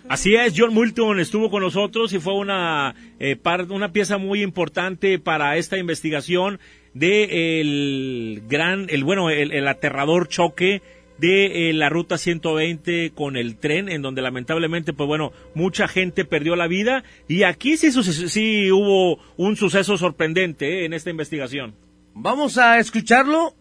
Así 0.09 0.35
es, 0.35 0.53
John 0.57 0.75
Moulton 0.75 1.19
estuvo 1.19 1.51
con 1.51 1.63
nosotros 1.63 2.13
y 2.13 2.19
fue 2.19 2.35
una, 2.35 2.95
eh, 3.19 3.39
una 3.71 3.93
pieza 3.93 4.19
muy 4.19 4.43
importante 4.43 5.19
para 5.19 5.57
esta 5.57 5.79
investigación 5.79 6.61
de 6.93 7.61
el 7.61 8.43
gran, 8.47 8.87
el 8.91 9.03
bueno, 9.03 9.31
el, 9.31 9.53
el 9.53 9.67
aterrador 9.67 10.29
choque 10.29 10.83
de 11.19 11.71
eh, 11.71 11.73
la 11.73 11.89
ruta 11.89 12.19
120 12.19 13.13
con 13.15 13.37
el 13.37 13.57
tren, 13.57 13.89
en 13.89 14.03
donde 14.03 14.23
lamentablemente, 14.23 14.93
pues 14.93 15.07
bueno, 15.07 15.33
mucha 15.55 15.89
gente 15.89 16.25
perdió 16.25 16.57
la 16.57 16.67
vida 16.67 17.05
y 17.29 17.45
aquí 17.45 17.77
sí, 17.77 17.91
sí 17.93 18.71
hubo 18.73 19.19
un 19.37 19.57
suceso 19.57 19.97
sorprendente 19.97 20.81
eh, 20.81 20.85
en 20.85 20.93
esta 20.93 21.11
investigación. 21.11 21.75
Vamos 22.15 22.59
a 22.59 22.79
escucharlo 22.79 23.55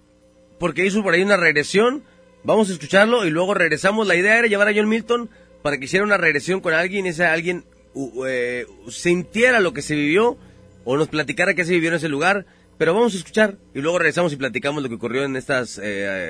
porque 0.60 0.86
hizo 0.86 1.04
por 1.04 1.14
ahí 1.14 1.22
una 1.22 1.38
regresión. 1.38 2.04
Vamos 2.44 2.70
a 2.70 2.74
escucharlo 2.74 3.26
y 3.26 3.30
luego 3.30 3.54
regresamos. 3.54 4.08
La 4.08 4.16
idea 4.16 4.40
era 4.40 4.48
llevar 4.48 4.68
a 4.68 4.74
John 4.76 4.90
Milton 4.90 5.30
para 5.64 5.78
que 5.80 5.86
hiciera 5.86 6.06
una 6.06 6.18
regresión 6.18 6.62
con 6.62 6.74
alguien 6.74 7.06
y 7.08 7.10
ese 7.10 7.26
alguien 7.26 7.66
u- 7.96 8.26
eh, 8.26 8.68
sintiera 8.90 9.60
lo 9.60 9.74
que 9.74 9.82
se 9.82 9.96
vivió 9.96 10.38
o 10.86 10.98
nos 10.98 11.08
platicara 11.08 11.54
qué 11.56 11.66
se 11.66 11.72
vivió 11.74 11.90
en 11.90 11.96
ese 11.96 12.10
lugar. 12.10 12.46
Pero 12.78 12.94
vamos 12.94 13.14
a 13.14 13.18
escuchar 13.18 13.58
y 13.74 13.82
luego 13.82 13.98
regresamos 14.00 14.34
y 14.34 14.36
platicamos 14.36 14.84
lo 14.84 14.90
que 14.90 14.96
ocurrió 14.96 15.24
en 15.24 15.36
estas 15.36 15.78
eh, 15.78 15.84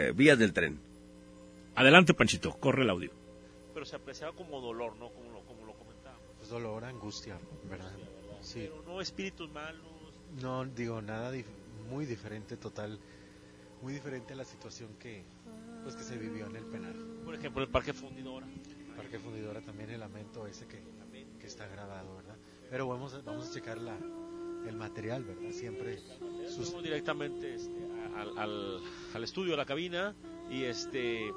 eh, 0.10 0.14
vías 0.16 0.38
del 0.38 0.54
tren. 0.54 0.80
Adelante, 1.76 2.14
Panchito, 2.14 2.52
corre 2.60 2.84
el 2.84 2.90
audio. 2.90 3.12
Pero 3.74 3.86
se 3.86 3.96
apreciaba 3.96 4.34
como 4.36 4.62
dolor, 4.62 4.96
¿no? 4.98 5.10
Como 5.10 5.32
lo, 5.32 5.42
como 5.46 5.66
lo 5.66 5.74
comentaba. 5.74 6.18
Pues 6.38 6.50
dolor, 6.50 6.84
angustia, 6.86 7.38
¿verdad? 7.70 7.92
Sí. 8.42 8.60
Pero 8.70 8.84
no 8.86 9.02
espíritus 9.02 9.50
malos. 9.52 9.82
No, 10.42 10.66
digo, 10.66 11.02
nada 11.02 11.34
dif- 11.34 11.46
muy 11.90 12.06
diferente, 12.06 12.58
total, 12.58 13.00
muy 13.82 13.94
diferente 13.94 14.34
a 14.34 14.36
la 14.36 14.46
situación 14.46 14.90
que, 15.00 15.24
pues, 15.84 15.96
que 15.96 16.04
se 16.04 16.18
vivió 16.18 16.46
en 16.48 16.56
el 16.58 16.66
penal. 16.66 16.94
Por 17.26 17.34
ejemplo, 17.36 17.64
el 17.64 17.70
Parque 17.70 17.94
Fundidora. 17.94 18.46
Parque 18.96 19.20
Fundidora 19.20 19.62
también 19.62 19.90
el 19.90 20.00
lamento 20.00 20.48
ese 20.48 20.68
que, 20.68 20.82
que 21.40 21.48
está 21.48 21.68
grabado, 21.68 22.16
¿verdad? 22.16 22.36
Pero 22.70 22.88
vamos 22.88 23.14
a, 23.14 23.22
vamos 23.22 23.50
a 23.50 23.54
checar 23.54 23.78
la, 23.78 23.96
el 24.68 24.76
material, 24.76 25.24
¿verdad? 25.24 25.52
Siempre 25.52 26.00
sus... 26.50 26.82
Directamente 26.82 27.56
este, 27.56 27.80
al, 28.16 28.38
al, 28.38 28.82
al 29.14 29.24
estudio, 29.24 29.54
a 29.54 29.58
la 29.58 29.66
cabina, 29.66 30.16
y 30.50 30.64
este 30.64 31.32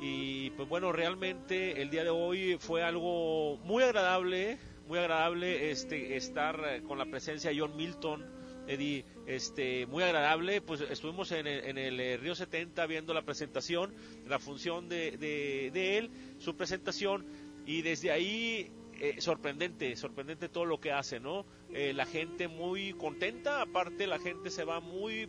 y 0.00 0.50
pues 0.50 0.68
bueno, 0.68 0.92
realmente 0.92 1.80
el 1.80 1.90
día 1.90 2.04
de 2.04 2.10
hoy 2.10 2.58
fue 2.60 2.82
algo 2.82 3.56
muy 3.58 3.82
agradable, 3.82 4.58
muy 4.88 4.98
agradable 4.98 5.70
este 5.70 6.16
estar 6.16 6.60
eh, 6.66 6.82
con 6.82 6.98
la 6.98 7.06
presencia 7.06 7.50
de 7.50 7.58
John 7.58 7.76
Milton, 7.76 8.24
Eddie, 8.66 9.04
este 9.26 9.86
muy 9.86 10.02
agradable, 10.02 10.60
pues 10.60 10.80
estuvimos 10.80 11.32
en 11.32 11.46
el, 11.46 11.64
en 11.64 11.78
el 11.78 12.00
eh, 12.00 12.16
Río 12.16 12.34
70 12.34 12.86
viendo 12.86 13.14
la 13.14 13.22
presentación, 13.22 13.94
la 14.26 14.38
función 14.38 14.88
de, 14.88 15.16
de, 15.16 15.98
él, 15.98 16.10
su 16.38 16.56
presentación 16.56 17.26
y 17.66 17.82
desde 17.82 18.10
ahí 18.10 18.70
eh, 19.00 19.16
sorprendente, 19.18 19.94
sorprendente 19.96 20.48
todo 20.48 20.64
lo 20.64 20.80
que 20.80 20.92
hace, 20.92 21.20
¿no? 21.20 21.46
Eh, 21.72 21.92
la 21.92 22.06
gente 22.06 22.48
muy 22.48 22.92
contenta, 22.94 23.60
aparte 23.60 24.06
la 24.06 24.18
gente 24.18 24.50
se 24.50 24.64
va 24.64 24.80
muy 24.80 25.28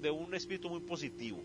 de 0.00 0.10
un 0.10 0.34
espíritu 0.34 0.68
muy 0.68 0.80
positivo. 0.80 1.42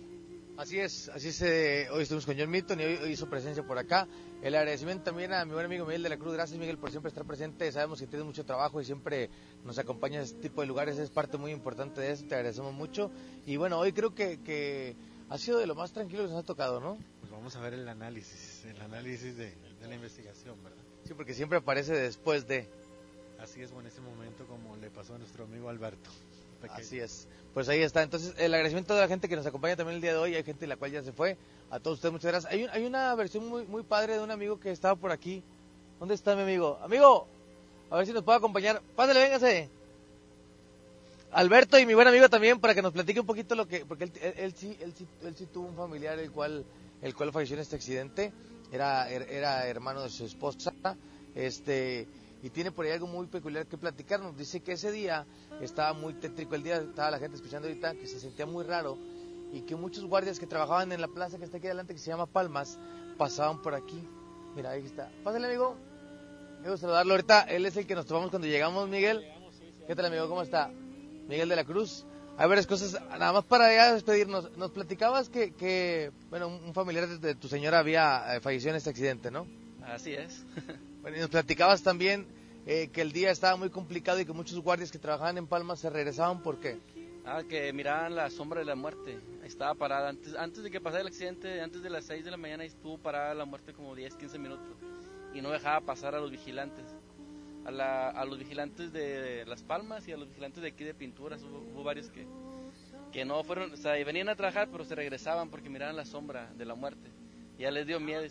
Así 0.56 0.80
es, 0.80 1.10
así 1.10 1.30
es. 1.30 1.42
eh, 1.42 1.88
hoy 1.92 2.04
estuvimos 2.04 2.26
con 2.28 2.38
John 2.38 2.50
Milton 2.50 2.80
y 2.80 2.84
hoy, 2.84 2.96
hoy 2.98 3.12
hizo 3.12 3.28
presencia 3.28 3.64
por 3.66 3.78
acá. 3.80 4.08
El 4.44 4.54
agradecimiento 4.56 5.06
también 5.06 5.34
a 5.34 5.44
mi 5.46 5.54
buen 5.54 5.66
amigo 5.66 5.86
Miguel 5.86 6.04
de 6.04 6.10
la 6.10 6.18
Cruz. 6.18 6.34
Gracias, 6.34 6.60
Miguel, 6.60 6.78
por 6.78 6.92
siempre 6.92 7.10
estar 7.10 7.26
presente. 7.26 7.72
Sabemos 7.72 8.00
que 8.00 8.06
tienes 8.06 8.26
mucho 8.26 8.46
trabajo 8.46 8.80
y 8.80 8.86
siempre 8.86 9.30
nos 9.66 9.80
acompañas 9.80 10.22
a 10.22 10.26
este 10.26 10.42
tipo 10.42 10.62
de 10.62 10.68
lugares. 10.68 11.00
Es 11.00 11.10
parte 11.10 11.38
muy 11.38 11.52
importante 11.52 12.02
de 12.02 12.12
eso. 12.12 12.26
Te 12.26 12.36
agradecemos 12.36 12.72
mucho. 12.74 13.10
Y 13.48 13.58
bueno, 13.58 13.80
hoy 13.80 13.94
creo 13.94 14.14
que, 14.14 14.42
que 14.42 14.96
ha 15.30 15.38
sido 15.40 15.58
de 15.58 15.66
lo 15.66 15.74
más 15.74 15.92
tranquilo 15.92 16.24
que 16.24 16.30
nos 16.30 16.44
ha 16.44 16.46
tocado, 16.46 16.80
¿no? 16.80 16.98
Pues 17.20 17.32
vamos 17.32 17.56
a 17.56 17.60
ver 17.60 17.74
el 17.74 17.88
análisis, 17.88 18.64
el 18.66 18.80
análisis 18.80 19.36
de, 19.36 19.56
de 19.82 19.88
la 19.88 19.96
investigación, 19.96 20.62
¿verdad? 20.64 20.78
Sí, 21.06 21.16
porque 21.16 21.34
siempre 21.34 21.58
aparece 21.58 21.94
después 21.94 22.48
de. 22.48 22.70
Así 23.40 23.62
es, 23.62 23.72
o 23.72 23.80
en 23.80 23.88
ese 23.88 24.02
momento 24.02 24.46
como 24.46 24.78
le 24.78 24.92
pasó 24.92 25.16
a 25.16 25.18
nuestro 25.18 25.46
amigo 25.46 25.70
Alberto. 25.70 26.12
Pequeño. 26.62 26.80
Así 26.80 27.00
es. 27.00 27.28
Pues 27.54 27.70
ahí 27.70 27.82
está. 27.82 28.02
Entonces, 28.02 28.34
el 28.38 28.54
agradecimiento 28.54 28.96
de 28.96 29.02
la 29.02 29.08
gente 29.08 29.30
que 29.30 29.36
nos 29.36 29.46
acompaña 29.46 29.76
también 29.76 29.96
el 29.98 30.02
día 30.02 30.12
de 30.14 30.18
hoy. 30.18 30.36
Hay 30.36 30.44
gente 30.44 30.66
la 30.66 30.76
cual 30.76 30.92
ya 30.92 31.04
se 31.04 31.12
fue. 31.12 31.38
A 31.70 31.80
todos 31.80 31.98
ustedes, 31.98 32.12
muchas 32.14 32.32
gracias. 32.32 32.52
Hay, 32.52 32.64
un- 32.64 32.70
hay 32.72 32.86
una 32.86 33.14
versión 33.16 33.48
muy, 33.48 33.66
muy 33.66 33.84
padre 33.84 34.14
de 34.14 34.22
un 34.24 34.32
amigo 34.32 34.60
que 34.60 34.72
estaba 34.72 34.96
por 34.96 35.12
aquí. 35.12 35.44
¿Dónde 36.00 36.16
está 36.16 36.36
mi 36.36 36.42
amigo? 36.42 36.80
Amigo, 36.84 37.28
a 37.92 37.98
ver 37.98 38.08
si 38.08 38.14
nos 38.14 38.24
puede 38.24 38.38
acompañar. 38.40 38.82
Pásale, 38.96 39.20
véngase. 39.20 39.70
Alberto 41.32 41.80
y 41.80 41.86
mi 41.86 41.94
buen 41.96 42.08
amigo 42.08 42.30
también 42.30 42.60
para 42.60 42.76
que 42.76 42.82
nos 42.82 42.94
platique 42.94 43.20
un 43.20 43.26
poquito 43.26 43.56
lo 43.56 43.68
que 43.68 43.86
porque 43.86 44.04
él, 44.06 44.12
él- 44.22 44.34
él 44.38 44.54
sí 44.56 44.78
él 44.82 44.94
sí 44.96 45.08
él 45.24 45.36
sí 45.36 45.48
tuvo 45.48 45.68
un 45.68 45.76
familiar 45.76 46.20
el 46.20 46.30
cual 46.32 46.64
el 47.02 47.16
cual 47.16 47.32
falleció 47.32 47.56
en 47.56 47.62
este 47.62 47.76
accidente 47.76 48.32
era 48.72 49.10
er- 49.10 49.28
era 49.30 49.66
hermano 49.68 50.04
de 50.04 50.10
su 50.12 50.26
esposa 50.26 50.72
este 51.34 52.08
y 52.44 52.50
tiene 52.50 52.72
por 52.72 52.86
ahí 52.86 52.92
algo 52.92 53.08
muy 53.08 53.26
peculiar 53.28 53.66
que 53.66 53.78
platicarnos 53.78 54.38
dice 54.38 54.60
que 54.60 54.74
ese 54.74 54.92
día 54.92 55.26
estaba 55.62 55.94
muy 55.94 56.14
tétrico 56.14 56.54
el 56.54 56.64
día 56.64 56.76
estaba 56.78 57.10
la 57.10 57.20
gente 57.20 57.38
escuchando 57.38 57.68
ahorita 57.68 57.96
que 57.96 58.06
se 58.06 58.20
sentía 58.20 58.46
muy 58.46 58.64
raro 58.64 58.98
y 59.52 59.62
que 59.62 59.76
muchos 59.76 60.06
guardias 60.06 60.40
que 60.40 60.46
trabajaban 60.46 60.92
en 60.92 61.02
la 61.02 61.08
plaza 61.08 61.38
que 61.40 61.46
está 61.46 61.58
aquí 61.58 61.68
adelante 61.68 61.94
que 61.94 62.00
se 62.00 62.12
llama 62.12 62.26
Palmas 62.28 62.78
pasaban 63.18 63.62
por 63.62 63.74
aquí 63.74 64.08
mira 64.56 64.72
ahí 64.72 64.86
está 64.86 65.10
pásale 65.24 65.48
amigo 65.48 65.76
quiero 66.62 66.78
saludarlo 66.78 67.14
ahorita 67.14 67.42
él 67.44 67.66
es 67.66 67.78
el 67.78 67.88
que 67.88 67.96
nos 67.96 68.06
tomamos 68.06 68.30
cuando 68.30 68.48
llegamos 68.48 68.90
Miguel 68.90 69.26
qué 69.88 69.96
tal 69.96 70.06
amigo 70.06 70.28
cómo 70.28 70.42
está 70.42 70.70
Miguel 71.28 71.50
de 71.50 71.56
la 71.56 71.64
Cruz. 71.64 72.06
Hay 72.38 72.48
varias 72.48 72.68
cosas, 72.68 73.00
nada 73.10 73.32
más 73.32 73.46
para 73.46 73.74
ya 73.74 73.94
despedirnos. 73.94 74.56
Nos 74.58 74.72
platicabas 74.72 75.30
que, 75.30 75.54
que 75.54 76.12
bueno, 76.30 76.48
un 76.48 76.74
familiar 76.74 77.08
de, 77.08 77.18
de 77.18 77.36
tu 77.36 77.48
señora 77.48 77.80
había 77.80 78.36
eh, 78.36 78.40
fallecido 78.42 78.72
en 78.72 78.78
este 78.78 78.90
accidente, 78.90 79.32
¿no? 79.32 79.46
Así 79.86 80.14
es. 80.14 80.44
Bueno, 81.04 81.18
y 81.18 81.20
nos 81.20 81.30
platicabas 81.30 81.84
también 81.84 82.26
eh, 82.66 82.90
que 82.92 83.02
el 83.02 83.12
día 83.12 83.30
estaba 83.30 83.58
muy 83.58 83.70
complicado 83.70 84.20
y 84.20 84.26
que 84.26 84.32
muchos 84.34 84.58
guardias 84.60 84.92
que 84.92 84.98
trabajaban 85.00 85.38
en 85.38 85.48
Palma 85.48 85.76
se 85.76 85.90
regresaban, 85.90 86.42
¿por 86.42 86.60
qué? 86.60 86.80
Ah, 87.26 87.44
que 87.48 87.72
miraban 87.74 88.16
la 88.16 88.30
sombra 88.30 88.60
de 88.60 88.66
la 88.66 88.76
muerte. 88.76 89.20
Estaba 89.44 89.76
parada. 89.76 90.10
Antes, 90.10 90.34
antes 90.36 90.64
de 90.64 90.72
que 90.72 90.82
pasara 90.82 91.02
el 91.02 91.08
accidente, 91.08 91.62
antes 91.62 91.84
de 91.84 91.90
las 91.90 92.06
6 92.06 92.26
de 92.26 92.32
la 92.32 92.38
mañana, 92.38 92.64
estuvo 92.64 92.98
parada 92.98 93.34
la 93.34 93.46
muerte 93.46 93.74
como 93.74 93.94
10, 93.96 94.16
15 94.16 94.40
minutos. 94.40 94.66
Y 95.34 95.42
no 95.42 95.50
dejaba 95.52 95.82
pasar 95.82 96.16
a 96.16 96.20
los 96.20 96.32
vigilantes. 96.32 96.86
A, 97.66 97.72
la- 97.72 98.10
a 98.10 98.26
los 98.26 98.40
vigilantes 98.40 98.92
de 98.92 99.46
Las 99.46 99.64
Palmas 99.64 100.06
y 100.08 100.12
a 100.12 100.18
los 100.18 100.28
vigilantes 100.28 100.62
de 100.64 100.70
aquí 100.70 100.84
de 100.84 100.94
Pinturas. 100.94 101.42
Hubo, 101.44 101.60
hubo 101.74 101.84
varios 101.84 102.10
que, 102.10 102.26
que 103.14 103.24
no 103.24 103.42
fueron, 103.46 103.72
o 103.74 103.78
sea, 103.78 103.94
venían 104.04 104.28
a 104.28 104.36
trabajar, 104.36 104.68
pero 104.70 104.84
se 104.84 104.96
regresaban 104.96 105.50
porque 105.50 105.70
miraban 105.70 105.96
la 105.96 106.06
sombra 106.06 106.52
de 106.58 106.66
la 106.66 106.76
muerte. 106.76 107.10
Ya 107.58 107.72
les 107.72 107.88
dio 107.88 108.00
miedo. 108.02 108.24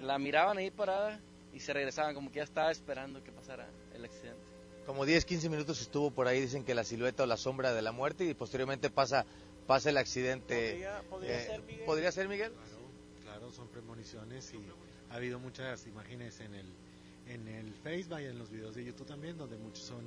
La 0.00 0.18
miraban 0.18 0.58
ahí 0.58 0.70
parada 0.70 1.18
y 1.52 1.60
se 1.60 1.72
regresaban, 1.72 2.14
como 2.14 2.30
que 2.30 2.36
ya 2.38 2.44
estaba 2.44 2.70
esperando 2.70 3.22
que 3.22 3.32
pasara 3.32 3.68
el 3.94 4.04
accidente. 4.04 4.40
Como 4.86 5.04
10, 5.04 5.24
15 5.24 5.48
minutos 5.48 5.80
estuvo 5.80 6.10
por 6.10 6.26
ahí, 6.26 6.40
dicen 6.40 6.64
que 6.64 6.74
la 6.74 6.84
silueta 6.84 7.22
o 7.22 7.26
la 7.26 7.36
sombra 7.36 7.72
de 7.72 7.82
la 7.82 7.92
muerte 7.92 8.24
y 8.24 8.34
posteriormente 8.34 8.90
pasa, 8.90 9.24
pasa 9.66 9.90
el 9.90 9.98
accidente. 9.98 10.70
Podría- 10.72 11.02
podría 11.08 11.36
Eh, 11.42 11.46
ser, 11.46 11.62
Miguel. 11.62 11.84
¿Podría 11.84 12.12
ser, 12.12 12.28
Miguel? 12.28 12.52
Claro, 13.22 13.52
son 13.52 13.68
premoniciones 13.68 14.52
y 14.54 14.58
ha 15.10 15.14
habido 15.14 15.38
muchas 15.38 15.86
imágenes 15.86 16.40
en 16.40 16.54
el, 16.54 16.66
en 17.26 17.46
el 17.46 17.72
Facebook 17.74 18.20
y 18.20 18.24
en 18.24 18.38
los 18.38 18.50
videos 18.50 18.74
de 18.74 18.84
YouTube 18.84 19.06
también, 19.06 19.36
donde 19.38 19.56
muchos 19.58 19.84
son, 19.84 20.04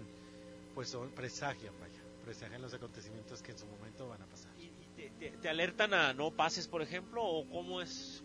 pues 0.74 0.90
son, 0.90 1.10
presagian, 1.12 1.74
vaya, 1.80 2.02
presagian 2.26 2.62
los 2.62 2.74
acontecimientos 2.74 3.42
que 3.42 3.52
en 3.52 3.58
su 3.60 3.66
momento 3.68 4.08
van 4.10 4.22
a 4.22 4.26
pasar. 4.26 4.52
¿Te, 4.96 5.10
te- 5.20 5.32
te 5.38 5.50
alertan 5.50 5.94
a 5.94 6.14
no 6.14 6.32
pases, 6.32 6.68
por 6.68 6.82
ejemplo? 6.82 7.24
¿O 7.24 7.48
cómo 7.50 7.82
es? 7.82 8.24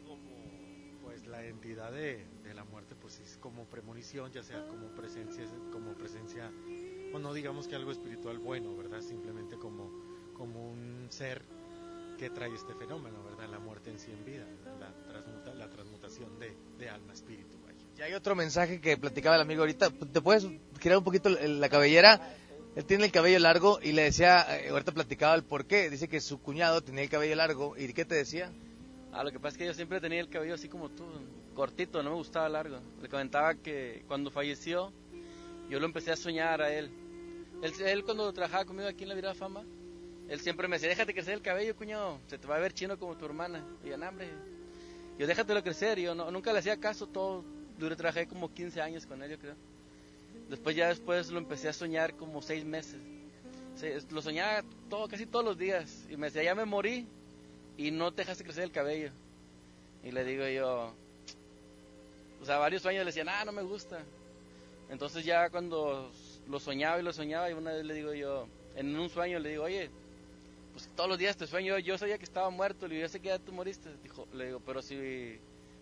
Pues 1.02 1.26
la 1.26 1.44
entidad 1.44 1.92
de, 1.92 2.26
de 2.49 2.55
la 2.55 2.65
muerte, 2.65 2.94
pues 3.01 3.18
es 3.20 3.36
como 3.39 3.65
premonición, 3.67 4.33
ya 4.33 4.43
sea 4.43 4.67
como 4.68 4.89
presencia, 4.94 5.44
como 5.73 5.93
presencia, 5.94 6.51
o 7.12 7.18
no 7.18 7.33
digamos 7.33 7.68
que 7.68 7.77
algo 7.77 7.93
espiritual 7.93 8.39
bueno, 8.39 8.77
¿verdad? 8.77 9.01
Simplemente 9.01 9.57
como, 9.57 9.91
como 10.35 10.70
un 10.70 11.07
ser 11.10 11.43
que 12.18 12.31
trae 12.31 12.52
este 12.55 12.75
fenómeno, 12.75 13.23
¿verdad? 13.23 13.49
La 13.49 13.59
muerte 13.60 13.91
en 13.91 13.99
sí 13.99 14.10
en 14.10 14.25
vida, 14.25 14.44
la, 14.81 14.89
transmuta- 15.07 15.55
la 15.55 15.70
transmutación 15.70 16.39
de, 16.39 16.57
de 16.78 16.89
alma 16.91 17.12
espíritu, 17.12 17.57
vaya. 17.65 17.78
Y 17.97 18.02
hay 18.02 18.15
otro 18.15 18.35
mensaje 18.35 18.81
que 18.81 18.97
platicaba 18.97 19.36
el 19.36 19.43
amigo 19.43 19.60
ahorita. 19.62 19.91
¿Te 19.91 20.20
puedes 20.20 20.47
girar 20.81 20.99
un 20.99 21.05
poquito 21.05 21.28
la 21.31 21.68
cabellera? 21.68 22.35
Él 22.77 22.85
tiene 22.85 23.07
el 23.07 23.12
cabello 23.12 23.39
largo 23.41 23.78
y 23.83 23.93
le 23.93 24.02
decía, 24.02 24.47
eh, 24.60 24.68
ahorita 24.68 24.93
platicaba 24.93 25.35
el 25.35 25.43
por 25.44 25.67
qué. 25.67 25.91
Dice 25.91 26.09
que 26.09 26.20
su 26.20 26.41
cuñado 26.41 26.81
tenía 26.83 27.02
el 27.02 27.09
cabello 27.10 27.35
largo. 27.35 27.77
¿Y 27.77 27.93
qué 27.93 28.05
te 28.05 28.15
decía? 28.15 28.52
Ah, 29.12 29.25
lo 29.25 29.33
que 29.33 29.41
pasa 29.41 29.55
es 29.55 29.59
que 29.59 29.67
yo 29.67 29.75
siempre 29.75 30.01
tenía 30.01 30.20
el 30.20 30.28
cabello 30.28 30.55
así 30.55 30.68
como 30.68 30.91
tú, 30.91 31.05
cortito, 31.59 32.05
no 32.05 32.11
me 32.11 32.17
gustaba 32.17 32.49
largo. 32.49 32.78
Le 33.03 33.09
comentaba 33.09 33.53
que 33.57 34.05
cuando 34.07 34.31
falleció, 34.31 34.93
yo 35.69 35.81
lo 35.81 35.87
empecé 35.87 36.12
a 36.12 36.17
soñar 36.17 36.62
a 36.62 36.73
él. 36.73 36.89
Él, 37.62 37.73
él 37.85 38.05
cuando 38.05 38.33
trabajaba 38.33 38.65
conmigo 38.65 38.89
aquí 38.89 39.03
en 39.03 39.09
la 39.09 39.17
Virada 39.17 39.35
Fama, 39.35 39.65
él 40.28 40.39
siempre 40.39 40.69
me 40.69 40.77
decía, 40.77 40.89
déjate 40.89 41.12
crecer 41.12 41.35
el 41.35 41.43
cabello, 41.43 41.75
cuñado, 41.75 42.20
se 42.28 42.39
te 42.39 42.47
va 42.47 42.55
a 42.55 42.61
ver 42.61 42.73
chino 42.73 42.97
como 42.97 43.17
tu 43.17 43.25
hermana. 43.25 43.65
Y 43.85 43.89
yo, 43.89 43.97
"No, 43.99 44.09
hombre, 44.09 44.28
yo 45.19 45.27
déjatelo 45.27 45.61
crecer. 45.65 45.99
Yo 45.99 46.15
no, 46.15 46.31
nunca 46.31 46.53
le 46.53 46.61
hacía 46.61 46.77
caso, 46.77 47.09
todo, 47.09 47.45
duré, 47.77 47.97
trabajé 47.97 48.28
como 48.28 48.55
15 48.55 48.81
años 48.81 49.05
con 49.05 49.20
él, 49.20 49.33
yo 49.33 49.39
creo. 49.41 49.57
Después 50.49 50.77
ya 50.77 50.89
después 50.91 51.28
lo 51.31 51.39
empecé 51.39 51.69
a 51.69 51.73
soñar 51.73 52.15
como 52.15 52.41
6 52.41 52.65
meses. 52.65 53.01
Se- 53.75 54.01
lo 54.12 54.23
soñaba 54.23 54.62
todo, 54.89 55.09
casi 55.09 55.27
todos 55.27 55.45
los 55.45 55.59
días. 55.59 56.07
Y 56.09 56.17
me 56.17 56.28
decía, 56.28 56.45
ya 56.45 56.55
me 56.55 56.65
morí 56.65 57.09
y 57.77 57.91
no 57.91 58.12
te 58.12 58.23
dejaste 58.23 58.45
crecer 58.45 58.62
el 58.62 58.70
cabello. 58.70 59.11
Y 60.05 60.12
le 60.12 60.23
digo 60.25 60.47
yo, 60.47 60.95
o 62.41 62.44
sea, 62.44 62.58
varios 62.58 62.83
sueños 62.83 63.05
le 63.05 63.08
decían, 63.10 63.28
ah, 63.28 63.44
no 63.44 63.52
me 63.52 63.62
gusta. 63.62 64.00
Entonces 64.91 65.25
ya 65.25 65.50
cuando 65.50 66.10
lo 66.49 66.60
soñaba 66.60 66.99
y 66.99 67.02
lo 67.02 67.12
soñaba, 67.12 67.50
y 67.50 67.55
una 67.55 67.73
vez 67.73 67.84
le 67.84 67.94
digo 67.94 68.15
yo, 68.15 68.47
en 68.76 68.97
un 68.99 69.10
sueño 69.10 69.39
le 69.39 69.50
digo, 69.50 69.65
oye, 69.65 69.91
pues 70.73 70.89
todos 70.97 71.08
los 71.10 71.18
días 71.18 71.36
te 71.36 71.47
sueño, 71.47 71.78
yo 71.78 71.99
sabía 71.99 72.17
que 72.18 72.25
estaba 72.25 72.49
muerto, 72.50 72.86
le 72.89 72.94
digo, 72.94 73.07
yo 73.07 73.10
sé 73.12 73.20
que 73.20 73.28
ya 73.28 73.39
tú 73.39 73.52
moriste. 73.52 73.91
Dijo, 74.02 74.26
le 74.33 74.47
digo, 74.47 74.60
pero 74.65 74.81
si 74.81 74.94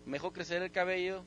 me 0.05 0.13
dejó 0.13 0.31
crecer 0.31 0.61
el 0.61 0.71
cabello, 0.71 1.23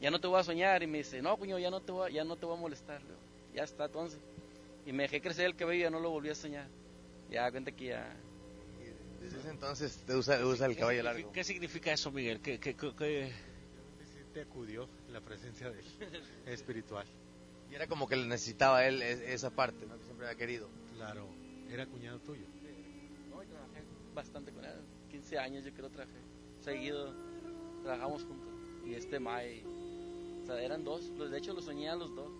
ya 0.00 0.10
no 0.10 0.20
te 0.20 0.26
voy 0.26 0.40
a 0.40 0.44
soñar. 0.44 0.82
Y 0.82 0.86
me 0.86 0.98
dice, 0.98 1.20
no, 1.22 1.36
cuño, 1.36 1.58
ya 1.58 1.70
no 1.70 1.80
te 1.80 1.92
voy 1.92 2.10
a, 2.10 2.12
ya 2.12 2.24
no 2.24 2.36
te 2.36 2.46
voy 2.46 2.56
a 2.56 2.60
molestar. 2.60 3.00
Le 3.02 3.08
digo, 3.08 3.20
ya 3.54 3.64
está, 3.64 3.84
entonces. 3.84 4.18
Y 4.86 4.92
me 4.92 5.02
dejé 5.04 5.20
crecer 5.20 5.46
el 5.46 5.54
cabello 5.56 5.80
y 5.80 5.82
ya 5.82 5.90
no 5.90 6.00
lo 6.00 6.10
volví 6.10 6.30
a 6.30 6.34
soñar. 6.34 6.66
Ya 7.30 7.50
cuenta 7.50 7.70
que 7.72 7.86
ya... 7.86 8.16
Desde 9.20 9.40
ese 9.40 9.50
entonces 9.50 9.96
te 10.06 10.14
usa, 10.14 10.44
usa 10.46 10.66
el 10.66 10.76
cabello 10.76 11.02
largo. 11.02 11.32
¿Qué 11.32 11.42
significa 11.44 11.92
eso, 11.92 12.10
Miguel? 12.12 12.40
¿Qué, 12.40 12.58
qué, 12.60 12.74
qué- 12.74 12.92
qué- 12.96 13.32
Te 14.36 14.42
acudió 14.42 14.86
la 15.10 15.22
presencia 15.22 15.70
de 15.70 15.80
espiritual. 16.52 17.06
Y 17.70 17.74
era 17.74 17.86
como 17.86 18.06
que 18.06 18.16
le 18.16 18.26
necesitaba 18.26 18.84
él 18.84 19.00
esa 19.00 19.48
parte, 19.48 19.86
¿no? 19.86 19.96
Que 19.96 20.04
siempre 20.04 20.26
había 20.26 20.36
querido. 20.36 20.68
Claro, 20.94 21.26
era 21.70 21.86
cuñado 21.86 22.18
tuyo. 22.18 22.44
No, 23.30 23.42
y 23.42 23.46
trabajé 23.46 23.82
bastante 24.14 24.52
con 24.52 24.62
él. 24.66 24.74
15 25.10 25.38
años 25.38 25.64
yo 25.64 25.72
creo 25.72 25.88
trabajé. 25.88 26.18
Seguido 26.60 27.14
trabajamos 27.82 28.24
juntos. 28.24 28.52
Y 28.84 28.92
este 28.92 29.18
May, 29.18 29.64
o 30.42 30.44
sea, 30.46 30.60
eran 30.60 30.84
dos. 30.84 31.04
Los- 31.16 31.30
De 31.30 31.38
hecho, 31.38 31.54
los 31.54 31.64
soñé 31.64 31.88
a 31.88 31.96
los 31.96 32.14
dos. 32.14 32.30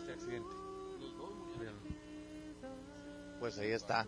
Este 0.00 0.12
accidente. 0.14 0.48
Los 0.98 1.14
dos 1.18 1.30
murieron. 1.54 1.76
Pues 3.38 3.58
ahí 3.58 3.72
está. 3.72 4.06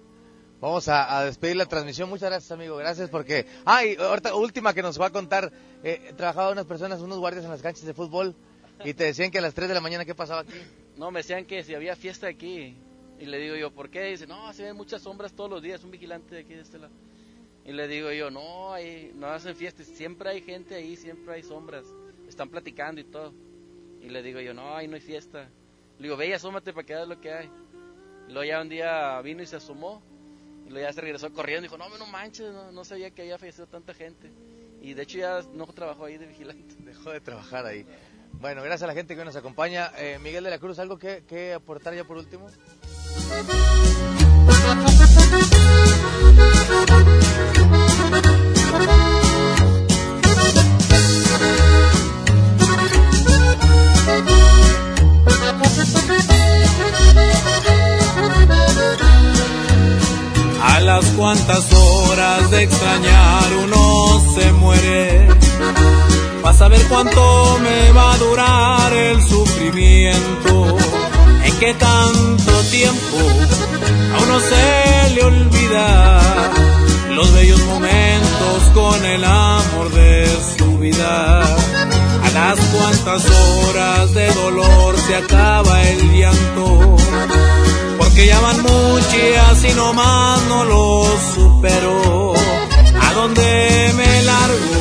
Vamos 0.60 0.88
a, 0.88 1.18
a 1.18 1.24
despedir 1.24 1.56
la 1.56 1.66
transmisión. 1.66 2.08
Muchas 2.08 2.30
gracias, 2.30 2.50
amigo. 2.50 2.76
Gracias 2.76 3.10
porque... 3.10 3.46
Ah, 3.64 3.84
y 3.84 3.96
ahorita, 3.96 4.34
última 4.34 4.74
que 4.74 4.82
nos 4.82 5.00
va 5.00 5.06
a 5.06 5.10
contar. 5.10 5.52
Eh, 5.84 6.12
trabajaba 6.16 6.50
unas 6.50 6.66
personas, 6.66 7.00
unos 7.00 7.18
guardias 7.18 7.44
en 7.44 7.50
las 7.50 7.62
canchas 7.62 7.84
de 7.84 7.94
fútbol 7.94 8.34
y 8.84 8.94
te 8.94 9.04
decían 9.04 9.30
que 9.30 9.38
a 9.38 9.40
las 9.40 9.54
3 9.54 9.68
de 9.68 9.74
la 9.74 9.80
mañana, 9.80 10.04
¿qué 10.04 10.14
pasaba 10.14 10.42
aquí? 10.42 10.52
No, 10.96 11.10
me 11.10 11.20
decían 11.20 11.44
que 11.44 11.62
si 11.62 11.74
había 11.74 11.94
fiesta 11.96 12.26
aquí. 12.26 12.76
Y 13.20 13.26
le 13.26 13.38
digo 13.38 13.56
yo, 13.56 13.72
¿por 13.72 13.90
qué? 13.90 14.04
Dice, 14.04 14.26
no, 14.26 14.52
se 14.52 14.62
ven 14.64 14.76
muchas 14.76 15.02
sombras 15.02 15.32
todos 15.32 15.50
los 15.50 15.62
días. 15.62 15.82
Un 15.84 15.90
vigilante 15.90 16.34
de 16.34 16.40
aquí 16.42 16.54
de 16.54 16.62
este 16.62 16.78
lado. 16.78 16.92
Y 17.64 17.72
le 17.72 17.86
digo 17.86 18.10
yo, 18.12 18.30
no, 18.30 18.72
hay, 18.72 19.12
no 19.14 19.26
hacen 19.28 19.54
fiestas. 19.54 19.86
Siempre 19.86 20.30
hay 20.30 20.42
gente 20.42 20.74
ahí, 20.74 20.96
siempre 20.96 21.34
hay 21.34 21.42
sombras. 21.42 21.84
Están 22.28 22.48
platicando 22.48 23.00
y 23.00 23.04
todo. 23.04 23.32
Y 24.00 24.08
le 24.08 24.22
digo 24.22 24.40
yo, 24.40 24.54
no, 24.54 24.74
ahí 24.74 24.88
no 24.88 24.94
hay 24.94 25.00
fiesta. 25.00 25.48
Le 25.98 26.04
digo, 26.04 26.16
ve 26.16 26.28
y 26.28 26.32
asómate 26.32 26.72
para 26.72 26.86
que 26.86 26.94
veas 26.94 27.08
lo 27.08 27.20
que 27.20 27.32
hay. 27.32 27.50
Y 28.28 28.32
luego 28.32 28.44
ya 28.48 28.60
un 28.60 28.68
día 28.68 29.20
vino 29.22 29.42
y 29.42 29.46
se 29.46 29.56
asomó. 29.56 30.02
Y 30.68 30.70
luego 30.70 30.86
ya 30.86 30.92
se 30.92 31.00
regresó 31.00 31.32
corriendo 31.32 31.64
y 31.64 31.68
dijo, 31.68 31.78
no, 31.78 31.88
no 31.96 32.06
manches, 32.06 32.52
no, 32.52 32.70
no 32.70 32.84
sabía 32.84 33.10
que 33.10 33.22
había 33.22 33.38
fallecido 33.38 33.66
tanta 33.66 33.94
gente. 33.94 34.30
Y 34.82 34.92
de 34.92 35.02
hecho 35.02 35.16
ya 35.16 35.40
no 35.54 35.66
trabajó 35.68 36.04
ahí 36.04 36.18
de 36.18 36.26
vigilante. 36.26 36.74
Dejó 36.80 37.10
de 37.10 37.22
trabajar 37.22 37.64
ahí. 37.64 37.86
Bueno, 38.32 38.62
gracias 38.62 38.82
a 38.82 38.88
la 38.88 38.92
gente 38.92 39.16
que 39.16 39.24
nos 39.24 39.34
acompaña. 39.34 39.90
Eh, 39.96 40.18
Miguel 40.22 40.44
de 40.44 40.50
la 40.50 40.58
Cruz, 40.58 40.78
¿algo 40.78 40.98
que, 40.98 41.24
que 41.26 41.54
aportar 41.54 41.94
ya 41.94 42.04
por 42.04 42.18
último? 42.18 42.48
las 60.88 61.04
cuantas 61.18 61.70
horas 61.70 62.50
de 62.50 62.62
extrañar 62.62 63.44
uno 63.62 64.24
se 64.34 64.52
muere. 64.52 65.28
Vas 66.42 66.62
a 66.62 66.68
ver 66.68 66.80
cuánto 66.88 67.58
me 67.60 67.92
va 67.92 68.14
a 68.14 68.16
durar 68.16 68.92
el 68.94 69.22
sufrimiento. 69.22 70.78
En 71.44 71.54
qué 71.58 71.74
tanto 71.74 72.52
tiempo 72.70 73.18
a 74.14 74.22
uno 74.24 74.40
se 74.40 75.14
le 75.14 75.22
olvida 75.24 76.20
los 77.10 77.34
bellos 77.34 77.60
momentos 77.64 78.58
con 78.72 79.04
el 79.04 79.24
amor 79.24 79.90
de 79.90 80.26
su 80.56 80.78
vida. 80.78 81.42
A 82.26 82.30
las 82.32 82.58
cuantas 82.72 83.22
horas 83.30 84.14
de 84.14 84.32
dolor 84.32 84.96
se 85.06 85.16
acaba 85.16 85.82
el 85.82 86.00
llanto 86.18 87.47
ya 88.26 88.40
van 88.40 88.62
muchas 88.62 89.64
y 89.64 89.74
nomás 89.74 90.42
no 90.48 90.64
lo 90.64 91.04
supero. 91.34 92.34
¿A 93.00 93.12
dónde 93.14 93.92
me 93.96 94.22
largo 94.22 94.80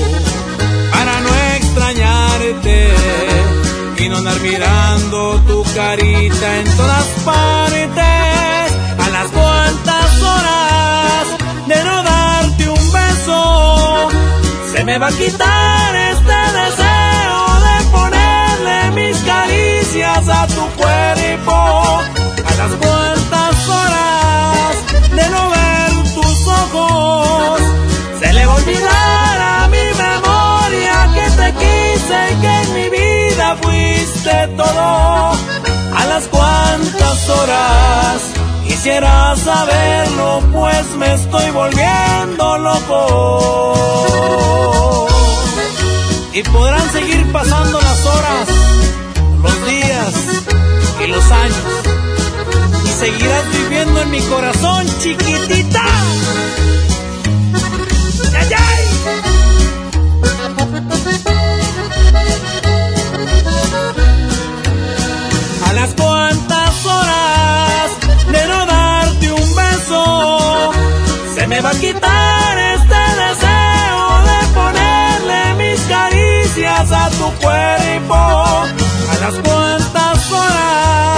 para 0.91 1.19
no 1.21 1.29
extrañarte 1.55 2.93
y 3.99 4.09
no 4.09 4.17
andar 4.17 4.39
mirando 4.41 5.39
tu 5.47 5.63
carita 5.75 6.57
en 6.59 6.65
todas 6.77 7.05
partes? 7.25 8.67
A 9.05 9.09
las 9.11 9.27
cuantas 9.27 10.21
horas 10.21 11.27
de 11.67 11.83
no 11.83 12.03
darte 12.03 12.69
un 12.69 12.91
beso, 12.91 14.09
se 14.73 14.83
me 14.83 14.97
va 14.97 15.07
a 15.07 15.11
quitar 15.11 15.95
este 15.95 16.37
deseo 16.59 17.39
de 17.67 17.75
ponerle 17.91 18.91
mis 18.95 19.17
caricias 19.19 20.27
a 20.27 20.47
tu 20.47 20.65
cuerpo 20.81 21.53
a 21.53 22.55
las 22.57 22.71
se 28.19 28.33
le 28.33 28.45
va 28.45 28.55
a 28.55 29.63
a 29.63 29.67
mi 29.69 29.85
memoria 30.05 30.95
que 31.15 31.25
te 31.39 31.47
quise 31.53 32.17
y 32.31 32.35
que 32.41 32.53
en 32.63 32.69
mi 32.73 32.87
vida 32.89 33.55
fuiste 33.61 34.35
todo. 34.57 34.87
A 35.95 36.05
las 36.09 36.23
cuantas 36.27 37.29
horas 37.29 38.21
quisiera 38.65 39.35
saberlo, 39.37 40.41
pues 40.51 40.85
me 40.97 41.13
estoy 41.13 41.51
volviendo 41.51 42.57
loco. 42.57 42.97
Y 46.33 46.43
podrán 46.43 46.91
seguir 46.91 47.31
pasando 47.31 47.79
las 47.81 48.05
horas, 48.05 48.49
los 49.41 49.65
días 49.67 50.13
y 51.03 51.07
los 51.07 51.31
años 51.31 51.76
seguirás 53.11 53.51
viviendo 53.53 54.01
en 54.01 54.11
mi 54.11 54.19
corazón, 54.21 54.85
chiquitita. 54.99 55.85
A 65.67 65.73
las 65.73 65.93
cuantas 65.93 66.85
horas 66.85 67.91
de 68.33 68.47
no 68.47 68.65
darte 68.65 69.31
un 69.31 69.55
beso, 69.55 70.71
se 71.35 71.47
me 71.47 71.61
va 71.61 71.69
a 71.69 71.79
quitar 71.79 72.57
este 72.75 73.01
deseo 73.23 74.03
de 74.29 74.39
ponerle 74.59 75.41
mis 75.61 75.79
caricias 75.95 76.91
a 76.91 77.09
tu 77.11 77.27
cuerpo. 77.41 78.15
A 79.11 79.15
las 79.21 79.35
cuantas 79.35 80.31
horas 80.31 81.16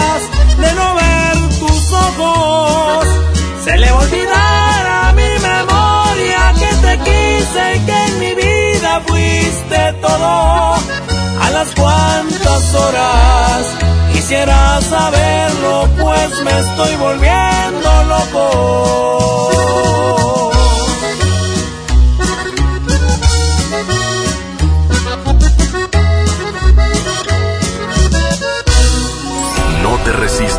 se 3.64 3.78
le 3.78 3.92
va 3.92 4.00
a 4.00 4.02
olvidar 4.02 4.88
a 4.88 5.14
mi 5.14 5.30
memoria 5.52 6.54
que 6.58 6.72
te 6.86 6.98
quise 7.08 7.76
y 7.76 7.80
que 7.86 7.98
en 8.08 8.20
mi 8.20 8.34
vida 8.34 9.02
fuiste 9.06 9.94
todo. 10.02 10.74
A 11.46 11.50
las 11.52 11.70
cuantas 11.76 12.74
horas 12.74 13.78
quisiera 14.12 14.82
saberlo, 14.82 15.88
pues 16.00 16.30
me 16.44 16.60
estoy 16.60 16.96
volviendo 16.96 18.04
loco. 18.06 18.90
resiste. 30.20 30.59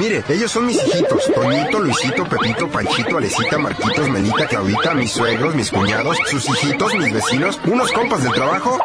Mire, 0.00 0.24
ellos 0.30 0.50
son 0.50 0.64
mis 0.64 0.78
hijitos. 0.82 1.30
Toñito, 1.34 1.78
Luisito, 1.78 2.24
Pepito, 2.24 2.66
Panchito, 2.68 3.18
Alecita, 3.18 3.58
Marquitos, 3.58 4.08
Melita, 4.08 4.46
Claudita, 4.46 4.94
mis 4.94 5.12
suegros, 5.12 5.54
mis 5.54 5.70
cuñados, 5.70 6.16
sus 6.30 6.48
hijitos, 6.48 6.94
mis 6.94 7.12
vecinos, 7.12 7.60
unos 7.66 7.92
compas 7.92 8.22
del 8.22 8.32
trabajo 8.32 8.78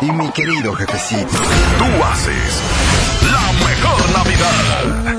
y 0.00 0.10
mi 0.10 0.28
querido 0.32 0.74
jefecito. 0.74 1.28
Tú 1.78 2.04
haces 2.04 2.60
la 3.30 3.52
mejor 3.68 4.00
Navidad. 4.16 5.12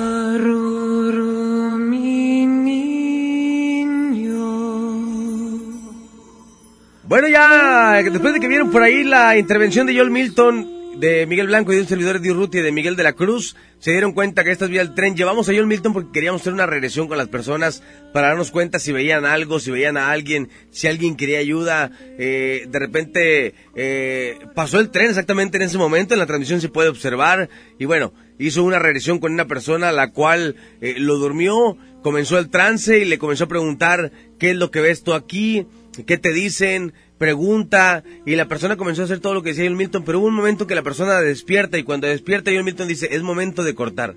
Bueno, 7.04 7.30
ya 7.30 8.02
después 8.04 8.34
de 8.34 8.42
que 8.42 8.50
vieron 8.50 8.72
por 8.72 8.84
ahí 8.84 9.06
la 9.06 9.38
intervención 9.38 9.88
de 9.88 9.96
Joel 9.96 10.12
Milton, 10.12 10.73
de 11.04 11.26
Miguel 11.26 11.48
Blanco 11.48 11.74
y 11.74 11.76
de 11.76 11.82
un 11.82 11.88
servidor 11.90 12.22
de 12.22 12.32
Urruti 12.32 12.60
y 12.60 12.62
de 12.62 12.72
Miguel 12.72 12.96
de 12.96 13.04
la 13.04 13.12
Cruz 13.12 13.58
se 13.80 13.92
dieron 13.92 14.14
cuenta 14.14 14.46
que 14.46 14.52
esta 14.52 14.64
es 14.64 14.72
vía 14.72 14.86
del 14.86 14.96
tren. 14.96 15.18
Llevamos 15.18 15.50
a 15.50 15.54
John 15.54 15.68
Milton 15.68 15.92
porque 15.92 16.14
queríamos 16.14 16.40
hacer 16.40 16.54
una 16.54 16.66
regresión 16.66 17.10
con 17.10 17.18
las 17.18 17.28
personas 17.28 17.84
para 18.14 18.30
darnos 18.30 18.52
cuenta 18.52 18.80
si 18.80 18.94
veían 18.94 19.26
algo, 19.26 19.60
si 19.60 19.70
veían 19.70 19.98
a 19.98 20.12
alguien, 20.12 20.48
si 20.72 20.88
alguien 20.88 21.18
quería 21.18 21.40
ayuda. 21.40 21.92
Eh, 22.18 22.68
de 22.70 22.80
repente 22.80 23.54
eh, 23.76 24.38
pasó 24.56 24.80
el 24.80 24.92
tren 24.92 25.10
exactamente 25.10 25.58
en 25.58 25.64
ese 25.64 25.78
momento, 25.78 26.14
en 26.14 26.22
la 26.22 26.26
transmisión 26.26 26.62
se 26.62 26.70
puede 26.70 26.88
observar. 26.88 27.50
Y 27.78 27.84
bueno, 27.84 28.14
hizo 28.40 28.64
una 28.64 28.80
regresión 28.80 29.20
con 29.20 29.34
una 29.34 29.46
persona 29.46 29.92
la 29.92 30.12
cual 30.12 30.56
eh, 30.80 30.96
lo 31.00 31.18
durmió, 31.18 31.78
comenzó 32.02 32.40
el 32.40 32.50
trance 32.50 32.98
y 33.00 33.04
le 33.04 33.18
comenzó 33.18 33.44
a 33.44 33.50
preguntar 33.50 34.14
qué 34.40 34.52
es 34.52 34.56
lo 34.56 34.72
que 34.72 34.80
ves 34.80 35.04
tú 35.04 35.14
aquí, 35.14 35.68
qué 36.08 36.18
te 36.18 36.32
dicen, 36.32 36.94
pregunta 37.24 38.04
y 38.26 38.36
la 38.36 38.48
persona 38.50 38.76
comenzó 38.76 39.02
a 39.02 39.06
hacer 39.06 39.20
todo 39.20 39.34
lo 39.34 39.42
que 39.44 39.50
decía 39.50 39.66
John 39.66 39.78
Milton, 39.78 40.04
pero 40.04 40.20
hubo 40.20 40.28
un 40.28 40.36
momento 40.36 40.68
que 40.68 40.76
la 40.76 40.82
persona 40.84 41.22
despierta 41.22 41.78
y 41.78 41.84
cuando 41.84 42.08
despierta 42.08 42.52
John 42.54 42.66
Milton 42.66 42.88
dice, 42.90 43.08
es 43.12 43.22
momento 43.24 43.64
de 43.64 43.74
cortar. 43.74 44.16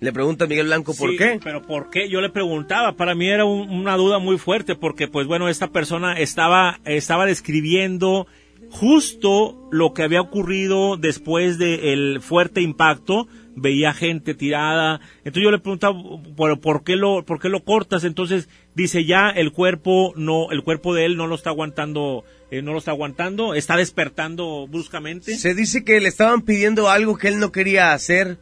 Le 0.00 0.12
pregunta 0.12 0.44
a 0.44 0.48
Miguel 0.48 0.66
Blanco 0.66 0.94
por 0.94 1.10
Sí, 1.10 1.16
qué. 1.16 1.40
Pero 1.42 1.62
¿por 1.62 1.90
qué? 1.90 2.08
Yo 2.08 2.20
le 2.20 2.30
preguntaba, 2.30 2.96
para 2.96 3.14
mí 3.14 3.28
era 3.28 3.44
un- 3.44 3.70
una 3.70 3.96
duda 3.96 4.18
muy 4.18 4.38
fuerte 4.38 4.74
porque 4.76 5.06
pues 5.08 5.26
bueno, 5.26 5.48
esta 5.48 5.68
persona 5.70 6.18
estaba 6.18 6.80
estaba 6.84 7.26
describiendo 7.26 8.26
justo 8.70 9.56
lo 9.70 9.94
que 9.94 10.02
había 10.02 10.20
ocurrido 10.20 10.96
después 10.96 11.58
del 11.58 12.20
fuerte 12.20 12.60
impacto, 12.60 13.26
veía 13.60 13.92
gente 13.92 14.34
tirada, 14.34 15.00
entonces 15.18 15.42
yo 15.42 15.50
le 15.50 15.58
preguntaba 15.58 15.98
¿por, 16.36 16.60
por 16.60 16.84
qué 16.84 16.96
lo 16.96 17.24
por 17.24 17.40
qué 17.40 17.48
lo 17.48 17.64
cortas? 17.64 18.04
Entonces 18.04 18.48
dice 18.74 19.04
ya 19.04 19.30
el 19.30 19.52
cuerpo 19.52 20.12
no 20.16 20.50
el 20.50 20.62
cuerpo 20.62 20.94
de 20.94 21.04
él 21.06 21.16
no 21.16 21.26
lo 21.26 21.34
está 21.34 21.50
aguantando 21.50 22.24
eh, 22.50 22.62
no 22.62 22.72
lo 22.72 22.78
está 22.78 22.92
aguantando, 22.92 23.54
está 23.54 23.76
despertando 23.76 24.66
bruscamente. 24.68 25.36
Se 25.36 25.54
dice 25.54 25.84
que 25.84 26.00
le 26.00 26.08
estaban 26.08 26.42
pidiendo 26.42 26.88
algo 26.88 27.18
que 27.18 27.28
él 27.28 27.38
no 27.38 27.52
quería 27.52 27.92
hacer 27.92 28.38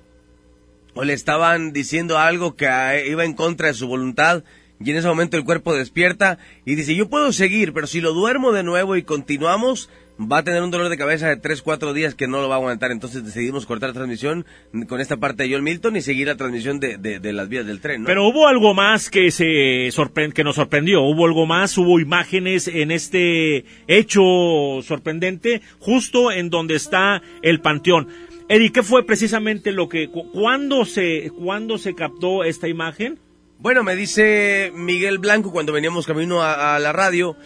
o 0.94 1.04
le 1.04 1.12
estaban 1.12 1.72
diciendo 1.72 2.18
algo 2.18 2.56
que 2.56 2.68
ah, 2.68 2.98
iba 2.98 3.24
en 3.24 3.34
contra 3.34 3.68
de 3.68 3.74
su 3.74 3.86
voluntad 3.86 4.44
y 4.78 4.90
en 4.90 4.96
ese 4.96 5.08
momento 5.08 5.36
el 5.36 5.44
cuerpo 5.44 5.74
despierta 5.74 6.38
y 6.64 6.74
dice 6.74 6.94
yo 6.94 7.08
puedo 7.08 7.32
seguir 7.32 7.72
pero 7.72 7.86
si 7.86 8.00
lo 8.00 8.12
duermo 8.12 8.52
de 8.52 8.62
nuevo 8.62 8.96
y 8.96 9.02
continuamos 9.02 9.90
va 10.18 10.38
a 10.38 10.44
tener 10.44 10.62
un 10.62 10.70
dolor 10.70 10.88
de 10.88 10.96
cabeza 10.96 11.28
de 11.28 11.36
3, 11.36 11.60
4 11.60 11.92
días 11.92 12.14
que 12.14 12.26
no 12.26 12.40
lo 12.40 12.48
va 12.48 12.54
a 12.54 12.58
aguantar 12.58 12.90
entonces 12.90 13.22
decidimos 13.24 13.66
cortar 13.66 13.90
la 13.90 13.94
transmisión 13.94 14.46
con 14.88 15.00
esta 15.00 15.18
parte 15.18 15.42
de 15.42 15.52
John 15.54 15.62
Milton 15.62 15.96
y 15.96 16.00
seguir 16.00 16.26
la 16.28 16.36
transmisión 16.36 16.80
de, 16.80 16.96
de- 16.96 17.20
de 17.20 17.32
las 17.34 17.48
vías 17.50 17.66
del 17.66 17.80
tren 17.80 18.00
¿no? 18.02 18.06
Pero 18.06 18.26
hubo 18.26 18.48
algo 18.48 18.72
más 18.72 19.10
que 19.10 19.30
se 19.30 19.88
sorpre- 19.92 20.32
que 20.32 20.42
nos 20.44 20.54
sorprendió, 20.56 21.02
hubo 21.02 21.26
algo 21.26 21.44
más, 21.44 21.76
hubo 21.76 22.00
imágenes 22.00 22.66
en 22.66 22.90
este 22.92 23.64
hecho 23.88 24.22
sorprendente 24.82 25.60
justo 25.80 26.32
en 26.32 26.48
donde 26.50 26.76
está 26.76 27.20
el 27.42 27.60
panteón. 27.60 28.08
Eddie, 28.48 28.72
¿qué 28.72 28.82
fue 28.82 29.04
precisamente 29.04 29.72
lo 29.72 29.88
que 29.88 30.08
cu- 30.08 30.30
cuándo 30.32 30.84
se 30.84 31.30
cuándo 31.36 31.78
se 31.78 31.94
captó 31.94 32.44
esta 32.44 32.68
imagen? 32.68 33.18
Bueno, 33.58 33.82
me 33.82 33.96
dice 33.96 34.70
Miguel 34.74 35.18
Blanco 35.18 35.50
cuando 35.50 35.72
veníamos 35.72 36.06
camino 36.06 36.42
a, 36.42 36.76
a 36.76 36.78
la 36.78 36.92
radio. 36.92 37.36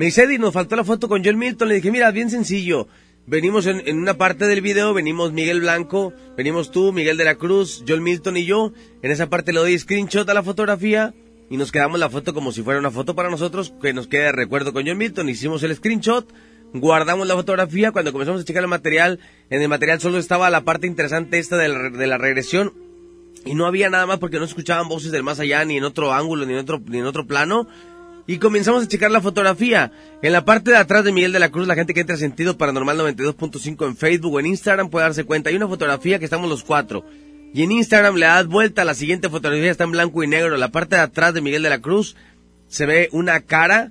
Me 0.00 0.06
dice, 0.06 0.22
Eddie, 0.22 0.38
nos 0.38 0.54
faltó 0.54 0.76
la 0.76 0.84
foto 0.84 1.08
con 1.08 1.22
John 1.22 1.36
Milton. 1.36 1.68
Le 1.68 1.74
dije, 1.74 1.90
mira, 1.90 2.10
bien 2.10 2.30
sencillo. 2.30 2.88
Venimos 3.26 3.66
en, 3.66 3.98
una 3.98 4.14
parte 4.14 4.46
del 4.46 4.62
video, 4.62 4.94
venimos 4.94 5.30
Miguel 5.30 5.60
Blanco, 5.60 6.14
venimos 6.38 6.70
tú, 6.70 6.90
Miguel 6.90 7.18
de 7.18 7.26
la 7.26 7.34
Cruz, 7.34 7.84
John 7.86 8.02
Milton 8.02 8.38
y 8.38 8.46
yo. 8.46 8.72
En 9.02 9.10
esa 9.10 9.28
parte 9.28 9.52
le 9.52 9.60
doy 9.60 9.78
screenshot 9.78 10.26
a 10.26 10.32
la 10.32 10.42
fotografía 10.42 11.12
y 11.50 11.58
nos 11.58 11.70
quedamos 11.70 12.00
la 12.00 12.08
foto 12.08 12.32
como 12.32 12.50
si 12.50 12.62
fuera 12.62 12.80
una 12.80 12.90
foto 12.90 13.14
para 13.14 13.28
nosotros, 13.28 13.74
que 13.82 13.92
nos 13.92 14.06
quede 14.06 14.22
de 14.22 14.32
recuerdo 14.32 14.72
con 14.72 14.86
John 14.86 14.96
Milton. 14.96 15.28
Hicimos 15.28 15.62
el 15.64 15.76
screenshot, 15.76 16.26
guardamos 16.72 17.28
la 17.28 17.34
fotografía. 17.34 17.92
Cuando 17.92 18.10
comenzamos 18.12 18.40
a 18.40 18.44
checar 18.46 18.62
el 18.62 18.70
material, 18.70 19.18
en 19.50 19.60
el 19.60 19.68
material 19.68 20.00
solo 20.00 20.16
estaba 20.16 20.48
la 20.48 20.62
parte 20.62 20.86
interesante 20.86 21.38
esta 21.38 21.58
de 21.58 21.68
la, 21.68 21.90
de 21.90 22.06
la 22.06 22.16
regresión 22.16 22.72
y 23.44 23.54
no 23.54 23.66
había 23.66 23.90
nada 23.90 24.06
más 24.06 24.18
porque 24.18 24.38
no 24.38 24.44
escuchaban 24.44 24.88
voces 24.88 25.12
del 25.12 25.22
más 25.22 25.40
allá 25.40 25.64
ni 25.64 25.76
en 25.76 25.84
otro 25.84 26.12
ángulo 26.12 26.46
ni 26.46 26.52
en 26.52 26.58
otro 26.58 26.80
ni 26.86 26.98
en 26.98 27.06
otro 27.06 27.26
plano 27.26 27.66
y 28.26 28.38
comenzamos 28.38 28.84
a 28.84 28.88
checar 28.88 29.10
la 29.10 29.20
fotografía. 29.20 29.92
En 30.22 30.32
la 30.32 30.44
parte 30.44 30.70
de 30.70 30.76
atrás 30.76 31.04
de 31.04 31.12
Miguel 31.12 31.32
de 31.32 31.38
la 31.38 31.50
Cruz 31.50 31.66
la 31.66 31.74
gente 31.74 31.94
que 31.94 32.00
entra 32.00 32.16
a 32.16 32.18
sentido 32.18 32.56
paranormal 32.56 32.98
92.5 32.98 33.86
en 33.86 33.96
Facebook 33.96 34.34
o 34.34 34.40
en 34.40 34.46
Instagram 34.46 34.90
puede 34.90 35.06
darse 35.06 35.24
cuenta. 35.24 35.50
Hay 35.50 35.56
una 35.56 35.68
fotografía 35.68 36.18
que 36.18 36.24
estamos 36.24 36.48
los 36.48 36.62
cuatro. 36.62 37.04
Y 37.52 37.62
en 37.62 37.72
Instagram 37.72 38.14
le 38.14 38.26
das 38.26 38.46
vuelta 38.46 38.84
la 38.84 38.94
siguiente 38.94 39.28
fotografía 39.28 39.70
está 39.70 39.84
en 39.84 39.92
blanco 39.92 40.22
y 40.22 40.28
negro. 40.28 40.56
La 40.56 40.68
parte 40.68 40.96
de 40.96 41.02
atrás 41.02 41.34
de 41.34 41.40
Miguel 41.40 41.62
de 41.62 41.70
la 41.70 41.80
Cruz 41.80 42.16
se 42.68 42.86
ve 42.86 43.08
una 43.12 43.40
cara 43.40 43.90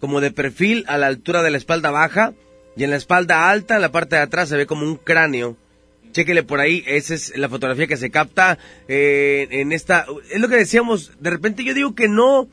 como 0.00 0.20
de 0.20 0.30
perfil 0.30 0.84
a 0.88 0.98
la 0.98 1.06
altura 1.06 1.42
de 1.42 1.50
la 1.50 1.56
espalda 1.56 1.90
baja. 1.90 2.34
Y 2.76 2.84
en 2.84 2.90
la 2.90 2.96
espalda 2.96 3.50
alta 3.50 3.76
en 3.76 3.82
la 3.82 3.90
parte 3.90 4.16
de 4.16 4.22
atrás 4.22 4.48
se 4.48 4.56
ve 4.56 4.66
como 4.66 4.84
un 4.84 4.96
cráneo. 4.96 5.56
Chéquele 6.12 6.42
por 6.42 6.60
ahí, 6.60 6.84
esa 6.86 7.14
es 7.14 7.36
la 7.36 7.48
fotografía 7.48 7.86
que 7.86 7.96
se 7.96 8.10
capta 8.10 8.58
eh, 8.86 9.48
en 9.50 9.72
esta... 9.72 10.06
Es 10.30 10.40
lo 10.40 10.48
que 10.48 10.56
decíamos, 10.56 11.12
de 11.20 11.30
repente 11.30 11.64
yo 11.64 11.74
digo 11.74 11.94
que 11.94 12.08
no... 12.08 12.48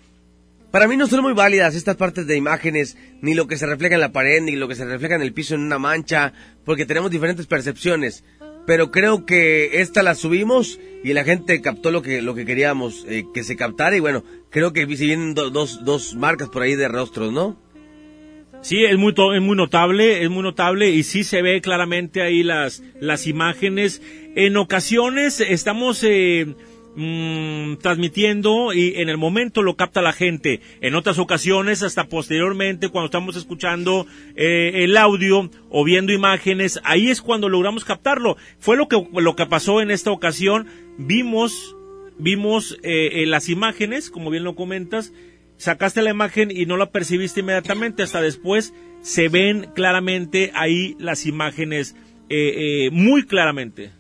Para 0.76 0.90
mí 0.90 0.98
no 0.98 1.08
son 1.08 1.22
muy 1.22 1.32
válidas 1.32 1.74
estas 1.74 1.96
partes 1.96 2.28
de 2.28 2.36
imágenes, 2.36 2.98
ni 3.22 3.34
lo 3.34 3.48
que 3.48 3.56
se 3.56 3.66
refleja 3.66 3.96
en 3.96 4.02
la 4.02 4.12
pared, 4.12 4.42
ni 4.42 4.58
lo 4.58 4.68
que 4.68 4.76
se 4.76 4.84
refleja 4.84 5.16
en 5.16 5.22
el 5.22 5.32
piso 5.32 5.56
en 5.56 5.62
una 5.62 5.80
mancha, 5.80 6.34
porque 6.66 6.86
tenemos 6.86 7.10
diferentes 7.10 7.48
percepciones. 7.48 8.26
Pero 8.68 8.92
creo 8.92 9.26
que 9.26 9.80
esta 9.80 10.04
la 10.04 10.16
subimos 10.16 10.78
y 11.02 11.14
la 11.14 11.24
gente 11.24 11.62
captó 11.62 11.92
lo 11.92 12.02
que, 12.02 12.22
lo 12.22 12.36
que 12.36 12.44
queríamos 12.44 13.06
eh, 13.08 13.24
que 13.34 13.46
se 13.46 13.56
captara 13.56 13.96
y 13.96 14.02
bueno, 14.02 14.26
creo 14.50 14.74
que 14.74 14.86
si 14.98 15.06
vienen 15.06 15.34
do- 15.34 15.50
dos, 15.50 15.86
dos 15.86 16.14
marcas 16.14 16.50
por 16.50 16.62
ahí 16.64 16.76
de 16.76 16.90
rostros, 16.90 17.32
¿no? 17.32 17.58
Sí, 18.62 18.84
es 18.84 18.98
muy, 18.98 19.14
es 19.34 19.42
muy 19.42 19.56
notable, 19.56 20.24
es 20.24 20.30
muy 20.30 20.44
notable 20.44 20.90
y 20.90 21.04
sí 21.04 21.24
se 21.24 21.42
ve 21.42 21.62
claramente 21.62 22.22
ahí 22.22 22.44
las, 22.44 22.84
las 23.00 23.28
imágenes. 23.28 24.02
En 24.36 24.58
ocasiones 24.58 25.40
estamos 25.40 26.04
eh, 26.04 26.54
mm, 26.96 27.76
transmitiendo 27.78 28.74
y 28.74 28.94
en 28.96 29.10
el 29.10 29.18
momento 29.18 29.62
lo 29.62 29.76
capta 29.76 30.02
la 30.02 30.14
gente. 30.14 30.62
En 30.82 30.96
otras 30.96 31.20
ocasiones, 31.20 31.84
hasta 31.84 32.06
posteriormente, 32.06 32.90
cuando 32.90 33.06
estamos 33.06 33.36
escuchando 33.36 34.08
eh, 34.36 34.84
el 34.84 34.98
audio 34.98 35.50
o 35.70 35.84
viendo 35.84 36.14
imágenes, 36.14 36.80
ahí 36.84 37.10
es 37.10 37.22
cuando 37.22 37.50
logramos 37.50 37.86
captarlo. 37.86 38.38
Fue 38.60 38.78
lo 38.78 38.88
que, 38.88 39.08
lo 39.14 39.36
que 39.36 39.46
pasó 39.46 39.82
en 39.82 39.92
esta 39.92 40.12
ocasión. 40.12 40.68
Vimos, 40.98 41.76
vimos 42.18 42.78
eh, 42.84 43.22
eh, 43.22 43.26
las 43.26 43.50
imágenes, 43.50 44.10
como 44.10 44.30
bien 44.30 44.44
lo 44.44 44.56
comentas, 44.56 45.14
sacaste 45.58 46.02
la 46.02 46.12
imagen 46.12 46.52
y 46.52 46.66
no 46.66 46.78
la 46.78 46.92
percibiste 46.92 47.42
inmediatamente, 47.42 48.04
hasta 48.04 48.22
después 48.22 48.74
se 49.02 49.30
ven 49.30 49.68
claramente 49.76 50.52
ahí 50.56 50.96
las 51.00 51.26
imágenes 51.26 51.96
eh, 52.30 52.88
eh, 52.88 52.90
muy 52.92 53.26
claramente. 53.26 53.92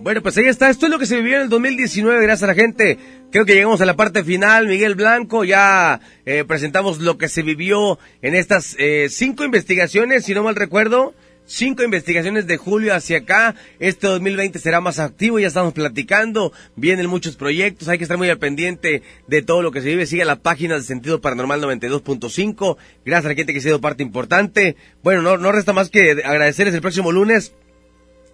Bueno, 0.00 0.22
pues 0.22 0.38
ahí 0.38 0.46
está. 0.46 0.70
Esto 0.70 0.86
es 0.86 0.92
lo 0.92 0.98
que 0.98 1.06
se 1.06 1.16
vivió 1.16 1.36
en 1.36 1.42
el 1.42 1.48
2019, 1.48 2.22
gracias 2.22 2.44
a 2.44 2.46
la 2.46 2.54
gente. 2.54 2.98
Creo 3.32 3.44
que 3.44 3.54
llegamos 3.54 3.80
a 3.80 3.84
la 3.84 3.96
parte 3.96 4.22
final. 4.22 4.68
Miguel 4.68 4.94
Blanco, 4.94 5.44
ya 5.44 6.00
eh, 6.24 6.44
presentamos 6.46 7.00
lo 7.00 7.18
que 7.18 7.28
se 7.28 7.42
vivió 7.42 7.98
en 8.22 8.36
estas 8.36 8.76
eh, 8.78 9.08
cinco 9.10 9.44
investigaciones, 9.44 10.24
si 10.24 10.34
no 10.34 10.44
mal 10.44 10.54
recuerdo. 10.54 11.14
Cinco 11.46 11.82
investigaciones 11.82 12.46
de 12.46 12.58
julio 12.58 12.94
hacia 12.94 13.18
acá. 13.18 13.56
Este 13.80 14.06
2020 14.06 14.58
será 14.60 14.80
más 14.80 15.00
activo, 15.00 15.40
ya 15.40 15.48
estamos 15.48 15.72
platicando. 15.72 16.52
Vienen 16.76 17.08
muchos 17.08 17.36
proyectos, 17.36 17.88
hay 17.88 17.98
que 17.98 18.04
estar 18.04 18.18
muy 18.18 18.30
al 18.30 18.38
pendiente 18.38 19.02
de 19.26 19.42
todo 19.42 19.62
lo 19.62 19.72
que 19.72 19.80
se 19.80 19.88
vive. 19.88 20.06
Sigue 20.06 20.24
la 20.24 20.36
página 20.36 20.76
de 20.76 20.82
Sentido 20.82 21.20
Paranormal 21.20 21.60
92.5. 21.60 22.76
Gracias 23.04 23.24
a 23.24 23.28
la 23.30 23.34
gente 23.34 23.52
que 23.52 23.58
ha 23.58 23.62
sido 23.62 23.80
parte 23.80 24.04
importante. 24.04 24.76
Bueno, 25.02 25.22
no, 25.22 25.38
no 25.38 25.50
resta 25.50 25.72
más 25.72 25.90
que 25.90 26.12
agradecerles 26.24 26.74
el 26.74 26.82
próximo 26.82 27.10
lunes. 27.10 27.52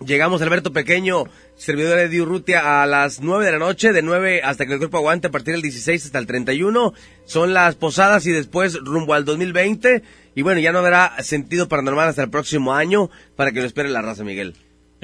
Llegamos 0.05 0.43
Alberto 0.43 0.73
Pequeño, 0.73 1.25
servidor 1.57 1.97
de 1.97 2.09
Diurrutia, 2.09 2.83
a 2.83 2.87
las 2.87 3.21
9 3.21 3.47
de 3.47 3.53
la 3.53 3.59
noche, 3.59 3.93
de 3.93 4.03
9 4.03 4.43
hasta 4.43 4.67
que 4.67 4.73
el 4.73 4.79
cuerpo 4.79 4.99
aguante, 4.99 5.29
a 5.29 5.31
partir 5.31 5.55
del 5.55 5.63
16 5.63 6.07
hasta 6.07 6.19
el 6.19 6.27
31. 6.27 6.93
Son 7.25 7.55
las 7.55 7.75
posadas 7.77 8.27
y 8.27 8.33
después 8.33 8.75
rumbo 8.75 9.15
al 9.15 9.25
2020. 9.25 10.03
Y 10.35 10.43
bueno, 10.43 10.61
ya 10.61 10.73
no 10.73 10.81
habrá 10.81 11.23
sentido 11.23 11.69
paranormal 11.69 12.09
hasta 12.09 12.25
el 12.25 12.31
próximo 12.31 12.75
año 12.75 13.09
para 13.37 13.53
que 13.53 13.61
lo 13.61 13.67
espere 13.67 13.89
la 13.89 14.03
raza, 14.03 14.25
Miguel. 14.25 14.55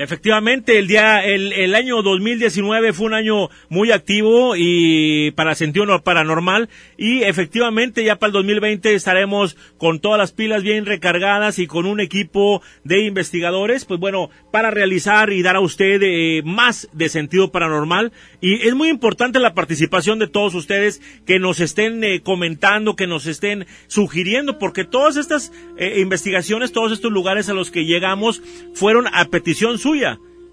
Efectivamente, 0.02 0.78
el 0.78 0.86
día, 0.86 1.22
el, 1.22 1.52
el 1.52 1.74
año 1.74 2.00
2019 2.00 2.94
fue 2.94 3.04
un 3.04 3.12
año 3.12 3.50
muy 3.68 3.92
activo 3.92 4.54
y 4.56 5.30
para 5.32 5.54
sentido 5.54 5.84
no- 5.84 6.02
paranormal 6.02 6.70
y 6.96 7.22
efectivamente 7.24 8.02
ya 8.02 8.16
para 8.16 8.28
el 8.28 8.32
2020 8.32 8.94
estaremos 8.94 9.58
con 9.76 10.00
todas 10.00 10.16
las 10.18 10.32
pilas 10.32 10.62
bien 10.62 10.86
recargadas 10.86 11.58
y 11.58 11.66
con 11.66 11.84
un 11.84 12.00
equipo 12.00 12.62
de 12.82 13.04
investigadores, 13.04 13.84
pues 13.84 14.00
bueno, 14.00 14.30
para 14.50 14.70
realizar 14.70 15.34
y 15.34 15.42
dar 15.42 15.56
a 15.56 15.60
usted 15.60 16.00
eh, 16.02 16.40
más 16.46 16.88
de 16.94 17.10
sentido 17.10 17.52
paranormal 17.52 18.10
y 18.40 18.66
es 18.66 18.74
muy 18.74 18.88
importante 18.88 19.38
la 19.38 19.52
participación 19.52 20.18
de 20.18 20.28
todos 20.28 20.54
ustedes 20.54 21.02
que 21.26 21.38
nos 21.38 21.60
estén 21.60 22.02
eh, 22.04 22.22
comentando, 22.22 22.96
que 22.96 23.06
nos 23.06 23.26
estén 23.26 23.66
sugiriendo, 23.86 24.58
porque 24.58 24.84
todas 24.84 25.18
estas 25.18 25.52
eh, 25.76 26.00
investigaciones, 26.00 26.72
todos 26.72 26.90
estos 26.90 27.12
lugares 27.12 27.50
a 27.50 27.52
los 27.52 27.70
que 27.70 27.84
llegamos 27.84 28.42
fueron 28.72 29.06
a 29.12 29.26
petición 29.26 29.76
suya. 29.76 29.90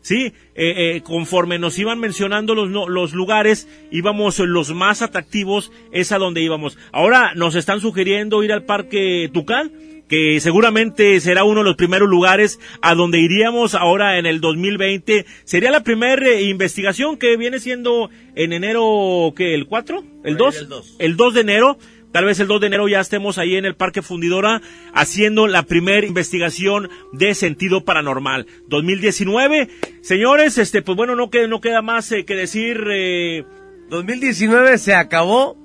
Sí, 0.02 0.28
eh, 0.56 0.96
eh, 0.96 1.02
conforme 1.04 1.60
nos 1.60 1.78
iban 1.80 2.00
mencionando 2.00 2.56
los, 2.56 2.70
no- 2.70 2.88
los 2.88 3.14
lugares, 3.14 3.68
íbamos 3.92 4.40
los 4.40 4.74
más 4.74 5.02
atractivos, 5.02 5.72
es 5.92 6.12
a 6.14 6.18
donde 6.18 6.40
íbamos. 6.42 6.78
Ahora 6.94 7.34
nos 7.36 7.56
están 7.56 7.82
sugiriendo 7.82 8.42
ir 8.44 8.54
al 8.54 8.64
Parque 8.64 9.30
Tucán. 9.34 9.72
que 10.08 10.40
seguramente 10.40 11.20
será 11.20 11.44
uno 11.44 11.60
de 11.60 11.66
los 11.66 11.76
primeros 11.76 12.08
lugares 12.08 12.62
a 12.82 12.96
donde 12.96 13.20
iríamos 13.20 13.76
ahora 13.76 14.18
en 14.18 14.26
el 14.26 14.40
2020. 14.40 15.26
Sería 15.44 15.70
la 15.70 15.84
primera 15.84 16.26
eh, 16.26 16.44
investigación 16.44 17.18
que 17.18 17.36
viene 17.36 17.60
siendo 17.60 18.10
en 18.34 18.54
enero, 18.54 19.34
¿qué? 19.36 19.54
¿El 19.54 19.66
4? 19.68 20.06
¿El 20.24 20.38
2? 20.38 20.58
el 20.62 20.70
dos. 20.70 20.96
El 21.00 21.18
2 21.18 21.34
de 21.34 21.42
enero. 21.42 21.78
Tal 22.12 22.26
vez 22.26 22.40
el 22.40 22.48
2 22.48 22.62
de 22.62 22.68
enero 22.68 22.88
ya 22.88 23.00
estemos 23.00 23.38
ahí 23.38 23.56
en 23.56 23.66
el 23.66 23.76
Parque 23.76 24.02
Fundidora 24.02 24.62
haciendo 24.94 25.48
la 25.48 25.64
primera 25.64 26.06
investigación 26.06 26.90
de 27.14 27.36
sentido 27.36 27.84
paranormal. 27.84 28.48
2019. 28.68 29.70
Señores, 30.02 30.58
este, 30.58 30.82
pues 30.82 30.96
bueno, 30.96 31.16
no 31.16 31.30
queda, 31.30 31.48
no 31.48 31.62
queda 31.62 31.82
más 31.82 32.12
eh, 32.12 32.26
que 32.26 32.36
decir, 32.36 32.82
eh, 32.92 33.44
2019 33.90 34.78
se 34.78 34.94
acabó. 34.94 35.58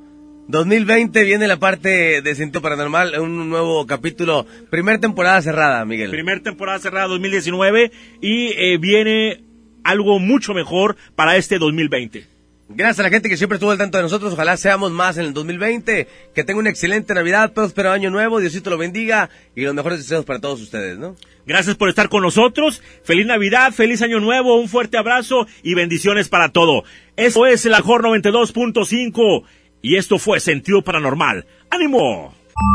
2020 0.49 1.25
viene 1.25 1.47
la 1.47 1.59
parte 1.59 2.21
de 2.21 2.35
Sentido 2.35 2.61
Paranormal, 2.61 3.19
un 3.21 3.49
nuevo 3.49 3.87
capítulo, 3.87 4.45
primer 4.71 4.99
temporada 4.99 5.41
cerrada, 5.41 5.85
Miguel. 5.85 6.11
Primer 6.11 6.41
temporada 6.41 6.79
cerrada 6.81 7.07
2019 7.07 7.93
y 8.21 8.49
eh, 8.49 8.77
viene 8.79 9.45
algo 9.85 10.19
mucho 10.19 10.53
mejor 10.53 10.97
para 11.15 11.37
este 11.37 11.59
2020. 11.59 12.32
Gracias 12.69 13.01
a 13.01 13.03
la 13.03 13.11
gente 13.11 13.29
que 13.29 13.37
siempre 13.37 13.57
estuvo 13.57 13.71
al 13.71 13.79
tanto 13.79 13.99
de 13.99 14.03
nosotros. 14.03 14.33
Ojalá 14.33 14.57
seamos 14.57 14.93
más 14.93 15.19
en 15.19 15.27
el 15.27 15.35
2020. 15.35 16.09
Que 16.35 16.45
tenga 16.45 16.61
una 16.61 16.71
excelente 16.71 17.13
Navidad, 17.13 17.53
próspero 17.53 17.91
año 17.91 18.11
nuevo. 18.11 18.41
Diosito 18.41 18.71
lo 18.71 18.79
bendiga 18.79 19.29
y 19.55 19.63
los 19.63 19.75
mejores 19.75 19.99
deseos 19.99 20.25
para 20.25 20.41
todos 20.41 20.61
ustedes, 20.61 20.99
¿no? 20.99 21.17
Gracias 21.47 21.77
por 21.77 21.89
estar 21.89 22.09
con 22.09 22.23
nosotros. 22.23 22.83
Feliz 23.05 23.27
Navidad, 23.27 23.73
feliz 23.73 24.01
Año 24.03 24.21
Nuevo, 24.21 24.59
un 24.59 24.69
fuerte 24.69 24.97
abrazo 24.97 25.47
y 25.63 25.75
bendiciones 25.75 26.29
para 26.29 26.51
todo. 26.51 26.85
Esto 27.17 27.47
es 27.47 27.67
el 27.67 27.75
Ajor 27.75 28.05
92.5 28.05 29.45
y 29.83 29.97
esto 29.97 30.19
fue 30.19 30.41
Sentido 30.41 30.83
Paranormal. 30.83 31.47
¡Ánimo! 31.69 32.35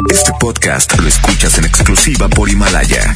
Este 0.09 0.31
podcast 0.39 0.99
lo 0.99 1.07
escuchas 1.07 1.57
en 1.57 1.65
exclusiva 1.65 2.27
por 2.27 2.49
Himalaya. 2.49 3.15